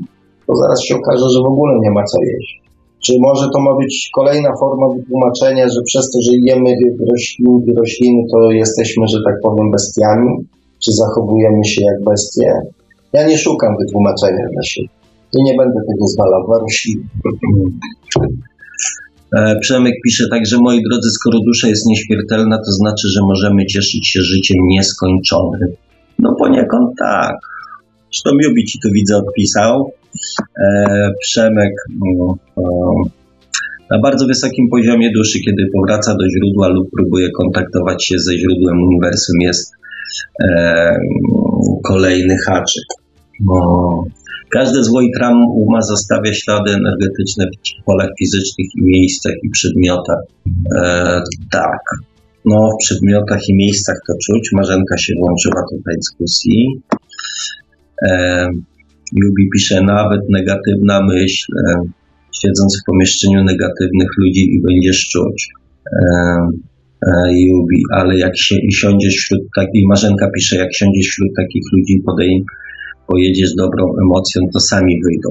to 0.46 0.56
zaraz 0.56 0.80
się 0.84 0.94
okaże, 0.96 1.26
że 1.34 1.40
w 1.40 1.52
ogóle 1.52 1.72
nie 1.82 1.90
ma 1.90 2.04
co 2.04 2.18
jeść. 2.24 2.62
Czy 3.04 3.12
może 3.20 3.46
to 3.54 3.60
ma 3.60 3.76
być 3.82 4.10
kolejna 4.14 4.50
forma 4.60 4.86
wytłumaczenia, 4.96 5.68
że 5.68 5.80
przez 5.84 6.10
to, 6.10 6.18
że 6.26 6.32
jemy 6.44 6.70
rośliny, 7.12 7.72
rośliny 7.76 8.22
to 8.32 8.50
jesteśmy, 8.50 9.06
że 9.08 9.18
tak 9.26 9.34
powiem, 9.42 9.70
bestiami? 9.70 10.30
Czy 10.84 10.92
zachowujemy 10.92 11.64
się 11.64 11.84
jak 11.84 12.04
bestie? 12.04 12.52
Ja 13.12 13.28
nie 13.28 13.38
szukam 13.38 13.76
wytłumaczenia 13.80 14.44
dla 14.52 14.62
siebie. 14.62 14.88
I 15.38 15.42
nie 15.42 15.54
będę 15.58 15.80
tego 15.90 16.06
zwalał 16.06 16.48
na 16.50 16.58
rośliny. 16.58 17.04
E, 19.36 19.56
Przemek 19.60 19.94
pisze 20.04 20.24
także, 20.30 20.56
moi 20.60 20.82
drodzy, 20.90 21.10
skoro 21.10 21.38
dusza 21.46 21.68
jest 21.68 21.86
nieśmiertelna, 21.86 22.58
to 22.58 22.72
znaczy, 22.72 23.08
że 23.14 23.20
możemy 23.22 23.66
cieszyć 23.66 24.08
się 24.08 24.20
życiem 24.20 24.56
nieskończonym. 24.68 25.68
No 26.18 26.34
poniekąd 26.38 26.90
tak. 26.98 27.36
Zresztą 28.12 28.30
Jubi 28.42 28.64
ci 28.64 28.78
tu 28.80 28.88
widzę 28.94 29.16
odpisał. 29.16 29.92
E, 30.64 31.08
Przemek 31.20 31.72
no, 32.16 32.36
na 33.90 33.98
bardzo 34.02 34.26
wysokim 34.26 34.68
poziomie 34.70 35.12
duszy, 35.12 35.40
kiedy 35.40 35.66
powraca 35.74 36.14
do 36.14 36.24
źródła 36.30 36.68
lub 36.68 36.88
próbuje 36.96 37.30
kontaktować 37.30 38.06
się 38.06 38.18
ze 38.18 38.38
źródłem 38.38 38.82
uniwersum, 38.82 39.36
jest 39.40 39.72
e, 40.44 40.96
kolejny 41.84 42.36
haczyk. 42.46 42.84
No, 43.40 44.04
Każde 44.52 44.84
zło 44.84 45.00
i 45.00 45.10
uma 45.54 45.82
zostawia 45.82 46.32
ślady 46.34 46.70
energetyczne 46.70 47.46
w 47.46 47.84
polach 47.84 48.08
fizycznych 48.18 48.66
i 48.76 48.82
miejscach 48.84 49.32
i 49.42 49.50
przedmiotach. 49.50 50.20
E, 50.76 51.20
tak. 51.50 51.80
No, 52.44 52.70
w 52.74 52.84
przedmiotach 52.84 53.48
i 53.48 53.54
miejscach 53.54 53.96
to 54.06 54.14
czuć. 54.26 54.50
Marzenka 54.52 54.98
się 54.98 55.14
włączyła 55.18 55.62
do 55.72 55.76
tej 55.84 55.96
dyskusji. 55.96 56.82
E, 58.08 58.46
Jubi 59.12 59.48
pisze, 59.54 59.82
nawet 59.82 60.20
negatywna 60.30 61.00
myśl, 61.06 61.52
e, 61.68 61.82
siedząc 62.32 62.80
w 62.80 62.86
pomieszczeniu 62.86 63.44
negatywnych 63.44 64.08
ludzi 64.18 64.54
i 64.54 64.62
będziesz 64.62 65.08
czuć. 65.08 65.48
E, 65.92 66.02
e, 67.06 67.32
Jubi, 67.32 67.82
ale 67.92 68.18
jak 68.18 68.32
się, 68.36 68.56
siądziesz 68.72 69.14
wśród 69.14 69.42
takich, 69.56 69.88
Marzenka 69.88 70.30
pisze, 70.34 70.56
jak 70.56 70.74
siądziesz 70.74 71.06
wśród 71.06 71.28
takich 71.36 71.62
ludzi 71.72 71.92
i 71.92 72.02
podejmiesz 72.02 72.46
pojedziesz 73.12 73.54
dobrą 73.54 73.84
emocją, 74.04 74.42
to 74.52 74.60
sami 74.60 75.02
wyjdą. 75.04 75.28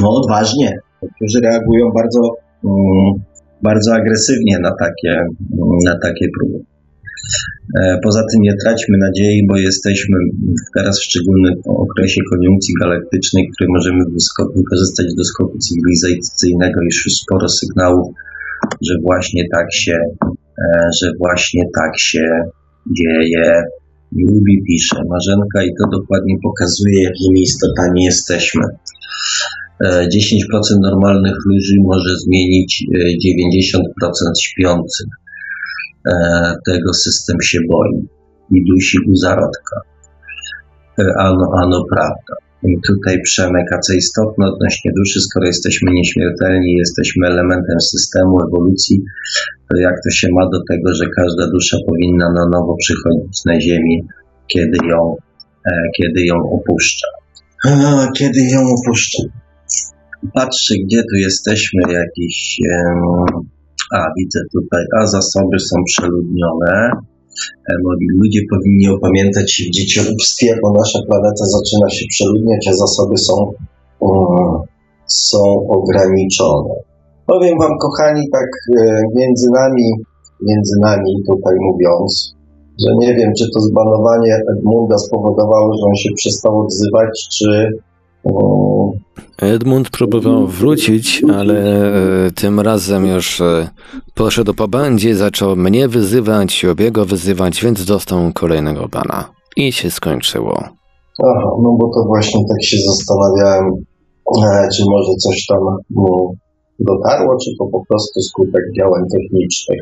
No 0.00 0.10
odważnie. 0.10 0.78
Niektórzy 1.02 1.40
reagują 1.40 1.90
bardzo, 1.94 2.20
um, 2.62 3.22
bardzo 3.62 3.94
agresywnie 3.94 4.58
na 4.58 4.70
takie, 4.70 5.12
um, 5.58 5.78
na 5.84 5.98
takie 5.98 6.26
próby. 6.38 6.64
E, 7.78 7.98
poza 8.04 8.20
tym 8.20 8.40
nie 8.42 8.54
traćmy 8.64 8.98
nadziei, 8.98 9.46
bo 9.48 9.56
jesteśmy 9.56 10.16
teraz 10.76 11.00
w 11.00 11.04
szczególnym 11.04 11.54
okresie 11.64 12.20
koniunkcji 12.30 12.74
galaktycznej, 12.80 13.50
który 13.54 13.68
możemy 13.70 14.04
wykorzystać 14.56 15.06
do 15.18 15.24
skoku 15.24 15.58
cywilizacyjnego. 15.58 16.82
Już 16.82 17.04
sporo 17.22 17.48
sygnałów, 17.48 18.14
że 18.82 18.94
właśnie 19.02 19.42
tak 19.52 19.66
się, 19.72 19.96
e, 20.58 20.88
że 21.02 21.12
właśnie 21.18 21.62
tak 21.74 21.92
się 21.98 22.26
dzieje. 22.98 23.62
Lubi 24.18 24.62
pisze 24.66 24.96
Marzenka 25.08 25.62
i 25.62 25.70
to 25.78 25.98
dokładnie 25.98 26.34
pokazuje, 26.42 27.02
jakimi 27.02 27.42
istotami 27.42 28.04
jesteśmy. 28.04 28.62
10% 29.84 29.86
e, 29.86 30.80
normalnych 30.80 31.36
ludzi 31.46 31.76
może 31.80 32.16
zmienić 32.16 32.84
90% 33.26 33.80
e, 33.80 34.40
śpiących. 34.42 35.06
E, 36.06 36.12
tego 36.66 36.94
system 36.94 37.36
się 37.42 37.58
boi 37.70 38.08
i 38.50 38.64
dusi 38.64 38.98
u 39.08 39.16
zarodka. 39.16 39.80
Ano, 41.18 41.50
ano, 41.62 41.84
prawda. 41.90 42.34
I 42.62 42.76
tutaj 42.86 43.22
Przemek, 43.22 43.66
a 43.72 43.78
co 43.78 43.92
istotne 43.92 44.46
odnośnie 44.46 44.90
duszy, 44.96 45.20
skoro 45.20 45.46
jesteśmy 45.46 45.92
nieśmiertelni, 45.92 46.72
jesteśmy 46.72 47.26
elementem 47.26 47.80
systemu 47.80 48.40
ewolucji, 48.46 49.02
to 49.70 49.80
jak 49.80 49.94
to 50.04 50.10
się 50.10 50.28
ma 50.32 50.44
do 50.52 50.60
tego, 50.68 50.94
że 50.94 51.04
każda 51.16 51.50
dusza 51.50 51.76
powinna 51.86 52.26
na 52.32 52.48
nowo 52.52 52.76
przychodzić 52.76 53.44
na 53.44 53.60
Ziemię, 53.60 53.98
kiedy 54.46 54.78
ją, 54.88 55.16
e, 55.66 55.72
kiedy 55.96 56.26
ją 56.26 56.36
opuszcza? 56.36 57.06
A, 57.68 58.06
kiedy 58.16 58.40
ją 58.40 58.60
opuszcza? 58.60 59.22
Patrzę, 60.34 60.74
gdzie 60.84 61.02
tu 61.02 61.16
jesteśmy, 61.16 61.82
jakiś. 61.92 62.60
A, 63.96 63.98
widzę 64.18 64.40
tutaj, 64.54 64.82
a 64.98 65.06
zasoby 65.06 65.58
są 65.68 65.76
przeludnione. 65.86 66.90
E, 67.68 67.72
ludzie 68.22 68.40
powinni 68.50 68.88
opamiętać 68.88 69.52
się 69.52 69.64
w 69.64 69.74
dzieciolubstwie, 69.76 70.58
bo 70.62 70.72
nasza 70.72 70.98
planeta 71.08 71.44
zaczyna 71.56 71.88
się 71.90 72.04
przeludniać, 72.10 72.68
a 72.70 72.72
zasoby 72.72 73.18
są, 73.18 73.34
um, 74.00 74.62
są 75.06 75.42
ograniczone. 75.68 76.74
Powiem 77.26 77.58
Wam, 77.58 77.78
kochani, 77.78 78.22
tak 78.32 78.50
e, 78.78 79.02
między 79.16 79.48
nami, 79.60 79.86
między 80.42 80.76
nami 80.80 81.10
tutaj 81.30 81.54
mówiąc, 81.60 82.34
że 82.82 82.90
nie 82.98 83.14
wiem, 83.14 83.32
czy 83.38 83.44
to 83.54 83.60
zbanowanie 83.60 84.32
Edmunda 84.52 84.98
spowodowało, 84.98 85.72
że 85.76 85.84
on 85.86 85.96
się 85.96 86.10
przestał 86.16 86.60
odzywać, 86.60 87.28
czy. 87.38 87.70
Um, 88.22 89.00
Edmund 89.40 89.90
próbował 89.90 90.46
wrócić, 90.46 91.22
ale 91.34 91.54
e, 92.26 92.30
tym 92.30 92.60
razem 92.60 93.06
już 93.06 93.40
e, 93.40 93.68
poszedł 94.14 94.54
po 94.54 94.68
bandzie, 94.68 95.16
zaczął 95.16 95.56
mnie 95.56 95.88
wyzywać, 95.88 96.62
Jobiego 96.62 97.04
wyzywać, 97.04 97.62
więc 97.62 97.84
dostał 97.84 98.32
kolejnego 98.34 98.88
bana. 98.88 99.24
I 99.56 99.72
się 99.72 99.90
skończyło. 99.90 100.58
Aha, 101.24 101.50
no 101.62 101.76
bo 101.80 101.90
to 101.94 102.04
właśnie 102.06 102.40
tak 102.48 102.64
się 102.64 102.76
zastanawiałem, 102.88 103.64
e, 104.38 104.68
czy 104.76 104.82
może 104.90 105.12
coś 105.18 105.46
tam 105.46 105.58
mu 105.90 106.34
dotarło, 106.78 107.36
czy 107.44 107.50
to 107.58 107.64
po 107.72 107.84
prostu 107.88 108.20
skutek 108.20 108.62
działań 108.78 109.02
technicznych. 109.12 109.80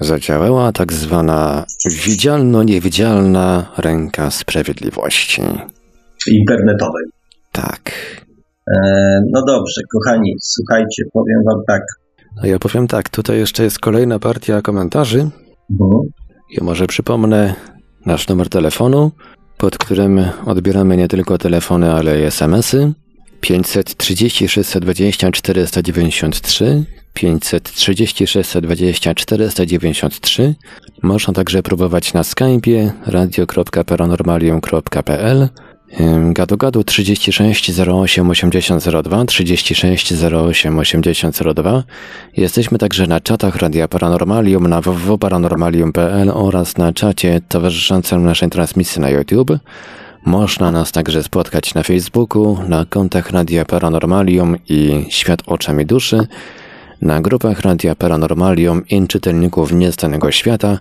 Zadziałała 0.00 0.72
tak 0.72 0.92
zwana 0.92 1.64
widzialno-niewidzialna 2.06 3.72
ręka 3.78 4.30
sprawiedliwości. 4.30 5.42
Internetowej. 6.28 7.04
Tak. 7.52 7.92
E, 8.74 9.20
no 9.32 9.42
dobrze, 9.46 9.80
kochani, 9.92 10.34
słuchajcie, 10.40 11.02
powiem 11.12 11.42
wam 11.46 11.60
tak. 11.66 11.82
No 12.36 12.48
ja 12.48 12.58
powiem 12.58 12.86
tak, 12.86 13.08
tutaj 13.08 13.38
jeszcze 13.38 13.62
jest 13.62 13.78
kolejna 13.78 14.18
partia 14.18 14.62
komentarzy. 14.62 15.18
Mhm. 15.70 16.00
Ja 16.50 16.64
może 16.64 16.86
przypomnę 16.86 17.54
nasz 18.06 18.28
numer 18.28 18.48
telefonu, 18.48 19.10
pod 19.58 19.78
którym 19.78 20.20
odbieramy 20.46 20.96
nie 20.96 21.08
tylko 21.08 21.38
telefony, 21.38 21.92
ale 21.92 22.20
i 22.20 22.22
SMS-y. 22.22 22.92
530 23.40 24.48
620 24.48 25.32
493 25.32 26.84
530 27.14 28.26
620 28.26 29.14
493 29.14 30.54
Można 31.02 31.34
także 31.34 31.62
próbować 31.62 32.14
na 32.14 32.22
Skype'ie 32.22 32.90
radio.paranormalium.pl 33.06 35.48
Gadu 36.32 36.56
gadu 36.56 36.84
36 36.84 37.70
08 37.80 38.30
80 38.30 38.84
02 39.02 39.24
36 39.24 40.12
08 40.12 40.78
80 40.78 41.38
02 41.54 41.82
Jesteśmy 42.36 42.78
także 42.78 43.06
na 43.06 43.20
czatach 43.20 43.56
Radia 43.56 43.88
Paranormalium 43.88 44.66
na 44.68 44.80
www.paranormalium.pl 44.80 46.30
oraz 46.34 46.76
na 46.76 46.92
czacie 46.92 47.40
towarzyszącym 47.48 48.24
naszej 48.24 48.50
transmisji 48.50 49.02
na 49.02 49.10
YouTube. 49.10 49.58
Można 50.24 50.70
nas 50.70 50.92
także 50.92 51.22
spotkać 51.22 51.74
na 51.74 51.82
Facebooku, 51.82 52.58
na 52.68 52.84
kontach 52.84 53.30
Radia 53.30 53.64
Paranormalium 53.64 54.56
i 54.68 55.04
Świat 55.08 55.42
Oczami 55.46 55.86
Duszy, 55.86 56.26
na 57.02 57.20
grupach 57.20 57.60
Radia 57.60 57.94
Paranormalium 57.94 58.82
i 58.90 59.06
czytelników 59.06 59.72
Niestanego 59.72 60.30
Świata, 60.30 60.78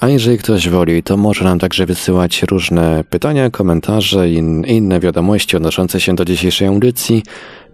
a 0.00 0.08
jeżeli 0.08 0.38
ktoś 0.38 0.68
woli, 0.68 1.02
to 1.02 1.16
może 1.16 1.44
nam 1.44 1.58
także 1.58 1.86
wysyłać 1.86 2.42
różne 2.42 3.04
pytania, 3.10 3.50
komentarze 3.50 4.28
i 4.28 4.34
inne 4.66 5.00
wiadomości 5.00 5.56
odnoszące 5.56 6.00
się 6.00 6.14
do 6.14 6.24
dzisiejszej 6.24 6.68
audycji 6.68 7.22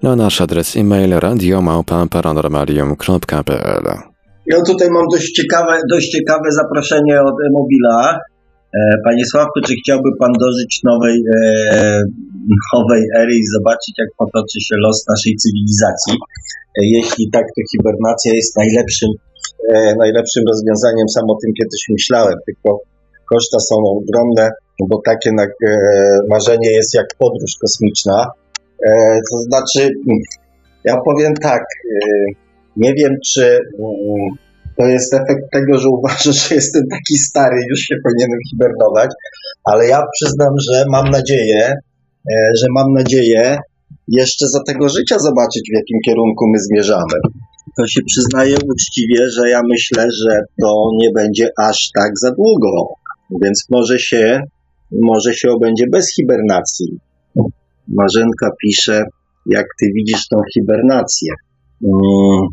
na 0.03 0.17
nasz 0.17 0.41
adres 0.41 0.77
e-mail 0.77 1.11
radiomałpa.paranormalium.pl 1.11 3.85
Ja 4.47 4.63
tutaj 4.67 4.91
mam 4.91 5.05
dość 5.13 5.33
ciekawe, 5.33 5.81
dość 5.91 6.11
ciekawe 6.11 6.53
zaproszenie 6.53 7.21
od 7.21 7.35
Mobila 7.53 8.19
Panie 9.05 9.25
Sławku, 9.31 9.59
czy 9.67 9.75
chciałby 9.81 10.11
Pan 10.21 10.33
dożyć 10.45 10.73
nowej, 10.91 11.17
nowej 12.75 13.03
ery 13.21 13.35
i 13.43 13.47
zobaczyć, 13.57 13.95
jak 13.99 14.11
potoczy 14.19 14.59
się 14.67 14.75
los 14.87 14.99
naszej 15.13 15.35
cywilizacji? 15.43 16.15
Jeśli 16.97 17.31
tak, 17.35 17.45
to 17.55 17.61
hibernacja 17.73 18.33
jest 18.35 18.57
najlepszym, 18.57 19.11
najlepszym 20.05 20.45
rozwiązaniem. 20.53 21.09
Sam 21.15 21.25
o 21.31 21.37
tym 21.43 21.53
kiedyś 21.59 21.83
myślałem, 21.97 22.37
tylko 22.47 22.81
koszta 23.33 23.59
są 23.69 23.77
ogromne, 23.99 24.51
bo 24.91 25.01
takie 25.05 25.31
marzenie 26.31 26.71
jest 26.79 26.95
jak 26.95 27.07
podróż 27.19 27.53
kosmiczna. 27.61 28.27
To 29.31 29.37
znaczy, 29.47 29.81
ja 30.85 30.95
powiem 31.05 31.35
tak, 31.35 31.63
nie 32.77 32.95
wiem, 32.95 33.13
czy 33.27 33.45
mm, 33.79 34.31
to 34.81 34.87
jest 34.87 35.15
efekt 35.15 35.45
tego, 35.53 35.79
że 35.79 35.89
uważam, 35.89 36.33
że 36.33 36.55
jestem 36.55 36.83
taki 36.91 37.17
stary, 37.29 37.57
już 37.71 37.81
się 37.81 37.95
powinienem 38.05 38.41
hibernować, 38.51 39.11
ale 39.65 39.87
ja 39.87 40.03
przyznam, 40.15 40.55
że 40.71 40.85
mam 40.89 41.11
nadzieję, 41.11 41.63
e, 42.33 42.35
że 42.61 42.67
mam 42.77 42.93
nadzieję 42.93 43.59
jeszcze 44.09 44.47
za 44.49 44.61
tego 44.67 44.89
życia 44.89 45.19
zobaczyć, 45.19 45.63
w 45.71 45.77
jakim 45.77 45.99
kierunku 46.07 46.45
my 46.53 46.59
zmierzamy. 46.59 47.17
To 47.77 47.87
się 47.87 48.01
przyznaję 48.07 48.57
uczciwie, 48.73 49.31
że 49.31 49.51
ja 49.51 49.61
myślę, 49.69 50.07
że 50.21 50.41
to 50.63 50.91
nie 50.97 51.11
będzie 51.13 51.49
aż 51.59 51.91
tak 51.95 52.11
za 52.23 52.31
długo, 52.31 52.71
więc 53.43 53.65
może 53.71 53.99
się, 53.99 54.41
może 54.93 55.35
się 55.35 55.51
obędzie 55.51 55.85
bez 55.93 56.15
hibernacji. 56.15 56.99
Marzenka 57.89 58.51
pisze, 58.63 59.05
jak 59.47 59.67
ty 59.81 59.87
widzisz 59.97 60.29
tą 60.29 60.37
hibernację. 60.55 61.33
Mm, 61.85 62.47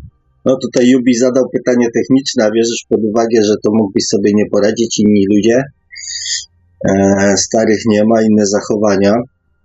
no 0.44 0.56
tutaj 0.62 0.88
Jubi 0.88 1.14
zadał 1.14 1.44
pytanie 1.52 1.86
techniczne, 1.94 2.44
a 2.44 2.50
bierzesz 2.50 2.84
pod 2.88 3.00
uwagę, 3.04 3.44
że 3.44 3.54
to 3.64 3.70
mógłbyś 3.72 4.04
sobie 4.04 4.30
nie 4.34 4.46
poradzić 4.46 4.98
inni 4.98 5.24
ludzie. 5.34 5.62
E, 6.90 7.34
starych 7.36 7.80
nie 7.86 8.04
ma, 8.04 8.22
inne 8.22 8.46
zachowania. 8.46 9.14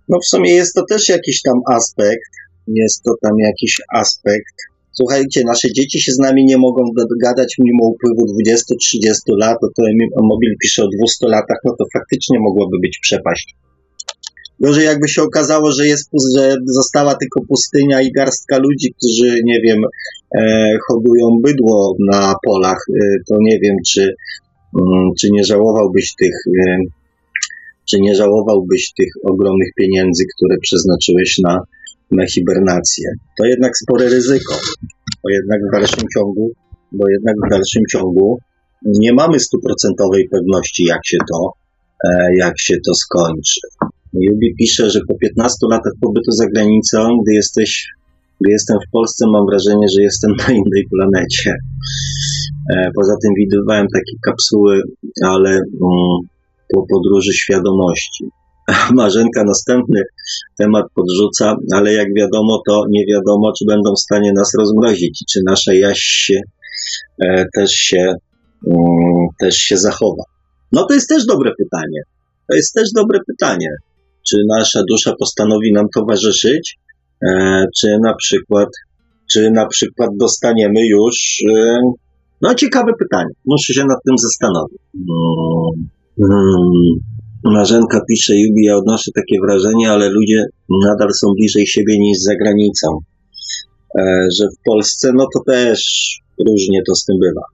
No 0.08 0.18
w 0.18 0.26
sumie 0.26 0.54
jest 0.54 0.74
to 0.74 0.84
też 0.88 1.08
jakiś 1.08 1.42
tam 1.42 1.60
aspekt. 1.72 2.30
Jest 2.68 3.02
to 3.02 3.14
tam 3.22 3.32
jakiś 3.38 3.80
aspekt. 3.94 4.54
Słuchajcie, 4.92 5.42
nasze 5.46 5.72
dzieci 5.72 6.00
się 6.00 6.12
z 6.12 6.18
nami 6.18 6.44
nie 6.44 6.58
mogą 6.58 6.82
dogadać 6.96 7.56
mimo 7.58 7.88
upływu 7.88 8.26
20-30 8.26 9.14
lat, 9.40 9.58
to, 9.60 9.82
Mobil 10.22 10.54
pisze 10.62 10.84
o 10.84 10.88
200 10.98 11.28
latach, 11.28 11.58
no 11.64 11.74
to 11.78 11.84
faktycznie 11.92 12.38
mogłoby 12.40 12.76
być 12.82 12.98
przepaść. 13.02 13.54
Gorzej 14.60 14.84
jakby 14.84 15.08
się 15.08 15.22
okazało, 15.22 15.72
że 15.72 15.86
jest, 15.86 16.10
że 16.36 16.56
została 16.66 17.14
tylko 17.14 17.40
pustynia 17.48 18.02
i 18.02 18.12
garstka 18.12 18.58
ludzi, 18.58 18.94
którzy, 18.98 19.40
nie 19.44 19.60
wiem, 19.60 19.78
e, 20.38 20.72
hodują 20.88 21.40
bydło 21.42 21.96
na 22.10 22.34
polach, 22.46 22.78
e, 22.88 23.06
to 23.28 23.36
nie 23.40 23.58
wiem, 23.58 23.76
czy, 23.92 24.14
mm, 24.80 25.08
czy 25.20 25.28
nie 25.30 25.44
żałowałbyś 25.44 26.14
tych, 26.14 26.34
e, 26.66 26.76
czy 27.90 28.00
nie 28.00 28.14
żałowałbyś 28.14 28.92
tych 28.98 29.08
ogromnych 29.24 29.68
pieniędzy, 29.76 30.24
które 30.36 30.56
przeznaczyłeś 30.62 31.38
na, 31.44 31.60
na 32.10 32.26
hibernację. 32.26 33.08
To 33.38 33.44
jednak 33.46 33.76
spore 33.76 34.08
ryzyko, 34.08 34.54
bo 35.22 35.30
jednak 35.30 35.60
w 35.68 35.72
dalszym 35.72 36.08
ciągu, 36.14 36.50
bo 36.92 37.08
jednak 37.08 37.36
w 37.46 37.50
dalszym 37.50 37.82
ciągu 37.92 38.38
nie 38.84 39.12
mamy 39.12 39.40
stuprocentowej 39.40 40.28
pewności, 40.28 40.84
jak 40.84 41.00
się 41.06 41.18
to, 41.32 41.52
e, 42.04 42.28
jak 42.38 42.54
się 42.60 42.74
to 42.86 42.94
skończy. 42.94 43.60
Jubi 44.20 44.54
pisze, 44.58 44.90
że 44.90 45.00
po 45.08 45.14
15 45.18 45.56
latach 45.70 45.92
pobytu 46.00 46.30
za 46.32 46.46
granicą, 46.46 46.98
gdy 47.22 47.34
jesteś, 47.34 47.86
gdy 48.40 48.50
jestem 48.50 48.76
w 48.88 48.90
Polsce, 48.92 49.24
mam 49.32 49.46
wrażenie, 49.50 49.86
że 49.94 50.02
jestem 50.02 50.30
na 50.38 50.54
innej 50.54 50.84
planecie. 50.92 51.54
E, 52.72 52.90
poza 52.94 53.14
tym 53.22 53.32
widywałem 53.38 53.86
takie 53.94 54.16
kapsuły, 54.26 54.82
ale 55.24 55.50
mm, 55.50 56.18
po 56.74 56.86
podróży 56.86 57.32
świadomości. 57.32 58.24
Marzenka 59.00 59.44
następny 59.44 60.00
temat 60.58 60.84
podrzuca, 60.94 61.56
ale 61.74 61.92
jak 61.92 62.08
wiadomo, 62.16 62.62
to 62.66 62.84
nie 62.90 63.06
wiadomo, 63.06 63.52
czy 63.58 63.64
będą 63.68 63.94
w 63.94 64.00
stanie 64.00 64.32
nas 64.36 64.54
rozmrozić 64.58 65.24
czy 65.32 65.40
nasza 65.46 65.74
jaźń 65.74 66.00
się, 66.00 66.40
e, 67.24 67.44
też, 67.54 67.70
się, 67.70 68.14
mm, 68.66 69.26
też 69.40 69.56
się 69.56 69.76
zachowa. 69.76 70.22
No 70.72 70.86
to 70.86 70.94
jest 70.94 71.08
też 71.08 71.26
dobre 71.26 71.50
pytanie. 71.58 72.00
To 72.50 72.56
jest 72.56 72.74
też 72.74 72.88
dobre 72.94 73.18
pytanie 73.26 73.68
czy 74.28 74.36
nasza 74.48 74.80
dusza 74.90 75.12
postanowi 75.18 75.72
nam 75.72 75.86
towarzyszyć, 75.94 76.76
e, 77.28 77.64
czy 77.80 77.98
na 78.02 78.14
przykład, 78.14 78.68
czy 79.32 79.50
na 79.50 79.66
przykład 79.66 80.10
dostaniemy 80.20 80.86
już, 80.86 81.14
e, 81.50 81.80
no 82.42 82.54
ciekawe 82.54 82.92
pytanie, 82.98 83.30
muszę 83.46 83.72
się 83.74 83.84
nad 83.84 83.98
tym 84.06 84.14
zastanowić. 84.18 84.78
Hmm. 85.08 85.88
Hmm. 86.20 87.14
Marzenka 87.44 88.00
pisze, 88.08 88.34
Jubi, 88.34 88.64
ja 88.64 88.76
odnoszę 88.76 89.10
takie 89.14 89.36
wrażenie, 89.46 89.90
ale 89.90 90.08
ludzie 90.08 90.44
nadal 90.86 91.08
są 91.20 91.26
bliżej 91.38 91.66
siebie 91.66 91.98
niż 91.98 92.18
za 92.18 92.34
granicą. 92.36 92.88
E, 93.98 94.02
że 94.38 94.48
w 94.48 94.62
Polsce, 94.64 95.12
no 95.14 95.26
to 95.34 95.52
też 95.52 95.80
różnie 96.48 96.80
to 96.86 96.94
z 96.94 97.04
tym 97.04 97.16
bywa. 97.18 97.44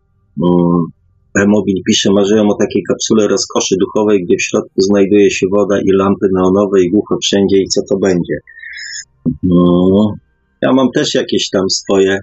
Mobil 1.36 1.74
pisze, 1.86 2.12
marzyłem 2.12 2.48
o 2.48 2.54
takiej 2.54 2.82
kapsule 2.88 3.28
rozkoszy 3.28 3.74
duchowej, 3.80 4.24
gdzie 4.24 4.36
w 4.36 4.42
środku 4.42 4.74
znajduje 4.76 5.30
się 5.30 5.46
woda 5.56 5.78
i 5.80 5.90
lampy 5.92 6.26
neonowe 6.34 6.82
i 6.82 6.90
głucho 6.90 7.16
wszędzie 7.22 7.56
i 7.62 7.68
co 7.68 7.80
to 7.88 7.98
będzie. 7.98 8.36
No, 9.42 10.14
ja 10.62 10.72
mam 10.72 10.88
też 10.94 11.14
jakieś 11.14 11.50
tam 11.50 11.70
swoje, 11.70 12.18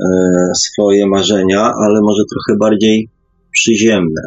e, 0.00 0.10
swoje 0.54 1.06
marzenia, 1.06 1.60
ale 1.60 2.00
może 2.02 2.22
trochę 2.32 2.58
bardziej 2.58 3.08
przyziemne. 3.50 4.22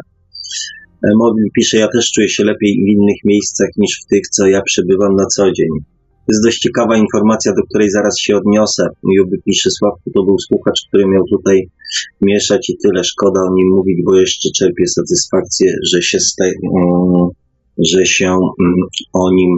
Mobil 1.18 1.44
pisze, 1.54 1.76
ja 1.76 1.88
też 1.88 2.10
czuję 2.10 2.28
się 2.28 2.44
lepiej 2.44 2.74
w 2.74 2.92
innych 2.92 3.16
miejscach 3.24 3.68
niż 3.76 4.00
w 4.04 4.06
tych, 4.06 4.22
co 4.28 4.46
ja 4.46 4.62
przebywam 4.62 5.16
na 5.16 5.26
co 5.26 5.52
dzień 5.52 5.95
jest 6.28 6.44
dość 6.44 6.58
ciekawa 6.58 6.96
informacja, 6.96 7.52
do 7.52 7.62
której 7.68 7.90
zaraz 7.90 8.18
się 8.18 8.36
odniosę. 8.36 8.88
Juby 9.16 9.36
pisze, 9.44 9.70
Sławku 9.70 10.10
to 10.14 10.24
był 10.24 10.36
słuchacz, 10.38 10.80
który 10.88 11.04
miał 11.06 11.24
tutaj 11.30 11.68
mieszać 12.22 12.70
i 12.70 12.76
tyle. 12.82 13.04
Szkoda 13.04 13.40
o 13.40 13.54
nim 13.54 13.68
mówić, 13.76 13.98
bo 14.04 14.16
jeszcze 14.16 14.48
czerpie 14.56 14.86
satysfakcję, 14.86 15.72
że 15.92 16.02
się, 16.02 16.18
um, 16.72 17.28
że 17.92 18.06
się 18.06 18.30
um, 18.30 18.74
o, 19.12 19.30
nim, 19.30 19.50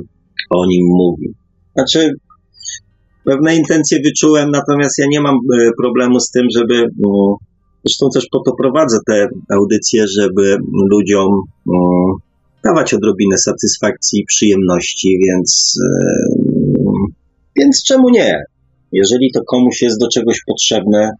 o 0.50 0.66
nim 0.66 0.86
mówi. 0.86 1.34
Znaczy, 1.74 2.12
pewne 3.24 3.56
intencje 3.56 3.98
wyczułem, 4.04 4.50
natomiast 4.50 4.98
ja 4.98 5.06
nie 5.10 5.20
mam 5.20 5.34
e, 5.34 5.70
problemu 5.82 6.20
z 6.20 6.30
tym, 6.30 6.46
żeby. 6.56 6.74
Um, 6.74 7.36
zresztą 7.84 8.06
też 8.14 8.26
po 8.32 8.40
to 8.46 8.52
prowadzę 8.56 8.98
te 9.06 9.28
audycje, 9.50 10.04
żeby 10.08 10.56
ludziom 10.90 11.28
dawać 12.64 12.94
odrobinę 12.94 13.38
satysfakcji 13.38 14.20
i 14.20 14.24
przyjemności, 14.24 15.18
więc, 15.26 15.78
więc 17.58 17.82
czemu 17.82 18.10
nie? 18.10 18.42
Jeżeli 18.92 19.30
to 19.34 19.40
komuś 19.46 19.82
jest 19.82 20.00
do 20.00 20.08
czegoś 20.14 20.40
potrzebne, 20.46 21.10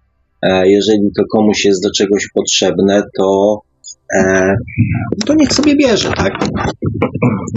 e, 0.43 0.69
jeżeli 0.69 1.11
to 1.17 1.23
komuś 1.37 1.65
jest 1.65 1.83
do 1.83 1.91
czegoś 1.99 2.29
potrzebne, 2.35 3.03
to, 3.19 3.59
e, 4.17 4.55
to 5.27 5.35
niech 5.35 5.53
sobie 5.53 5.77
bierze, 5.77 6.11
tak? 6.17 6.33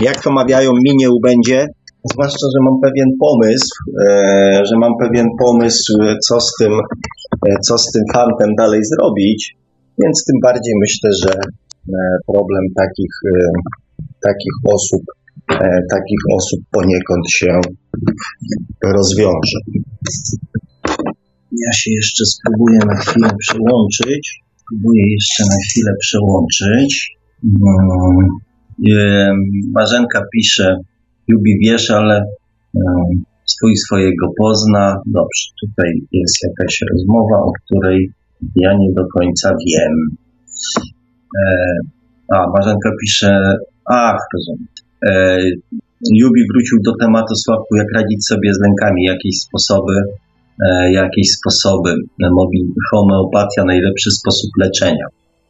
Jak 0.01 0.23
to 0.23 0.31
mawiają, 0.31 0.71
minie 0.85 1.09
ubędzie, 1.09 1.67
zwłaszcza, 2.13 2.47
że 2.53 2.59
mam 2.71 2.81
pewien 2.81 3.09
pomysł, 3.19 3.75
e, 4.07 4.61
że 4.65 4.75
mam 4.77 4.91
pewien 5.01 5.27
pomysł, 5.39 5.93
co 6.27 6.39
z 6.39 6.53
tym, 6.59 6.71
co 7.67 7.77
z 7.77 7.91
tym 7.91 8.03
fantem 8.13 8.55
dalej 8.57 8.81
zrobić, 8.83 9.55
więc 10.03 10.23
tym 10.27 10.39
bardziej 10.43 10.73
myślę, 10.81 11.09
że 11.23 11.33
problem 12.27 12.63
takich, 12.75 13.13
takich 14.21 14.53
osób, 14.73 15.01
takich 15.91 16.23
osób 16.37 16.59
poniekąd 16.71 17.25
się 17.29 17.61
rozwiąże. 18.83 19.59
Ja 21.51 21.71
się 21.73 21.91
jeszcze 21.91 22.25
spróbuję 22.25 22.79
na 22.87 22.95
chwilę 22.95 23.29
przełączyć. 23.39 24.41
Spróbuję 24.55 25.03
jeszcze 25.13 25.43
na 25.43 25.57
chwilę 25.69 25.91
przełączyć. 25.99 27.17
Mm, 27.43 28.27
Marzenka 29.73 30.21
pisze, 30.33 30.75
lubi 31.27 31.53
wiesz, 31.65 31.91
ale 31.91 32.23
swój 33.45 33.77
swojego 33.77 34.27
pozna. 34.37 35.01
Dobrze, 35.05 35.45
tutaj 35.61 35.91
jest 36.11 36.37
jakaś 36.43 36.79
rozmowa, 36.91 37.37
o 37.37 37.51
której 37.65 38.11
ja 38.55 38.73
nie 38.73 38.93
do 38.93 39.03
końca 39.17 39.49
wiem. 39.67 39.93
E, 41.41 41.45
a, 42.33 42.45
Marzenka 42.55 42.89
pisze, 43.01 43.55
ach, 43.85 44.19
rozumiem. 44.33 44.70
E, 45.07 45.39
Jubi 46.13 46.41
wrócił 46.53 46.77
do 46.85 46.91
tematu 47.01 47.35
Sławku, 47.35 47.75
jak 47.75 47.87
radzić 47.95 48.27
sobie 48.27 48.53
z 48.53 48.59
lękami, 48.59 49.03
jakieś 49.03 49.35
sposoby, 49.39 49.93
e, 50.65 50.91
jakieś 50.91 51.27
sposoby. 51.31 51.95
Mobil, 52.39 52.65
homeopatia, 52.91 53.63
najlepszy 53.65 54.11
sposób 54.11 54.49
leczenia. 54.59 55.05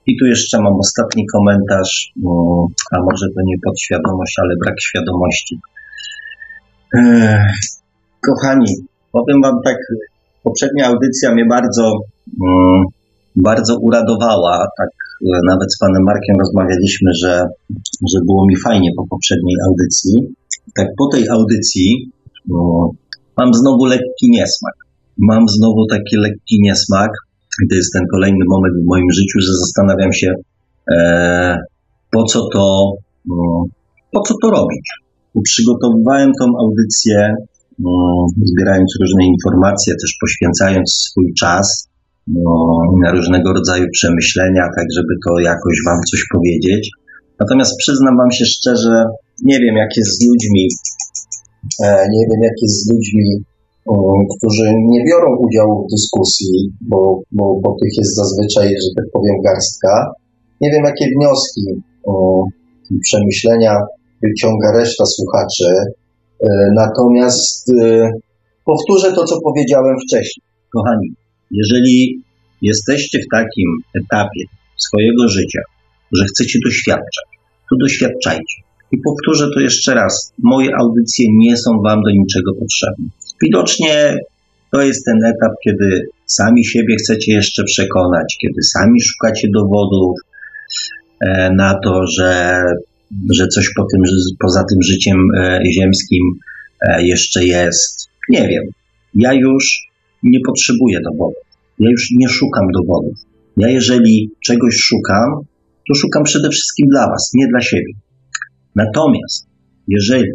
I 0.07 0.18
tu 0.18 0.26
jeszcze 0.26 0.61
mam 0.61 0.73
ostatni 0.80 1.26
komentarz, 1.34 2.11
mm, 2.18 2.65
a 2.91 2.95
może 3.11 3.26
to 3.36 3.41
nie 3.45 3.56
podświadomość, 3.65 4.34
ale 4.41 4.56
brak 4.64 4.76
świadomości. 4.82 5.60
Kochani, 8.28 8.72
powiem 9.11 9.41
Wam 9.44 9.56
tak, 9.65 9.78
poprzednia 10.44 10.86
audycja 10.88 11.34
mnie 11.34 11.45
bardzo, 11.45 11.91
mm, 12.44 12.84
bardzo 13.36 13.78
uradowała. 13.82 14.68
Tak 14.78 14.90
e, 15.26 15.40
nawet 15.48 15.74
z 15.74 15.80
panem 15.80 16.03
Markiem 16.03 16.36
rozmawialiśmy, 16.40 17.10
że, 17.24 17.45
że 18.12 18.20
było 18.28 18.45
mi 18.49 18.56
fajnie 18.66 18.90
po 18.98 19.08
poprzedniej 19.08 19.56
audycji. 19.68 20.14
Tak 20.76 20.88
po 20.98 21.08
tej 21.08 21.30
audycji 21.30 22.12
no, 22.49 22.90
mam 23.38 23.53
znowu 23.53 23.86
lekki 23.86 24.26
niesmak. 24.30 24.76
Mam 25.18 25.44
znowu 25.48 25.88
taki 25.90 26.16
lekki 26.18 26.56
niesmak. 26.62 27.12
To 27.70 27.76
jest 27.76 27.94
ten 27.94 28.06
kolejny 28.14 28.45
moment 28.49 28.76
w 28.84 28.88
moim 28.88 29.12
życiu, 29.14 29.38
że 29.40 29.53
zastanawiam 29.64 30.14
się, 30.14 30.30
e, 30.91 31.58
po 32.12 32.24
co 32.24 32.40
to, 32.53 32.91
no, 33.26 33.66
po 34.12 34.22
co 34.22 34.34
to 34.41 34.52
robić. 34.52 34.86
Przygotowywałem 35.44 36.32
tą 36.40 36.45
audycję, 36.60 37.36
no, 37.80 37.91
zbierając 38.52 38.95
różne 39.02 39.26
informacje, 39.26 39.94
też 39.94 40.18
poświęcając 40.22 40.91
swój 40.94 41.34
czas 41.40 41.91
no, 42.27 42.77
na 43.03 43.11
różnego 43.11 43.53
rodzaju 43.53 43.85
przemyślenia, 43.91 44.64
tak 44.77 44.88
żeby 44.98 45.14
to 45.26 45.39
jakoś 45.39 45.76
Wam 45.88 45.99
coś 46.11 46.22
powiedzieć. 46.34 46.89
Natomiast 47.39 47.77
przyznam 47.77 48.18
Wam 48.18 48.31
się 48.31 48.45
szczerze, 48.45 49.06
nie 49.43 49.60
wiem 49.60 49.76
jak 49.76 49.98
jest 49.98 50.11
z 50.19 50.27
ludźmi, 50.27 50.68
e, 51.84 51.88
nie 52.15 52.23
wiem 52.30 52.41
jak 52.43 52.57
jest 52.61 52.76
z 52.84 52.93
ludźmi, 52.93 53.43
którzy 54.38 54.65
nie 54.93 55.03
biorą 55.10 55.38
udziału 55.38 55.84
w 55.84 55.91
dyskusji, 55.91 56.73
bo, 56.81 57.19
bo, 57.31 57.60
bo 57.64 57.76
tych 57.81 57.93
jest 57.98 58.15
zazwyczaj, 58.15 58.68
że 58.68 58.89
tak 58.98 59.06
powiem, 59.14 59.35
garstka. 59.45 60.14
Nie 60.61 60.72
wiem 60.72 60.84
jakie 60.84 61.06
wnioski 61.15 61.65
i 62.91 62.99
przemyślenia 62.99 63.73
wyciąga 64.23 64.72
reszta 64.80 65.06
słuchaczy. 65.06 65.69
E, 66.43 66.48
natomiast 66.76 67.69
e, 67.69 68.11
powtórzę 68.65 69.14
to, 69.15 69.23
co 69.26 69.35
powiedziałem 69.43 69.95
wcześniej. 70.07 70.43
Kochani, 70.73 71.07
jeżeli 71.52 72.22
jesteście 72.61 73.19
w 73.19 73.28
takim 73.32 73.68
etapie 73.95 74.44
swojego 74.78 75.30
życia, 75.30 75.61
że 76.11 76.26
chcecie 76.26 76.60
doświadczać, 76.65 77.26
to 77.69 77.76
doświadczajcie. 77.82 78.56
I 78.91 78.98
powtórzę 78.98 79.48
to 79.53 79.60
jeszcze 79.60 79.94
raz. 79.94 80.34
Moje 80.44 80.69
audycje 80.80 81.26
nie 81.38 81.57
są 81.57 81.72
Wam 81.84 82.02
do 82.02 82.11
niczego 82.11 82.53
potrzebne. 82.60 83.06
Widocznie 83.41 84.18
to 84.72 84.82
jest 84.82 85.06
ten 85.06 85.26
etap, 85.26 85.52
kiedy 85.64 86.02
sami 86.26 86.65
siebie 86.65 86.95
chcecie 86.95 87.34
jeszcze 87.34 87.64
przekonać, 87.64 88.38
kiedy 88.41 88.64
sami 88.64 89.02
szukacie 89.02 89.48
dowodów 89.53 90.19
e, 91.22 91.52
na 91.57 91.80
to, 91.84 92.07
że, 92.18 92.61
że 93.34 93.48
coś 93.48 93.69
po 93.78 93.86
tym, 93.91 94.02
poza 94.40 94.64
tym 94.69 94.82
życiem 94.82 95.18
e, 95.38 95.61
ziemskim 95.73 96.40
e, 96.82 97.03
jeszcze 97.03 97.45
jest. 97.45 98.10
Nie 98.30 98.48
wiem. 98.48 98.64
Ja 99.15 99.34
już 99.34 99.91
nie 100.23 100.39
potrzebuję 100.48 100.99
dowodów. 101.11 101.43
Ja 101.80 101.89
już 101.91 102.07
nie 102.19 102.30
szukam 102.30 102.65
dowodów. 102.73 103.18
Ja 103.57 103.69
jeżeli 103.69 104.31
czegoś 104.45 104.76
szukam, 104.76 105.30
to 105.88 105.95
szukam 105.95 106.23
przede 106.23 106.49
wszystkim 106.49 106.88
dla 106.91 107.07
Was, 107.07 107.31
nie 107.34 107.48
dla 107.48 107.61
siebie. 107.61 107.93
Natomiast 108.76 109.48
jeżeli 109.88 110.31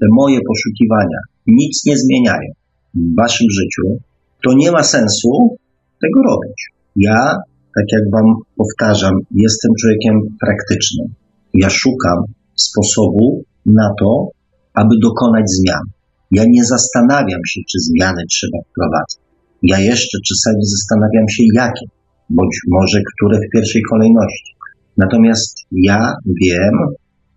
te 0.00 0.06
moje 0.12 0.38
poszukiwania 0.48 1.18
nic 1.46 1.82
nie 1.86 1.96
zmieniają 1.98 2.50
w 2.94 3.16
Waszym 3.16 3.46
życiu, 3.50 4.02
to 4.44 4.52
nie 4.56 4.72
ma 4.72 4.82
sensu 4.82 5.56
tego 6.02 6.22
robić. 6.22 6.58
Ja, 6.96 7.36
tak 7.76 7.84
jak 7.92 8.02
Wam 8.12 8.34
powtarzam, 8.56 9.14
jestem 9.30 9.70
człowiekiem 9.80 10.20
praktycznym. 10.40 11.06
Ja 11.54 11.70
szukam 11.70 12.18
sposobu 12.54 13.44
na 13.66 13.90
to, 14.00 14.28
aby 14.74 14.94
dokonać 15.02 15.44
zmian. 15.50 15.84
Ja 16.30 16.44
nie 16.48 16.64
zastanawiam 16.64 17.40
się, 17.46 17.60
czy 17.70 17.78
zmiany 17.78 18.22
trzeba 18.30 18.58
wprowadzać. 18.70 19.19
Ja 19.62 19.78
jeszcze 19.80 20.18
czasami 20.28 20.66
zastanawiam 20.66 21.28
się, 21.28 21.42
jakie, 21.54 21.86
bądź 22.30 22.56
może 22.68 23.00
które 23.12 23.38
w 23.38 23.50
pierwszej 23.52 23.82
kolejności. 23.90 24.54
Natomiast 24.96 25.58
ja 25.72 26.14
wiem, 26.42 26.74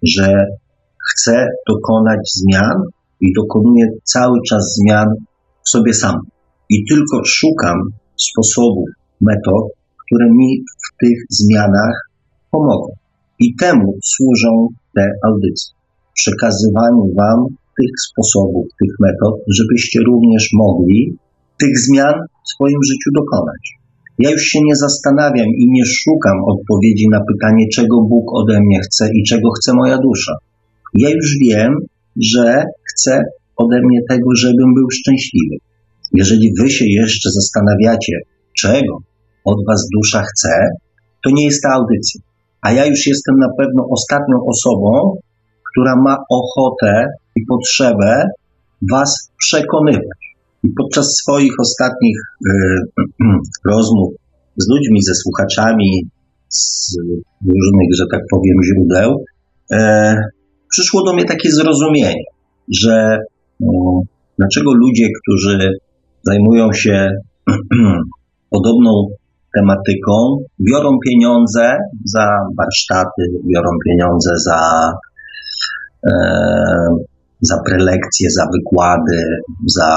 że 0.04 0.46
chcę 1.12 1.48
dokonać 1.70 2.20
zmian 2.36 2.78
i 3.22 3.34
dokonuję 3.34 3.86
cały 4.04 4.38
czas 4.50 4.80
zmian 4.82 5.08
w 5.66 5.70
sobie 5.70 5.94
sam. 5.94 6.16
I 6.70 6.86
tylko 6.90 7.26
szukam 7.26 7.78
sposobów, 8.16 8.90
metod, 9.22 9.64
które 10.06 10.26
mi 10.32 10.64
w 10.86 11.06
tych 11.06 11.18
zmianach 11.30 12.10
pomogą. 12.52 12.88
I 13.40 13.56
temu 13.56 13.98
służą 14.04 14.68
te 14.96 15.12
audycje. 15.28 15.74
Przekazywaniu 16.14 17.14
Wam 17.18 17.46
tych 17.80 17.92
sposobów, 18.10 18.66
tych 18.82 18.94
metod, 19.00 19.36
żebyście 19.58 20.00
również 20.08 20.50
mogli 20.54 21.18
tych 21.60 21.80
zmian 21.80 22.14
w 22.46 22.50
swoim 22.54 22.80
życiu 22.90 23.10
dokonać. 23.16 23.64
Ja 24.20 24.32
już 24.32 24.42
się 24.42 24.60
nie 24.66 24.76
zastanawiam 24.76 25.48
i 25.48 25.66
nie 25.70 25.86
szukam 25.86 26.38
odpowiedzi 26.48 27.06
na 27.12 27.20
pytanie, 27.32 27.66
czego 27.76 28.02
Bóg 28.02 28.26
ode 28.34 28.60
mnie 28.62 28.80
chce 28.80 29.10
i 29.14 29.24
czego 29.24 29.52
chce 29.52 29.74
moja 29.74 29.98
dusza. 29.98 30.34
Ja 30.94 31.10
już 31.10 31.38
wiem, 31.42 31.74
że 32.22 32.64
chce 32.84 33.24
ode 33.58 33.80
mnie 33.88 34.00
tego, 34.10 34.30
żebym 34.36 34.74
był 34.74 34.88
szczęśliwy. 34.92 35.56
Jeżeli 36.14 36.54
wy 36.60 36.70
się 36.70 36.86
jeszcze 36.88 37.30
zastanawiacie, 37.32 38.14
czego 38.58 38.98
od 39.46 39.58
was 39.68 39.88
dusza 39.96 40.24
chce, 40.24 40.50
to 41.24 41.30
nie 41.34 41.46
jest 41.46 41.64
ta 41.64 41.70
audycja. 41.70 42.22
A 42.62 42.72
ja 42.72 42.86
już 42.86 43.08
jestem 43.08 43.36
na 43.38 43.50
pewno 43.58 43.88
ostatnią 43.92 44.38
osobą, 44.48 45.16
która 45.72 45.96
ma 45.96 46.18
ochotę 46.30 47.06
i 47.36 47.46
potrzebę 47.46 48.28
was 48.92 49.32
przekonywać. 49.38 50.23
Podczas 50.78 51.06
swoich 51.06 51.54
ostatnich 51.60 52.18
y, 52.50 52.52
rozmów 53.72 54.14
z 54.58 54.70
ludźmi, 54.70 55.04
ze 55.04 55.16
słuchaczami, 55.16 56.10
z 56.50 56.96
różnych, 57.42 57.90
że 57.98 58.06
tak 58.12 58.22
powiem, 58.32 58.58
źródeł, 58.64 59.24
e, 59.72 60.16
przyszło 60.70 61.04
do 61.04 61.14
mnie 61.14 61.26
takie 61.26 61.52
zrozumienie, 61.52 62.24
że 62.82 63.18
no, 63.60 64.02
dlaczego 64.38 64.74
ludzie, 64.74 65.08
którzy 65.22 65.72
zajmują 66.24 66.74
się 66.74 67.10
podobną 68.56 69.08
tematyką, 69.56 70.38
biorą 70.70 70.98
pieniądze 71.06 71.78
za 72.06 72.28
warsztaty, 72.58 73.24
biorą 73.54 73.70
pieniądze 73.86 74.32
za 74.46 74.92
e, 76.08 76.12
za 77.50 77.58
prelekcje, 77.66 78.28
za 78.38 78.46
wykłady, 78.54 79.22
za 79.78 79.90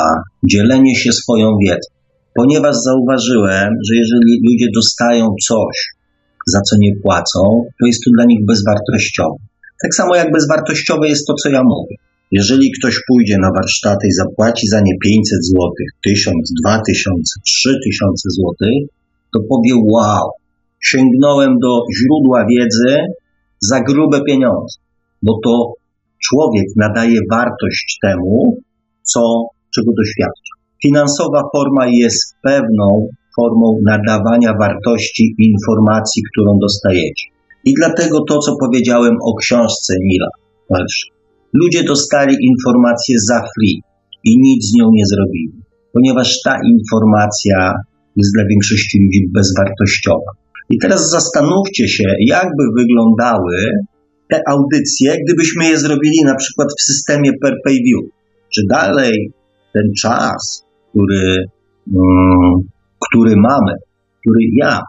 dzielenie 0.50 0.96
się 0.96 1.12
swoją 1.12 1.46
wiedzą. 1.64 1.88
Ponieważ 2.34 2.76
zauważyłem, 2.76 3.70
że 3.86 3.92
jeżeli 4.02 4.32
ludzie 4.48 4.66
dostają 4.74 5.34
coś, 5.48 5.76
za 6.46 6.60
co 6.60 6.76
nie 6.80 6.92
płacą, 7.02 7.40
to 7.80 7.86
jest 7.86 8.00
to 8.04 8.10
dla 8.16 8.24
nich 8.24 8.46
bezwartościowe. 8.46 9.36
Tak 9.82 9.94
samo 9.94 10.16
jak 10.16 10.32
bezwartościowe 10.32 11.08
jest 11.08 11.26
to, 11.26 11.34
co 11.34 11.48
ja 11.50 11.62
mówię. 11.62 11.96
Jeżeli 12.30 12.72
ktoś 12.78 12.94
pójdzie 13.08 13.36
na 13.38 13.50
warsztaty 13.52 14.06
i 14.08 14.12
zapłaci 14.12 14.68
za 14.68 14.80
nie 14.80 14.92
500 15.02 15.46
zł, 15.46 15.70
1000, 16.04 16.52
2000, 16.64 17.40
3000 17.44 18.30
zł, 18.30 18.52
to 19.32 19.40
powie: 19.50 19.72
Wow, 19.92 20.30
sięgnąłem 20.80 21.58
do 21.62 21.80
źródła 21.98 22.46
wiedzy 22.50 22.96
za 23.60 23.80
grube 23.80 24.20
pieniądze, 24.26 24.76
bo 25.22 25.38
to 25.44 25.72
człowiek 26.26 26.66
nadaje 26.76 27.18
wartość 27.30 27.98
temu, 28.02 28.56
co, 29.02 29.20
czego 29.74 29.90
doświadcza. 29.98 30.52
Finansowa 30.82 31.42
forma 31.56 31.86
jest 31.86 32.34
pewną 32.42 33.08
formą 33.36 33.78
nadawania 33.86 34.52
wartości 34.60 35.34
informacji, 35.38 36.22
którą 36.32 36.58
dostajecie. 36.60 37.26
I 37.64 37.74
dlatego 37.80 38.18
to, 38.28 38.38
co 38.38 38.52
powiedziałem 38.60 39.14
o 39.28 39.34
książce 39.34 39.94
Nila 40.04 40.30
Ludzie 41.52 41.84
dostali 41.84 42.36
informację 42.40 43.16
za 43.28 43.38
free 43.40 43.82
i 44.24 44.32
nic 44.38 44.70
z 44.70 44.74
nią 44.78 44.86
nie 44.92 45.06
zrobili, 45.06 45.52
ponieważ 45.92 46.28
ta 46.44 46.56
informacja 46.74 47.72
jest 48.16 48.30
dla 48.34 48.44
większości 48.50 48.98
ludzi 49.02 49.20
bezwartościowa. 49.34 50.30
I 50.70 50.78
teraz 50.78 51.10
zastanówcie 51.10 51.88
się, 51.88 52.04
jakby 52.26 52.64
wyglądały 52.78 53.54
te 54.30 54.40
audycje, 54.48 55.16
gdybyśmy 55.24 55.64
je 55.68 55.78
zrobili 55.78 56.24
na 56.24 56.34
przykład 56.34 56.68
w 56.78 56.82
systemie 56.82 57.30
per 57.42 57.54
pay 57.64 57.74
view. 57.74 58.10
Czy 58.54 58.60
dalej 58.70 59.32
ten 59.74 59.92
czas, 60.02 60.64
który, 60.90 61.44
um, 61.92 62.60
który 63.08 63.34
mamy, 63.36 63.72
który 64.20 64.40
ja 64.56 64.80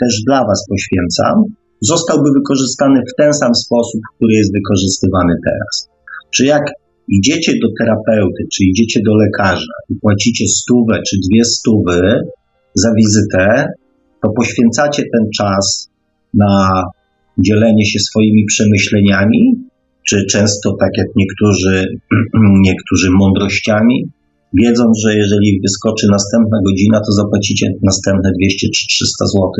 też 0.00 0.22
dla 0.26 0.40
Was 0.46 0.64
poświęcam, 0.68 1.34
zostałby 1.80 2.30
wykorzystany 2.38 3.00
w 3.12 3.16
ten 3.16 3.32
sam 3.32 3.54
sposób, 3.54 4.00
który 4.14 4.34
jest 4.34 4.52
wykorzystywany 4.52 5.34
teraz. 5.46 5.88
Czy 6.30 6.44
jak 6.44 6.64
idziecie 7.08 7.52
do 7.62 7.68
terapeuty, 7.78 8.42
czy 8.52 8.64
idziecie 8.64 9.00
do 9.06 9.14
lekarza 9.16 9.76
i 9.90 9.94
płacicie 9.94 10.46
stówę 10.46 11.00
czy 11.08 11.16
dwie 11.30 11.44
stówy 11.44 12.20
za 12.74 12.92
wizytę, 12.94 13.64
to 14.22 14.30
poświęcacie 14.30 15.02
ten 15.02 15.30
czas 15.38 15.90
na 16.34 16.84
dzielenie 17.38 17.86
się 17.86 17.98
swoimi 17.98 18.44
przemyśleniami, 18.44 19.40
czy 20.08 20.24
często, 20.30 20.76
tak 20.80 20.90
jak 20.98 21.06
niektórzy, 21.16 21.84
niektórzy 22.68 23.08
mądrościami, 23.10 24.10
wiedząc, 24.62 25.00
że 25.04 25.16
jeżeli 25.16 25.60
wyskoczy 25.62 26.06
następna 26.10 26.58
godzina, 26.66 26.98
to 27.06 27.12
zapłacicie 27.12 27.66
następne 27.82 28.30
200 28.40 28.66
czy 28.74 28.86
300 28.86 29.26
zł. 29.26 29.50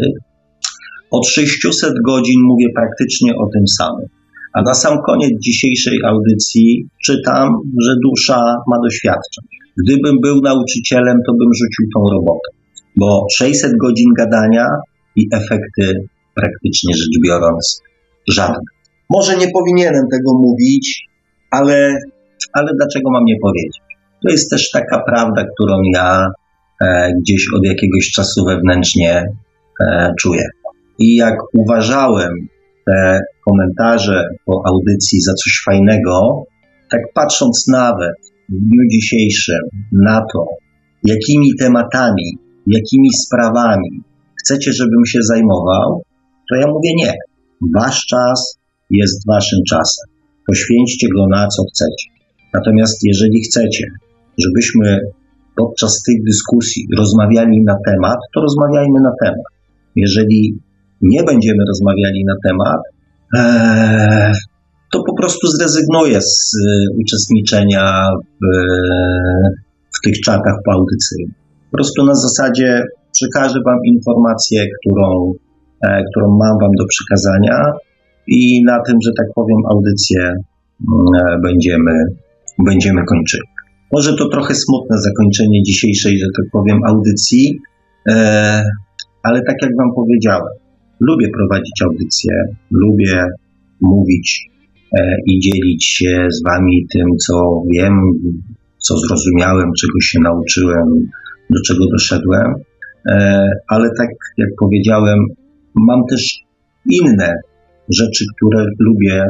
Od 1.11 1.29
600 1.29 1.93
godzin 2.07 2.41
mówię 2.43 2.67
praktycznie 2.75 3.33
o 3.37 3.47
tym 3.55 3.67
samym. 3.79 4.07
A 4.53 4.63
na 4.63 4.75
sam 4.75 4.99
koniec 5.07 5.31
dzisiejszej 5.41 5.99
audycji 6.05 6.89
czytam, 7.05 7.49
że 7.85 7.93
dusza 8.05 8.41
ma 8.71 8.77
doświadczeń. 8.85 9.45
Gdybym 9.85 10.17
był 10.23 10.41
nauczycielem, 10.41 11.17
to 11.27 11.33
bym 11.33 11.49
rzucił 11.55 11.85
tą 11.95 12.01
robotę, 12.15 12.49
bo 12.97 13.27
600 13.37 13.73
godzin 13.77 14.11
gadania 14.19 14.67
i 15.17 15.29
efekty 15.33 16.09
praktycznie 16.41 16.95
rzecz 16.97 17.17
biorąc 17.25 17.83
żadne. 18.29 18.71
Może 19.11 19.37
nie 19.37 19.49
powinienem 19.51 20.05
tego 20.13 20.31
mówić, 20.35 21.05
ale, 21.51 21.99
ale 22.53 22.71
dlaczego 22.77 23.11
mam 23.11 23.25
nie 23.25 23.37
powiedzieć? 23.43 23.79
To 24.23 24.31
jest 24.31 24.51
też 24.51 24.71
taka 24.71 25.03
prawda, 25.07 25.45
którą 25.55 25.77
ja 25.95 26.27
e, 26.83 27.13
gdzieś 27.21 27.47
od 27.57 27.67
jakiegoś 27.67 28.11
czasu 28.11 28.45
wewnętrznie 28.45 29.25
e, 29.81 30.13
czuję. 30.21 30.43
I 30.99 31.17
jak 31.17 31.35
uważałem 31.55 32.33
te 32.87 33.21
komentarze 33.49 34.25
po 34.47 34.63
audycji 34.67 35.21
za 35.21 35.35
coś 35.35 35.63
fajnego, 35.65 36.43
tak 36.91 37.01
patrząc 37.15 37.69
nawet 37.69 38.15
w 38.49 38.53
dniu 38.53 38.89
dzisiejszym 38.91 39.61
na 39.93 40.25
to, 40.33 40.47
jakimi 41.05 41.51
tematami, 41.59 42.39
jakimi 42.67 43.09
sprawami 43.27 44.03
chcecie, 44.41 44.73
żebym 44.73 45.07
się 45.07 45.19
zajmował, 45.23 46.03
to 46.49 46.57
ja 46.61 46.67
mówię 46.67 46.91
nie. 46.97 47.13
Wasz 47.77 48.01
czas 48.07 48.59
jest 48.91 49.27
waszym 49.27 49.59
czasem. 49.71 50.07
Poświęćcie 50.47 51.07
go 51.17 51.27
na 51.31 51.49
co 51.49 51.63
chcecie. 51.71 52.09
Natomiast 52.55 52.99
jeżeli 53.03 53.41
chcecie, 53.41 53.85
żebyśmy 54.39 55.01
podczas 55.57 56.03
tych 56.07 56.25
dyskusji 56.27 56.83
rozmawiali 56.99 57.65
na 57.65 57.77
temat, 57.87 58.19
to 58.35 58.41
rozmawiajmy 58.41 59.01
na 59.01 59.13
temat. 59.25 59.47
Jeżeli 59.97 60.59
nie 61.03 61.23
będziemy 61.23 61.59
rozmawiali 61.69 62.25
na 62.25 62.35
temat, 62.49 62.81
e, 63.37 64.33
to 64.93 65.03
po 65.03 65.15
prostu 65.17 65.47
zrezygnuję 65.47 66.21
z 66.21 66.53
e, 66.55 66.85
uczestniczenia 67.03 68.09
w, 68.43 68.47
w 69.97 70.01
tych 70.05 70.21
czatach 70.21 70.55
paudycyjnych. 70.65 71.37
Po 71.71 71.77
prostu 71.77 72.05
na 72.05 72.15
zasadzie 72.15 72.85
przekażę 73.13 73.59
Wam 73.67 73.79
informację, 73.85 74.65
którą, 74.81 75.33
którą 75.83 76.27
mam 76.29 76.59
Wam 76.61 76.71
do 76.79 76.85
przekazania 76.87 77.59
i 78.27 78.65
na 78.65 78.83
tym, 78.87 78.97
że 79.05 79.11
tak 79.19 79.27
powiem, 79.35 79.59
audycję 79.73 80.33
będziemy, 81.43 81.93
będziemy 82.67 83.05
kończyli. 83.05 83.49
Może 83.93 84.17
to 84.17 84.29
trochę 84.29 84.55
smutne 84.55 84.97
zakończenie 84.99 85.63
dzisiejszej, 85.63 86.19
że 86.19 86.27
tak 86.37 86.47
powiem, 86.53 86.79
audycji, 86.89 87.61
ale 89.23 89.43
tak 89.47 89.57
jak 89.63 89.71
Wam 89.79 89.91
powiedziałem, 89.95 90.53
lubię 91.01 91.27
prowadzić 91.37 91.83
audycje, 91.83 92.33
lubię 92.71 93.27
mówić 93.81 94.49
e, 94.99 95.17
i 95.27 95.41
dzielić 95.41 95.87
się 95.87 96.27
z 96.31 96.43
Wami 96.45 96.87
tym, 96.93 97.07
co 97.27 97.63
wiem, 97.75 97.95
co 98.79 98.95
zrozumiałem, 98.99 99.71
czego 99.81 100.01
się 100.01 100.19
nauczyłem, 100.21 100.89
do 101.51 101.61
czego 101.67 101.85
doszedłem. 101.93 102.55
E, 103.11 103.47
ale 103.69 103.89
tak 103.99 104.09
jak 104.39 104.49
powiedziałem, 104.61 105.19
mam 105.87 106.01
też 106.11 106.39
inne 106.91 107.35
rzeczy, 107.89 108.25
które 108.37 108.65
lubię 108.79 109.25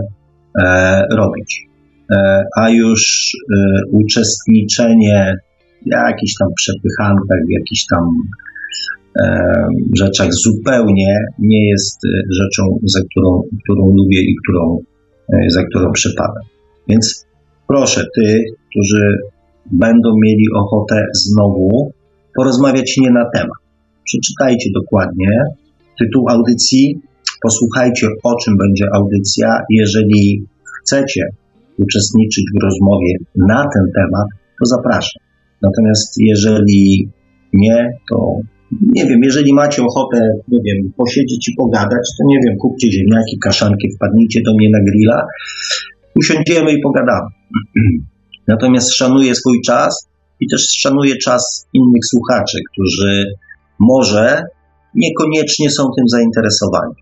e, 0.61 1.03
robić. 1.17 1.67
E, 2.13 2.45
a 2.57 2.71
już 2.71 3.33
e, 3.57 3.59
uczestniczenie 3.93 5.35
w 5.83 5.91
jakichś 5.91 6.33
tam 6.41 6.49
przepychankach, 6.57 7.39
w 7.49 7.51
jakichś 7.51 7.85
tam 7.91 8.05
rzeczach 9.97 10.29
zupełnie 10.33 11.17
nie 11.39 11.69
jest 11.69 12.05
e, 12.05 12.09
rzeczą, 12.31 12.79
za 12.85 13.01
którą, 13.11 13.43
którą 13.65 13.89
lubię 13.97 14.21
i 14.21 14.35
którą, 14.43 14.79
e, 15.33 15.51
za 15.51 15.65
którą 15.65 15.93
przypadam. 15.93 16.45
Więc 16.89 17.27
proszę 17.69 18.05
tych, 18.17 18.43
którzy 18.71 19.19
będą 19.73 20.09
mieli 20.25 20.45
ochotę 20.57 21.07
znowu 21.13 21.93
porozmawiać 22.37 22.97
nie 22.97 23.11
na 23.11 23.31
temat. 23.35 23.59
Przeczytajcie 24.05 24.71
dokładnie 24.75 25.29
tytuł 25.99 26.29
audycji, 26.29 27.01
posłuchajcie 27.43 28.07
o 28.25 28.37
czym 28.37 28.57
będzie 28.57 28.85
audycja. 28.95 29.61
Jeżeli 29.71 30.47
chcecie 30.79 31.23
uczestniczyć 31.79 32.45
w 32.55 32.65
rozmowie 32.65 33.13
na 33.37 33.63
ten 33.75 33.85
temat, 33.95 34.27
to 34.59 34.67
zapraszam. 34.67 35.23
Natomiast 35.63 36.15
jeżeli 36.19 37.09
nie, 37.53 37.91
to 38.11 38.37
nie 38.83 39.07
wiem, 39.07 39.21
jeżeli 39.23 39.55
macie 39.55 39.83
ochotę, 39.83 40.19
nie 40.49 40.59
wiem, 40.65 40.93
posiedzieć 40.97 41.49
i 41.49 41.55
pogadać, 41.57 42.09
to 42.19 42.25
nie 42.27 42.39
wiem, 42.47 42.57
kupcie 42.57 42.93
ziemniaki, 42.93 43.39
kaszanki, 43.39 43.89
wpadnijcie 43.97 44.41
do 44.43 44.55
mnie 44.55 44.71
na 44.71 44.79
grilla, 44.85 45.27
usiądziemy 46.15 46.73
i 46.73 46.83
pogadamy. 46.83 47.29
Natomiast 48.49 48.95
szanuję 48.95 49.35
swój 49.35 49.61
czas 49.67 50.09
i 50.41 50.49
też 50.49 50.69
szanuję 50.81 51.17
czas 51.17 51.67
innych 51.73 52.07
słuchaczy, 52.07 52.59
którzy 52.73 53.25
może 53.79 54.43
niekoniecznie 54.95 55.71
są 55.71 55.83
tym 55.97 56.09
zainteresowani. 56.09 56.95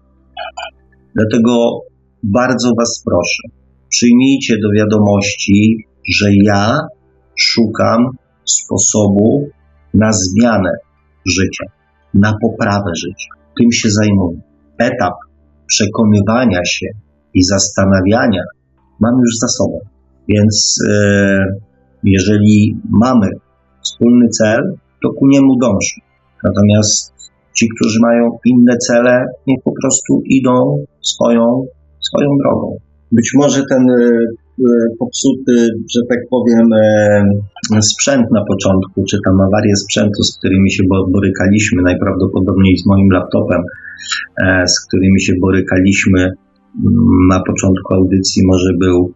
Dlatego 1.15 1.81
bardzo 2.23 2.71
Was 2.79 3.03
proszę, 3.05 3.43
przyjmijcie 3.89 4.55
do 4.63 4.69
wiadomości, 4.79 5.77
że 6.15 6.27
ja 6.45 6.79
szukam 7.37 8.07
sposobu 8.45 9.49
na 9.95 10.11
zmianę 10.13 10.71
życia, 11.27 11.65
na 12.15 12.33
poprawę 12.43 12.91
życia. 12.97 13.31
Tym 13.59 13.73
się 13.73 13.91
zajmuję. 13.91 14.41
Etap 14.79 15.15
przekonywania 15.67 16.65
się 16.65 16.87
i 17.35 17.45
zastanawiania 17.45 18.43
mam 19.01 19.15
już 19.21 19.37
za 19.41 19.49
sobą. 19.49 19.81
Więc 20.29 20.79
e, 20.89 21.45
jeżeli 22.05 22.81
mamy 22.89 23.31
wspólny 23.83 24.29
cel, 24.29 24.77
to 25.03 25.09
ku 25.19 25.27
niemu 25.27 25.57
dążmy. 25.57 26.03
Natomiast 26.45 27.15
ci, 27.59 27.69
którzy 27.77 27.99
mają 28.03 28.31
inne 28.45 28.77
cele, 28.77 29.25
niech 29.47 29.63
po 29.65 29.73
prostu 29.83 30.23
idą 30.25 30.85
swoją, 31.03 31.67
swoją 32.01 32.29
drogą. 32.43 32.77
Być 33.13 33.31
może 33.35 33.63
ten 33.71 33.91
e, 33.91 34.19
E, 34.61 34.69
popsuty, 34.99 35.55
że 35.95 36.01
tak 36.09 36.19
powiem, 36.31 36.67
e, 37.77 37.83
sprzęt 37.83 38.27
na 38.33 38.45
początku, 38.45 39.05
czy 39.11 39.17
tam 39.25 39.41
awarię 39.41 39.77
sprzętu, 39.77 40.23
z 40.23 40.39
którymi 40.39 40.71
się 40.73 40.83
borykaliśmy, 41.13 41.83
najprawdopodobniej 41.83 42.79
z 42.79 42.87
moim 42.87 43.09
laptopem, 43.11 43.63
z 44.67 44.87
którymi 44.87 45.21
się 45.21 45.33
borykaliśmy 45.41 46.21
mm, 46.21 46.35
na 47.31 47.41
początku 47.47 47.95
audycji, 47.95 48.43
może 48.47 48.71
był 48.81 49.13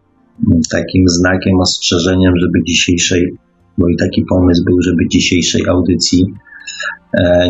takim 0.71 1.03
znakiem, 1.07 1.55
ostrzeżeniem, 1.59 2.33
żeby 2.41 2.63
dzisiejszej, 2.67 3.33
bo 3.77 3.89
i 3.89 3.95
taki 3.97 4.25
pomysł 4.29 4.63
był, 4.65 4.81
żeby 4.81 5.07
dzisiejszej 5.07 5.67
audycji 5.67 6.25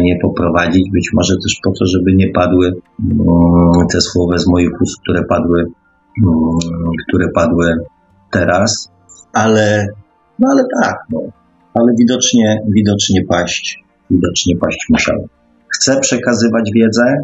nie 0.02 0.20
poprowadzić, 0.22 0.92
być 0.92 1.10
może 1.14 1.34
też 1.34 1.60
po 1.64 1.72
to, 1.72 1.86
żeby 1.86 2.14
nie 2.16 2.30
padły 2.30 2.68
mm, 2.68 3.88
te 3.94 4.02
słowa 4.02 4.38
z 4.38 4.48
moich 4.48 4.82
ust, 4.82 5.02
które 5.02 5.24
padły 5.24 5.72
Mm, 6.18 6.60
które 7.08 7.28
padły 7.36 7.66
teraz, 8.32 8.92
ale, 9.34 9.88
no 10.40 10.50
ale 10.52 10.64
tak, 10.84 10.96
no, 11.10 11.20
ale 11.74 11.94
widocznie, 12.00 12.62
widocznie 12.68 13.26
paść, 13.30 13.84
widocznie 14.10 14.56
paść 14.58 14.86
musiał. 14.90 15.28
Chcę 15.68 16.00
przekazywać 16.00 16.72
wiedzę, 16.76 17.18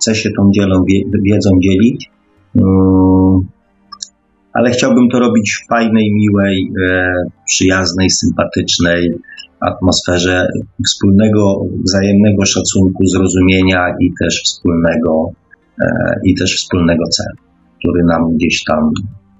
chcę 0.00 0.14
się 0.14 0.30
tą 0.36 0.50
dzielą, 0.54 0.84
wiedzą 1.22 1.50
dzielić, 1.60 2.10
mm, 2.56 3.40
ale 4.52 4.70
chciałbym 4.70 5.08
to 5.08 5.18
robić 5.18 5.52
w 5.52 5.68
fajnej, 5.68 6.14
miłej, 6.14 6.72
e, 6.88 7.12
przyjaznej, 7.46 8.10
sympatycznej 8.10 9.14
atmosferze 9.60 10.46
wspólnego, 10.86 11.60
wzajemnego 11.84 12.44
szacunku, 12.44 13.06
zrozumienia 13.06 13.94
i 14.00 14.12
też 14.22 14.42
wspólnego, 14.44 15.30
e, 15.82 15.86
i 16.24 16.34
też 16.34 16.56
wspólnego 16.56 17.04
celu 17.08 17.48
który 17.78 18.04
nam 18.04 18.36
gdzieś 18.36 18.64
tam 18.64 18.90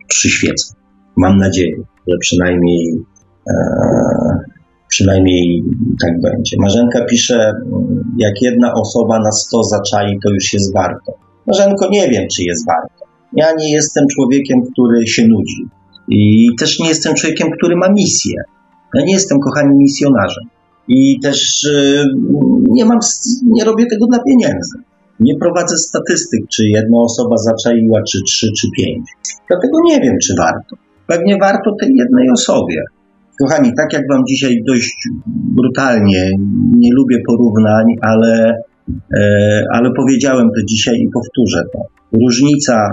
przyświeca. 0.08 0.74
Mam 1.16 1.38
nadzieję, 1.38 1.76
że 2.08 2.16
przynajmniej, 2.20 3.04
e, 3.50 3.54
przynajmniej 4.88 5.64
tak 6.02 6.20
będzie. 6.20 6.56
Marzenka 6.60 7.04
pisze, 7.04 7.52
jak 8.18 8.42
jedna 8.42 8.72
osoba 8.74 9.18
na 9.18 9.32
sto 9.32 9.62
zaczai, 9.62 10.18
to 10.24 10.30
już 10.30 10.52
jest 10.52 10.74
warto. 10.74 11.12
Marzenko, 11.46 11.88
nie 11.90 12.08
wiem, 12.08 12.26
czy 12.36 12.42
jest 12.42 12.66
warto. 12.66 13.04
Ja 13.32 13.46
nie 13.58 13.72
jestem 13.72 14.04
człowiekiem, 14.14 14.62
który 14.72 15.06
się 15.06 15.26
nudzi. 15.28 15.66
I 16.08 16.48
też 16.60 16.78
nie 16.78 16.88
jestem 16.88 17.14
człowiekiem, 17.14 17.48
który 17.58 17.76
ma 17.76 17.88
misję. 17.88 18.42
Ja 18.94 19.04
nie 19.04 19.12
jestem, 19.12 19.38
kochani, 19.40 19.78
misjonarzem. 19.78 20.44
I 20.88 21.20
też 21.20 21.64
y, 21.64 22.04
nie 22.70 22.84
mam, 22.84 22.98
nie 23.46 23.64
robię 23.64 23.86
tego 23.90 24.06
dla 24.06 24.18
pieniędzy. 24.18 24.78
Nie 25.20 25.38
prowadzę 25.38 25.76
statystyk, 25.76 26.40
czy 26.48 26.68
jedna 26.68 26.98
osoba 26.98 27.36
zaczaiła, 27.36 28.02
czy 28.02 28.22
trzy, 28.22 28.46
czy 28.58 28.68
pięć. 28.76 29.06
Dlatego 29.48 29.78
nie 29.84 30.00
wiem, 30.00 30.14
czy 30.22 30.34
warto. 30.38 30.76
Pewnie 31.06 31.36
warto 31.40 31.70
tej 31.80 31.94
jednej 31.96 32.30
osobie. 32.30 32.82
Kochani, 33.40 33.72
tak 33.76 33.92
jak 33.92 34.08
Wam 34.08 34.22
dzisiaj 34.28 34.62
dość 34.66 35.08
brutalnie, 35.26 36.30
nie 36.76 36.92
lubię 36.92 37.16
porównań, 37.26 37.84
ale, 38.02 38.54
e, 39.18 39.64
ale 39.72 39.90
powiedziałem 39.96 40.46
to 40.46 40.66
dzisiaj 40.68 40.94
i 40.94 41.10
powtórzę 41.14 41.62
to. 41.72 41.78
Różnica, 42.22 42.90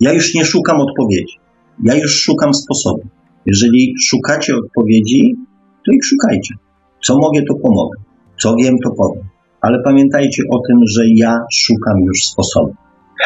ja 0.00 0.12
już 0.12 0.34
nie 0.34 0.44
szukam 0.44 0.80
odpowiedzi, 0.80 1.36
ja 1.84 1.94
już 1.94 2.22
szukam 2.22 2.54
sposobu. 2.54 3.02
Jeżeli 3.46 3.94
szukacie 4.08 4.56
odpowiedzi, 4.56 5.34
to 5.86 5.92
ich 5.92 6.04
szukajcie. 6.04 6.54
Co 7.04 7.18
mogę, 7.18 7.42
to 7.48 7.54
pomogę. 7.54 7.98
Co 8.42 8.54
wiem, 8.62 8.76
to 8.84 8.90
powiem. 8.90 9.24
Ale 9.60 9.82
pamiętajcie 9.84 10.42
o 10.50 10.58
tym, 10.66 10.78
że 10.88 11.02
ja 11.16 11.38
szukam 11.52 12.00
już 12.06 12.24
sposobu. 12.24 12.74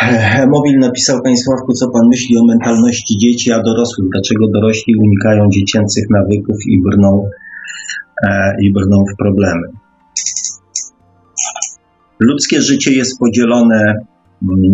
Mobil 0.54 0.78
napisał 0.78 1.22
Panie 1.22 1.36
Sławku, 1.36 1.72
co 1.72 1.90
Pan 1.90 2.08
myśli 2.10 2.38
o 2.38 2.44
mentalności 2.44 3.18
dzieci, 3.18 3.52
a 3.52 3.62
dorosłych? 3.62 4.08
Dlaczego 4.12 4.48
dorośli 4.48 4.96
unikają 4.96 5.48
dziecięcych 5.50 6.04
nawyków 6.10 6.56
i 6.66 6.82
brną, 6.82 7.28
e, 8.26 8.52
i 8.62 8.72
brną 8.72 9.04
w 9.12 9.16
problemy? 9.18 9.68
Ludzkie 12.20 12.62
życie 12.62 12.94
jest 12.94 13.18
podzielone 13.18 13.94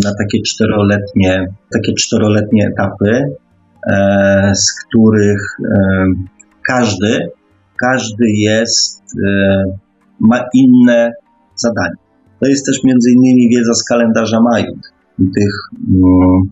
na 0.05 0.11
takie 0.19 0.43
czteroletnie, 0.43 1.47
takie 1.73 1.93
czteroletnie 1.95 2.69
etapy, 2.73 3.35
z 4.55 4.73
których 4.73 5.41
e, 5.65 6.05
każdy, 6.67 7.29
każdy 7.81 8.25
jest, 8.31 9.03
e, 9.27 9.65
ma 10.21 10.41
inne 10.55 11.13
zadanie. 11.57 11.97
To 12.41 12.49
jest 12.49 12.67
też 12.67 12.85
między 12.85 13.11
innymi 13.11 13.49
wiedza 13.49 13.75
z 13.75 13.85
kalendarza 13.85 14.41
Majów 14.41 14.79
tych 15.19 15.55
um, 16.03 16.43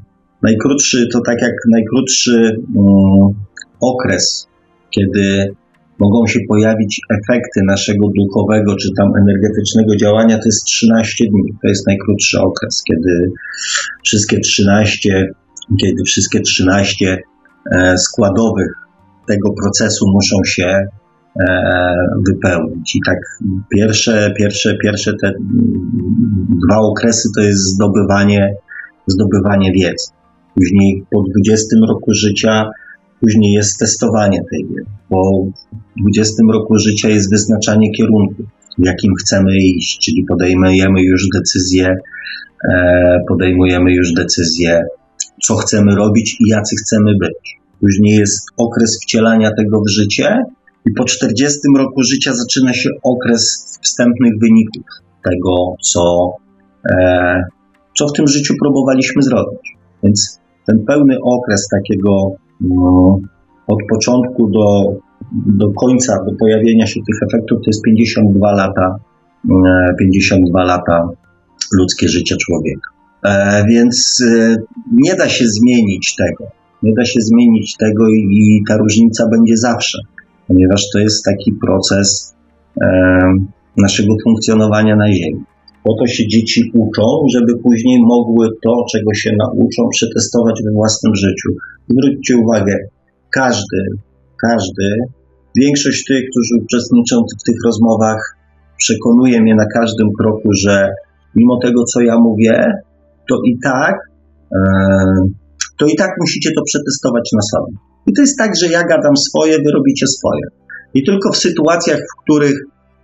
najkrótszy, 0.42 1.08
to 1.12 1.20
tak 1.26 1.42
jak 1.42 1.52
najkrótszy 1.70 2.56
um, 2.74 3.34
okres, 3.80 4.48
kiedy 4.90 5.54
mogą 5.98 6.26
się 6.26 6.40
pojawić 6.48 7.00
efekty 7.10 7.60
naszego 7.66 8.06
duchowego 8.18 8.76
czy 8.76 8.88
tam 8.96 9.08
energetycznego 9.22 9.96
działania, 9.96 10.38
to 10.38 10.44
jest 10.46 10.64
13 10.64 11.24
dni. 11.30 11.54
To 11.62 11.68
jest 11.68 11.86
najkrótszy 11.86 12.40
okres, 12.40 12.82
kiedy 12.88 13.30
wszystkie 14.04 14.40
13, 14.40 15.26
kiedy 15.80 16.02
wszystkie 16.02 16.40
13 16.40 17.18
e, 17.72 17.98
składowych 17.98 18.72
tego 19.28 19.52
procesu 19.62 20.04
muszą 20.14 20.36
się 20.44 20.86
e, 21.40 21.94
wypełnić. 22.26 22.96
I 22.96 23.00
tak 23.06 23.18
pierwsze, 23.70 24.34
pierwsze, 24.38 24.76
pierwsze 24.82 25.12
te 25.22 25.32
dwa 26.68 26.78
okresy 26.78 27.28
to 27.36 27.40
jest 27.40 27.60
zdobywanie 27.60 28.54
zdobywanie 29.06 29.72
wiedzy. 29.72 30.06
Później 30.54 31.04
po 31.10 31.22
20 31.22 31.76
roku 31.88 32.12
życia, 32.14 32.70
później 33.20 33.52
jest 33.52 33.78
testowanie 33.78 34.40
tej 34.50 34.66
wiedzy. 34.68 34.90
Po 35.08 35.46
20 35.96 36.42
roku 36.52 36.78
życia 36.78 37.08
jest 37.08 37.30
wyznaczanie 37.30 37.92
kierunku, 37.92 38.42
w 38.78 38.86
jakim 38.86 39.12
chcemy 39.20 39.56
iść, 39.58 39.98
czyli 39.98 40.24
podejmujemy 40.24 41.02
już 41.02 41.28
decyzję, 41.36 41.96
e, 42.72 43.18
podejmujemy 43.28 43.92
już 43.92 44.12
decyzję, 44.12 44.82
co 45.42 45.56
chcemy 45.56 45.94
robić 45.94 46.36
i 46.40 46.48
jacy 46.48 46.76
chcemy 46.76 47.12
być. 47.20 47.60
Później 47.80 48.18
jest 48.18 48.46
okres 48.56 48.98
wcielania 49.02 49.50
tego 49.56 49.80
w 49.80 49.90
życie 49.90 50.38
i 50.86 50.92
po 50.92 51.04
40 51.04 51.58
roku 51.76 52.02
życia 52.02 52.32
zaczyna 52.34 52.74
się 52.74 52.88
okres 53.02 53.66
wstępnych 53.82 54.32
wyników 54.40 54.84
tego, 55.24 55.74
co, 55.82 56.32
e, 56.90 57.42
co 57.98 58.08
w 58.08 58.12
tym 58.12 58.26
życiu 58.26 58.54
próbowaliśmy 58.60 59.22
zrobić. 59.22 59.76
Więc 60.02 60.40
ten 60.66 60.84
pełny 60.84 61.16
okres 61.24 61.68
takiego 61.68 62.30
no, 62.60 63.18
od 63.66 63.78
początku 63.90 64.50
do, 64.50 64.94
do 65.46 65.72
końca, 65.72 66.24
do 66.24 66.32
pojawienia 66.38 66.86
się 66.86 67.00
tych 67.06 67.28
efektów, 67.28 67.58
to 67.58 67.64
jest 67.66 67.82
52 67.82 68.52
lata, 68.52 68.96
52 69.98 70.62
e, 70.62 70.66
lata 70.66 71.08
ludzkie 71.78 72.08
życie 72.08 72.36
człowieka. 72.36 72.99
E, 73.24 73.64
więc 73.68 74.24
e, 74.30 74.56
nie 74.92 75.14
da 75.14 75.28
się 75.28 75.44
zmienić 75.46 76.14
tego. 76.16 76.50
Nie 76.82 76.92
da 76.94 77.04
się 77.04 77.20
zmienić 77.20 77.76
tego 77.76 78.08
i, 78.08 78.62
ta 78.68 78.76
różnica 78.76 79.28
będzie 79.28 79.56
zawsze, 79.56 79.98
ponieważ 80.48 80.90
to 80.92 80.98
jest 80.98 81.24
taki 81.24 81.52
proces 81.52 82.34
e, 82.82 82.86
naszego 83.76 84.14
funkcjonowania 84.24 84.96
na 84.96 85.12
Ziemi. 85.12 85.44
Po 85.84 85.94
to 85.94 86.06
się 86.06 86.28
dzieci 86.28 86.70
uczą, 86.74 87.02
żeby 87.34 87.58
później 87.58 87.98
mogły 88.02 88.48
to, 88.62 88.84
czego 88.92 89.14
się 89.14 89.30
nauczą, 89.38 89.88
przetestować 89.92 90.62
we 90.64 90.72
własnym 90.72 91.14
życiu. 91.14 91.48
Zwróćcie 91.88 92.36
uwagę, 92.36 92.76
każdy, 93.30 93.78
każdy, 94.42 94.88
większość 95.56 96.04
tych, 96.04 96.24
którzy 96.30 96.64
uczestniczą 96.64 97.16
w 97.40 97.44
tych 97.46 97.56
rozmowach, 97.64 98.36
przekonuje 98.76 99.42
mnie 99.42 99.54
na 99.54 99.66
każdym 99.74 100.08
kroku, 100.18 100.48
że 100.52 100.88
mimo 101.34 101.58
tego, 101.58 101.84
co 101.84 102.00
ja 102.00 102.18
mówię, 102.18 102.72
to 103.28 103.36
i 103.46 103.58
tak, 103.64 103.94
e, 104.52 104.58
to 105.78 105.86
i 105.86 105.96
tak 105.96 106.10
musicie 106.20 106.50
to 106.56 106.62
przetestować 106.64 107.30
na 107.32 107.42
sobie. 107.42 107.72
I 108.06 108.12
to 108.12 108.20
jest 108.20 108.38
tak, 108.38 108.52
że 108.60 108.66
ja 108.66 108.82
gadam 108.84 109.16
swoje, 109.16 109.58
wy 109.58 109.70
robicie 109.72 110.06
swoje. 110.06 110.42
I 110.94 111.04
tylko 111.04 111.32
w 111.32 111.36
sytuacjach, 111.36 112.00
w 112.00 112.22
których 112.22 112.56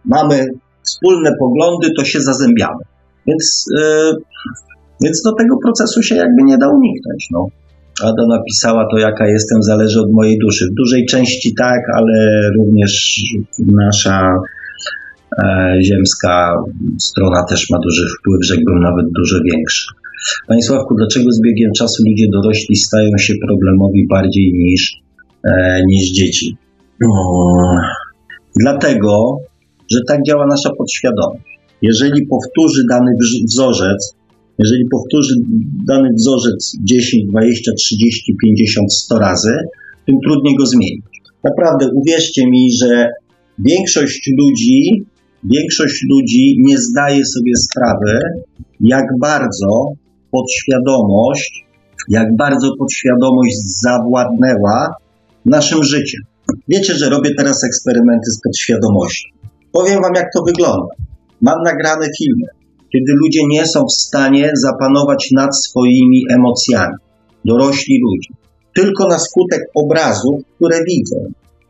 mamy 0.05 0.47
wspólne 0.83 1.31
poglądy, 1.41 1.89
to 1.97 2.05
się 2.05 2.21
zazębiamy. 2.21 2.83
Więc, 3.27 3.65
yy, 3.77 4.13
więc 5.03 5.23
do 5.23 5.33
tego 5.33 5.57
procesu 5.65 6.03
się 6.03 6.15
jakby 6.15 6.43
nie 6.43 6.59
da 6.59 6.69
uniknąć. 6.69 7.29
No. 7.33 7.47
Ada 8.03 8.23
napisała 8.29 8.87
to, 8.91 8.99
jaka 8.99 9.27
jestem, 9.27 9.63
zależy 9.63 10.01
od 10.01 10.13
mojej 10.13 10.39
duszy. 10.39 10.67
W 10.73 10.75
dużej 10.75 11.07
części 11.07 11.55
tak, 11.55 11.81
ale 11.95 12.51
również 12.59 13.21
nasza 13.59 14.35
e, 15.39 15.79
ziemska 15.83 16.55
strona 17.01 17.45
też 17.49 17.71
ma 17.71 17.79
duży 17.79 18.07
wpływ, 18.19 18.45
rzekłbym 18.45 18.81
nawet 18.81 19.07
dużo 19.13 19.37
większy. 19.45 19.87
Panie 20.49 20.63
Sławku, 20.63 20.95
dlaczego 20.95 21.33
z 21.33 21.41
biegiem 21.41 21.71
czasu 21.79 22.03
ludzie 22.07 22.27
dorośli 22.33 22.77
stają 22.77 23.11
się 23.19 23.35
problemowi 23.47 24.07
bardziej 24.11 24.53
niż, 24.55 25.01
e, 25.49 25.81
niż 25.87 26.13
dzieci? 26.13 26.57
No, 27.01 27.11
dlatego, 28.61 29.37
że 29.91 29.99
tak 30.09 30.21
działa 30.27 30.47
nasza 30.47 30.71
podświadomość. 30.79 31.45
Jeżeli 31.83 32.27
powtórzy 32.27 32.85
dany 32.91 33.11
wzorzec, 33.45 34.15
jeżeli 34.59 34.85
powtórzy 34.91 35.35
dany 35.87 36.09
wzorzec 36.15 36.77
10, 36.85 37.25
20, 37.31 37.73
30, 37.73 38.37
50, 38.45 38.93
100 38.95 39.19
razy, 39.19 39.53
tym 40.07 40.17
trudniej 40.25 40.57
go 40.57 40.67
zmienić. 40.67 41.05
Naprawdę 41.45 41.91
uwierzcie 41.95 42.47
mi, 42.47 42.73
że 42.83 43.09
większość 43.59 44.31
ludzi, 44.39 45.05
większość 45.45 46.03
ludzi 46.11 46.57
nie 46.59 46.79
zdaje 46.79 47.25
sobie 47.25 47.53
sprawy, 47.57 48.19
jak 48.81 49.05
bardzo 49.21 49.93
podświadomość, 50.31 51.67
jak 52.09 52.37
bardzo 52.37 52.71
podświadomość 52.79 53.57
zawładnęła 53.83 54.95
naszym 55.45 55.85
życiem. 55.85 56.21
Wiecie, 56.69 56.95
że 56.95 57.11
robię 57.11 57.31
teraz 57.37 57.65
eksperymenty 57.65 58.31
z 58.31 58.41
podświadomością. 58.41 59.29
Powiem 59.73 60.03
Wam, 60.03 60.15
jak 60.15 60.27
to 60.35 60.43
wygląda. 60.47 60.95
Mam 61.41 61.63
nagrane 61.65 62.07
filmy, 62.19 62.47
kiedy 62.93 63.13
ludzie 63.13 63.41
nie 63.51 63.67
są 63.67 63.85
w 63.85 63.93
stanie 63.93 64.51
zapanować 64.55 65.29
nad 65.33 65.57
swoimi 65.57 66.25
emocjami. 66.31 66.95
Dorośli 67.45 68.01
ludzie. 68.01 68.35
Tylko 68.75 69.09
na 69.09 69.19
skutek 69.19 69.63
obrazów, 69.75 70.41
które 70.57 70.79
widzą. 70.85 71.17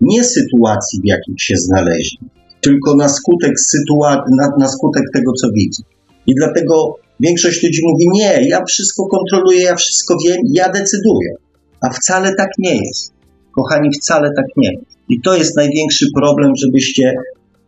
Nie 0.01 0.25
sytuacji, 0.25 1.01
w 1.01 1.07
jakich 1.07 1.43
się 1.43 1.55
znaleźli, 1.57 2.19
tylko 2.61 2.97
na 2.97 3.09
skutek, 3.09 3.61
sytuacji, 3.61 4.35
na, 4.39 4.49
na 4.59 4.69
skutek 4.69 5.03
tego, 5.15 5.33
co 5.33 5.49
widzą. 5.55 5.83
I 6.27 6.35
dlatego 6.35 6.95
większość 7.21 7.63
ludzi 7.63 7.81
mówi: 7.85 8.05
Nie, 8.13 8.49
ja 8.49 8.65
wszystko 8.69 9.07
kontroluję, 9.07 9.63
ja 9.63 9.77
wszystko 9.77 10.17
wiem, 10.27 10.37
ja 10.53 10.69
decyduję. 10.69 11.35
A 11.81 11.91
wcale 11.91 12.35
tak 12.35 12.49
nie 12.59 12.77
jest. 12.87 13.13
Kochani, 13.53 13.91
wcale 13.91 14.31
tak 14.37 14.47
nie 14.57 14.73
jest. 14.73 14.97
I 15.09 15.21
to 15.21 15.37
jest 15.37 15.57
największy 15.57 16.07
problem, 16.15 16.53
żebyście 16.57 17.15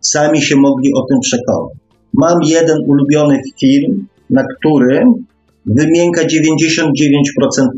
sami 0.00 0.42
się 0.42 0.56
mogli 0.56 0.94
o 0.94 1.02
tym 1.08 1.18
przekonać. 1.20 1.76
Mam 2.14 2.42
jeden 2.42 2.78
ulubiony 2.86 3.40
film, 3.60 4.06
na 4.30 4.44
którym 4.44 5.14
wymienka 5.66 6.22
99% 6.22 6.26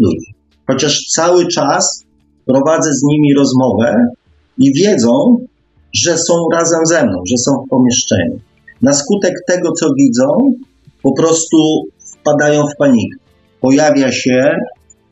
ludzi. 0.00 0.34
Chociaż 0.66 1.00
cały 1.14 1.46
czas 1.46 2.04
prowadzę 2.46 2.90
z 2.92 3.02
nimi 3.02 3.34
rozmowę 3.34 4.06
i 4.58 4.72
wiedzą, 4.72 5.46
że 6.04 6.18
są 6.18 6.34
razem 6.52 6.86
ze 6.86 7.06
mną, 7.06 7.22
że 7.26 7.36
są 7.36 7.52
w 7.52 7.68
pomieszczeniu. 7.68 8.40
Na 8.82 8.92
skutek 8.92 9.34
tego, 9.46 9.72
co 9.72 9.86
widzą, 9.98 10.52
po 11.02 11.12
prostu 11.12 11.58
wpadają 11.98 12.66
w 12.66 12.76
panikę. 12.76 13.16
Pojawia 13.60 14.12
się 14.12 14.56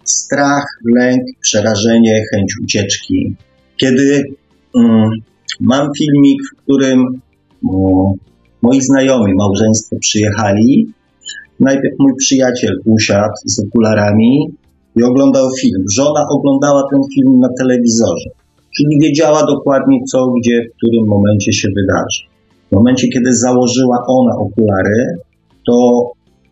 strach, 0.05 0.65
lęk, 0.97 1.23
przerażenie, 1.41 2.25
chęć 2.33 2.53
ucieczki. 2.63 3.35
Kiedy 3.77 4.25
mm, 4.77 5.11
Mam 5.61 5.89
filmik, 5.99 6.41
w 6.43 6.63
którym 6.63 7.21
o, 7.71 8.13
moi 8.63 8.81
znajomi, 8.81 9.35
małżeństwo 9.35 9.97
przyjechali. 10.01 10.93
Najpierw 11.61 11.95
mój 11.99 12.13
przyjaciel 12.17 12.81
usiadł 12.85 13.35
z 13.45 13.65
okularami 13.65 14.47
i 14.97 15.03
oglądał 15.03 15.47
film. 15.61 15.85
Żona 15.97 16.27
oglądała 16.31 16.83
ten 16.91 17.01
film 17.15 17.41
na 17.41 17.49
telewizorze. 17.59 18.31
Czyli 18.77 18.99
wiedziała 19.03 19.47
dokładnie 19.47 19.99
co, 20.13 20.27
gdzie, 20.27 20.63
w 20.63 20.77
którym 20.77 21.07
momencie 21.07 21.53
się 21.53 21.69
wydarzy. 21.77 22.21
W 22.73 22.77
momencie, 22.77 23.09
kiedy 23.09 23.37
założyła 23.37 23.99
ona 24.07 24.37
okulary, 24.37 25.19
to 25.69 25.75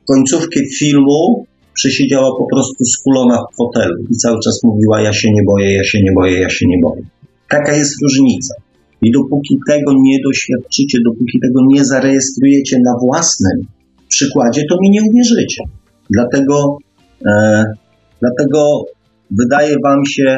końcówkę 0.09 0.61
filmu 0.79 1.47
przesiedziała 1.75 2.31
po 2.39 2.47
prostu 2.53 2.85
skulona 2.85 3.39
w 3.53 3.57
fotelu 3.57 3.97
i 4.11 4.15
cały 4.17 4.39
czas 4.45 4.61
mówiła: 4.65 5.01
Ja 5.01 5.13
się 5.13 5.29
nie 5.33 5.43
boję, 5.47 5.75
ja 5.75 5.85
się 5.85 5.99
nie 6.03 6.13
boję, 6.13 6.41
ja 6.41 6.49
się 6.49 6.67
nie 6.69 6.79
boję. 6.83 7.03
Taka 7.49 7.73
jest 7.77 7.95
różnica. 8.03 8.55
I 9.03 9.11
dopóki 9.11 9.59
tego 9.69 9.93
nie 10.03 10.19
doświadczycie, 10.25 10.99
dopóki 11.05 11.41
tego 11.41 11.61
nie 11.69 11.85
zarejestrujecie 11.85 12.77
na 12.85 12.93
własnym 13.07 13.67
przykładzie, 14.09 14.63
to 14.71 14.77
mi 14.83 14.91
nie 14.91 15.01
uwierzycie. 15.11 15.63
Dlatego, 16.11 16.79
e, 17.27 17.65
dlatego 18.21 18.85
wydaje 19.31 19.77
Wam 19.85 20.05
się, 20.07 20.37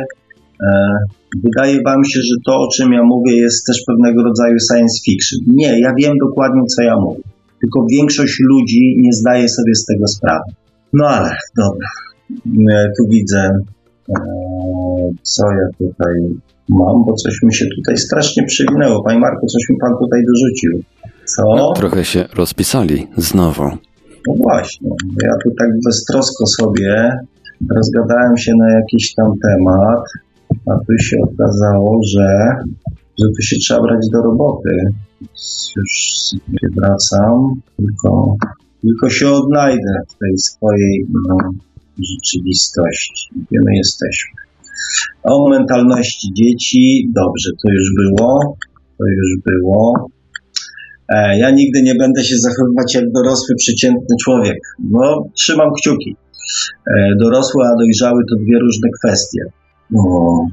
e, 0.63 0.99
wydaje 1.45 1.83
Wam 1.83 2.05
się, 2.05 2.21
że 2.21 2.35
to, 2.47 2.53
o 2.61 2.69
czym 2.75 2.93
ja 2.93 3.03
mówię, 3.03 3.37
jest 3.37 3.67
też 3.67 3.77
pewnego 3.87 4.23
rodzaju 4.23 4.57
science 4.73 4.99
fiction. 5.05 5.39
Nie, 5.47 5.81
ja 5.81 5.93
wiem 5.99 6.13
dokładnie, 6.29 6.63
co 6.77 6.83
ja 6.83 6.95
mówię. 7.01 7.23
Tylko 7.61 7.87
większość 7.91 8.41
ludzi 8.41 8.97
nie 8.99 9.13
zdaje 9.13 9.49
sobie 9.49 9.75
z 9.75 9.85
tego 9.85 10.07
sprawy. 10.07 10.53
No 10.93 11.07
ale, 11.07 11.31
dobra. 11.57 11.89
E, 12.73 12.91
tu 12.99 13.09
widzę, 13.09 13.51
e, 14.09 14.15
co 15.23 15.51
ja 15.51 15.69
tutaj 15.79 16.15
mam, 16.69 17.05
bo 17.07 17.15
coś 17.15 17.43
mi 17.43 17.55
się 17.55 17.67
tutaj 17.77 17.97
strasznie 17.97 18.43
przewinęło. 18.45 19.03
Panie 19.05 19.19
Marku, 19.19 19.47
coś 19.47 19.69
mi 19.71 19.77
pan 19.81 19.93
tutaj 20.01 20.23
dorzucił. 20.27 20.83
Co? 21.25 21.43
No, 21.57 21.73
trochę 21.73 22.05
się 22.05 22.25
rozpisali 22.35 23.07
znowu. 23.17 23.63
No 24.29 24.35
właśnie, 24.37 24.91
ja 25.23 25.33
tu 25.45 25.51
tak 25.59 25.69
beztrosko 25.85 26.47
sobie 26.47 27.13
rozgadałem 27.77 28.37
się 28.37 28.53
na 28.59 28.73
jakiś 28.73 29.15
tam 29.15 29.33
temat, 29.43 30.05
a 30.51 30.79
tu 30.87 30.99
się 30.99 31.17
okazało, 31.23 32.01
że, 32.15 32.57
że 33.19 33.27
tu 33.37 33.43
się 33.43 33.57
trzeba 33.57 33.83
brać 33.83 34.07
do 34.13 34.23
roboty. 34.23 34.71
Już 35.77 36.17
sobie 36.19 36.69
wracam, 36.77 37.61
tylko, 37.77 38.37
tylko 38.83 39.11
się 39.11 39.31
odnajdę 39.31 39.93
w 40.09 40.19
tej 40.19 40.39
swojej 40.39 41.07
no, 41.29 41.37
rzeczywistości. 41.99 43.29
Gdzie 43.37 43.61
my 43.65 43.77
jesteśmy? 43.77 44.39
O 45.23 45.49
mentalności 45.49 46.33
dzieci, 46.35 47.11
dobrze, 47.15 47.51
to 47.63 47.73
już 47.73 47.89
było, 47.97 48.57
to 48.99 49.05
już 49.07 49.43
było. 49.45 50.11
E, 51.09 51.39
ja 51.39 51.51
nigdy 51.51 51.83
nie 51.83 51.95
będę 51.95 52.25
się 52.25 52.37
zachowywać 52.39 52.95
jak 52.95 53.13
dorosły, 53.13 53.55
przeciętny 53.57 54.17
człowiek. 54.25 54.59
No, 54.91 55.25
trzymam 55.35 55.69
kciuki. 55.77 56.17
E, 56.97 57.11
dorosły, 57.21 57.65
a 57.65 57.77
dojrzały 57.79 58.23
to 58.31 58.37
dwie 58.37 58.59
różne 58.59 58.89
kwestie. 58.99 59.41
No. 59.91 60.47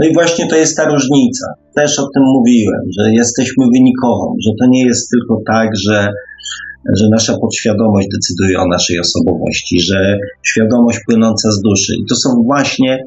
No 0.00 0.06
i 0.08 0.14
właśnie 0.14 0.48
to 0.48 0.56
jest 0.56 0.76
ta 0.76 0.84
różnica. 0.84 1.46
Też 1.74 1.98
o 1.98 2.06
tym 2.14 2.22
mówiłem, 2.36 2.82
że 2.98 3.12
jesteśmy 3.12 3.64
wynikową, 3.74 4.34
że 4.44 4.50
to 4.60 4.64
nie 4.70 4.84
jest 4.86 5.10
tylko 5.10 5.42
tak, 5.46 5.68
że, 5.86 6.08
że 6.98 7.04
nasza 7.10 7.38
podświadomość 7.38 8.08
decyduje 8.14 8.60
o 8.60 8.66
naszej 8.66 9.00
osobowości, 9.00 9.80
że 9.80 10.18
świadomość 10.42 10.98
płynąca 11.06 11.50
z 11.50 11.62
duszy. 11.62 11.92
I 12.00 12.04
to 12.08 12.14
są 12.14 12.28
właśnie 12.44 13.04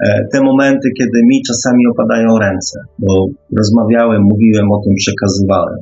e, 0.00 0.28
te 0.32 0.40
momenty, 0.42 0.88
kiedy 0.98 1.18
mi 1.30 1.42
czasami 1.48 1.82
opadają 1.92 2.38
ręce, 2.38 2.80
bo 2.98 3.26
rozmawiałem, 3.58 4.22
mówiłem 4.22 4.66
o 4.72 4.80
tym, 4.84 4.94
przekazywałem. 4.94 5.78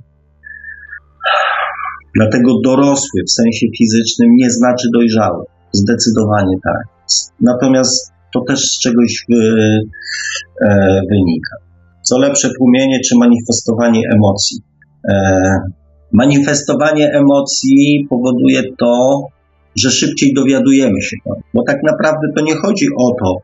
Dlatego 2.15 2.53
dorosły 2.65 3.21
w 3.29 3.33
sensie 3.33 3.67
fizycznym 3.79 4.31
nie 4.37 4.51
znaczy 4.51 4.89
dojrzały. 4.95 5.45
Zdecydowanie 5.73 6.57
tak. 6.65 6.85
Natomiast 7.41 8.12
to 8.35 8.41
też 8.49 8.61
z 8.61 8.79
czegoś 8.79 9.25
wy, 9.29 9.81
e, 10.63 11.01
wynika. 11.11 11.57
Co 12.03 12.19
lepsze 12.19 12.49
tłumienie 12.59 13.01
czy 13.01 13.19
manifestowanie 13.19 14.01
emocji? 14.15 14.59
E, 15.13 15.41
manifestowanie 16.13 17.13
emocji 17.13 18.07
powoduje 18.11 18.63
to, 18.79 19.21
że 19.77 19.91
szybciej 19.91 20.35
dowiadujemy 20.35 21.03
się. 21.03 21.17
Bo 21.55 21.63
tak 21.67 21.83
naprawdę 21.83 22.29
to 22.37 22.45
nie 22.45 22.55
chodzi 22.55 22.87
o 22.99 23.15
to, 23.25 23.37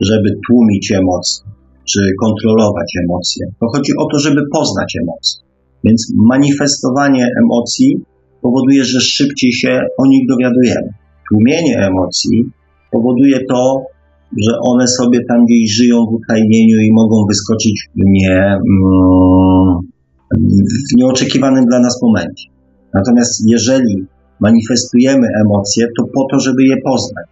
żeby 0.00 0.30
tłumić 0.48 0.92
emocje 0.92 1.54
czy 1.90 2.00
kontrolować 2.20 2.92
emocje. 3.04 3.46
To 3.60 3.66
chodzi 3.74 3.92
o 3.98 4.06
to, 4.12 4.18
żeby 4.18 4.40
poznać 4.52 4.94
emocje. 5.02 5.42
Więc 5.84 6.12
manifestowanie 6.16 7.28
emocji 7.44 7.98
powoduje, 8.42 8.84
że 8.84 9.00
szybciej 9.00 9.52
się 9.52 9.80
o 9.98 10.06
nich 10.06 10.28
dowiadujemy. 10.28 10.88
Tłumienie 11.28 11.78
emocji 11.78 12.44
powoduje 12.90 13.40
to, 13.48 13.82
że 14.42 14.52
one 14.62 14.88
sobie 14.88 15.18
tam 15.28 15.44
gdzieś 15.46 15.76
żyją 15.76 16.06
w 16.06 16.14
utajnieniu 16.14 16.78
i 16.80 16.92
mogą 16.92 17.26
wyskoczyć 17.26 17.88
nie, 17.96 18.40
mm, 18.40 19.78
w 20.90 20.96
nieoczekiwanym 20.96 21.64
dla 21.64 21.80
nas 21.80 22.02
momencie. 22.02 22.48
Natomiast 22.94 23.42
jeżeli 23.46 24.04
manifestujemy 24.40 25.28
emocje, 25.44 25.86
to 25.98 26.04
po 26.14 26.26
to, 26.30 26.40
żeby 26.40 26.64
je 26.64 26.76
poznać, 26.84 27.26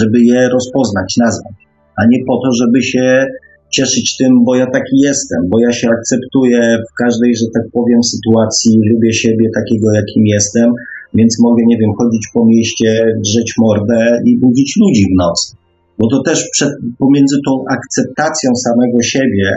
żeby 0.00 0.20
je 0.20 0.48
rozpoznać, 0.48 1.16
nazwać, 1.16 1.54
a 1.96 2.06
nie 2.06 2.18
po 2.26 2.36
to, 2.36 2.48
żeby 2.52 2.82
się 2.82 3.26
cieszyć 3.70 4.16
tym, 4.16 4.44
bo 4.44 4.54
ja 4.54 4.66
taki 4.66 4.98
jestem, 5.04 5.38
bo 5.50 5.60
ja 5.60 5.72
się 5.72 5.88
akceptuję 5.88 6.78
w 6.90 6.94
każdej, 6.94 7.36
że 7.36 7.46
tak 7.54 7.62
powiem, 7.72 8.02
sytuacji, 8.02 8.80
lubię 8.92 9.12
siebie 9.12 9.48
takiego, 9.54 9.92
jakim 9.92 10.26
jestem, 10.26 10.72
więc 11.14 11.40
mogę, 11.40 11.62
nie 11.66 11.78
wiem, 11.78 11.92
chodzić 11.98 12.28
po 12.34 12.46
mieście, 12.46 13.04
drzeć 13.24 13.54
mordę 13.58 14.20
i 14.24 14.38
budzić 14.38 14.76
ludzi 14.80 15.04
w 15.04 15.16
nocy. 15.18 15.55
Bo 15.98 16.08
to 16.10 16.22
też 16.22 16.48
przed, 16.52 16.70
pomiędzy 16.98 17.36
tą 17.46 17.64
akceptacją 17.70 18.50
samego 18.54 19.02
siebie, 19.02 19.52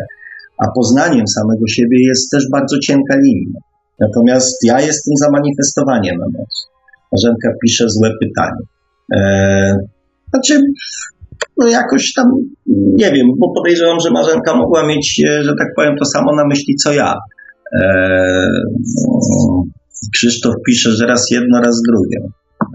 a 0.58 0.66
poznaniem 0.76 1.28
samego 1.28 1.68
siebie 1.68 1.98
jest 2.08 2.32
też 2.32 2.50
bardzo 2.52 2.80
cienka 2.80 3.16
linia. 3.16 3.60
Natomiast 4.00 4.64
ja 4.64 4.82
jestem 4.82 5.14
za 5.18 5.32
manifestowaniem 5.32 6.16
emocji. 6.16 6.66
Marzenka 7.12 7.50
pisze 7.64 7.86
złe 7.90 8.12
pytanie. 8.22 8.64
Eee, 9.16 9.76
znaczy, 10.30 10.62
no 11.58 11.68
jakoś 11.68 12.14
tam, 12.14 12.26
nie 13.02 13.12
wiem, 13.12 13.28
bo 13.38 13.54
podejrzewam, 13.54 14.00
że 14.00 14.12
Marzenka 14.12 14.56
mogła 14.56 14.88
mieć, 14.88 15.22
e, 15.28 15.44
że 15.44 15.54
tak 15.60 15.68
powiem, 15.76 15.96
to 16.00 16.06
samo 16.06 16.36
na 16.36 16.48
myśli, 16.48 16.76
co 16.76 16.94
ja. 16.94 17.14
Eee, 17.82 18.50
Krzysztof 20.14 20.56
pisze, 20.68 20.92
że 20.92 21.06
raz 21.06 21.32
jedno, 21.32 21.62
raz 21.62 21.82
drugie. 21.90 22.18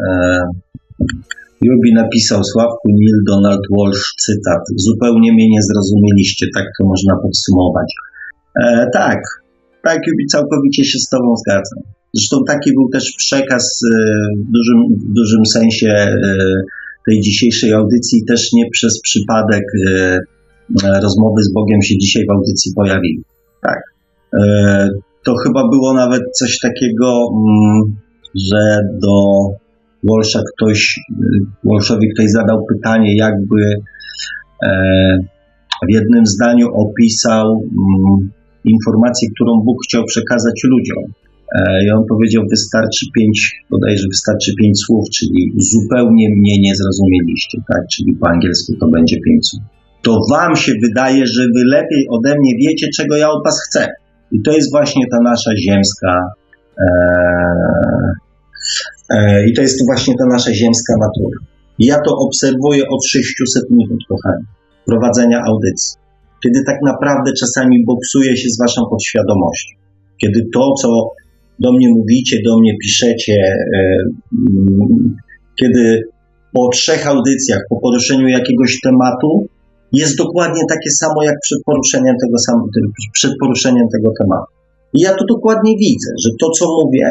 Eee, 0.08 0.40
Jubi 1.62 1.94
napisał 1.94 2.44
Sławku 2.44 2.88
Neil 2.88 3.18
Donald 3.28 3.64
Walsh 3.78 4.14
cytat. 4.24 4.62
Zupełnie 4.76 5.32
mnie 5.32 5.48
nie 5.50 5.62
zrozumieliście, 5.62 6.46
tak 6.54 6.64
to 6.78 6.86
można 6.86 7.14
podsumować. 7.22 7.94
Eee, 8.62 8.86
tak, 8.92 9.20
tak, 9.82 9.98
Jubi, 10.06 10.26
całkowicie 10.26 10.84
się 10.84 10.98
z 10.98 11.08
Tobą 11.08 11.36
zgadzam. 11.36 11.82
Zresztą 12.14 12.36
taki 12.48 12.70
był 12.74 12.88
też 12.92 13.12
przekaz 13.16 13.80
e, 13.84 13.96
w 14.38 14.52
dużym, 14.52 14.78
w 15.10 15.14
dużym 15.14 15.46
sensie 15.46 15.88
e, 15.88 16.16
tej 17.06 17.20
dzisiejszej 17.20 17.72
audycji 17.72 18.24
też 18.24 18.52
nie 18.52 18.70
przez 18.70 19.00
przypadek 19.00 19.64
e, 19.86 20.18
e, 20.84 21.00
rozmowy 21.00 21.42
z 21.42 21.52
Bogiem 21.52 21.82
się 21.82 21.98
dzisiaj 21.98 22.24
w 22.28 22.32
audycji 22.32 22.72
pojawiły. 22.76 23.22
Tak. 23.62 23.78
E, 24.38 24.88
to 25.24 25.34
chyba 25.34 25.68
było 25.68 25.94
nawet 25.94 26.22
coś 26.38 26.58
takiego, 26.58 27.28
mm, 27.32 27.96
że 28.34 28.80
do 29.02 29.46
Walsha 30.10 30.40
ktoś, 30.52 31.00
Walshowi 31.64 32.08
ktoś 32.14 32.30
zadał 32.30 32.66
pytanie, 32.66 33.16
jakby 33.16 33.60
w 35.88 35.92
jednym 35.92 36.26
zdaniu 36.26 36.66
opisał 36.74 37.46
mm, 37.48 38.30
informację, 38.64 39.28
którą 39.34 39.52
Bóg 39.64 39.76
chciał 39.84 40.04
przekazać 40.04 40.60
ludziom. 40.64 41.04
E, 41.56 41.84
I 41.84 41.90
on 41.90 42.04
powiedział, 42.08 42.42
wystarczy 42.50 43.06
pięć, 43.16 43.64
bodajże 43.70 44.08
wystarczy 44.08 44.52
pięć 44.60 44.78
słów, 44.78 45.04
czyli 45.10 45.52
zupełnie 45.58 46.28
mnie 46.36 46.60
nie 46.60 46.74
zrozumieliście, 46.76 47.58
tak? 47.68 47.82
Czyli 47.92 48.16
po 48.20 48.28
angielsku 48.28 48.72
to 48.80 48.86
będzie 48.88 49.16
pięć 49.20 49.48
słów. 49.48 49.62
To 50.02 50.20
wam 50.30 50.56
się 50.56 50.72
wydaje, 50.82 51.26
że 51.26 51.42
wy 51.42 51.64
lepiej 51.64 52.06
ode 52.10 52.34
mnie 52.38 52.52
wiecie, 52.68 52.86
czego 52.96 53.16
ja 53.16 53.30
od 53.30 53.44
was 53.44 53.60
chcę. 53.68 53.88
I 54.32 54.42
to 54.42 54.52
jest 54.52 54.70
właśnie 54.70 55.06
ta 55.10 55.18
nasza 55.22 55.50
ziemska, 55.56 56.28
e, 56.78 56.84
e, 56.84 58.14
i 59.48 59.52
to 59.52 59.62
jest 59.62 59.86
właśnie 59.86 60.14
ta 60.18 60.26
nasza 60.26 60.52
ziemska 60.54 60.94
natura. 61.00 61.38
Ja 61.78 61.96
to 62.06 62.16
obserwuję 62.16 62.82
od 62.88 63.06
600 63.06 63.70
minut, 63.70 64.00
kochani, 64.08 64.44
prowadzenia 64.86 65.40
audycji. 65.46 65.96
Kiedy 66.42 66.64
tak 66.66 66.76
naprawdę 66.82 67.30
czasami 67.40 67.84
boksuje 67.86 68.36
się 68.36 68.48
z 68.48 68.58
waszą 68.58 68.82
podświadomością. 68.90 69.76
Kiedy 70.20 70.40
to, 70.54 70.74
co 70.82 70.88
do 71.58 71.72
mnie 71.72 71.88
mówicie, 71.88 72.36
do 72.46 72.58
mnie 72.58 72.72
piszecie, 72.82 73.36
e, 73.74 73.78
mm, 74.32 75.16
kiedy 75.60 76.02
po 76.52 76.68
trzech 76.68 77.06
audycjach, 77.06 77.60
po 77.70 77.80
poruszeniu 77.80 78.28
jakiegoś 78.28 78.80
tematu, 78.80 79.46
jest 79.92 80.18
dokładnie 80.18 80.62
takie 80.68 80.90
samo 80.90 81.22
jak 81.22 81.34
przed 81.42 81.58
poruszeniem 81.66 82.16
tego, 82.22 82.38
sam, 82.38 82.54
przed 83.12 83.32
poruszeniem 83.40 83.86
tego 83.92 84.10
tematu. 84.20 84.52
I 84.94 85.00
ja 85.00 85.14
to 85.14 85.24
dokładnie 85.28 85.72
widzę, 85.78 86.10
że 86.24 86.30
to, 86.40 86.50
co 86.50 86.66
mówię, 86.66 87.08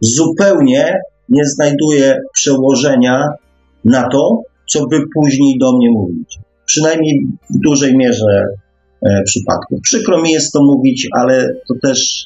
zupełnie 0.00 0.94
nie 1.28 1.44
znajduje 1.44 2.18
przełożenia 2.32 3.28
na 3.84 4.08
to, 4.08 4.42
co 4.68 4.86
wy 4.90 5.00
później 5.14 5.58
do 5.60 5.76
mnie 5.76 5.90
mówicie. 5.90 6.40
Przynajmniej 6.66 7.20
w 7.50 7.58
dużej 7.64 7.96
mierze 7.96 8.46
e, 9.06 9.22
przypadków. 9.22 9.80
Przykro 9.82 10.22
mi 10.22 10.30
jest 10.30 10.52
to 10.52 10.62
mówić, 10.62 11.08
ale 11.12 11.48
to 11.68 11.74
też 11.82 12.24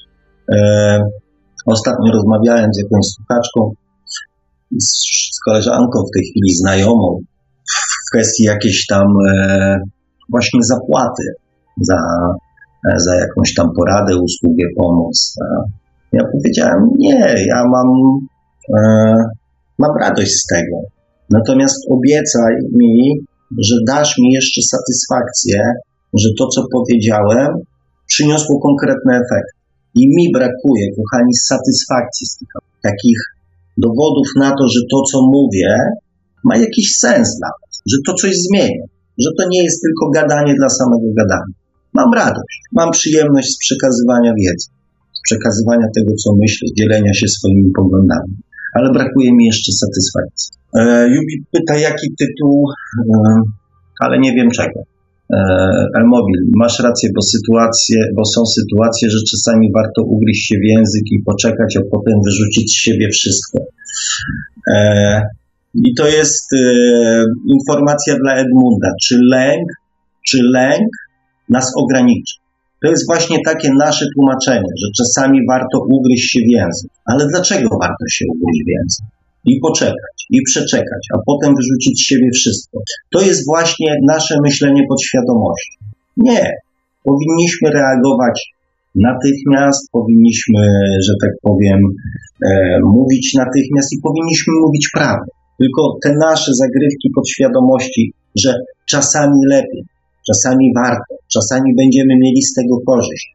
e, 0.52 1.00
ostatnio 1.66 2.12
rozmawiałem 2.12 2.74
z 2.74 2.78
jakąś 2.78 3.06
słuchaczką, 3.06 3.72
z, 4.78 4.88
z 5.32 5.40
koleżanką 5.44 5.98
w 6.08 6.14
tej 6.14 6.22
chwili 6.30 6.54
znajomą, 6.54 7.20
w 8.06 8.10
kwestii 8.12 8.44
jakiejś 8.44 8.86
tam 8.86 9.06
e, 9.30 9.78
właśnie 10.30 10.60
zapłaty 10.62 11.22
za, 11.80 11.98
e, 12.90 13.00
za 13.00 13.14
jakąś 13.14 13.54
tam 13.54 13.70
poradę, 13.76 14.16
usługę, 14.16 14.64
pomoc. 14.76 15.36
Ja 16.12 16.22
powiedziałem, 16.32 16.88
nie, 16.98 17.46
ja 17.46 17.64
mam, 17.68 17.86
mam 19.78 19.92
radość 20.00 20.32
z 20.32 20.46
tego. 20.46 20.76
Natomiast 21.30 21.78
obiecaj 21.90 22.54
mi, 22.72 23.12
że 23.58 23.74
dasz 23.86 24.18
mi 24.18 24.32
jeszcze 24.32 24.60
satysfakcję, 24.62 25.58
że 26.14 26.28
to, 26.38 26.46
co 26.46 26.62
powiedziałem, 26.72 27.48
przyniosło 28.06 28.60
konkretny 28.60 29.12
efekt. 29.14 29.52
I 29.94 30.08
mi 30.16 30.32
brakuje, 30.32 30.86
kochani, 30.96 31.34
satysfakcji 31.34 32.26
z 32.26 32.38
tych 32.38 32.48
takich 32.82 33.18
dowodów 33.78 34.28
na 34.36 34.50
to, 34.50 34.64
że 34.74 34.80
to, 34.92 35.02
co 35.10 35.18
mówię, 35.22 35.70
ma 36.44 36.56
jakiś 36.56 36.96
sens 36.96 37.38
dla 37.38 37.48
Was, 37.60 37.82
że 37.92 37.96
to 38.06 38.12
coś 38.14 38.32
zmienia, 38.48 38.84
że 39.18 39.30
to 39.38 39.48
nie 39.48 39.62
jest 39.64 39.82
tylko 39.82 40.10
gadanie 40.10 40.54
dla 40.54 40.68
samego 40.68 41.08
gadania. 41.16 41.54
Mam 41.94 42.14
radość, 42.14 42.60
mam 42.72 42.90
przyjemność 42.90 43.48
z 43.54 43.58
przekazywania 43.58 44.32
wiedzy, 44.40 44.68
z 45.12 45.20
przekazywania 45.28 45.86
tego, 45.94 46.12
co 46.22 46.30
myślę, 46.42 46.68
dzielenia 46.78 47.14
się 47.14 47.28
swoimi 47.28 47.70
poglądami, 47.76 48.34
ale 48.74 48.92
brakuje 48.92 49.30
mi 49.32 49.44
jeszcze 49.44 49.72
satysfakcji. 49.72 50.58
E, 50.74 51.08
Jubi 51.08 51.44
pyta, 51.52 51.76
jaki 51.78 52.14
tytuł, 52.18 52.64
e, 53.14 53.42
ale 54.00 54.18
nie 54.18 54.32
wiem 54.32 54.50
czego. 54.50 54.80
E, 55.32 55.38
Elmobil, 55.98 56.40
masz 56.56 56.80
rację, 56.80 57.10
bo, 57.14 57.22
sytuacje, 57.22 57.98
bo 58.16 58.24
są 58.24 58.46
sytuacje, 58.46 59.10
że 59.10 59.18
czasami 59.30 59.72
warto 59.74 60.02
ugryźć 60.02 60.48
się 60.48 60.54
w 60.58 60.64
język 60.64 61.02
i 61.12 61.22
poczekać, 61.26 61.76
a 61.76 61.80
potem 61.90 62.14
wyrzucić 62.24 62.72
z 62.72 62.76
siebie 62.76 63.08
wszystko. 63.08 63.58
E, 64.66 65.22
I 65.74 65.94
to 65.94 66.08
jest 66.08 66.50
informacja 67.48 68.16
dla 68.16 68.34
Edmunda. 68.34 68.88
Czy 69.02 69.18
lęk, 69.30 69.68
czy 70.26 70.38
lęk 70.42 70.88
nas 71.50 71.72
ograniczy? 71.76 72.37
To 72.82 72.90
jest 72.90 73.06
właśnie 73.06 73.38
takie 73.44 73.68
nasze 73.78 74.04
tłumaczenie, 74.14 74.70
że 74.82 74.88
czasami 74.98 75.38
warto 75.48 75.76
ugryźć 75.96 76.30
się 76.32 76.40
w 76.40 76.52
język. 76.52 76.90
Ale 77.10 77.26
dlaczego 77.32 77.68
warto 77.82 78.04
się 78.10 78.24
ugryźć 78.34 78.62
w 78.66 78.70
język? 78.76 79.06
I 79.44 79.60
poczekać, 79.60 80.16
i 80.30 80.42
przeczekać, 80.42 81.02
a 81.14 81.18
potem 81.26 81.54
wyrzucić 81.56 82.00
z 82.00 82.06
siebie 82.08 82.30
wszystko. 82.34 82.78
To 83.12 83.20
jest 83.22 83.46
właśnie 83.46 83.94
nasze 84.06 84.34
myślenie 84.42 84.82
podświadomości. 84.88 85.78
Nie. 86.16 86.44
Powinniśmy 87.04 87.70
reagować 87.70 88.36
natychmiast, 88.94 89.90
powinniśmy, 89.92 90.62
że 91.06 91.12
tak 91.22 91.30
powiem, 91.42 91.78
e, 92.46 92.78
mówić 92.84 93.34
natychmiast 93.34 93.92
i 93.92 94.02
powinniśmy 94.02 94.52
mówić 94.64 94.88
prawdę. 94.94 95.30
Tylko 95.58 95.82
te 96.02 96.10
nasze 96.28 96.50
zagrywki 96.54 97.08
podświadomości, 97.14 98.12
że 98.42 98.54
czasami 98.86 99.38
lepiej, 99.48 99.84
czasami 100.28 100.72
warto, 100.76 101.12
czasami 101.34 101.68
będziemy 101.80 102.14
mieli 102.24 102.42
z 102.42 102.54
tego 102.54 102.76
korzyść, 102.86 103.26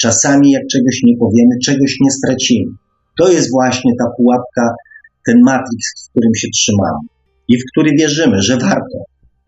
czasami 0.00 0.50
jak 0.50 0.64
czegoś 0.72 0.96
nie 1.06 1.16
powiemy, 1.16 1.54
czegoś 1.64 1.96
nie 2.00 2.10
stracimy. 2.10 2.70
To 3.18 3.32
jest 3.32 3.50
właśnie 3.50 3.92
ta 3.98 4.06
pułapka, 4.16 4.64
ten 5.26 5.36
matrix, 5.44 5.82
w 5.96 6.10
którym 6.10 6.34
się 6.40 6.48
trzymamy 6.56 7.02
i 7.48 7.54
w 7.58 7.64
który 7.70 7.90
wierzymy, 8.00 8.36
że 8.42 8.56
warto. 8.56 8.98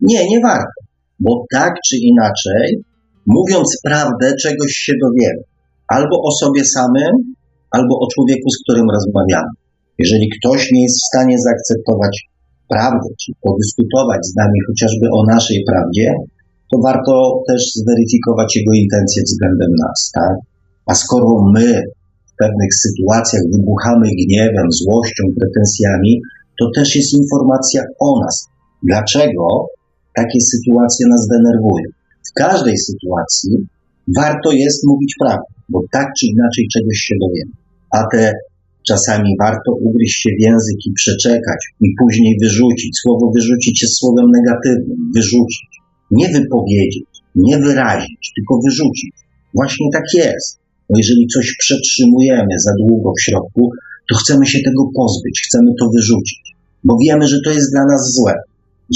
Nie, 0.01 0.29
nie 0.29 0.39
warto, 0.39 0.79
bo 1.19 1.45
tak 1.51 1.73
czy 1.87 1.95
inaczej, 1.97 2.83
mówiąc 3.25 3.79
prawdę, 3.83 4.33
czegoś 4.41 4.71
się 4.71 4.93
dowiemy. 5.03 5.43
Albo 5.87 6.15
o 6.27 6.31
sobie 6.31 6.65
samym, 6.65 7.13
albo 7.71 7.93
o 7.99 8.07
człowieku, 8.13 8.49
z 8.49 8.61
którym 8.63 8.87
rozmawiamy. 8.95 9.51
Jeżeli 9.99 10.29
ktoś 10.37 10.71
nie 10.71 10.83
jest 10.83 10.97
w 10.97 11.07
stanie 11.11 11.35
zaakceptować 11.39 12.15
prawdy, 12.69 13.09
czy 13.21 13.31
podyskutować 13.41 14.21
z 14.25 14.35
nami 14.35 14.59
chociażby 14.67 15.05
o 15.17 15.19
naszej 15.33 15.63
prawdzie, 15.69 16.13
to 16.75 16.81
warto 16.83 17.43
też 17.47 17.61
zweryfikować 17.75 18.55
jego 18.55 18.73
intencje 18.73 19.23
względem 19.23 19.71
nas, 19.83 20.11
tak? 20.13 20.35
A 20.85 20.95
skoro 20.95 21.29
my 21.53 21.83
w 22.29 22.33
pewnych 22.37 22.71
sytuacjach 22.83 23.41
wybuchamy 23.53 24.07
gniewem, 24.21 24.67
złością, 24.71 25.23
pretensjami, 25.39 26.21
to 26.59 26.65
też 26.75 26.95
jest 26.95 27.13
informacja 27.13 27.83
o 27.99 28.19
nas. 28.19 28.47
Dlaczego 28.83 29.65
takie 30.15 30.41
sytuacje 30.41 31.07
nas 31.07 31.27
denerwują? 31.27 31.87
W 32.29 32.33
każdej 32.33 32.77
sytuacji 32.77 33.51
warto 34.17 34.51
jest 34.51 34.87
mówić 34.87 35.15
prawdę, 35.19 35.53
bo 35.69 35.79
tak 35.91 36.07
czy 36.19 36.25
inaczej 36.25 36.65
czegoś 36.73 36.97
się 36.97 37.15
dowiemy. 37.21 37.51
A 37.91 37.99
te 38.11 38.33
czasami 38.87 39.29
warto 39.39 39.71
ugryźć 39.81 40.21
się 40.21 40.29
w 40.39 40.41
język 40.43 40.79
i 40.87 40.91
przeczekać 40.93 41.61
i 41.81 41.87
później 41.99 42.37
wyrzucić. 42.41 42.99
Słowo 43.01 43.31
wyrzucić 43.35 43.81
jest 43.81 43.97
słowem 43.97 44.25
negatywnym. 44.37 45.11
Wyrzucić. 45.15 45.74
Nie 46.11 46.27
wypowiedzieć, 46.29 47.05
nie 47.35 47.57
wyrazić, 47.57 48.31
tylko 48.35 48.59
wyrzucić. 48.65 49.13
Właśnie 49.53 49.87
tak 49.93 50.03
jest. 50.13 50.59
Bo 50.89 50.97
jeżeli 50.97 51.27
coś 51.27 51.55
przetrzymujemy 51.59 52.53
za 52.65 52.71
długo 52.79 53.11
w 53.17 53.23
środku, 53.23 53.71
to 54.09 54.15
chcemy 54.15 54.45
się 54.45 54.59
tego 54.65 54.83
pozbyć, 54.95 55.41
chcemy 55.47 55.71
to 55.79 55.85
wyrzucić, 55.95 56.43
bo 56.83 56.97
wiemy, 57.03 57.27
że 57.27 57.37
to 57.45 57.51
jest 57.51 57.71
dla 57.71 57.85
nas 57.85 58.13
złe, 58.13 58.33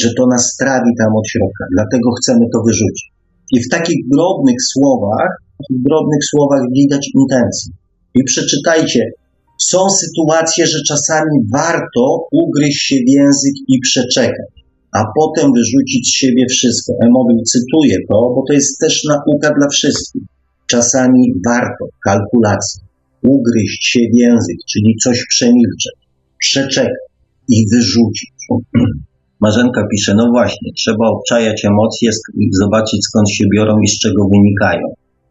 że 0.01 0.09
to 0.17 0.27
nas 0.27 0.55
trawi 0.59 0.91
tam 0.99 1.15
od 1.15 1.29
środka, 1.29 1.63
dlatego 1.75 2.11
chcemy 2.11 2.45
to 2.53 2.59
wyrzucić. 2.67 3.11
I 3.51 3.63
w 3.63 3.69
takich 3.69 4.09
drobnych 4.09 4.55
słowach, 4.73 5.31
w 5.69 5.83
drobnych 5.88 6.23
słowach 6.31 6.61
widać 6.73 7.11
intencję. 7.21 7.73
I 8.15 8.23
przeczytajcie, 8.23 9.11
są 9.57 9.89
sytuacje, 9.89 10.67
że 10.67 10.79
czasami 10.88 11.39
warto 11.51 12.27
ugryźć 12.31 12.81
się 12.88 12.95
w 12.95 13.11
język 13.11 13.53
i 13.67 13.79
przeczekać, 13.79 14.51
a 14.91 14.99
potem 15.15 15.51
wyrzucić 15.53 16.07
z 16.07 16.15
siebie 16.15 16.45
wszystko. 16.49 16.93
Emobil 17.03 17.43
cytuję 17.43 17.97
to, 18.09 18.15
bo 18.35 18.43
to 18.47 18.53
jest 18.53 18.79
też 18.79 19.03
nauka 19.09 19.53
dla 19.57 19.67
wszystkich. 19.67 20.23
Czasami 20.67 21.33
warto 21.47 21.85
kalkulacji 22.05 22.81
ugryźć 23.23 23.87
się 23.91 23.99
w 23.99 24.19
język, 24.19 24.57
czyli 24.71 24.95
coś 25.03 25.25
przemilczeć, 25.29 25.97
przeczekać 26.39 27.09
i 27.49 27.65
wyrzucić. 27.73 28.33
Marzenka 29.41 29.87
pisze, 29.91 30.13
no 30.15 30.29
właśnie, 30.31 30.71
trzeba 30.77 31.07
obczajać 31.07 31.65
emocje 31.65 32.09
i 32.37 32.49
zobaczyć 32.61 32.99
skąd 33.05 33.31
się 33.31 33.43
biorą 33.55 33.75
i 33.83 33.87
z 33.87 33.99
czego 33.99 34.27
wynikają. 34.33 34.85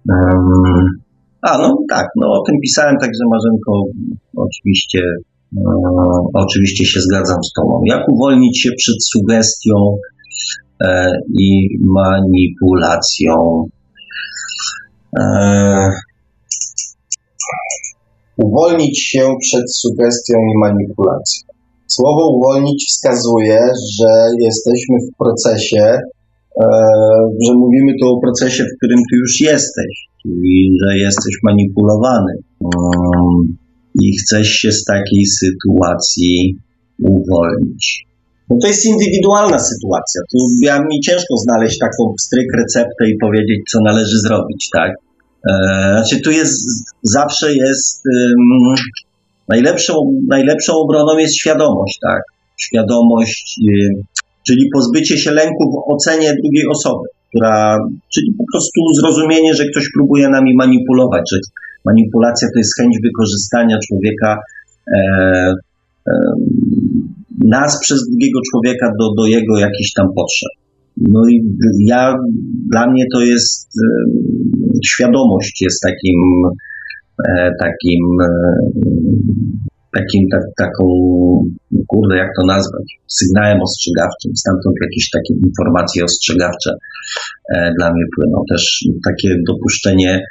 Um, 0.09 0.87
a, 1.43 1.59
no 1.59 1.79
tak, 1.91 2.07
no 2.17 2.27
o 2.33 2.43
tym 2.47 2.57
pisałem, 2.63 2.97
także 3.01 3.25
Marzenko, 3.31 3.83
oczywiście, 4.37 5.01
oczywiście 6.35 6.85
się 6.87 7.01
zgadzam 7.01 7.45
z 7.45 7.53
Tobą. 7.53 7.83
Jak 7.87 8.09
uwolnić 8.09 8.63
się 8.63 8.71
przed 8.77 8.97
sugestią 9.05 9.97
e, 10.85 11.11
i 11.39 11.69
manipulacją? 11.87 13.65
E, 15.21 15.91
uwolnić 18.37 19.01
się 19.01 19.35
przed 19.41 19.77
sugestią 19.77 20.35
i 20.35 20.59
manipulacją. 20.59 21.49
Słowo 21.87 22.37
uwolnić 22.37 22.85
wskazuje, 22.89 23.61
że 23.99 24.29
jesteśmy 24.41 24.97
w 25.07 25.17
procesie, 25.19 25.85
e, 25.85 26.67
że 27.47 27.55
mówimy 27.55 27.93
tu 28.01 28.09
o 28.09 28.21
procesie, 28.21 28.65
w 28.65 28.77
którym 28.79 28.99
ty 28.99 29.17
już 29.17 29.41
jesteś, 29.41 30.09
czyli 30.23 30.79
że 30.83 30.99
jesteś 30.99 31.35
manipulowany 31.43 32.33
um, 32.61 33.57
i 34.03 34.17
chcesz 34.19 34.49
się 34.49 34.73
z 34.73 34.85
takiej 34.85 35.25
sytuacji 35.27 36.57
uwolnić. 37.03 38.09
No 38.51 38.57
to 38.63 38.69
jest 38.69 38.87
indywidualna 38.87 39.59
sytuacja. 39.59 40.21
Tu 40.33 40.39
ja 40.63 40.81
mi 40.81 41.01
ciężko 41.01 41.37
znaleźć 41.37 41.79
taką 41.79 42.15
stryk 42.21 42.47
receptę 42.59 43.09
i 43.11 43.19
powiedzieć, 43.21 43.59
co 43.73 43.79
należy 43.85 44.19
zrobić, 44.27 44.69
tak? 44.73 44.93
E, 45.51 45.55
znaczy, 45.93 46.21
tu 46.21 46.31
jest, 46.31 46.69
zawsze 47.03 47.55
jest, 47.55 48.03
um, 48.07 48.75
najlepszą, 49.49 49.95
najlepszą 50.29 50.73
obroną 50.77 51.19
jest 51.19 51.37
świadomość, 51.37 51.99
tak? 52.03 52.23
Świadomość, 52.57 53.61
y, 53.69 54.03
czyli 54.47 54.69
pozbycie 54.75 55.19
się 55.19 55.31
lęku 55.31 55.65
w 55.73 55.93
ocenie 55.93 56.35
drugiej 56.43 56.67
osoby, 56.71 57.09
która, 57.29 57.79
czyli 58.15 58.33
po 58.39 58.45
prostu 58.53 58.81
zrozumienie, 59.01 59.55
że 59.55 59.65
ktoś 59.67 59.85
próbuje 59.95 60.29
nami 60.29 60.55
manipulować, 60.57 61.23
że 61.33 61.39
manipulacja 61.85 62.49
to 62.55 62.59
jest 62.59 62.77
chęć 62.81 62.99
wykorzystania 63.05 63.79
człowieka, 63.89 64.39
e, 64.97 65.01
e, 66.09 66.13
nas 67.45 67.81
przez 67.81 68.09
drugiego 68.11 68.41
człowieka 68.51 68.93
do, 69.01 69.23
do 69.23 69.27
jego 69.27 69.59
jakichś 69.59 69.93
tam 69.93 70.07
potrzeb. 70.17 70.53
No 70.97 71.29
i 71.29 71.43
ja, 71.87 72.15
dla 72.73 72.91
mnie 72.91 73.05
to 73.15 73.21
jest, 73.21 73.69
e, 73.85 73.87
świadomość 74.87 75.63
jest 75.63 75.83
takim, 75.83 76.21
e, 77.29 77.51
takim, 77.61 78.03
e, 78.23 78.29
takim, 79.93 80.23
tak, 80.33 80.43
taką, 80.57 80.85
kurde, 81.87 82.17
jak 82.17 82.31
to 82.41 82.47
nazwać, 82.47 82.87
sygnałem 83.07 83.59
ostrzegawczym, 83.63 84.37
stamtąd 84.37 84.77
jakieś 84.83 85.11
takie 85.11 85.35
informacje 85.47 86.05
ostrzegawcze 86.05 86.71
e, 87.55 87.73
dla 87.79 87.93
mnie 87.93 88.05
płyną. 88.17 88.43
Też 88.51 88.85
takie 89.09 89.29
dopuszczenie, 89.49 90.23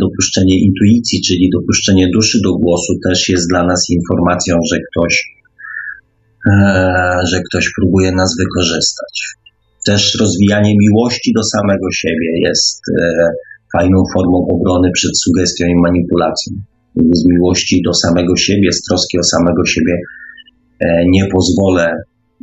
dopuszczenie 0.00 0.58
intuicji, 0.60 1.20
czyli 1.28 1.50
dopuszczenie 1.52 2.08
duszy 2.14 2.38
do 2.44 2.52
głosu 2.52 2.92
też 3.08 3.28
jest 3.28 3.48
dla 3.48 3.66
nas 3.66 3.90
informacją, 3.90 4.56
że 4.72 4.78
ktoś, 4.90 5.24
e, 6.50 7.20
że 7.30 7.40
ktoś 7.50 7.70
próbuje 7.78 8.12
nas 8.12 8.36
wykorzystać. 8.38 9.14
Też 9.86 10.16
rozwijanie 10.20 10.74
miłości 10.80 11.32
do 11.36 11.42
samego 11.42 11.90
siebie 11.92 12.30
jest 12.46 12.82
e, 13.00 13.28
fajną 13.72 14.02
formą 14.14 14.46
obrony 14.54 14.90
przed 14.94 15.18
sugestią 15.18 15.64
i 15.66 15.80
manipulacją 15.82 16.52
z 17.12 17.26
miłości 17.28 17.82
do 17.86 17.94
samego 17.94 18.36
siebie, 18.36 18.72
z 18.72 18.82
troski 18.82 19.18
o 19.18 19.22
samego 19.22 19.66
siebie 19.66 19.94
e, 20.80 21.04
nie 21.08 21.26
pozwolę, 21.26 21.86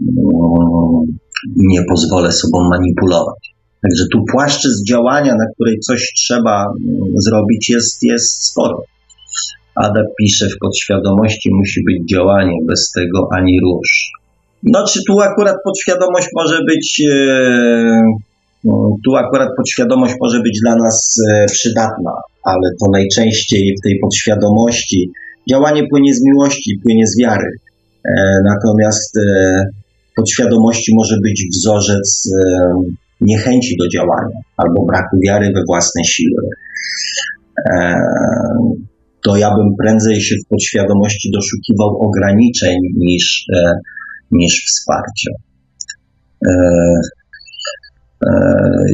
mm, 0.01 1.17
nie 1.58 1.83
pozwolę 1.90 2.32
sobą 2.32 2.69
manipulować. 2.69 3.53
Także 3.84 4.03
tu 4.14 4.24
płaszczyzn 4.32 4.86
działania, 4.90 5.36
na 5.36 5.45
której 5.53 5.80
coś 5.80 6.12
trzeba 6.16 6.66
mm, 6.66 7.14
zrobić, 7.16 7.70
jest, 7.70 8.03
jest 8.03 8.44
sporo. 8.45 8.84
Ada 9.76 10.02
pisze, 10.20 10.50
w 10.50 10.58
podświadomości 10.58 11.50
musi 11.53 11.84
być 11.84 12.10
działanie, 12.10 12.58
bez 12.68 12.92
tego 12.92 13.28
ani 13.32 13.60
rusz. 13.62 14.12
No, 14.64 14.86
czy 14.88 15.00
tu 15.08 15.20
akurat 15.20 15.56
podświadomość 15.66 16.28
może 16.36 16.60
być, 16.64 17.03
e, 17.12 18.02
no, 18.64 18.98
tu 19.06 19.16
akurat 19.16 19.50
podświadomość 19.58 20.14
może 20.22 20.40
być 20.40 20.60
dla 20.62 20.76
nas 20.76 21.22
e, 21.30 21.45
przydatna, 21.45 22.12
ale 22.44 22.70
to 22.80 22.92
najczęściej 22.92 23.76
w 23.80 23.84
tej 23.84 24.00
podświadomości 24.00 25.12
działanie 25.50 25.88
płynie 25.88 26.14
z 26.16 26.24
miłości, 26.26 26.80
płynie 26.84 27.08
z 27.08 27.20
wiary. 27.22 27.50
E, 28.06 28.12
natomiast 28.45 29.20
podświadomości 30.16 30.95
może 30.95 31.18
być 31.24 31.45
wzorzec 31.53 32.30
niechęci 33.24 33.76
do 33.80 33.88
działania 33.88 34.38
albo 34.58 34.85
braku 34.85 35.18
wiary 35.26 35.52
we 35.56 35.61
własne 35.68 36.03
siły. 36.03 36.42
To 39.26 39.38
ja 39.38 39.50
bym 39.56 39.69
prędzej 39.84 40.22
się 40.22 40.35
w 40.35 40.48
podświadomości 40.50 41.32
doszukiwał 41.34 41.90
ograniczeń 42.08 42.77
niż, 42.98 43.45
niż 44.32 44.66
wsparcia. 44.66 45.32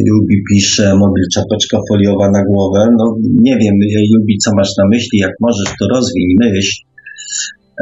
Jubi 0.08 0.35
e, 0.35 0.43
pisze, 0.49 0.95
model 0.95 1.25
czapeczka 1.33 1.77
foliowa 1.90 2.32
na 2.32 2.43
głowę. 2.45 2.88
No 2.98 3.16
nie 3.41 3.58
wiem, 3.58 3.75
Jubi, 4.14 4.38
co 4.38 4.51
masz 4.56 4.77
na 4.77 4.88
myśli, 4.91 5.19
jak 5.19 5.32
możesz, 5.41 5.74
to 5.80 5.88
rozwiń 5.95 6.25
myśl. 6.40 6.89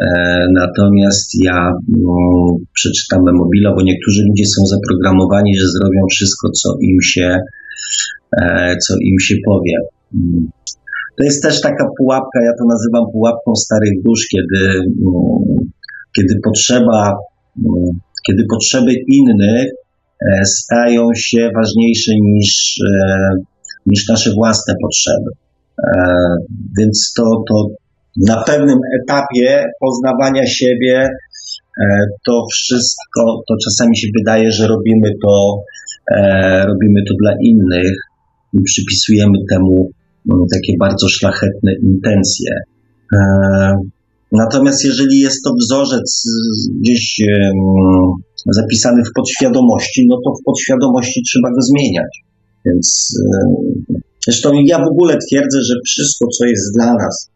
E, 0.01 0.07
natomiast 0.53 1.43
ja 1.43 1.71
no, 1.87 2.15
przeczytam 2.73 3.21
mobila, 3.33 3.75
bo 3.75 3.81
niektórzy 3.81 4.21
ludzie 4.29 4.45
są 4.45 4.65
zaprogramowani, 4.65 5.57
że 5.57 5.67
zrobią 5.67 6.01
wszystko, 6.11 6.49
co 6.49 6.69
im 6.81 7.01
się, 7.01 7.39
e, 8.41 8.75
co 8.87 8.93
im 9.01 9.19
się 9.19 9.35
powie. 9.45 9.73
Mm. 10.15 10.49
To 11.17 11.23
jest 11.23 11.43
też 11.43 11.61
taka 11.61 11.85
pułapka, 11.97 12.43
ja 12.43 12.51
to 12.59 12.65
nazywam 12.69 13.11
pułapką 13.11 13.55
starych 13.55 14.03
dusz, 14.05 14.27
kiedy, 14.31 14.65
mm, 14.69 15.69
kiedy 16.15 16.39
potrzeba, 16.43 17.15
mm, 17.65 17.99
kiedy 18.27 18.43
potrzeby 18.49 18.93
innych 19.13 19.71
E, 20.21 20.45
stają 20.45 21.09
się 21.15 21.49
ważniejsze 21.55 22.11
niż, 22.21 22.75
niż 23.85 24.07
nasze 24.07 24.31
własne 24.31 24.73
potrzeby. 24.81 25.31
Więc 26.77 27.13
to, 27.17 27.43
to 27.49 27.67
na 28.27 28.43
pewnym 28.43 28.77
etapie 29.01 29.63
poznawania 29.79 30.47
siebie 30.47 31.09
to 32.25 32.43
wszystko, 32.53 33.43
to 33.47 33.55
czasami 33.63 33.97
się 33.97 34.07
wydaje, 34.17 34.51
że 34.51 34.67
robimy 34.67 35.11
to, 35.23 35.61
robimy 36.67 37.03
to 37.07 37.13
dla 37.21 37.33
innych 37.41 37.93
i 38.53 38.61
przypisujemy 38.61 39.37
temu 39.49 39.91
mm, 40.31 40.45
takie 40.53 40.73
bardzo 40.79 41.09
szlachetne 41.09 41.71
intencje. 41.83 42.51
Natomiast 44.31 44.85
jeżeli 44.85 45.19
jest 45.19 45.43
to 45.43 45.51
wzorzec 45.61 46.23
gdzieś 46.81 47.21
zapisany 48.45 49.03
w 49.03 49.13
podświadomości, 49.15 50.05
no 50.09 50.17
to 50.25 50.31
w 50.41 50.43
podświadomości 50.45 51.21
trzeba 51.27 51.49
go 51.49 51.61
zmieniać. 51.61 52.23
Więc 52.65 53.13
e, 53.25 53.99
zresztą 54.25 54.51
ja 54.65 54.79
w 54.79 54.91
ogóle 54.91 55.17
twierdzę, 55.29 55.57
że 55.69 55.75
wszystko, 55.85 56.27
co 56.27 56.45
jest 56.45 56.73
dla 56.75 56.93
nas 56.93 57.29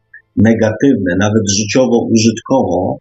negatywne, 0.50 1.12
nawet 1.20 1.44
życiowo, 1.60 2.08
użytkowo, 2.14 2.98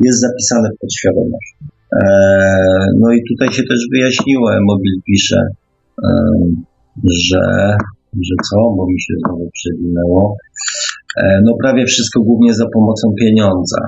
jest 0.00 0.20
zapisane 0.20 0.68
w 0.74 0.78
podświadomości. 0.80 1.56
E, 2.00 2.06
no 3.00 3.12
i 3.12 3.18
tutaj 3.30 3.48
się 3.56 3.62
też 3.62 3.80
wyjaśniło, 3.92 4.50
Mobil 4.70 4.96
pisze, 5.06 5.40
e, 6.04 6.08
że, 7.30 7.76
że 8.28 8.34
co, 8.50 8.56
bo 8.76 8.86
mi 8.86 9.00
się 9.00 9.14
znowu 9.24 9.50
przewinęło. 9.52 10.36
No 11.44 11.52
prawie 11.62 11.86
wszystko 11.86 12.22
głównie 12.22 12.54
za 12.54 12.66
pomocą 12.74 13.14
pieniądza. 13.20 13.78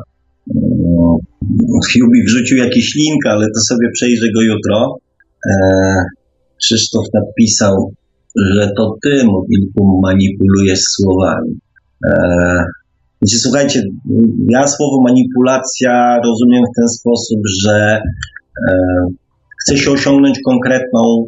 Jubi 1.97 2.25
wrzucił 2.25 2.57
jakiś 2.59 2.95
link, 2.95 3.27
ale 3.27 3.47
to 3.47 3.61
sobie 3.61 3.89
przejrzę 3.93 4.27
go 4.35 4.43
jutro. 4.43 4.99
E, 5.47 5.53
Krzysztof 6.61 7.05
napisał, 7.15 7.93
że 8.37 8.73
to 8.77 8.97
ty, 9.03 9.25
mobilku, 9.25 10.01
manipulujesz 10.03 10.81
słowami. 10.81 11.59
E, 12.07 12.65
znaczy, 13.23 13.39
słuchajcie, 13.39 13.83
ja 14.49 14.69
słowo 14.69 15.03
manipulacja 15.03 16.21
rozumiem 16.25 16.63
w 16.73 16.77
ten 16.77 16.89
sposób, 16.89 17.39
że 17.65 18.01
e, 18.69 18.75
chce 19.63 19.77
się 19.77 19.91
osiągnąć 19.91 20.39
konkretną, 20.47 21.27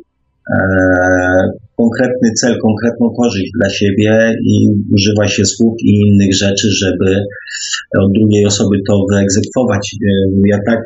e, 0.50 0.58
konkretny 1.76 2.30
cel, 2.40 2.58
konkretną 2.62 3.10
korzyść 3.16 3.50
dla 3.60 3.70
siebie 3.70 4.34
i 4.44 4.68
używa 4.94 5.28
się 5.28 5.44
słów 5.44 5.74
i 5.80 5.90
innych 6.08 6.34
rzeczy, 6.34 6.68
żeby 6.70 7.24
od 7.98 8.12
drugiej 8.12 8.46
osoby 8.46 8.76
to 8.88 9.04
wyegzekwować. 9.10 9.96
Ja 10.46 10.58
tak 10.66 10.80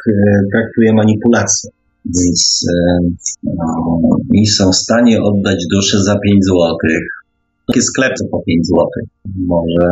traktuję 0.53 0.93
manipulację. 0.93 1.71
Więc 2.05 2.67
i 4.35 4.47
są 4.47 4.71
w 4.71 4.77
stanie 4.77 5.23
oddać 5.23 5.67
duszę 5.73 6.03
za 6.03 6.19
5 6.19 6.45
zł. 6.45 6.77
Takie 7.71 7.83
sklepy 7.83 8.23
po 8.31 8.43
5 8.43 8.67
zł. 8.67 8.87
Może. 9.47 9.87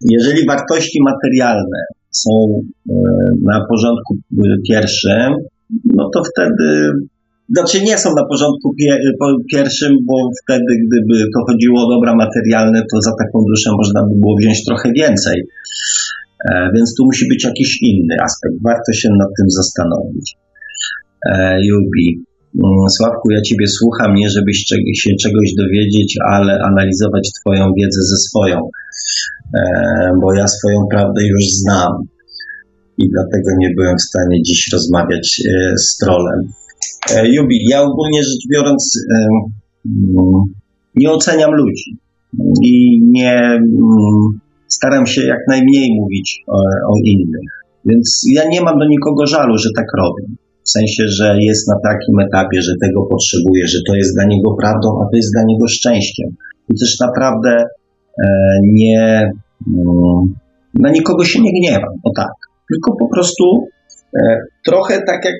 Jeżeli 0.00 0.46
wartości 0.46 0.98
materialne 1.02 1.80
są 2.10 2.30
na 3.42 3.66
porządku 3.68 4.16
pierwszym, 4.68 5.34
no 5.84 6.10
to 6.14 6.22
wtedy 6.32 6.90
znaczy 7.54 7.82
nie 7.82 7.98
są 7.98 8.08
na 8.14 8.24
porządku 8.24 8.74
pierwszym, 9.52 9.92
bo 10.08 10.14
wtedy, 10.42 10.72
gdyby 10.86 11.24
to 11.34 11.40
chodziło 11.48 11.86
o 11.86 11.90
dobra 11.90 12.14
materialne, 12.14 12.82
to 12.92 13.00
za 13.00 13.10
taką 13.10 13.44
duszę 13.48 13.70
można 13.76 14.02
by 14.02 14.20
było 14.20 14.36
wziąć 14.40 14.64
trochę 14.64 14.90
więcej. 14.96 15.42
E, 16.50 16.70
więc 16.74 16.94
tu 16.96 17.04
musi 17.04 17.28
być 17.28 17.44
jakiś 17.44 17.82
inny 17.82 18.16
aspekt. 18.22 18.54
Warto 18.64 18.92
się 18.92 19.08
nad 19.18 19.28
tym 19.36 19.50
zastanowić. 19.50 20.36
E, 21.26 21.56
Jubi. 21.66 22.29
Mm, 22.54 22.88
Sławku, 22.96 23.30
ja 23.30 23.40
Ciebie 23.42 23.66
słucham, 23.68 24.14
nie 24.14 24.30
żebyś 24.30 24.64
się 24.94 25.10
czegoś 25.22 25.54
dowiedzieć, 25.58 26.16
ale 26.30 26.58
analizować 26.62 27.30
Twoją 27.40 27.72
wiedzę 27.76 28.02
ze 28.02 28.16
swoją, 28.16 28.58
e, 29.58 30.10
bo 30.20 30.34
ja 30.34 30.46
swoją 30.46 30.86
prawdę 30.90 31.26
już 31.26 31.44
znam 31.44 31.92
i 32.98 33.10
dlatego 33.10 33.50
nie 33.58 33.70
byłem 33.76 33.96
w 33.96 34.02
stanie 34.02 34.42
dziś 34.42 34.68
rozmawiać 34.72 35.42
z 35.76 35.96
trolem. 35.96 36.40
E, 37.10 37.28
Jubi, 37.28 37.68
ja 37.70 37.82
ogólnie 37.82 38.22
rzecz 38.22 38.48
biorąc 38.52 39.06
mm, 39.86 40.42
nie 40.96 41.10
oceniam 41.10 41.50
ludzi 41.50 41.96
i 42.62 43.02
nie 43.02 43.34
mm, 43.34 44.40
staram 44.68 45.06
się 45.06 45.22
jak 45.22 45.38
najmniej 45.48 45.88
mówić 46.00 46.42
o, 46.48 46.58
o 46.92 46.94
innych. 47.04 47.50
Więc 47.84 48.22
ja 48.32 48.48
nie 48.48 48.60
mam 48.60 48.78
do 48.78 48.86
nikogo 48.88 49.26
żalu, 49.26 49.58
że 49.58 49.68
tak 49.76 49.86
robię. 49.98 50.24
W 50.70 50.72
sensie, 50.72 51.04
że 51.08 51.36
jest 51.40 51.68
na 51.68 51.74
takim 51.90 52.20
etapie, 52.20 52.62
że 52.62 52.72
tego 52.82 53.06
potrzebuje, 53.10 53.66
że 53.66 53.78
to 53.88 53.94
jest 53.94 54.14
dla 54.14 54.24
niego 54.24 54.54
prawdą, 54.60 54.88
a 55.00 55.04
to 55.10 55.16
jest 55.16 55.32
dla 55.32 55.42
niego 55.46 55.66
szczęściem. 55.68 56.28
I 56.70 56.78
też 56.80 56.98
naprawdę 57.00 57.64
e, 58.24 58.28
nie, 58.62 59.30
mm, 59.68 60.34
na 60.74 60.90
nikogo 60.90 61.24
się 61.24 61.42
nie 61.42 61.52
gniewam, 61.60 61.94
o 62.04 62.10
tak. 62.16 62.32
Tylko 62.72 62.96
po 62.96 63.08
prostu 63.08 63.44
e, 64.18 64.38
trochę 64.66 65.02
tak 65.06 65.24
jak 65.24 65.34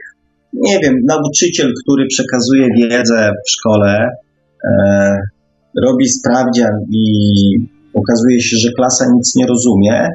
nie 0.53 0.79
wiem, 0.83 0.95
nauczyciel, 1.07 1.73
który 1.83 2.07
przekazuje 2.07 2.67
wiedzę 2.77 3.33
w 3.47 3.51
szkole, 3.51 4.09
e, 4.65 5.17
robi 5.87 6.09
sprawdzian 6.09 6.75
i 6.93 7.03
okazuje 7.95 8.41
się, 8.41 8.57
że 8.57 8.73
klasa 8.73 9.05
nic 9.15 9.37
nie 9.37 9.47
rozumie, 9.47 10.09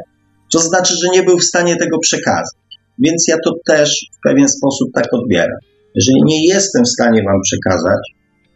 to 0.54 0.60
znaczy, 0.60 0.94
że 1.04 1.10
nie 1.14 1.24
był 1.24 1.38
w 1.38 1.44
stanie 1.44 1.76
tego 1.76 2.00
przekazać. 2.00 2.65
Więc 3.00 3.28
ja 3.28 3.36
to 3.46 3.52
też 3.66 3.90
w 4.18 4.20
pewien 4.28 4.48
sposób 4.48 4.90
tak 4.94 5.08
odbieram. 5.14 5.60
Jeżeli 5.96 6.20
nie 6.26 6.46
jestem 6.48 6.84
w 6.84 6.90
stanie 6.90 7.24
Wam 7.24 7.40
przekazać 7.44 8.02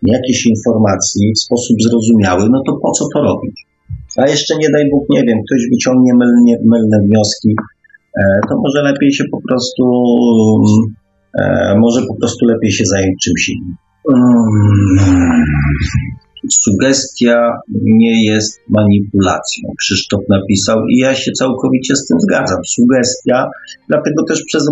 jakiejś 0.04 0.46
informacji 0.46 1.32
w 1.36 1.40
sposób 1.40 1.78
zrozumiały, 1.82 2.44
no 2.52 2.62
to 2.68 2.72
po 2.82 2.92
co 2.92 3.06
to 3.14 3.22
robić? 3.22 3.70
a 4.18 4.30
jeszcze 4.30 4.54
nie 4.58 4.70
daj 4.70 4.90
Bóg, 4.92 5.04
nie 5.10 5.24
wiem, 5.24 5.38
ktoś 5.46 5.62
wyciągnie 5.72 6.14
mylnie, 6.14 6.56
mylne 6.66 6.98
wnioski, 7.08 7.50
e, 8.20 8.24
to 8.50 8.56
może 8.64 8.82
lepiej 8.92 9.12
się 9.14 9.24
po 9.32 9.40
prostu, 9.48 9.84
e, 11.40 11.76
może 11.80 12.02
po 12.08 12.16
prostu 12.16 12.46
lepiej 12.46 12.72
się 12.72 12.86
zająć 12.86 13.16
czymś 13.24 13.50
innym. 13.50 13.76
Sugestia 16.52 17.52
nie 17.84 18.26
jest 18.26 18.60
manipulacją. 18.70 19.70
Krzysztof 19.80 20.22
napisał 20.30 20.78
i 20.88 21.00
ja 21.00 21.16
się 21.16 21.32
całkowicie 21.32 21.96
z 21.96 22.06
tym 22.06 22.18
zgadzam. 22.20 22.58
Sugestia, 22.68 23.48
dlatego 23.88 24.24
też 24.30 24.44
przez 24.44 24.64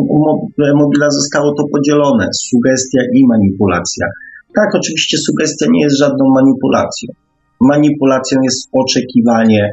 Mobila 0.76 1.10
zostało 1.10 1.54
to 1.58 1.64
podzielone. 1.74 2.28
Sugestia 2.34 3.02
i 3.14 3.28
manipulacja. 3.28 4.08
Tak, 4.56 4.76
oczywiście 4.76 5.18
sugestia 5.18 5.66
nie 5.70 5.84
jest 5.84 5.98
żadną 5.98 6.26
manipulacją. 6.36 7.14
Manipulacją 7.62 8.42
jest 8.44 8.70
oczekiwanie 8.72 9.72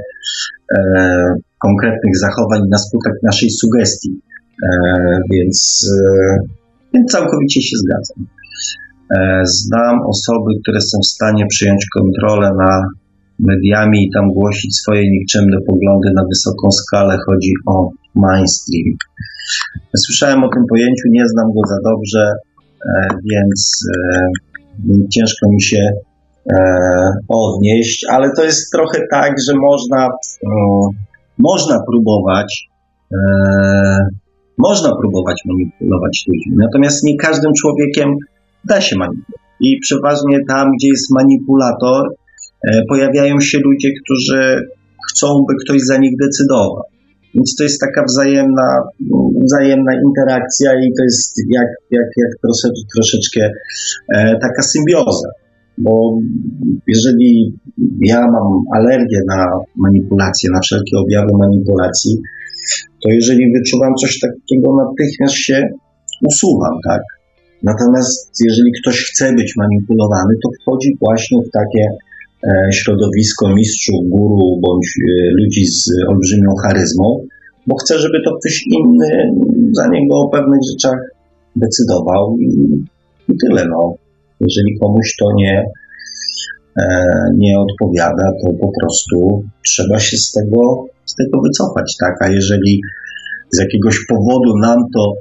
e, 0.77 0.79
konkretnych 1.59 2.19
zachowań 2.19 2.61
na 2.71 2.79
skutek 2.79 3.13
naszej 3.23 3.51
sugestii. 3.51 4.21
E, 4.63 4.69
więc, 5.31 5.91
e, 5.93 6.39
więc 6.95 7.13
całkowicie 7.13 7.63
się 7.63 7.77
zgadzam. 7.77 8.34
E, 9.17 9.43
znam 9.45 9.97
osoby, 10.15 10.51
które 10.63 10.81
są 10.81 10.99
w 11.05 11.07
stanie 11.07 11.47
przyjąć 11.47 11.87
kontrolę 11.99 12.51
nad 12.59 12.85
mediami 13.39 13.99
i 14.07 14.11
tam 14.15 14.29
głosić 14.29 14.77
swoje 14.77 15.11
nikczemne 15.11 15.57
poglądy 15.67 16.09
na 16.15 16.23
wysoką 16.33 16.71
skalę. 16.71 17.17
Chodzi 17.27 17.53
o 17.67 17.91
mainstream. 18.15 18.89
Słyszałem 19.97 20.45
o 20.45 20.49
tym 20.55 20.63
pojęciu, 20.71 21.07
nie 21.11 21.29
znam 21.29 21.47
go 21.47 21.61
za 21.69 21.79
dobrze, 21.91 22.33
e, 22.87 23.09
więc 23.33 23.85
e, 23.95 25.09
ciężko 25.09 25.47
mi 25.53 25.63
się 25.63 25.91
odnieść, 27.29 28.07
ale 28.11 28.31
to 28.37 28.45
jest 28.45 28.73
trochę 28.73 28.99
tak, 29.11 29.35
że 29.49 29.57
można, 29.57 30.09
można 31.39 31.81
próbować 31.91 32.69
można 34.59 34.91
próbować 35.01 35.43
manipulować 35.47 36.25
ludźmi. 36.29 36.57
Natomiast 36.57 37.05
nie 37.05 37.17
każdym 37.17 37.53
człowiekiem 37.61 38.09
da 38.69 38.81
się 38.81 38.97
manipulować. 38.97 39.45
I 39.61 39.79
przeważnie 39.81 40.39
tam, 40.49 40.69
gdzie 40.79 40.89
jest 40.89 41.11
manipulator, 41.15 42.03
e, 42.69 42.83
pojawiają 42.89 43.41
się 43.41 43.59
ludzie, 43.59 43.91
którzy 44.05 44.69
chcą, 45.09 45.27
by 45.49 45.55
ktoś 45.65 45.81
za 45.83 45.97
nich 45.99 46.13
decydował. 46.21 46.83
Więc 47.35 47.57
to 47.57 47.63
jest 47.63 47.81
taka 47.81 48.05
wzajemna, 48.05 48.83
wzajemna 49.45 49.93
interakcja 50.07 50.73
i 50.73 50.93
to 50.99 51.05
jest 51.05 51.35
jak, 51.51 51.69
jak, 51.91 52.07
jak 52.17 52.31
trosze, 52.43 52.69
troszeczkę 52.95 53.51
e, 54.15 54.39
taka 54.41 54.63
symbioza. 54.63 55.29
Bo 55.79 56.19
jeżeli 56.87 57.59
ja 58.01 58.21
mam 58.21 58.65
alergię 58.75 59.19
na 59.29 59.47
manipulację, 59.77 60.51
na 60.55 60.61
wszelkie 60.61 60.97
objawy 60.99 61.33
manipulacji, 61.39 62.19
to 63.03 63.11
jeżeli 63.11 63.53
wyczuwam 63.53 63.95
coś 63.95 64.19
takiego, 64.21 64.77
natychmiast 64.77 65.35
się 65.35 65.69
usuwam, 66.27 66.75
tak? 66.89 67.03
Natomiast 67.71 68.41
jeżeli 68.47 68.71
ktoś 68.81 68.97
chce 69.09 69.33
być 69.33 69.57
manipulowany, 69.57 70.35
to 70.43 70.49
wchodzi 70.61 70.97
właśnie 71.01 71.39
w 71.43 71.51
takie 71.51 71.85
e, 72.47 72.73
środowisko 72.73 73.55
mistrzów, 73.55 74.09
guru 74.09 74.61
bądź 74.63 74.87
e, 74.87 75.31
ludzi 75.39 75.67
z 75.67 75.85
olbrzymią 76.09 76.51
charyzmą, 76.63 77.27
bo 77.67 77.77
chce, 77.77 77.99
żeby 77.99 78.19
to 78.25 78.31
ktoś 78.39 78.65
inny 78.67 79.11
za 79.73 79.89
niego 79.89 80.17
o 80.17 80.29
pewnych 80.29 80.61
rzeczach 80.71 80.99
decydował 81.57 82.37
i, 82.39 82.85
i 83.29 83.37
tyle. 83.47 83.65
No. 83.69 83.95
Jeżeli 84.41 84.79
komuś 84.79 85.17
to 85.21 85.27
nie, 85.37 85.65
e, 86.81 86.85
nie 87.37 87.59
odpowiada, 87.59 88.33
to 88.43 88.53
po 88.53 88.71
prostu 88.81 89.45
trzeba 89.67 89.99
się 89.99 90.17
z 90.17 90.33
tego, 90.33 90.85
z 91.05 91.15
tego 91.15 91.41
wycofać, 91.43 91.97
tak? 92.01 92.15
A 92.21 92.29
jeżeli 92.29 92.81
z 93.51 93.61
jakiegoś 93.61 93.97
powodu 94.09 94.59
nam 94.63 94.79
to 94.95 95.15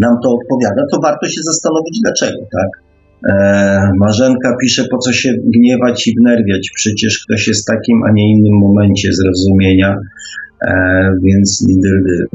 nam 0.00 0.14
to 0.22 0.28
odpowiada, 0.38 0.82
to 0.92 1.00
warto 1.00 1.26
się 1.26 1.42
zastanowić 1.42 2.00
dlaczego, 2.02 2.38
tak? 2.52 2.70
E, 3.28 3.92
Marzenka 3.98 4.56
pisze, 4.62 4.84
po 4.90 4.98
co 4.98 5.12
się 5.12 5.32
gniewać 5.44 6.08
i 6.08 6.14
wnerwiać, 6.20 6.70
przecież 6.74 7.24
ktoś 7.24 7.48
jest 7.48 7.62
w 7.62 7.72
takim, 7.72 8.02
a 8.08 8.12
nie 8.12 8.32
innym 8.32 8.58
momencie 8.58 9.08
zrozumienia, 9.12 9.96
e, 10.62 11.10
więc 11.22 11.64
lider. 11.68 12.26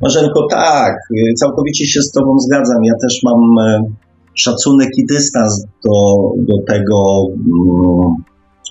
Marzenko, 0.00 0.46
tak, 0.50 0.94
całkowicie 1.36 1.86
się 1.86 2.02
z 2.02 2.12
Tobą 2.12 2.38
zgadzam. 2.38 2.84
Ja 2.84 2.94
też 3.02 3.20
mam 3.24 3.58
e, 3.58 3.82
szacunek 4.34 4.88
i 4.98 5.06
dystans 5.06 5.64
do, 5.84 6.30
do 6.38 6.62
tego, 6.66 7.26
mm, 7.30 8.14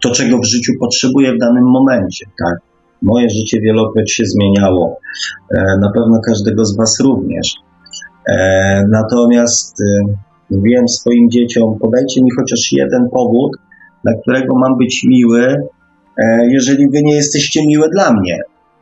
to 0.04 0.12
czego 0.12 0.38
w 0.38 0.46
życiu 0.46 0.74
potrzebuję 0.80 1.34
w 1.34 1.40
danym 1.40 1.64
momencie, 1.64 2.26
tak? 2.46 2.58
Moje 3.02 3.30
życie 3.30 3.62
wielokroć 3.62 4.12
się 4.12 4.24
zmieniało, 4.26 4.98
e, 5.52 5.64
na 5.82 5.92
pewno 5.96 6.20
każdego 6.28 6.66
z 6.66 6.78
Was 6.78 7.00
również. 7.00 7.67
E, 8.28 8.84
natomiast 8.90 9.82
e, 9.82 9.86
wiem 10.52 10.88
swoim 10.88 11.30
dzieciom, 11.30 11.80
podajcie 11.80 12.24
mi 12.24 12.32
chociaż 12.40 12.72
jeden 12.72 13.10
powód, 13.10 13.52
dla 14.04 14.14
którego 14.22 14.56
mam 14.56 14.78
być 14.78 15.06
miły, 15.10 15.44
e, 16.18 16.48
jeżeli 16.50 16.90
wy 16.90 17.02
nie 17.04 17.16
jesteście 17.16 17.68
miłe 17.68 17.90
dla 17.90 18.14
mnie. 18.14 18.38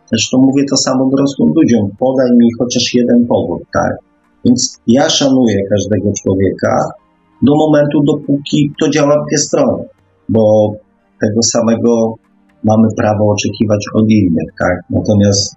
Zresztą 0.09 0.38
mówię 0.38 0.64
to 0.69 0.77
samo 0.77 1.09
dorosłym 1.09 1.53
ludziom, 1.56 1.90
podaj 1.99 2.32
mi 2.38 2.48
chociaż 2.59 2.93
jeden 2.93 3.27
powód, 3.27 3.61
tak? 3.74 3.91
Więc 4.45 4.77
ja 4.88 5.09
szanuję 5.09 5.57
każdego 5.69 6.11
człowieka 6.24 6.80
do 7.43 7.56
momentu, 7.56 8.03
dopóki 8.03 8.72
to 8.80 8.90
działa 8.90 9.24
w 9.24 9.27
dwie 9.27 9.38
strony, 9.38 9.83
bo 10.30 10.74
tego 11.22 11.43
samego 11.43 12.15
mamy 12.64 12.88
prawo 12.98 13.25
oczekiwać 13.33 13.85
od 13.93 14.09
innych, 14.09 14.49
tak? 14.59 14.80
Natomiast 14.90 15.56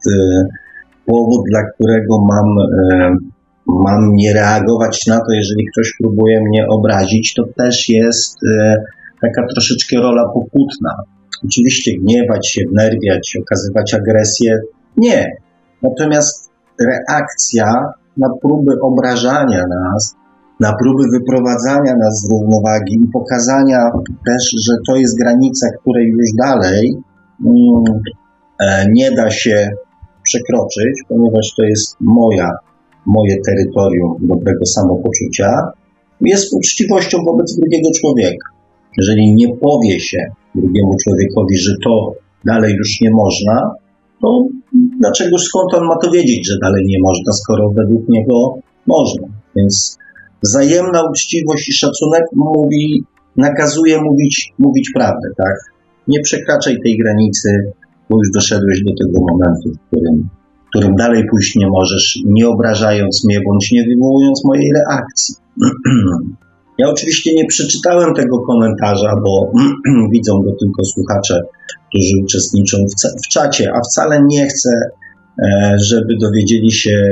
powód, 1.06 1.40
dla 1.50 1.62
którego 1.62 2.18
mam 2.18 2.46
mam 3.68 4.12
nie 4.12 4.34
reagować 4.34 5.06
na 5.06 5.16
to, 5.16 5.32
jeżeli 5.32 5.66
ktoś 5.72 5.92
próbuje 6.00 6.40
mnie 6.40 6.66
obrazić, 6.68 7.34
to 7.34 7.42
też 7.56 7.88
jest 7.88 8.36
e, 8.44 8.76
taka 9.22 9.46
troszeczkę 9.46 9.96
rola 9.96 10.24
pokutna. 10.34 10.94
Oczywiście 11.44 11.98
gniewać 11.98 12.48
się, 12.48 12.62
wnerwiać, 12.72 13.36
okazywać 13.42 13.94
agresję. 13.94 14.58
Nie. 14.96 15.36
Natomiast 15.82 16.50
reakcja 16.80 17.92
na 18.16 18.28
próby 18.42 18.72
obrażania 18.82 19.64
nas, 19.66 20.14
na 20.60 20.72
próby 20.72 21.04
wyprowadzania 21.12 21.94
nas 21.96 22.20
z 22.20 22.30
równowagi 22.30 22.94
i 22.94 23.08
pokazania 23.12 23.90
też, 24.26 24.50
że 24.66 24.72
to 24.86 24.96
jest 24.96 25.18
granica, 25.18 25.66
której 25.80 26.06
już 26.06 26.32
dalej 26.38 26.96
mm, 27.46 28.02
e, 28.60 28.86
nie 28.92 29.12
da 29.12 29.30
się 29.30 29.70
przekroczyć, 30.22 31.02
ponieważ 31.08 31.54
to 31.56 31.62
jest 31.62 31.96
moja 32.00 32.50
moje 33.16 33.36
terytorium 33.46 34.14
dobrego 34.20 34.66
samopoczucia, 34.66 35.48
jest 36.20 36.54
uczciwością 36.56 37.18
wobec 37.24 37.56
drugiego 37.56 37.88
człowieka. 38.00 38.48
Jeżeli 38.98 39.34
nie 39.34 39.56
powie 39.56 40.00
się 40.00 40.18
drugiemu 40.54 40.92
człowiekowi, 41.04 41.56
że 41.58 41.72
to 41.84 42.12
dalej 42.44 42.74
już 42.74 43.00
nie 43.00 43.10
można, 43.10 43.70
to 44.22 44.46
dlaczego 45.00 45.38
skąd 45.38 45.74
on 45.74 45.86
ma 45.86 45.96
to 46.02 46.10
wiedzieć, 46.10 46.48
że 46.48 46.54
dalej 46.62 46.84
nie 46.86 46.98
można, 47.02 47.32
skoro 47.32 47.70
według 47.70 48.08
niego 48.08 48.54
można? 48.86 49.28
Więc 49.56 49.98
wzajemna 50.44 51.02
uczciwość 51.10 51.68
i 51.68 51.72
szacunek 51.72 52.22
mówi, 52.36 53.04
nakazuje 53.36 54.02
mówić, 54.02 54.52
mówić 54.58 54.90
prawdę, 54.94 55.28
tak? 55.36 55.56
Nie 56.08 56.20
przekraczaj 56.20 56.76
tej 56.84 56.98
granicy, 56.98 57.48
bo 58.10 58.16
już 58.18 58.30
doszedłeś 58.34 58.82
do 58.84 58.92
tego 59.04 59.20
momentu, 59.30 59.70
w 59.72 59.86
którym 59.86 60.28
którym 60.70 60.94
dalej 60.94 61.22
pójść 61.30 61.56
nie 61.56 61.68
możesz, 61.68 62.18
nie 62.26 62.48
obrażając 62.48 63.24
mnie 63.24 63.40
bądź 63.46 63.72
nie 63.72 63.84
wywołując 63.84 64.44
mojej 64.44 64.72
reakcji. 64.72 65.34
Ja 66.80 66.88
oczywiście 66.88 67.34
nie 67.34 67.46
przeczytałem 67.46 68.14
tego 68.14 68.38
komentarza, 68.38 69.14
bo 69.24 69.52
widzą 70.12 70.32
go 70.42 70.52
tylko 70.60 70.84
słuchacze, 70.84 71.40
którzy 71.88 72.12
uczestniczą 72.24 72.76
w, 72.76 73.24
w 73.24 73.28
czacie, 73.28 73.72
a 73.74 73.80
wcale 73.80 74.20
nie 74.28 74.46
chcę, 74.46 74.70
e, 75.42 75.76
żeby 75.84 76.16
dowiedzieli 76.20 76.72
się 76.72 77.08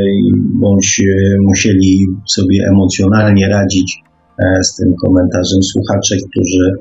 bądź 0.60 1.00
e, 1.00 1.36
musieli 1.40 2.06
sobie 2.26 2.66
emocjonalnie 2.68 3.48
radzić 3.48 4.02
e, 4.38 4.64
z 4.64 4.76
tym 4.76 4.94
komentarzem 5.04 5.62
słuchacze, 5.62 6.16
którzy, 6.30 6.72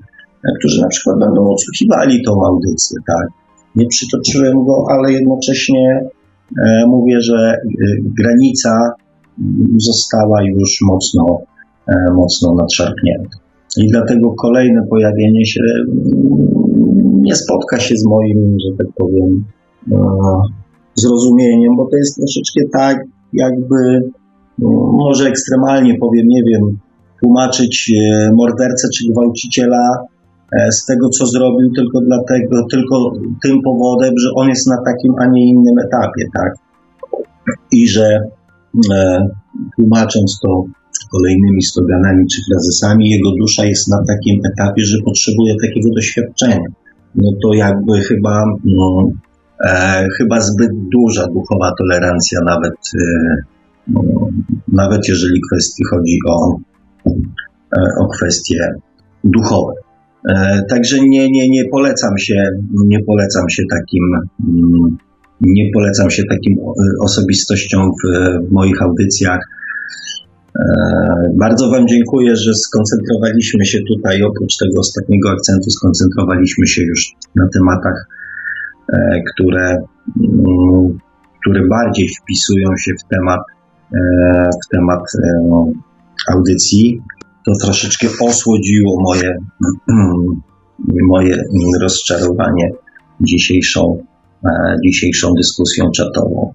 którzy 0.59 0.81
na 0.81 0.87
przykład 0.87 1.19
będą 1.19 1.49
odsłuchiwali 1.49 2.23
tą 2.23 2.31
audycję. 2.45 2.97
Tak? 3.07 3.27
Nie 3.75 3.87
przytoczyłem 3.87 4.65
go, 4.65 4.85
ale 4.89 5.11
jednocześnie 5.11 6.09
mówię, 6.87 7.21
że 7.21 7.35
e, 7.35 7.57
granica 8.21 8.93
została 9.77 10.43
już 10.43 10.79
mocno, 10.81 11.39
e, 11.87 12.13
mocno 12.13 12.53
nadszarpnięta. 12.53 13.37
I 13.77 13.87
dlatego 13.87 14.33
kolejne 14.33 14.81
pojawienie 14.89 15.45
się 15.45 15.61
nie 17.21 17.35
spotka 17.35 17.79
się 17.79 17.97
z 17.97 18.05
moim, 18.05 18.57
że 18.59 18.77
tak 18.77 18.87
powiem, 18.97 19.45
zrozumieniem, 20.95 21.75
bo 21.77 21.85
to 21.85 21.97
jest 21.97 22.15
troszeczkę 22.17 22.61
tak, 22.73 22.97
jakby, 23.33 24.09
no, 24.59 24.69
może 24.91 25.29
ekstremalnie 25.29 25.95
powiem, 25.99 26.27
nie 26.27 26.43
wiem, 26.43 26.77
tłumaczyć 27.21 27.91
mordercę 28.33 28.87
czy 28.95 29.11
gwałciciela 29.11 29.87
e, 29.99 30.14
z 30.71 30.85
tego, 30.85 31.09
co 31.09 31.25
zrobił, 31.25 31.71
tylko 31.75 32.01
dlatego, 32.01 32.65
tylko 32.71 33.11
tym 33.43 33.61
powodem, 33.61 34.13
że 34.17 34.29
on 34.35 34.49
jest 34.49 34.67
na 34.67 34.77
takim, 34.85 35.13
a 35.19 35.25
nie 35.25 35.49
innym 35.49 35.79
etapie, 35.79 36.25
tak? 36.33 36.53
I 37.71 37.87
że 37.87 38.19
e, 38.93 39.27
tłumacząc 39.75 40.39
to 40.43 40.65
kolejnymi 41.11 41.63
sloganami 41.63 42.25
czy 42.27 42.41
frazesami, 42.49 43.09
jego 43.09 43.31
dusza 43.39 43.65
jest 43.65 43.87
na 43.89 43.97
takim 44.07 44.41
etapie, 44.53 44.85
że 44.85 44.97
potrzebuje 45.05 45.53
takiego 45.61 45.89
doświadczenia. 45.95 46.67
No 47.15 47.31
to 47.43 47.53
jakby 47.53 47.99
chyba, 47.99 48.45
no, 48.63 49.07
e, 49.65 50.07
chyba 50.17 50.41
zbyt 50.41 50.71
duża 50.93 51.27
duchowa 51.27 51.71
tolerancja, 51.77 52.39
nawet, 52.45 52.73
e, 52.73 53.43
no, 53.87 54.01
nawet 54.67 55.07
jeżeli 55.07 55.41
kwestii 55.51 55.83
chodzi 55.89 56.17
o, 56.27 56.57
e, 57.77 57.81
o 57.99 58.07
kwestie 58.07 58.73
duchowe. 59.23 59.73
E, 60.29 60.63
także 60.69 60.97
nie, 60.99 61.29
nie, 61.29 61.49
nie 61.49 61.63
polecam 61.71 62.17
się, 62.17 62.49
nie 62.85 62.99
polecam 63.03 63.49
się 63.49 63.63
takim, 63.71 64.03
mm, 64.47 64.97
nie 65.41 65.71
polecam 65.73 66.09
się 66.09 66.23
takim 66.29 66.57
osobistościom 67.01 67.91
w, 67.91 68.17
w 68.47 68.51
moich 68.51 68.81
audycjach. 68.81 69.39
E, 70.59 70.63
bardzo 71.39 71.69
Wam 71.71 71.87
dziękuję, 71.87 72.35
że 72.35 72.53
skoncentrowaliśmy 72.53 73.65
się 73.65 73.79
tutaj, 73.87 74.23
oprócz 74.23 74.57
tego 74.57 74.79
ostatniego 74.79 75.29
akcentu, 75.29 75.69
skoncentrowaliśmy 75.69 76.67
się 76.67 76.83
już 76.83 77.15
na 77.35 77.47
tematach, 77.53 78.07
e, 78.93 79.21
które, 79.33 79.77
mm, 80.23 80.99
które 81.41 81.67
bardziej 81.67 82.07
wpisują 82.07 82.69
się 82.77 82.91
w 82.93 83.09
temat, 83.09 83.39
w 84.65 84.69
temat 84.71 85.01
audycji 86.33 87.01
to 87.45 87.51
troszeczkę 87.63 88.07
osłodziło 88.21 89.01
moje, 89.01 89.37
moje 91.13 91.43
rozczarowanie 91.81 92.71
dzisiejszą, 93.21 94.03
e, 94.45 94.75
dzisiejszą 94.85 95.33
dyskusją 95.37 95.91
czatową. 95.91 96.53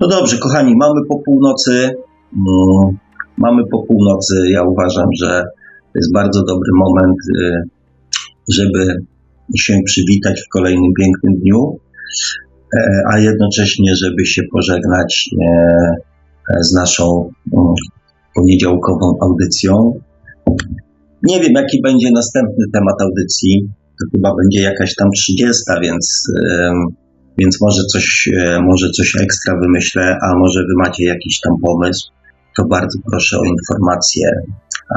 No 0.00 0.08
dobrze, 0.08 0.38
kochani, 0.38 0.76
mamy 0.76 1.00
po 1.08 1.18
północy. 1.18 1.94
Mm, 2.36 2.98
mamy 3.36 3.62
po 3.70 3.82
północy. 3.82 4.34
Ja 4.50 4.62
uważam, 4.62 5.08
że 5.22 5.44
to 5.92 5.98
jest 5.98 6.12
bardzo 6.12 6.44
dobry 6.44 6.70
moment, 6.74 7.16
y, 7.38 7.62
żeby 8.54 9.04
się 9.56 9.74
przywitać 9.84 10.42
w 10.42 10.48
kolejnym 10.48 10.92
pięknym 11.00 11.34
dniu, 11.40 11.78
e, 12.76 13.02
a 13.12 13.18
jednocześnie, 13.18 13.96
żeby 13.96 14.26
się 14.26 14.42
pożegnać 14.52 15.30
e, 15.42 16.54
z 16.60 16.72
naszą 16.72 17.30
mm, 17.52 17.74
poniedziałkową 18.38 19.18
audycją. 19.20 20.00
Nie 21.22 21.40
wiem, 21.40 21.52
jaki 21.54 21.80
będzie 21.82 22.08
następny 22.14 22.64
temat 22.72 23.02
audycji. 23.02 23.68
To 24.00 24.06
chyba 24.12 24.34
będzie 24.36 24.60
jakaś 24.60 24.94
tam 24.94 25.08
30, 25.10 25.62
więc, 25.82 26.24
więc 27.38 27.60
może, 27.60 27.82
coś, 27.92 28.28
e, 28.36 28.60
może 28.62 28.90
coś 28.90 29.12
ekstra 29.22 29.58
wymyślę, 29.62 30.16
a 30.22 30.38
może 30.38 30.60
wy 30.60 30.74
macie 30.76 31.04
jakiś 31.04 31.40
tam 31.40 31.54
pomysł. 31.62 32.10
To 32.56 32.64
bardzo 32.64 32.98
proszę 33.10 33.38
o 33.38 33.44
informację. 33.44 34.28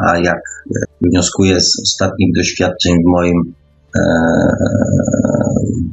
A 0.03 0.17
jak 0.17 0.41
wnioskuję 1.01 1.61
z 1.61 1.81
ostatnich 1.83 2.33
doświadczeń 2.35 2.93
w 3.03 3.09
moim, 3.09 3.53
e, 3.99 4.01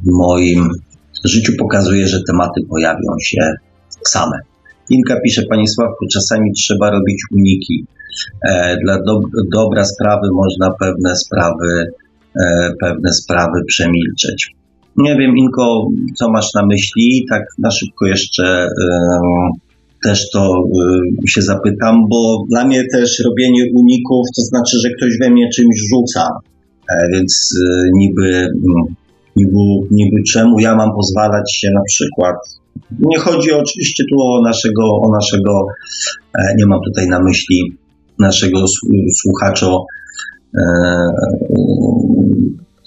w 0.05 0.11
moim 0.11 0.69
życiu, 1.25 1.53
pokazuje, 1.59 2.07
że 2.07 2.23
tematy 2.27 2.61
pojawią 2.69 3.11
się 3.21 3.53
same. 4.05 4.39
Inka 4.89 5.19
pisze, 5.23 5.41
Panie 5.49 5.67
Sławku, 5.67 6.05
czasami 6.13 6.53
trzeba 6.53 6.91
robić 6.91 7.21
uniki. 7.31 7.85
E, 8.49 8.77
dla 8.83 8.97
do, 8.97 9.21
dobra 9.53 9.85
sprawy 9.85 10.27
można 10.33 10.71
pewne 10.79 11.15
sprawy, 11.15 11.91
e, 12.35 12.71
pewne 12.79 13.13
sprawy 13.13 13.59
przemilczeć. 13.67 14.51
Nie 14.97 15.15
wiem, 15.15 15.37
Inko, 15.37 15.87
co 16.15 16.31
masz 16.31 16.53
na 16.55 16.65
myśli? 16.65 17.25
Tak 17.29 17.43
na 17.59 17.71
szybko 17.71 18.07
jeszcze 18.07 18.45
e, 18.45 18.67
też 20.03 20.29
to 20.29 20.63
się 21.27 21.41
zapytam, 21.41 21.95
bo 22.09 22.43
dla 22.49 22.65
mnie 22.65 22.83
też 22.91 23.23
robienie 23.25 23.63
uników 23.75 24.25
to 24.35 24.41
znaczy, 24.41 24.77
że 24.83 24.89
ktoś 24.89 25.09
we 25.21 25.29
mnie 25.29 25.49
czymś 25.55 25.75
rzuca. 25.89 26.27
Więc 27.13 27.59
niby, 27.97 28.47
niby, 29.35 29.59
niby 29.91 30.23
czemu 30.33 30.59
ja 30.59 30.75
mam 30.75 30.89
pozwalać 30.95 31.55
się 31.55 31.67
na 31.71 31.81
przykład 31.87 32.35
nie 32.99 33.19
chodzi 33.19 33.51
oczywiście 33.51 34.03
tu 34.09 34.15
o 34.21 34.41
naszego, 34.41 34.83
o 34.83 35.11
naszego 35.11 35.67
e, 36.33 36.55
nie 36.57 36.65
mam 36.65 36.79
tutaj 36.85 37.07
na 37.07 37.19
myśli 37.19 37.77
naszego 38.19 38.65
słuchacza, 39.21 39.71
e, 40.57 40.63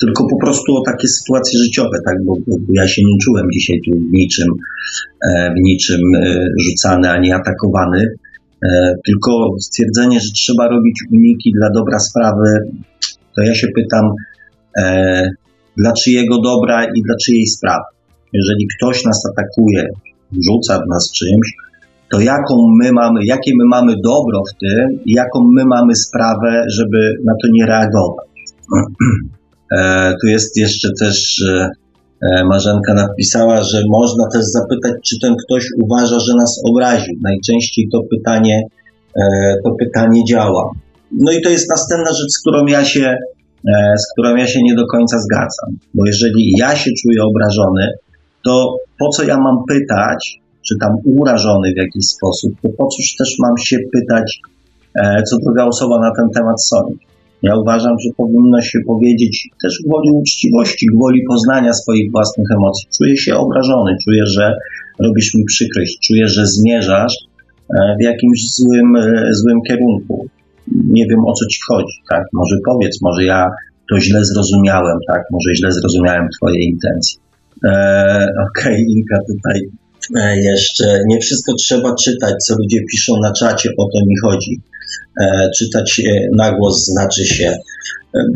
tylko 0.00 0.28
po 0.28 0.36
prostu 0.40 0.76
o 0.76 0.82
takie 0.86 1.08
sytuacje 1.08 1.58
życiowe, 1.58 1.98
tak? 2.06 2.24
Bo, 2.24 2.34
bo 2.46 2.56
ja 2.72 2.88
się 2.88 3.02
nie 3.04 3.18
czułem 3.22 3.46
dzisiaj 3.52 3.80
tu 3.84 3.98
w 3.98 4.12
niczym, 4.12 4.48
e, 5.26 5.50
w 5.50 5.60
niczym 5.62 6.00
rzucany 6.68 7.10
ani 7.10 7.32
atakowany, 7.32 8.14
tylko 9.06 9.54
stwierdzenie, 9.60 10.20
że 10.20 10.30
trzeba 10.34 10.68
robić 10.68 11.00
uniki 11.12 11.52
dla 11.52 11.70
dobra 11.70 11.98
sprawy, 11.98 12.58
to 13.36 13.42
ja 13.42 13.54
się 13.54 13.66
pytam, 13.76 14.10
dla 15.76 15.92
czyjego 15.92 16.40
dobra 16.40 16.84
i 16.84 17.02
dla 17.02 17.14
czyjej 17.24 17.46
sprawy 17.46 17.91
jeżeli 18.32 18.66
ktoś 18.76 19.04
nas 19.04 19.22
atakuje, 19.32 19.88
rzuca 20.48 20.82
w 20.86 20.88
nas 20.88 21.12
czymś, 21.12 21.52
to 22.12 22.20
jaką 22.20 22.54
my 22.82 22.92
mamy, 22.92 23.20
jakie 23.24 23.52
my 23.58 23.64
mamy 23.70 23.94
dobro 24.04 24.42
w 24.50 24.58
tym 24.60 24.98
i 25.04 25.12
jaką 25.12 25.40
my 25.56 25.64
mamy 25.64 25.96
sprawę, 25.96 26.64
żeby 26.78 26.98
na 27.24 27.32
to 27.42 27.48
nie 27.52 27.66
reagować. 27.66 28.26
E, 29.78 30.14
tu 30.20 30.26
jest 30.26 30.56
jeszcze 30.56 30.88
też 31.00 31.44
e, 31.48 31.70
e, 32.22 32.44
Marzenka 32.44 32.94
napisała, 32.94 33.62
że 33.62 33.82
można 33.88 34.28
też 34.32 34.42
zapytać, 34.44 34.92
czy 35.04 35.16
ten 35.22 35.34
ktoś 35.36 35.66
uważa, 35.84 36.18
że 36.18 36.34
nas 36.38 36.60
obraził. 36.70 37.14
Najczęściej 37.22 37.88
to 37.92 38.00
pytanie, 38.10 38.62
to 39.64 39.70
pytanie 39.78 40.24
działa. 40.24 40.70
No 41.12 41.32
i 41.32 41.42
to 41.42 41.50
jest 41.50 41.70
następna 41.70 42.10
rzecz, 42.10 42.30
z 42.30 42.40
którą 42.40 42.66
ja 42.66 42.84
się, 42.84 43.16
z 43.98 44.12
którą 44.12 44.36
ja 44.36 44.46
się 44.46 44.60
nie 44.62 44.74
do 44.74 44.86
końca 44.86 45.18
zgadzam. 45.18 45.78
Bo 45.94 46.06
jeżeli 46.06 46.52
ja 46.58 46.76
się 46.76 46.90
czuję 47.02 47.22
obrażony, 47.22 47.88
to 48.44 48.76
po 48.98 49.08
co 49.08 49.22
ja 49.22 49.36
mam 49.38 49.56
pytać, 49.68 50.40
czy 50.68 50.74
tam 50.80 50.92
urażony 51.04 51.72
w 51.72 51.76
jakiś 51.76 52.06
sposób, 52.06 52.52
to 52.62 52.68
po 52.78 52.86
cóż 52.86 53.16
też 53.18 53.36
mam 53.38 53.58
się 53.58 53.76
pytać, 53.92 54.40
e, 54.94 55.22
co 55.22 55.36
druga 55.44 55.64
osoba 55.64 56.00
na 56.00 56.10
ten 56.16 56.30
temat 56.34 56.64
sądzi. 56.64 57.06
Ja 57.42 57.56
uważam, 57.56 57.94
że 58.04 58.10
powinno 58.16 58.62
się 58.62 58.78
powiedzieć 58.86 59.48
też 59.62 59.78
gwoli 59.86 60.10
uczciwości, 60.12 60.86
gwoli 60.94 61.20
poznania 61.28 61.72
swoich 61.72 62.12
własnych 62.12 62.48
emocji. 62.56 62.88
Czuję 62.98 63.16
się 63.16 63.36
obrażony, 63.36 63.96
czuję, 64.04 64.26
że 64.26 64.54
robisz 64.98 65.34
mi 65.34 65.44
przykrość, 65.44 65.98
czuję, 66.06 66.28
że 66.28 66.46
zmierzasz 66.46 67.14
e, 67.70 67.96
w 68.00 68.02
jakimś 68.02 68.40
złym, 68.56 68.96
e, 68.96 69.34
złym 69.34 69.58
kierunku. 69.68 70.26
Nie 70.68 71.06
wiem 71.06 71.20
o 71.26 71.32
co 71.32 71.46
ci 71.46 71.60
chodzi, 71.68 71.94
tak? 72.10 72.24
Może 72.32 72.56
powiedz, 72.66 73.02
może 73.02 73.24
ja 73.24 73.46
to 73.90 74.00
źle 74.00 74.24
zrozumiałem, 74.24 74.98
tak? 75.08 75.22
Może 75.30 75.54
źle 75.54 75.72
zrozumiałem 75.72 76.28
Twoje 76.36 76.64
intencje. 76.64 77.21
E, 77.64 78.28
Okej, 78.50 78.72
okay, 78.72 78.84
Inka 78.88 79.18
tutaj 79.28 79.60
e, 80.16 80.40
jeszcze. 80.40 80.98
Nie 81.08 81.20
wszystko 81.20 81.54
trzeba 81.54 81.94
czytać, 81.94 82.34
co 82.46 82.54
ludzie 82.58 82.78
piszą 82.90 83.12
na 83.22 83.32
czacie, 83.32 83.70
o 83.78 83.84
to 83.84 83.98
mi 84.06 84.14
chodzi. 84.22 84.60
E, 85.20 85.50
czytać 85.58 86.00
na 86.36 86.52
głos 86.52 86.84
znaczy 86.86 87.24
się. 87.24 87.56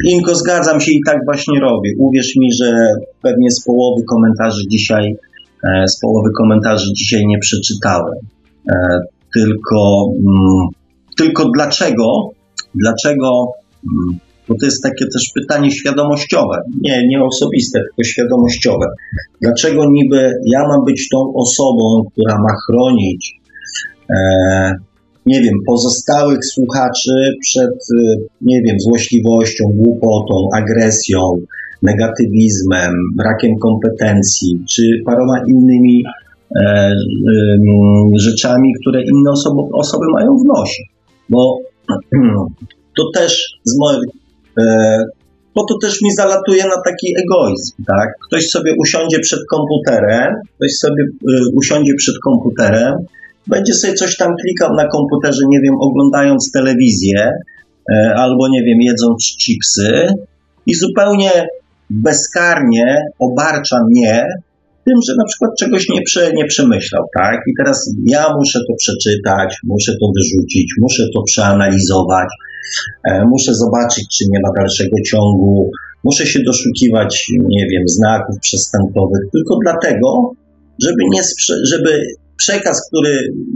Inko, 0.05 0.35
zgadzam 0.35 0.81
się 0.81 0.93
i 0.93 1.01
tak 1.07 1.19
właśnie 1.25 1.61
robię. 1.61 1.91
Uwierz 1.99 2.37
mi, 2.37 2.53
że 2.53 2.89
pewnie 3.23 3.51
z 3.51 3.65
połowy 3.65 4.03
komentarzy 4.05 4.63
dzisiaj, 4.71 5.17
z 5.87 6.01
połowy 6.01 6.31
komentarzy 6.39 6.93
dzisiaj 6.97 7.27
nie 7.27 7.39
przeczytałem. 7.39 8.19
Tylko, 9.35 10.07
mm, 10.15 10.69
tylko 11.17 11.51
dlaczego, 11.55 12.31
dlaczego 12.75 13.53
mm, 13.85 14.19
bo 14.49 14.55
to 14.61 14.67
jest 14.67 14.83
takie 14.83 15.05
też 15.05 15.31
pytanie 15.35 15.71
świadomościowe, 15.71 16.57
nie, 16.81 17.07
nie 17.09 17.25
osobiste, 17.25 17.81
tylko 17.81 18.09
świadomościowe. 18.09 18.87
Dlaczego 19.43 19.91
niby 19.91 20.33
ja 20.47 20.69
mam 20.69 20.85
być 20.85 21.09
tą 21.09 21.33
osobą, 21.35 22.03
która 22.13 22.39
ma 22.39 22.55
chronić, 22.67 23.41
e, 24.11 24.73
nie 25.27 25.41
wiem, 25.41 25.55
pozostałych 25.67 26.45
słuchaczy 26.45 27.35
przed, 27.41 27.71
e, 27.71 28.17
nie 28.41 28.63
wiem, 28.63 28.77
złośliwością, 28.81 29.65
głupotą, 29.75 30.49
agresją, 30.55 31.19
negatywizmem, 31.83 32.93
brakiem 33.17 33.59
kompetencji, 33.63 34.65
czy 34.69 34.83
paroma 35.05 35.45
innymi 35.49 36.03
e, 36.57 36.63
e, 36.63 36.95
rzeczami, 38.17 38.73
które 38.81 39.03
inne 39.03 39.31
osoby, 39.31 39.63
osoby 39.73 40.07
mają 40.13 40.29
w 40.29 40.49
nosie. 40.59 40.83
Bo 41.29 41.59
to 42.97 43.11
też 43.15 43.59
z 43.65 43.79
mojej 43.79 44.01
bo 45.55 45.65
to 45.69 45.75
też 45.83 46.03
mi 46.03 46.13
zalatuje 46.13 46.63
na 46.65 46.83
taki 46.85 47.15
egoizm, 47.19 47.85
tak? 47.87 48.09
Ktoś 48.27 48.49
sobie 48.49 48.75
usiądzie 48.79 49.19
przed 49.21 49.41
komputerem, 49.51 50.35
ktoś 50.57 50.73
sobie 50.73 51.05
y, 51.05 51.41
usiądzie 51.57 51.93
przed 51.99 52.15
komputerem, 52.25 52.95
będzie 53.47 53.75
sobie 53.75 53.95
coś 53.95 54.17
tam 54.17 54.35
klikał 54.43 54.75
na 54.75 54.89
komputerze, 54.89 55.43
nie 55.49 55.61
wiem, 55.61 55.75
oglądając 55.81 56.53
telewizję, 56.53 57.31
y, 57.91 58.15
albo 58.15 58.49
nie 58.49 58.63
wiem, 58.63 58.81
jedząc 58.81 59.37
chipsy, 59.45 60.07
i 60.67 60.75
zupełnie 60.75 61.49
bezkarnie 61.91 63.03
obarcza 63.19 63.77
mnie 63.91 64.27
tym, 64.87 64.95
że 65.09 65.13
na 65.19 65.25
przykład 65.25 65.51
czegoś 65.59 65.89
nie, 65.89 66.03
prze, 66.03 66.33
nie 66.33 66.45
przemyślał, 66.45 67.05
tak? 67.15 67.37
I 67.47 67.53
teraz 67.59 67.91
ja 68.07 68.27
muszę 68.39 68.59
to 68.59 68.75
przeczytać, 68.79 69.57
muszę 69.65 69.93
to 70.01 70.07
wyrzucić, 70.17 70.75
muszę 70.81 71.03
to 71.15 71.23
przeanalizować, 71.23 72.29
e, 72.29 72.46
muszę 73.33 73.55
zobaczyć, 73.55 74.19
czy 74.19 74.25
nie 74.31 74.41
ma 74.41 74.49
dalszego 74.57 74.97
ciągu, 75.07 75.71
muszę 76.05 76.27
się 76.27 76.41
doszukiwać, 76.47 77.27
nie 77.49 77.67
wiem, 77.71 77.89
znaków 77.89 78.37
przestępowych, 78.41 79.23
tylko 79.33 79.59
dlatego, 79.65 80.31
żeby, 80.85 81.03
nie 81.13 81.21
żeby 81.73 82.01
przekaz, 82.37 82.89
który 82.89 83.13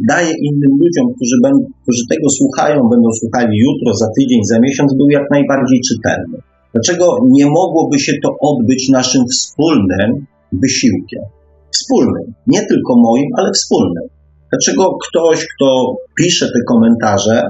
daje 0.08 0.32
innym 0.48 0.72
ludziom, 0.80 1.14
którzy, 1.16 1.36
będą, 1.42 1.58
którzy 1.82 2.02
tego 2.10 2.30
słuchają, 2.30 2.88
będą 2.94 3.08
słuchali 3.20 3.58
jutro, 3.58 3.94
za 3.94 4.06
tydzień, 4.18 4.40
za 4.44 4.60
miesiąc, 4.60 4.94
był 4.94 5.10
jak 5.10 5.30
najbardziej 5.30 5.80
czytelny. 5.88 6.38
Dlaczego 6.74 7.18
nie 7.28 7.46
mogłoby 7.46 7.98
się 7.98 8.12
to 8.22 8.36
odbyć 8.40 8.88
naszym 8.88 9.22
wspólnym 9.32 10.26
wysiłkiem? 10.52 11.22
Wspólnym, 11.70 12.34
nie 12.46 12.66
tylko 12.66 12.96
moim, 12.96 13.28
ale 13.38 13.50
wspólnym. 13.52 14.04
Dlaczego 14.50 14.98
ktoś, 15.08 15.46
kto 15.56 15.96
pisze 16.18 16.46
te 16.46 16.60
komentarze, 16.68 17.42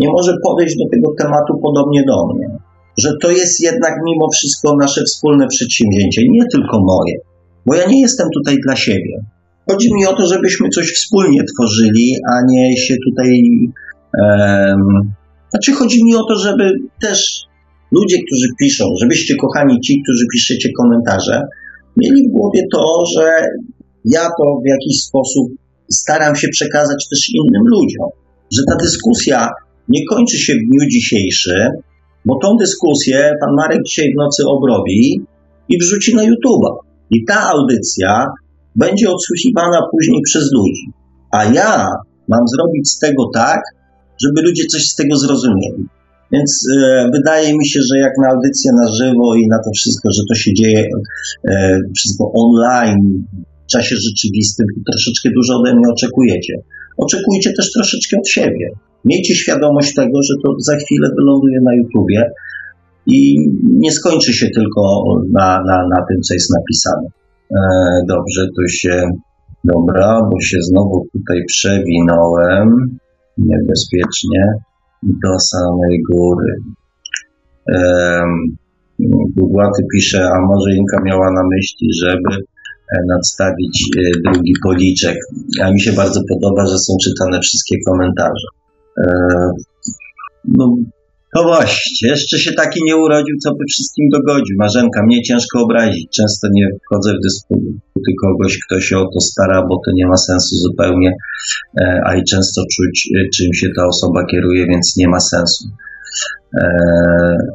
nie 0.00 0.08
może 0.08 0.32
podejść 0.42 0.76
do 0.76 0.88
tego 0.92 1.14
tematu 1.18 1.52
podobnie 1.62 2.02
do 2.08 2.26
mnie? 2.26 2.48
Że 2.98 3.10
to 3.22 3.30
jest 3.30 3.60
jednak 3.60 3.94
mimo 4.04 4.28
wszystko 4.34 4.76
nasze 4.76 5.02
wspólne 5.04 5.46
przedsięwzięcie, 5.46 6.22
nie 6.30 6.44
tylko 6.52 6.80
moje, 6.80 7.14
bo 7.66 7.74
ja 7.74 7.86
nie 7.86 8.00
jestem 8.00 8.28
tutaj 8.38 8.56
dla 8.66 8.76
siebie. 8.76 9.14
Chodzi 9.70 9.94
mi 9.94 10.06
o 10.06 10.12
to, 10.12 10.26
żebyśmy 10.26 10.68
coś 10.68 10.92
wspólnie 10.92 11.40
tworzyli, 11.54 12.14
a 12.32 12.34
nie 12.48 12.76
się 12.76 12.94
tutaj. 13.10 13.42
Um, 14.22 15.12
znaczy, 15.50 15.72
chodzi 15.72 16.04
mi 16.04 16.16
o 16.16 16.24
to, 16.24 16.36
żeby 16.36 16.72
też 17.02 17.44
ludzie, 17.92 18.16
którzy 18.26 18.48
piszą, 18.60 18.84
żebyście 19.00 19.36
kochani 19.36 19.80
ci, 19.80 20.02
którzy 20.02 20.24
piszecie 20.32 20.68
komentarze, 20.78 21.42
mieli 21.96 22.28
w 22.28 22.32
głowie 22.32 22.62
to, 22.72 23.04
że 23.16 23.30
ja 24.04 24.22
to 24.22 24.44
w 24.64 24.68
jakiś 24.68 25.02
sposób 25.02 25.48
staram 25.90 26.36
się 26.36 26.48
przekazać 26.48 27.08
też 27.10 27.30
innym 27.34 27.62
ludziom. 27.66 28.08
Że 28.52 28.62
ta 28.68 28.76
dyskusja 28.76 29.48
nie 29.90 30.06
kończy 30.10 30.38
się 30.38 30.52
w 30.52 30.68
dniu 30.68 30.88
dzisiejszym, 30.90 31.68
bo 32.24 32.38
tą 32.42 32.56
dyskusję 32.56 33.32
pan 33.40 33.54
Marek 33.56 33.82
dzisiaj 33.86 34.12
w 34.12 34.18
nocy 34.18 34.42
obrobi 34.46 35.20
i 35.68 35.78
wrzuci 35.78 36.14
na 36.14 36.22
YouTube'a. 36.22 36.72
I 37.10 37.24
ta 37.24 37.40
audycja 37.50 38.26
będzie 38.76 39.10
odsłuchiwana 39.10 39.80
później 39.92 40.20
przez 40.24 40.52
ludzi. 40.52 40.86
A 41.32 41.44
ja 41.44 41.86
mam 42.28 42.44
zrobić 42.54 42.90
z 42.90 42.98
tego 42.98 43.30
tak, 43.34 43.60
żeby 44.24 44.42
ludzie 44.42 44.66
coś 44.66 44.82
z 44.82 44.94
tego 44.94 45.16
zrozumieli. 45.16 45.84
Więc 46.32 46.66
e, 46.78 47.10
wydaje 47.12 47.58
mi 47.58 47.66
się, 47.66 47.80
że 47.82 47.98
jak 47.98 48.12
na 48.22 48.28
audycję 48.28 48.70
na 48.72 48.88
żywo 48.98 49.34
i 49.34 49.46
na 49.48 49.58
to 49.64 49.70
wszystko, 49.76 50.08
że 50.12 50.22
to 50.28 50.34
się 50.34 50.54
dzieje 50.54 50.88
e, 51.48 51.78
wszystko 51.96 52.32
online, 52.34 53.24
w 53.64 53.72
czasie 53.72 53.96
rzeczywistym, 53.96 54.66
troszeczkę 54.90 55.28
dużo 55.34 55.60
ode 55.60 55.74
mnie 55.74 55.88
oczekujecie. 55.92 56.54
Oczekujcie 56.96 57.52
też 57.52 57.72
troszeczkę 57.72 58.16
od 58.18 58.28
siebie. 58.28 58.70
Miejcie 59.04 59.34
świadomość 59.34 59.94
tego, 59.94 60.22
że 60.22 60.34
to 60.44 60.54
za 60.58 60.76
chwilę 60.76 61.08
wyląduje 61.18 61.60
na 61.62 61.74
YouTubie 61.76 62.30
i 63.06 63.36
nie 63.64 63.92
skończy 63.92 64.32
się 64.32 64.46
tylko 64.54 64.82
na, 65.32 65.62
na, 65.66 65.76
na 65.76 66.04
tym, 66.08 66.20
co 66.22 66.34
jest 66.34 66.50
napisane. 66.58 67.08
E, 67.50 67.60
dobrze, 68.08 68.46
to 68.56 68.68
się. 68.68 69.10
Dobra, 69.64 70.20
bo 70.30 70.40
się 70.40 70.56
znowu 70.60 71.06
tutaj 71.12 71.44
przewinąłem 71.46 72.98
niebezpiecznie 73.38 74.44
do 75.02 75.38
samej 75.38 76.02
góry. 76.12 76.54
Gugłaty 79.36 79.82
pisze, 79.94 80.28
a 80.34 80.40
może 80.40 80.74
Inka 80.74 81.00
miała 81.04 81.32
na 81.32 81.42
myśli, 81.54 81.88
żeby 82.02 82.44
e, 82.92 82.98
nadstawić 83.08 83.90
e, 83.98 84.30
drugi 84.30 84.52
policzek. 84.64 85.16
A 85.62 85.70
mi 85.70 85.80
się 85.80 85.92
bardzo 85.92 86.20
podoba, 86.28 86.66
że 86.66 86.78
są 86.78 86.92
czytane 87.04 87.40
wszystkie 87.40 87.76
komentarze. 87.86 88.59
No, 90.44 90.76
no 91.34 91.42
właśnie, 91.42 92.08
jeszcze 92.08 92.38
się 92.38 92.52
taki 92.52 92.80
nie 92.84 92.96
urodził, 92.96 93.36
co 93.42 93.50
by 93.50 93.64
wszystkim 93.68 94.08
dogodził. 94.08 94.56
Marzenka, 94.58 95.02
mnie 95.02 95.22
ciężko 95.22 95.62
obrazić. 95.62 96.08
Często 96.16 96.48
nie 96.52 96.68
wchodzę 96.84 97.12
w 97.14 97.22
dysputy 97.22 98.12
kogoś, 98.22 98.58
kto 98.66 98.80
się 98.80 98.98
o 98.98 99.04
to 99.14 99.20
stara, 99.20 99.66
bo 99.68 99.80
to 99.84 99.90
nie 99.94 100.06
ma 100.06 100.16
sensu 100.16 100.56
zupełnie, 100.56 101.12
e, 101.80 102.00
a 102.06 102.16
i 102.16 102.24
często 102.24 102.62
czuć, 102.76 103.08
e, 103.16 103.28
czym 103.36 103.54
się 103.54 103.68
ta 103.76 103.86
osoba 103.86 104.26
kieruje, 104.26 104.66
więc 104.66 104.96
nie 104.96 105.08
ma 105.08 105.20
sensu. 105.20 105.64
E, 106.62 106.68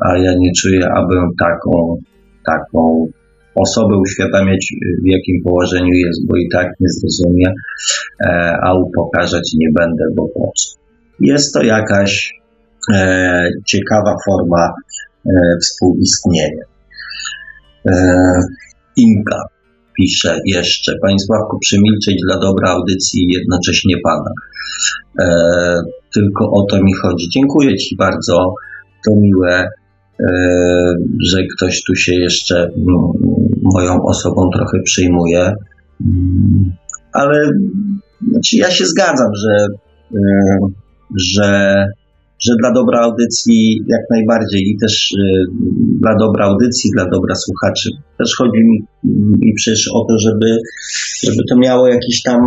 a 0.06 0.18
ja 0.18 0.34
nie 0.38 0.52
czuję, 0.62 0.90
abym 0.90 1.30
taką, 1.40 1.98
taką 2.46 3.08
osobę 3.56 3.98
uświadamiać, 3.98 4.74
w 5.04 5.08
jakim 5.08 5.44
położeniu 5.44 5.94
jest, 5.94 6.28
bo 6.28 6.38
i 6.38 6.50
tak 6.54 6.68
nie 6.80 6.90
zrozumie, 6.90 7.54
a 8.62 8.74
upokarzać 8.74 9.54
nie 9.58 9.68
będę, 9.78 10.04
bo 10.16 10.28
po 10.28 10.52
co. 10.58 10.85
Jest 11.20 11.54
to 11.54 11.64
jakaś 11.64 12.36
E, 12.94 13.50
ciekawa 13.66 14.16
forma 14.26 14.74
e, 15.26 15.32
współistnienia. 15.62 16.64
E, 17.86 17.94
Inka 18.98 19.42
pisze 19.98 20.40
jeszcze, 20.46 20.94
Panie 21.02 21.20
Sławku, 21.20 21.60
przemilczeć 21.60 22.16
dla 22.28 22.40
dobra 22.40 22.70
audycji 22.70 23.28
jednocześnie 23.34 23.96
Pana. 24.04 24.32
Tylko 26.14 26.52
o 26.52 26.66
to 26.70 26.84
mi 26.84 26.94
chodzi. 26.94 27.30
Dziękuję 27.30 27.78
Ci 27.78 27.96
bardzo. 27.96 28.54
To 29.06 29.16
miłe, 29.16 29.70
że 31.32 31.44
ktoś 31.56 31.84
tu 31.84 31.96
się 31.96 32.16
jeszcze 32.16 32.70
moją 33.62 34.04
osobą 34.04 34.50
trochę 34.54 34.80
przyjmuje. 34.84 35.54
Ale 37.14 37.50
znaczy 38.32 38.58
ja 38.58 38.72
się 38.72 38.86
zgadzam, 38.86 39.32
że, 39.36 39.68
że 41.18 41.86
że 42.40 42.54
dla 42.62 42.72
dobra 42.72 43.00
audycji 43.00 43.82
jak 43.88 44.02
najbardziej 44.10 44.62
i 44.62 44.78
też 44.82 45.12
y, 45.12 45.46
dla 46.02 46.16
dobra 46.20 46.46
audycji, 46.46 46.92
dla 46.96 47.10
dobra 47.10 47.36
słuchaczy. 47.36 47.90
Też 48.18 48.36
chodzi 48.38 48.60
mi, 48.70 48.78
mi 49.42 49.54
przecież 49.54 49.90
o 49.94 50.00
to, 50.10 50.16
żeby, 50.20 50.50
żeby 51.24 51.44
to 51.50 51.58
miało 51.58 51.88
jakiś 51.88 52.22
tam 52.24 52.40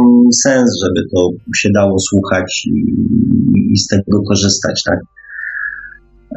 sens, 0.43 0.81
żeby 0.85 1.09
to 1.15 1.31
się 1.57 1.69
dało 1.75 1.97
słuchać 1.99 2.67
i, 2.67 3.73
i 3.73 3.77
z 3.77 3.87
tego 3.87 4.23
korzystać, 4.29 4.83
tak? 4.83 4.99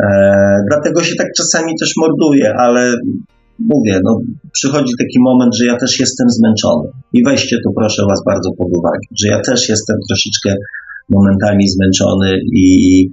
E, 0.03 0.07
dlatego 0.69 1.03
się 1.03 1.15
tak 1.15 1.27
czasami 1.37 1.73
też 1.79 1.93
morduje, 1.97 2.53
ale 2.57 2.93
mówię, 3.59 3.99
no, 4.03 4.19
przychodzi 4.51 4.93
taki 4.99 5.19
moment, 5.19 5.55
że 5.57 5.65
ja 5.65 5.77
też 5.77 5.99
jestem 5.99 6.29
zmęczony. 6.29 6.89
I 7.13 7.23
weźcie 7.25 7.57
to 7.65 7.71
proszę 7.77 8.03
Was 8.09 8.19
bardzo 8.25 8.49
pod 8.57 8.67
uwagę, 8.77 8.99
że 9.21 9.27
ja 9.27 9.39
też 9.39 9.69
jestem 9.69 9.97
troszeczkę 10.09 10.55
momentami 11.11 11.69
zmęczony 11.69 12.39
i 12.53 13.09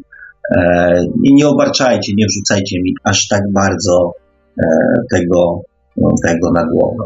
E, 0.57 1.05
I 1.25 1.35
nie 1.35 1.49
obarczajcie, 1.49 2.13
nie 2.17 2.27
wrzucajcie 2.27 2.81
mi 2.83 2.95
aż 3.05 3.29
tak 3.29 3.43
bardzo 3.55 4.13
e, 4.63 4.67
tego, 5.11 5.61
no, 5.97 6.09
tego 6.23 6.53
na 6.53 6.65
głowę. 6.67 7.05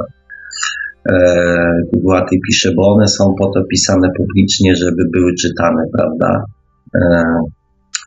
E, 1.09 2.39
pisze, 2.49 2.73
bo 2.77 2.95
one 2.95 3.09
są 3.09 3.35
po 3.39 3.47
to 3.47 3.65
pisane 3.71 4.09
publicznie, 4.19 4.77
żeby 4.77 5.03
były 5.13 5.35
czytane, 5.35 5.83
prawda? 5.97 6.45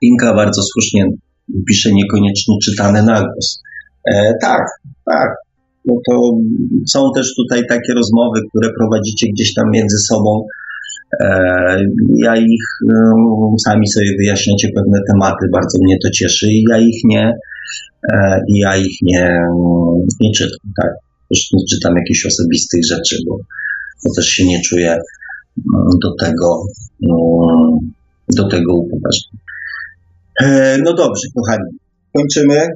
Inka 0.01 0.33
bardzo 0.33 0.61
słusznie 0.63 1.05
pisze 1.69 1.89
niekoniecznie 1.93 2.55
czytane 2.63 3.03
na 3.03 3.21
głos. 3.21 3.61
Tak, 4.41 4.61
tak. 5.05 5.29
No 5.85 5.95
to 6.09 6.31
są 6.87 7.11
też 7.15 7.35
tutaj 7.35 7.63
takie 7.69 7.93
rozmowy, 7.93 8.39
które 8.49 8.69
prowadzicie 8.79 9.27
gdzieś 9.33 9.53
tam 9.53 9.65
między 9.71 9.97
sobą, 9.97 10.47
ja 12.17 12.35
ich, 12.35 12.65
e, 12.89 12.95
sami 13.65 13.87
sobie 13.87 14.11
wyjaśniacie 14.17 14.67
pewne 14.75 14.99
tematy, 15.11 15.45
bardzo 15.51 15.79
mnie 15.83 15.97
to 16.03 16.09
cieszy 16.09 16.47
i 16.51 16.63
ja 16.69 16.77
ich 16.77 17.03
nie, 17.03 17.33
e, 18.13 18.39
ja 18.47 18.77
ich 18.77 18.97
nie, 19.01 19.39
nie 20.19 20.31
czytam, 20.31 20.71
tak. 20.81 20.91
Też 21.29 21.49
nie 21.53 21.63
czytam 21.69 21.93
jakichś 21.97 22.25
osobistych 22.25 22.85
rzeczy, 22.85 23.17
bo, 23.27 23.37
bo 24.05 24.13
też 24.15 24.25
się 24.25 24.45
nie 24.45 24.61
czuję 24.61 24.97
do 26.03 26.25
tego, 26.25 26.63
do 28.35 28.47
tego 28.47 28.73
upoważniony. 28.73 29.39
No 30.83 30.93
dobrze, 30.93 31.27
kochani, 31.35 31.77
kończymy. 32.15 32.67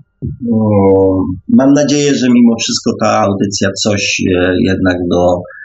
Mam 1.50 1.74
nadzieję, 1.74 2.16
że 2.16 2.28
mimo 2.30 2.56
wszystko 2.60 2.92
ta 3.02 3.20
audycja 3.20 3.70
coś 3.84 4.22
jednak 4.66 4.98
do 5.12 5.42
E, 5.42 5.59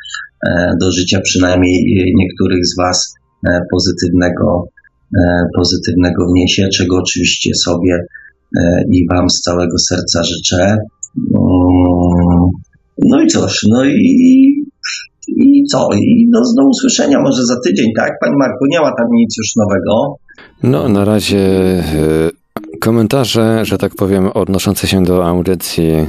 do 0.80 0.92
życia 0.92 1.20
przynajmniej 1.24 2.12
niektórych 2.16 2.66
z 2.66 2.76
Was 2.76 3.14
e, 3.48 3.60
pozytywnego, 3.70 4.64
e, 5.16 5.46
pozytywnego 5.56 6.26
wniesie, 6.32 6.68
czego 6.68 6.96
oczywiście 6.96 7.54
sobie 7.54 7.98
i 8.92 9.06
Wam 9.10 9.30
z 9.30 9.40
całego 9.40 9.78
serca 9.78 10.22
życzę. 10.24 10.76
Mm, 11.16 12.48
no 13.04 13.22
i 13.22 13.26
cóż, 13.26 13.66
no 13.70 13.84
i, 13.84 14.64
i 15.28 15.64
co? 15.70 15.88
I 15.92 16.28
do, 16.32 16.40
do 16.56 16.68
usłyszenia 16.68 17.20
może 17.20 17.44
za 17.44 17.56
tydzień, 17.60 17.86
tak? 17.96 18.12
Pani 18.20 18.36
Marku, 18.36 18.66
nie 18.70 18.80
ma 18.80 18.92
tam 18.96 19.06
nic 19.12 19.36
już 19.38 19.46
nowego. 19.56 20.16
No, 20.62 20.88
na 20.88 21.04
razie 21.04 21.48
komentarze, 22.80 23.64
że 23.64 23.78
tak 23.78 23.94
powiem, 23.94 24.28
odnoszące 24.28 24.86
się 24.86 25.04
do 25.04 25.26
audycji 25.26 26.06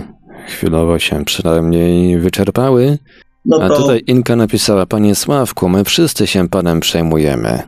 chwilowo 0.48 1.00
się 1.00 1.26
przynajmniej 1.26 2.20
wyczerpały. 2.20 2.98
No 3.46 3.58
to... 3.58 3.64
A 3.64 3.70
tutaj 3.70 4.02
Inka 4.08 4.36
napisała, 4.36 4.86
panie 4.86 5.16
Sławku, 5.16 5.70
my 5.70 5.84
wszyscy 5.84 6.28
się 6.28 6.50
panem 6.50 6.80
przejmujemy. 6.80 7.60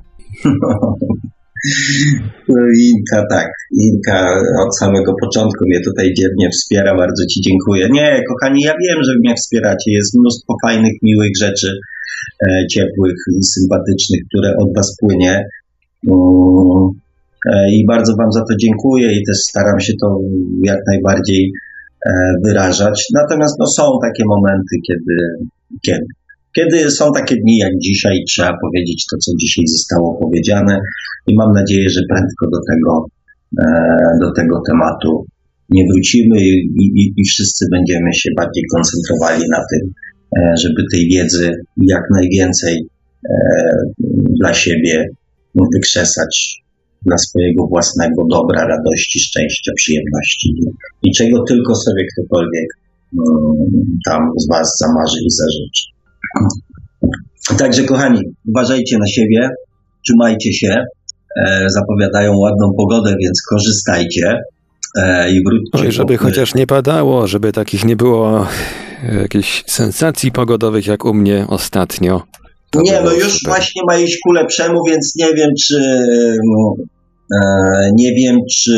No, 2.49 2.61
Inka, 2.79 3.23
tak. 3.31 3.47
Inka 3.71 4.39
od 4.65 4.77
samego 4.77 5.13
początku 5.21 5.65
mnie 5.65 5.79
tutaj 5.81 6.13
dziewnie 6.13 6.49
wspiera. 6.49 6.95
Bardzo 6.95 7.25
Ci 7.25 7.41
dziękuję. 7.41 7.87
Nie, 7.91 8.21
kochani, 8.29 8.61
ja 8.61 8.73
wiem, 8.83 9.03
że 9.03 9.11
mnie 9.19 9.35
wspieracie. 9.35 9.91
Jest 9.91 10.13
mnóstwo 10.19 10.53
fajnych, 10.65 10.93
miłych 11.03 11.31
rzeczy, 11.39 11.69
e, 12.47 12.67
ciepłych 12.67 13.19
i 13.39 13.43
sympatycznych, 13.43 14.21
które 14.29 14.53
od 14.57 14.75
Was 14.75 14.95
płynie. 14.99 15.45
E, 17.51 17.71
I 17.71 17.85
bardzo 17.87 18.13
Wam 18.15 18.31
za 18.31 18.41
to 18.41 18.55
dziękuję 18.59 19.07
i 19.13 19.25
też 19.25 19.37
staram 19.37 19.79
się 19.79 19.93
to 20.01 20.19
jak 20.63 20.79
najbardziej 20.91 21.51
e, 22.05 22.11
wyrażać. 22.45 23.05
Natomiast 23.13 23.55
no, 23.59 23.67
są 23.67 23.83
takie 24.03 24.23
momenty, 24.27 24.75
kiedy, 24.87 25.15
kiedy? 25.85 26.05
Kiedy 26.55 26.91
są 26.91 27.11
takie 27.15 27.35
dni 27.35 27.57
jak 27.57 27.73
dzisiaj, 27.79 28.23
trzeba 28.27 28.53
powiedzieć 28.61 29.05
to, 29.11 29.17
co 29.17 29.31
dzisiaj 29.41 29.65
zostało 29.67 30.19
powiedziane 30.21 30.79
i 31.27 31.35
mam 31.35 31.53
nadzieję, 31.53 31.89
że 31.89 32.01
prędko 32.09 32.45
do 32.55 32.59
tego, 32.71 33.05
e, 33.61 33.65
do 34.21 34.31
tego 34.33 34.61
tematu 34.67 35.25
nie 35.69 35.83
wrócimy 35.91 36.39
i, 36.39 36.51
i, 36.83 37.13
i 37.17 37.23
wszyscy 37.29 37.65
będziemy 37.71 38.13
się 38.13 38.29
bardziej 38.37 38.63
koncentrowali 38.75 39.43
na 39.51 39.61
tym, 39.71 39.93
e, 40.37 40.53
żeby 40.63 40.81
tej 40.91 41.07
wiedzy 41.07 41.51
jak 41.77 42.03
najwięcej 42.11 42.75
e, 43.29 43.33
dla 44.39 44.53
siebie 44.53 45.05
wykrzesać 45.73 46.61
dla 47.05 47.17
swojego 47.17 47.67
własnego 47.67 48.23
dobra, 48.31 48.67
radości, 48.67 49.19
szczęścia, 49.19 49.71
przyjemności 49.75 50.53
i 51.03 51.11
czego 51.11 51.43
tylko 51.43 51.75
sobie 51.75 52.03
ktokolwiek 52.13 52.67
tam 54.05 54.21
z 54.37 54.47
Was 54.47 54.77
zamarzy 54.79 55.17
i 55.25 55.29
zażyczy. 55.29 55.97
Także 57.57 57.83
kochani, 57.83 58.21
uważajcie 58.47 58.97
na 58.97 59.07
siebie, 59.07 59.49
trzymajcie 60.05 60.53
się, 60.53 60.83
e, 61.45 61.65
zapowiadają 61.69 62.37
ładną 62.37 62.73
pogodę, 62.77 63.15
więc 63.23 63.41
korzystajcie 63.41 64.41
e, 64.97 65.31
i 65.31 65.43
wróćcie. 65.43 65.87
Oj, 65.87 65.91
żeby 65.91 66.17
chociaż 66.17 66.55
nie 66.55 66.67
padało, 66.67 67.27
żeby 67.27 67.51
takich 67.51 67.85
nie 67.85 67.95
było 67.95 68.47
e, 69.03 69.15
jakichś 69.21 69.63
sensacji 69.67 70.31
pogodowych 70.31 70.87
jak 70.87 71.05
u 71.05 71.13
mnie 71.13 71.45
ostatnio. 71.49 72.21
To 72.69 72.81
nie, 72.81 73.01
no 73.01 73.13
już 73.13 73.33
super. 73.33 73.53
właśnie 73.53 73.81
ma 73.87 73.97
iść 73.97 74.17
ku 74.23 74.31
lepszemu, 74.31 74.79
więc 74.87 75.13
nie 75.15 75.33
wiem, 75.33 75.49
czy 75.63 75.79
no, 76.45 76.75
e, 77.35 77.89
nie 77.97 78.13
wiem, 78.13 78.39
czy 78.53 78.73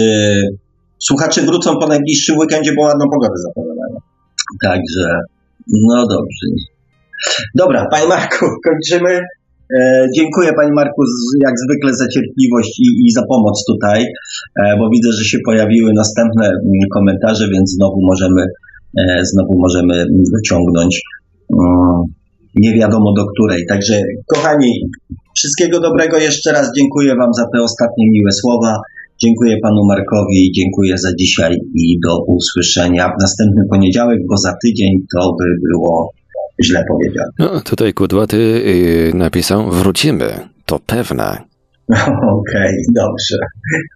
słuchacze 1.00 1.42
wrócą 1.42 1.80
po 1.80 1.88
najbliższym 1.88 2.38
weekendzie, 2.38 2.72
bo 2.76 2.82
ładną 2.82 3.06
pogodę 3.10 3.34
zapowiadają. 3.48 3.69
Także, 4.64 5.08
no 5.68 6.08
dobrze. 6.08 6.48
Dobra, 7.56 7.86
Panie 7.92 8.08
Marku, 8.08 8.46
kończymy. 8.68 9.22
E, 9.80 10.08
dziękuję 10.18 10.54
Panie 10.54 10.72
Marku 10.72 11.02
jak 11.46 11.54
zwykle 11.60 11.94
za 11.94 12.08
cierpliwość 12.08 12.80
i, 12.80 12.88
i 13.08 13.12
za 13.12 13.24
pomoc 13.32 13.64
tutaj, 13.68 14.06
e, 14.64 14.78
bo 14.80 14.90
widzę, 14.90 15.10
że 15.12 15.24
się 15.24 15.38
pojawiły 15.46 15.92
następne 15.96 16.46
mm, 16.48 16.90
komentarze, 16.94 17.48
więc 17.54 17.72
znowu 17.72 17.98
możemy, 18.02 18.42
e, 19.00 19.26
znowu 19.26 19.54
możemy 19.60 20.06
wyciągnąć 20.36 21.02
mm, 21.54 22.02
nie 22.56 22.74
wiadomo 22.74 23.14
do 23.14 23.26
której. 23.26 23.66
Także 23.70 24.02
kochani, 24.28 24.72
wszystkiego 25.36 25.80
dobrego. 25.80 26.18
Jeszcze 26.18 26.52
raz 26.52 26.72
dziękuję 26.78 27.16
Wam 27.16 27.34
za 27.34 27.46
te 27.54 27.62
ostatnie 27.62 28.06
miłe 28.12 28.32
słowa. 28.32 28.78
Dziękuję 29.24 29.56
Panu 29.64 29.86
Markowi, 29.88 30.52
dziękuję 30.56 30.98
za 30.98 31.10
dzisiaj 31.20 31.54
i 31.76 32.00
do 32.06 32.24
usłyszenia 32.26 33.08
w 33.08 33.22
następny 33.22 33.62
poniedziałek, 33.70 34.20
bo 34.30 34.38
za 34.38 34.54
tydzień 34.64 34.92
to 35.16 35.36
by 35.40 35.46
było 35.72 36.12
źle 36.66 36.84
powiedział. 36.88 37.26
No, 37.40 37.62
tutaj 37.62 37.94
Kudłaty 37.94 38.38
yy, 38.38 39.18
napisał, 39.18 39.72
wrócimy, 39.72 40.30
to 40.66 40.80
pewne. 40.86 41.38
Okej, 42.40 42.72
okay, 42.72 42.74
dobrze, 42.96 43.38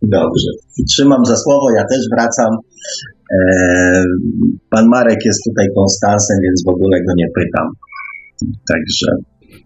dobrze. 0.01 0.49
Trzymam 0.89 1.25
za 1.25 1.37
słowo, 1.37 1.67
ja 1.77 1.83
też 1.83 2.01
wracam. 2.15 2.57
E, 3.33 4.03
pan 4.69 4.87
Marek 4.87 5.25
jest 5.25 5.39
tutaj 5.49 5.67
konstansem, 5.75 6.37
więc 6.43 6.63
w 6.65 6.69
ogóle 6.69 6.97
go 6.97 7.13
nie 7.17 7.27
pytam. 7.35 7.67
Także 8.71 9.07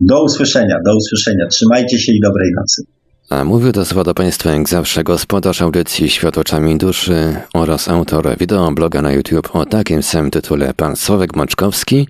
do 0.02 0.24
usłyszenia, 0.24 0.78
do 0.86 0.96
usłyszenia. 0.96 1.48
Trzymajcie 1.48 2.00
się 2.00 2.12
i 2.12 2.20
dobrej 2.24 2.52
nocy. 2.60 2.97
A 3.30 3.44
mówił 3.44 3.72
do 3.72 3.86
słowa 3.86 4.04
do 4.04 4.14
Państwa 4.14 4.52
jak 4.52 4.70
zawsze 4.70 5.04
gospodarz 5.04 5.62
audycji 5.62 6.10
Świat 6.10 6.38
oczami 6.38 6.78
duszy 6.78 7.36
oraz 7.54 7.90
autor 7.90 8.38
wideobloga 8.40 9.02
na 9.02 9.12
YouTube 9.12 9.56
o 9.56 9.66
takim 9.66 10.04
samym 10.04 10.32
tytule 10.32 10.74
Pan 10.74 10.96
Sławek 10.96 11.36
Moczkowski. 11.36 12.08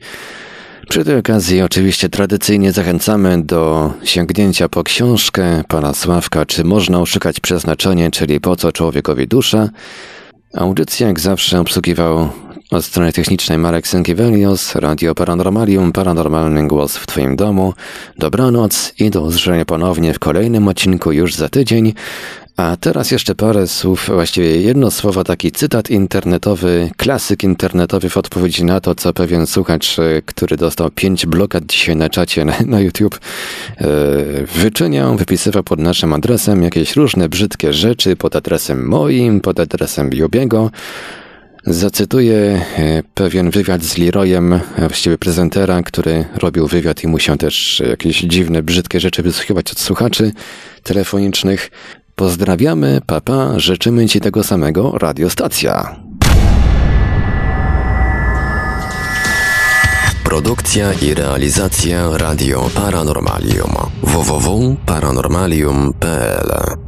Przy 0.89 1.05
tej 1.05 1.17
okazji 1.17 1.61
oczywiście 1.61 2.09
tradycyjnie 2.09 2.71
zachęcamy 2.71 3.43
do 3.43 3.93
sięgnięcia 4.03 4.69
po 4.69 4.83
książkę 4.83 5.63
pana 5.67 5.93
Sławka 5.93 6.45
Czy 6.45 6.63
można 6.63 6.99
oszukać 6.99 7.39
przeznaczenie, 7.39 8.11
czyli 8.11 8.39
po 8.39 8.55
co 8.55 8.71
człowiekowi 8.71 9.27
dusza. 9.27 9.69
Audycję 10.53 11.07
jak 11.07 11.19
zawsze 11.19 11.59
obsługiwał 11.59 12.29
od 12.71 12.85
strony 12.85 13.13
technicznej 13.13 13.57
Marek 13.57 13.87
Sękiewelios, 13.87 14.75
Radio 14.75 15.15
Paranormalium, 15.15 15.91
Paranormalny 15.91 16.67
Głos 16.67 16.97
w 16.97 17.07
Twoim 17.07 17.35
domu. 17.35 17.73
Dobranoc 18.17 18.93
i 18.99 19.09
do 19.09 19.21
usłyszenia 19.21 19.65
ponownie 19.65 20.13
w 20.13 20.19
kolejnym 20.19 20.67
odcinku 20.67 21.11
już 21.11 21.35
za 21.35 21.49
tydzień. 21.49 21.93
A 22.57 22.77
teraz 22.79 23.11
jeszcze 23.11 23.35
parę 23.35 23.67
słów, 23.67 24.09
właściwie 24.13 24.61
jedno 24.61 24.91
słowo, 24.91 25.23
taki 25.23 25.51
cytat 25.51 25.89
internetowy, 25.89 26.89
klasyk 26.97 27.43
internetowy 27.43 28.09
w 28.09 28.17
odpowiedzi 28.17 28.63
na 28.63 28.81
to, 28.81 28.95
co 28.95 29.13
pewien 29.13 29.47
słuchacz, 29.47 29.99
e, 29.99 30.21
który 30.25 30.57
dostał 30.57 30.89
pięć 30.91 31.25
blokad 31.25 31.65
dzisiaj 31.65 31.95
na 31.95 32.09
czacie 32.09 32.45
na, 32.45 32.53
na 32.65 32.79
YouTube, 32.79 33.19
yy, 33.81 33.87
wyczyniał, 34.55 35.15
wypisywał 35.15 35.63
pod 35.63 35.79
naszym 35.79 36.13
adresem 36.13 36.63
jakieś 36.63 36.95
różne 36.95 37.29
brzydkie 37.29 37.73
rzeczy, 37.73 38.15
pod 38.15 38.35
adresem 38.35 38.87
moim, 38.87 39.41
pod 39.41 39.59
adresem 39.59 40.09
Jubiego. 40.13 40.71
Zacytuję 41.69 42.65
e, 42.77 43.03
pewien 43.13 43.51
wywiad 43.51 43.83
z 43.83 43.97
Leroyem, 43.97 44.59
właściwie 44.77 45.17
prezentera, 45.17 45.83
który 45.83 46.25
robił 46.35 46.67
wywiad 46.67 47.03
i 47.03 47.07
musiał 47.07 47.37
też 47.37 47.83
jakieś 47.89 48.21
dziwne, 48.21 48.63
brzydkie 48.63 48.99
rzeczy 48.99 49.23
wysłuchiwać 49.23 49.71
od 49.71 49.79
słuchaczy 49.79 50.31
telefonicznych. 50.83 51.71
Pozdrawiamy, 52.15 53.01
papa, 53.05 53.59
życzymy 53.59 54.07
Ci 54.07 54.19
tego 54.19 54.43
samego 54.43 54.97
radiostacja. 54.97 55.95
Produkcja 60.23 60.93
i 60.93 61.13
realizacja 61.13 62.17
Radio 62.17 62.69
Paranormalium 62.75 63.71
www.paranormalium.pl 64.03 66.86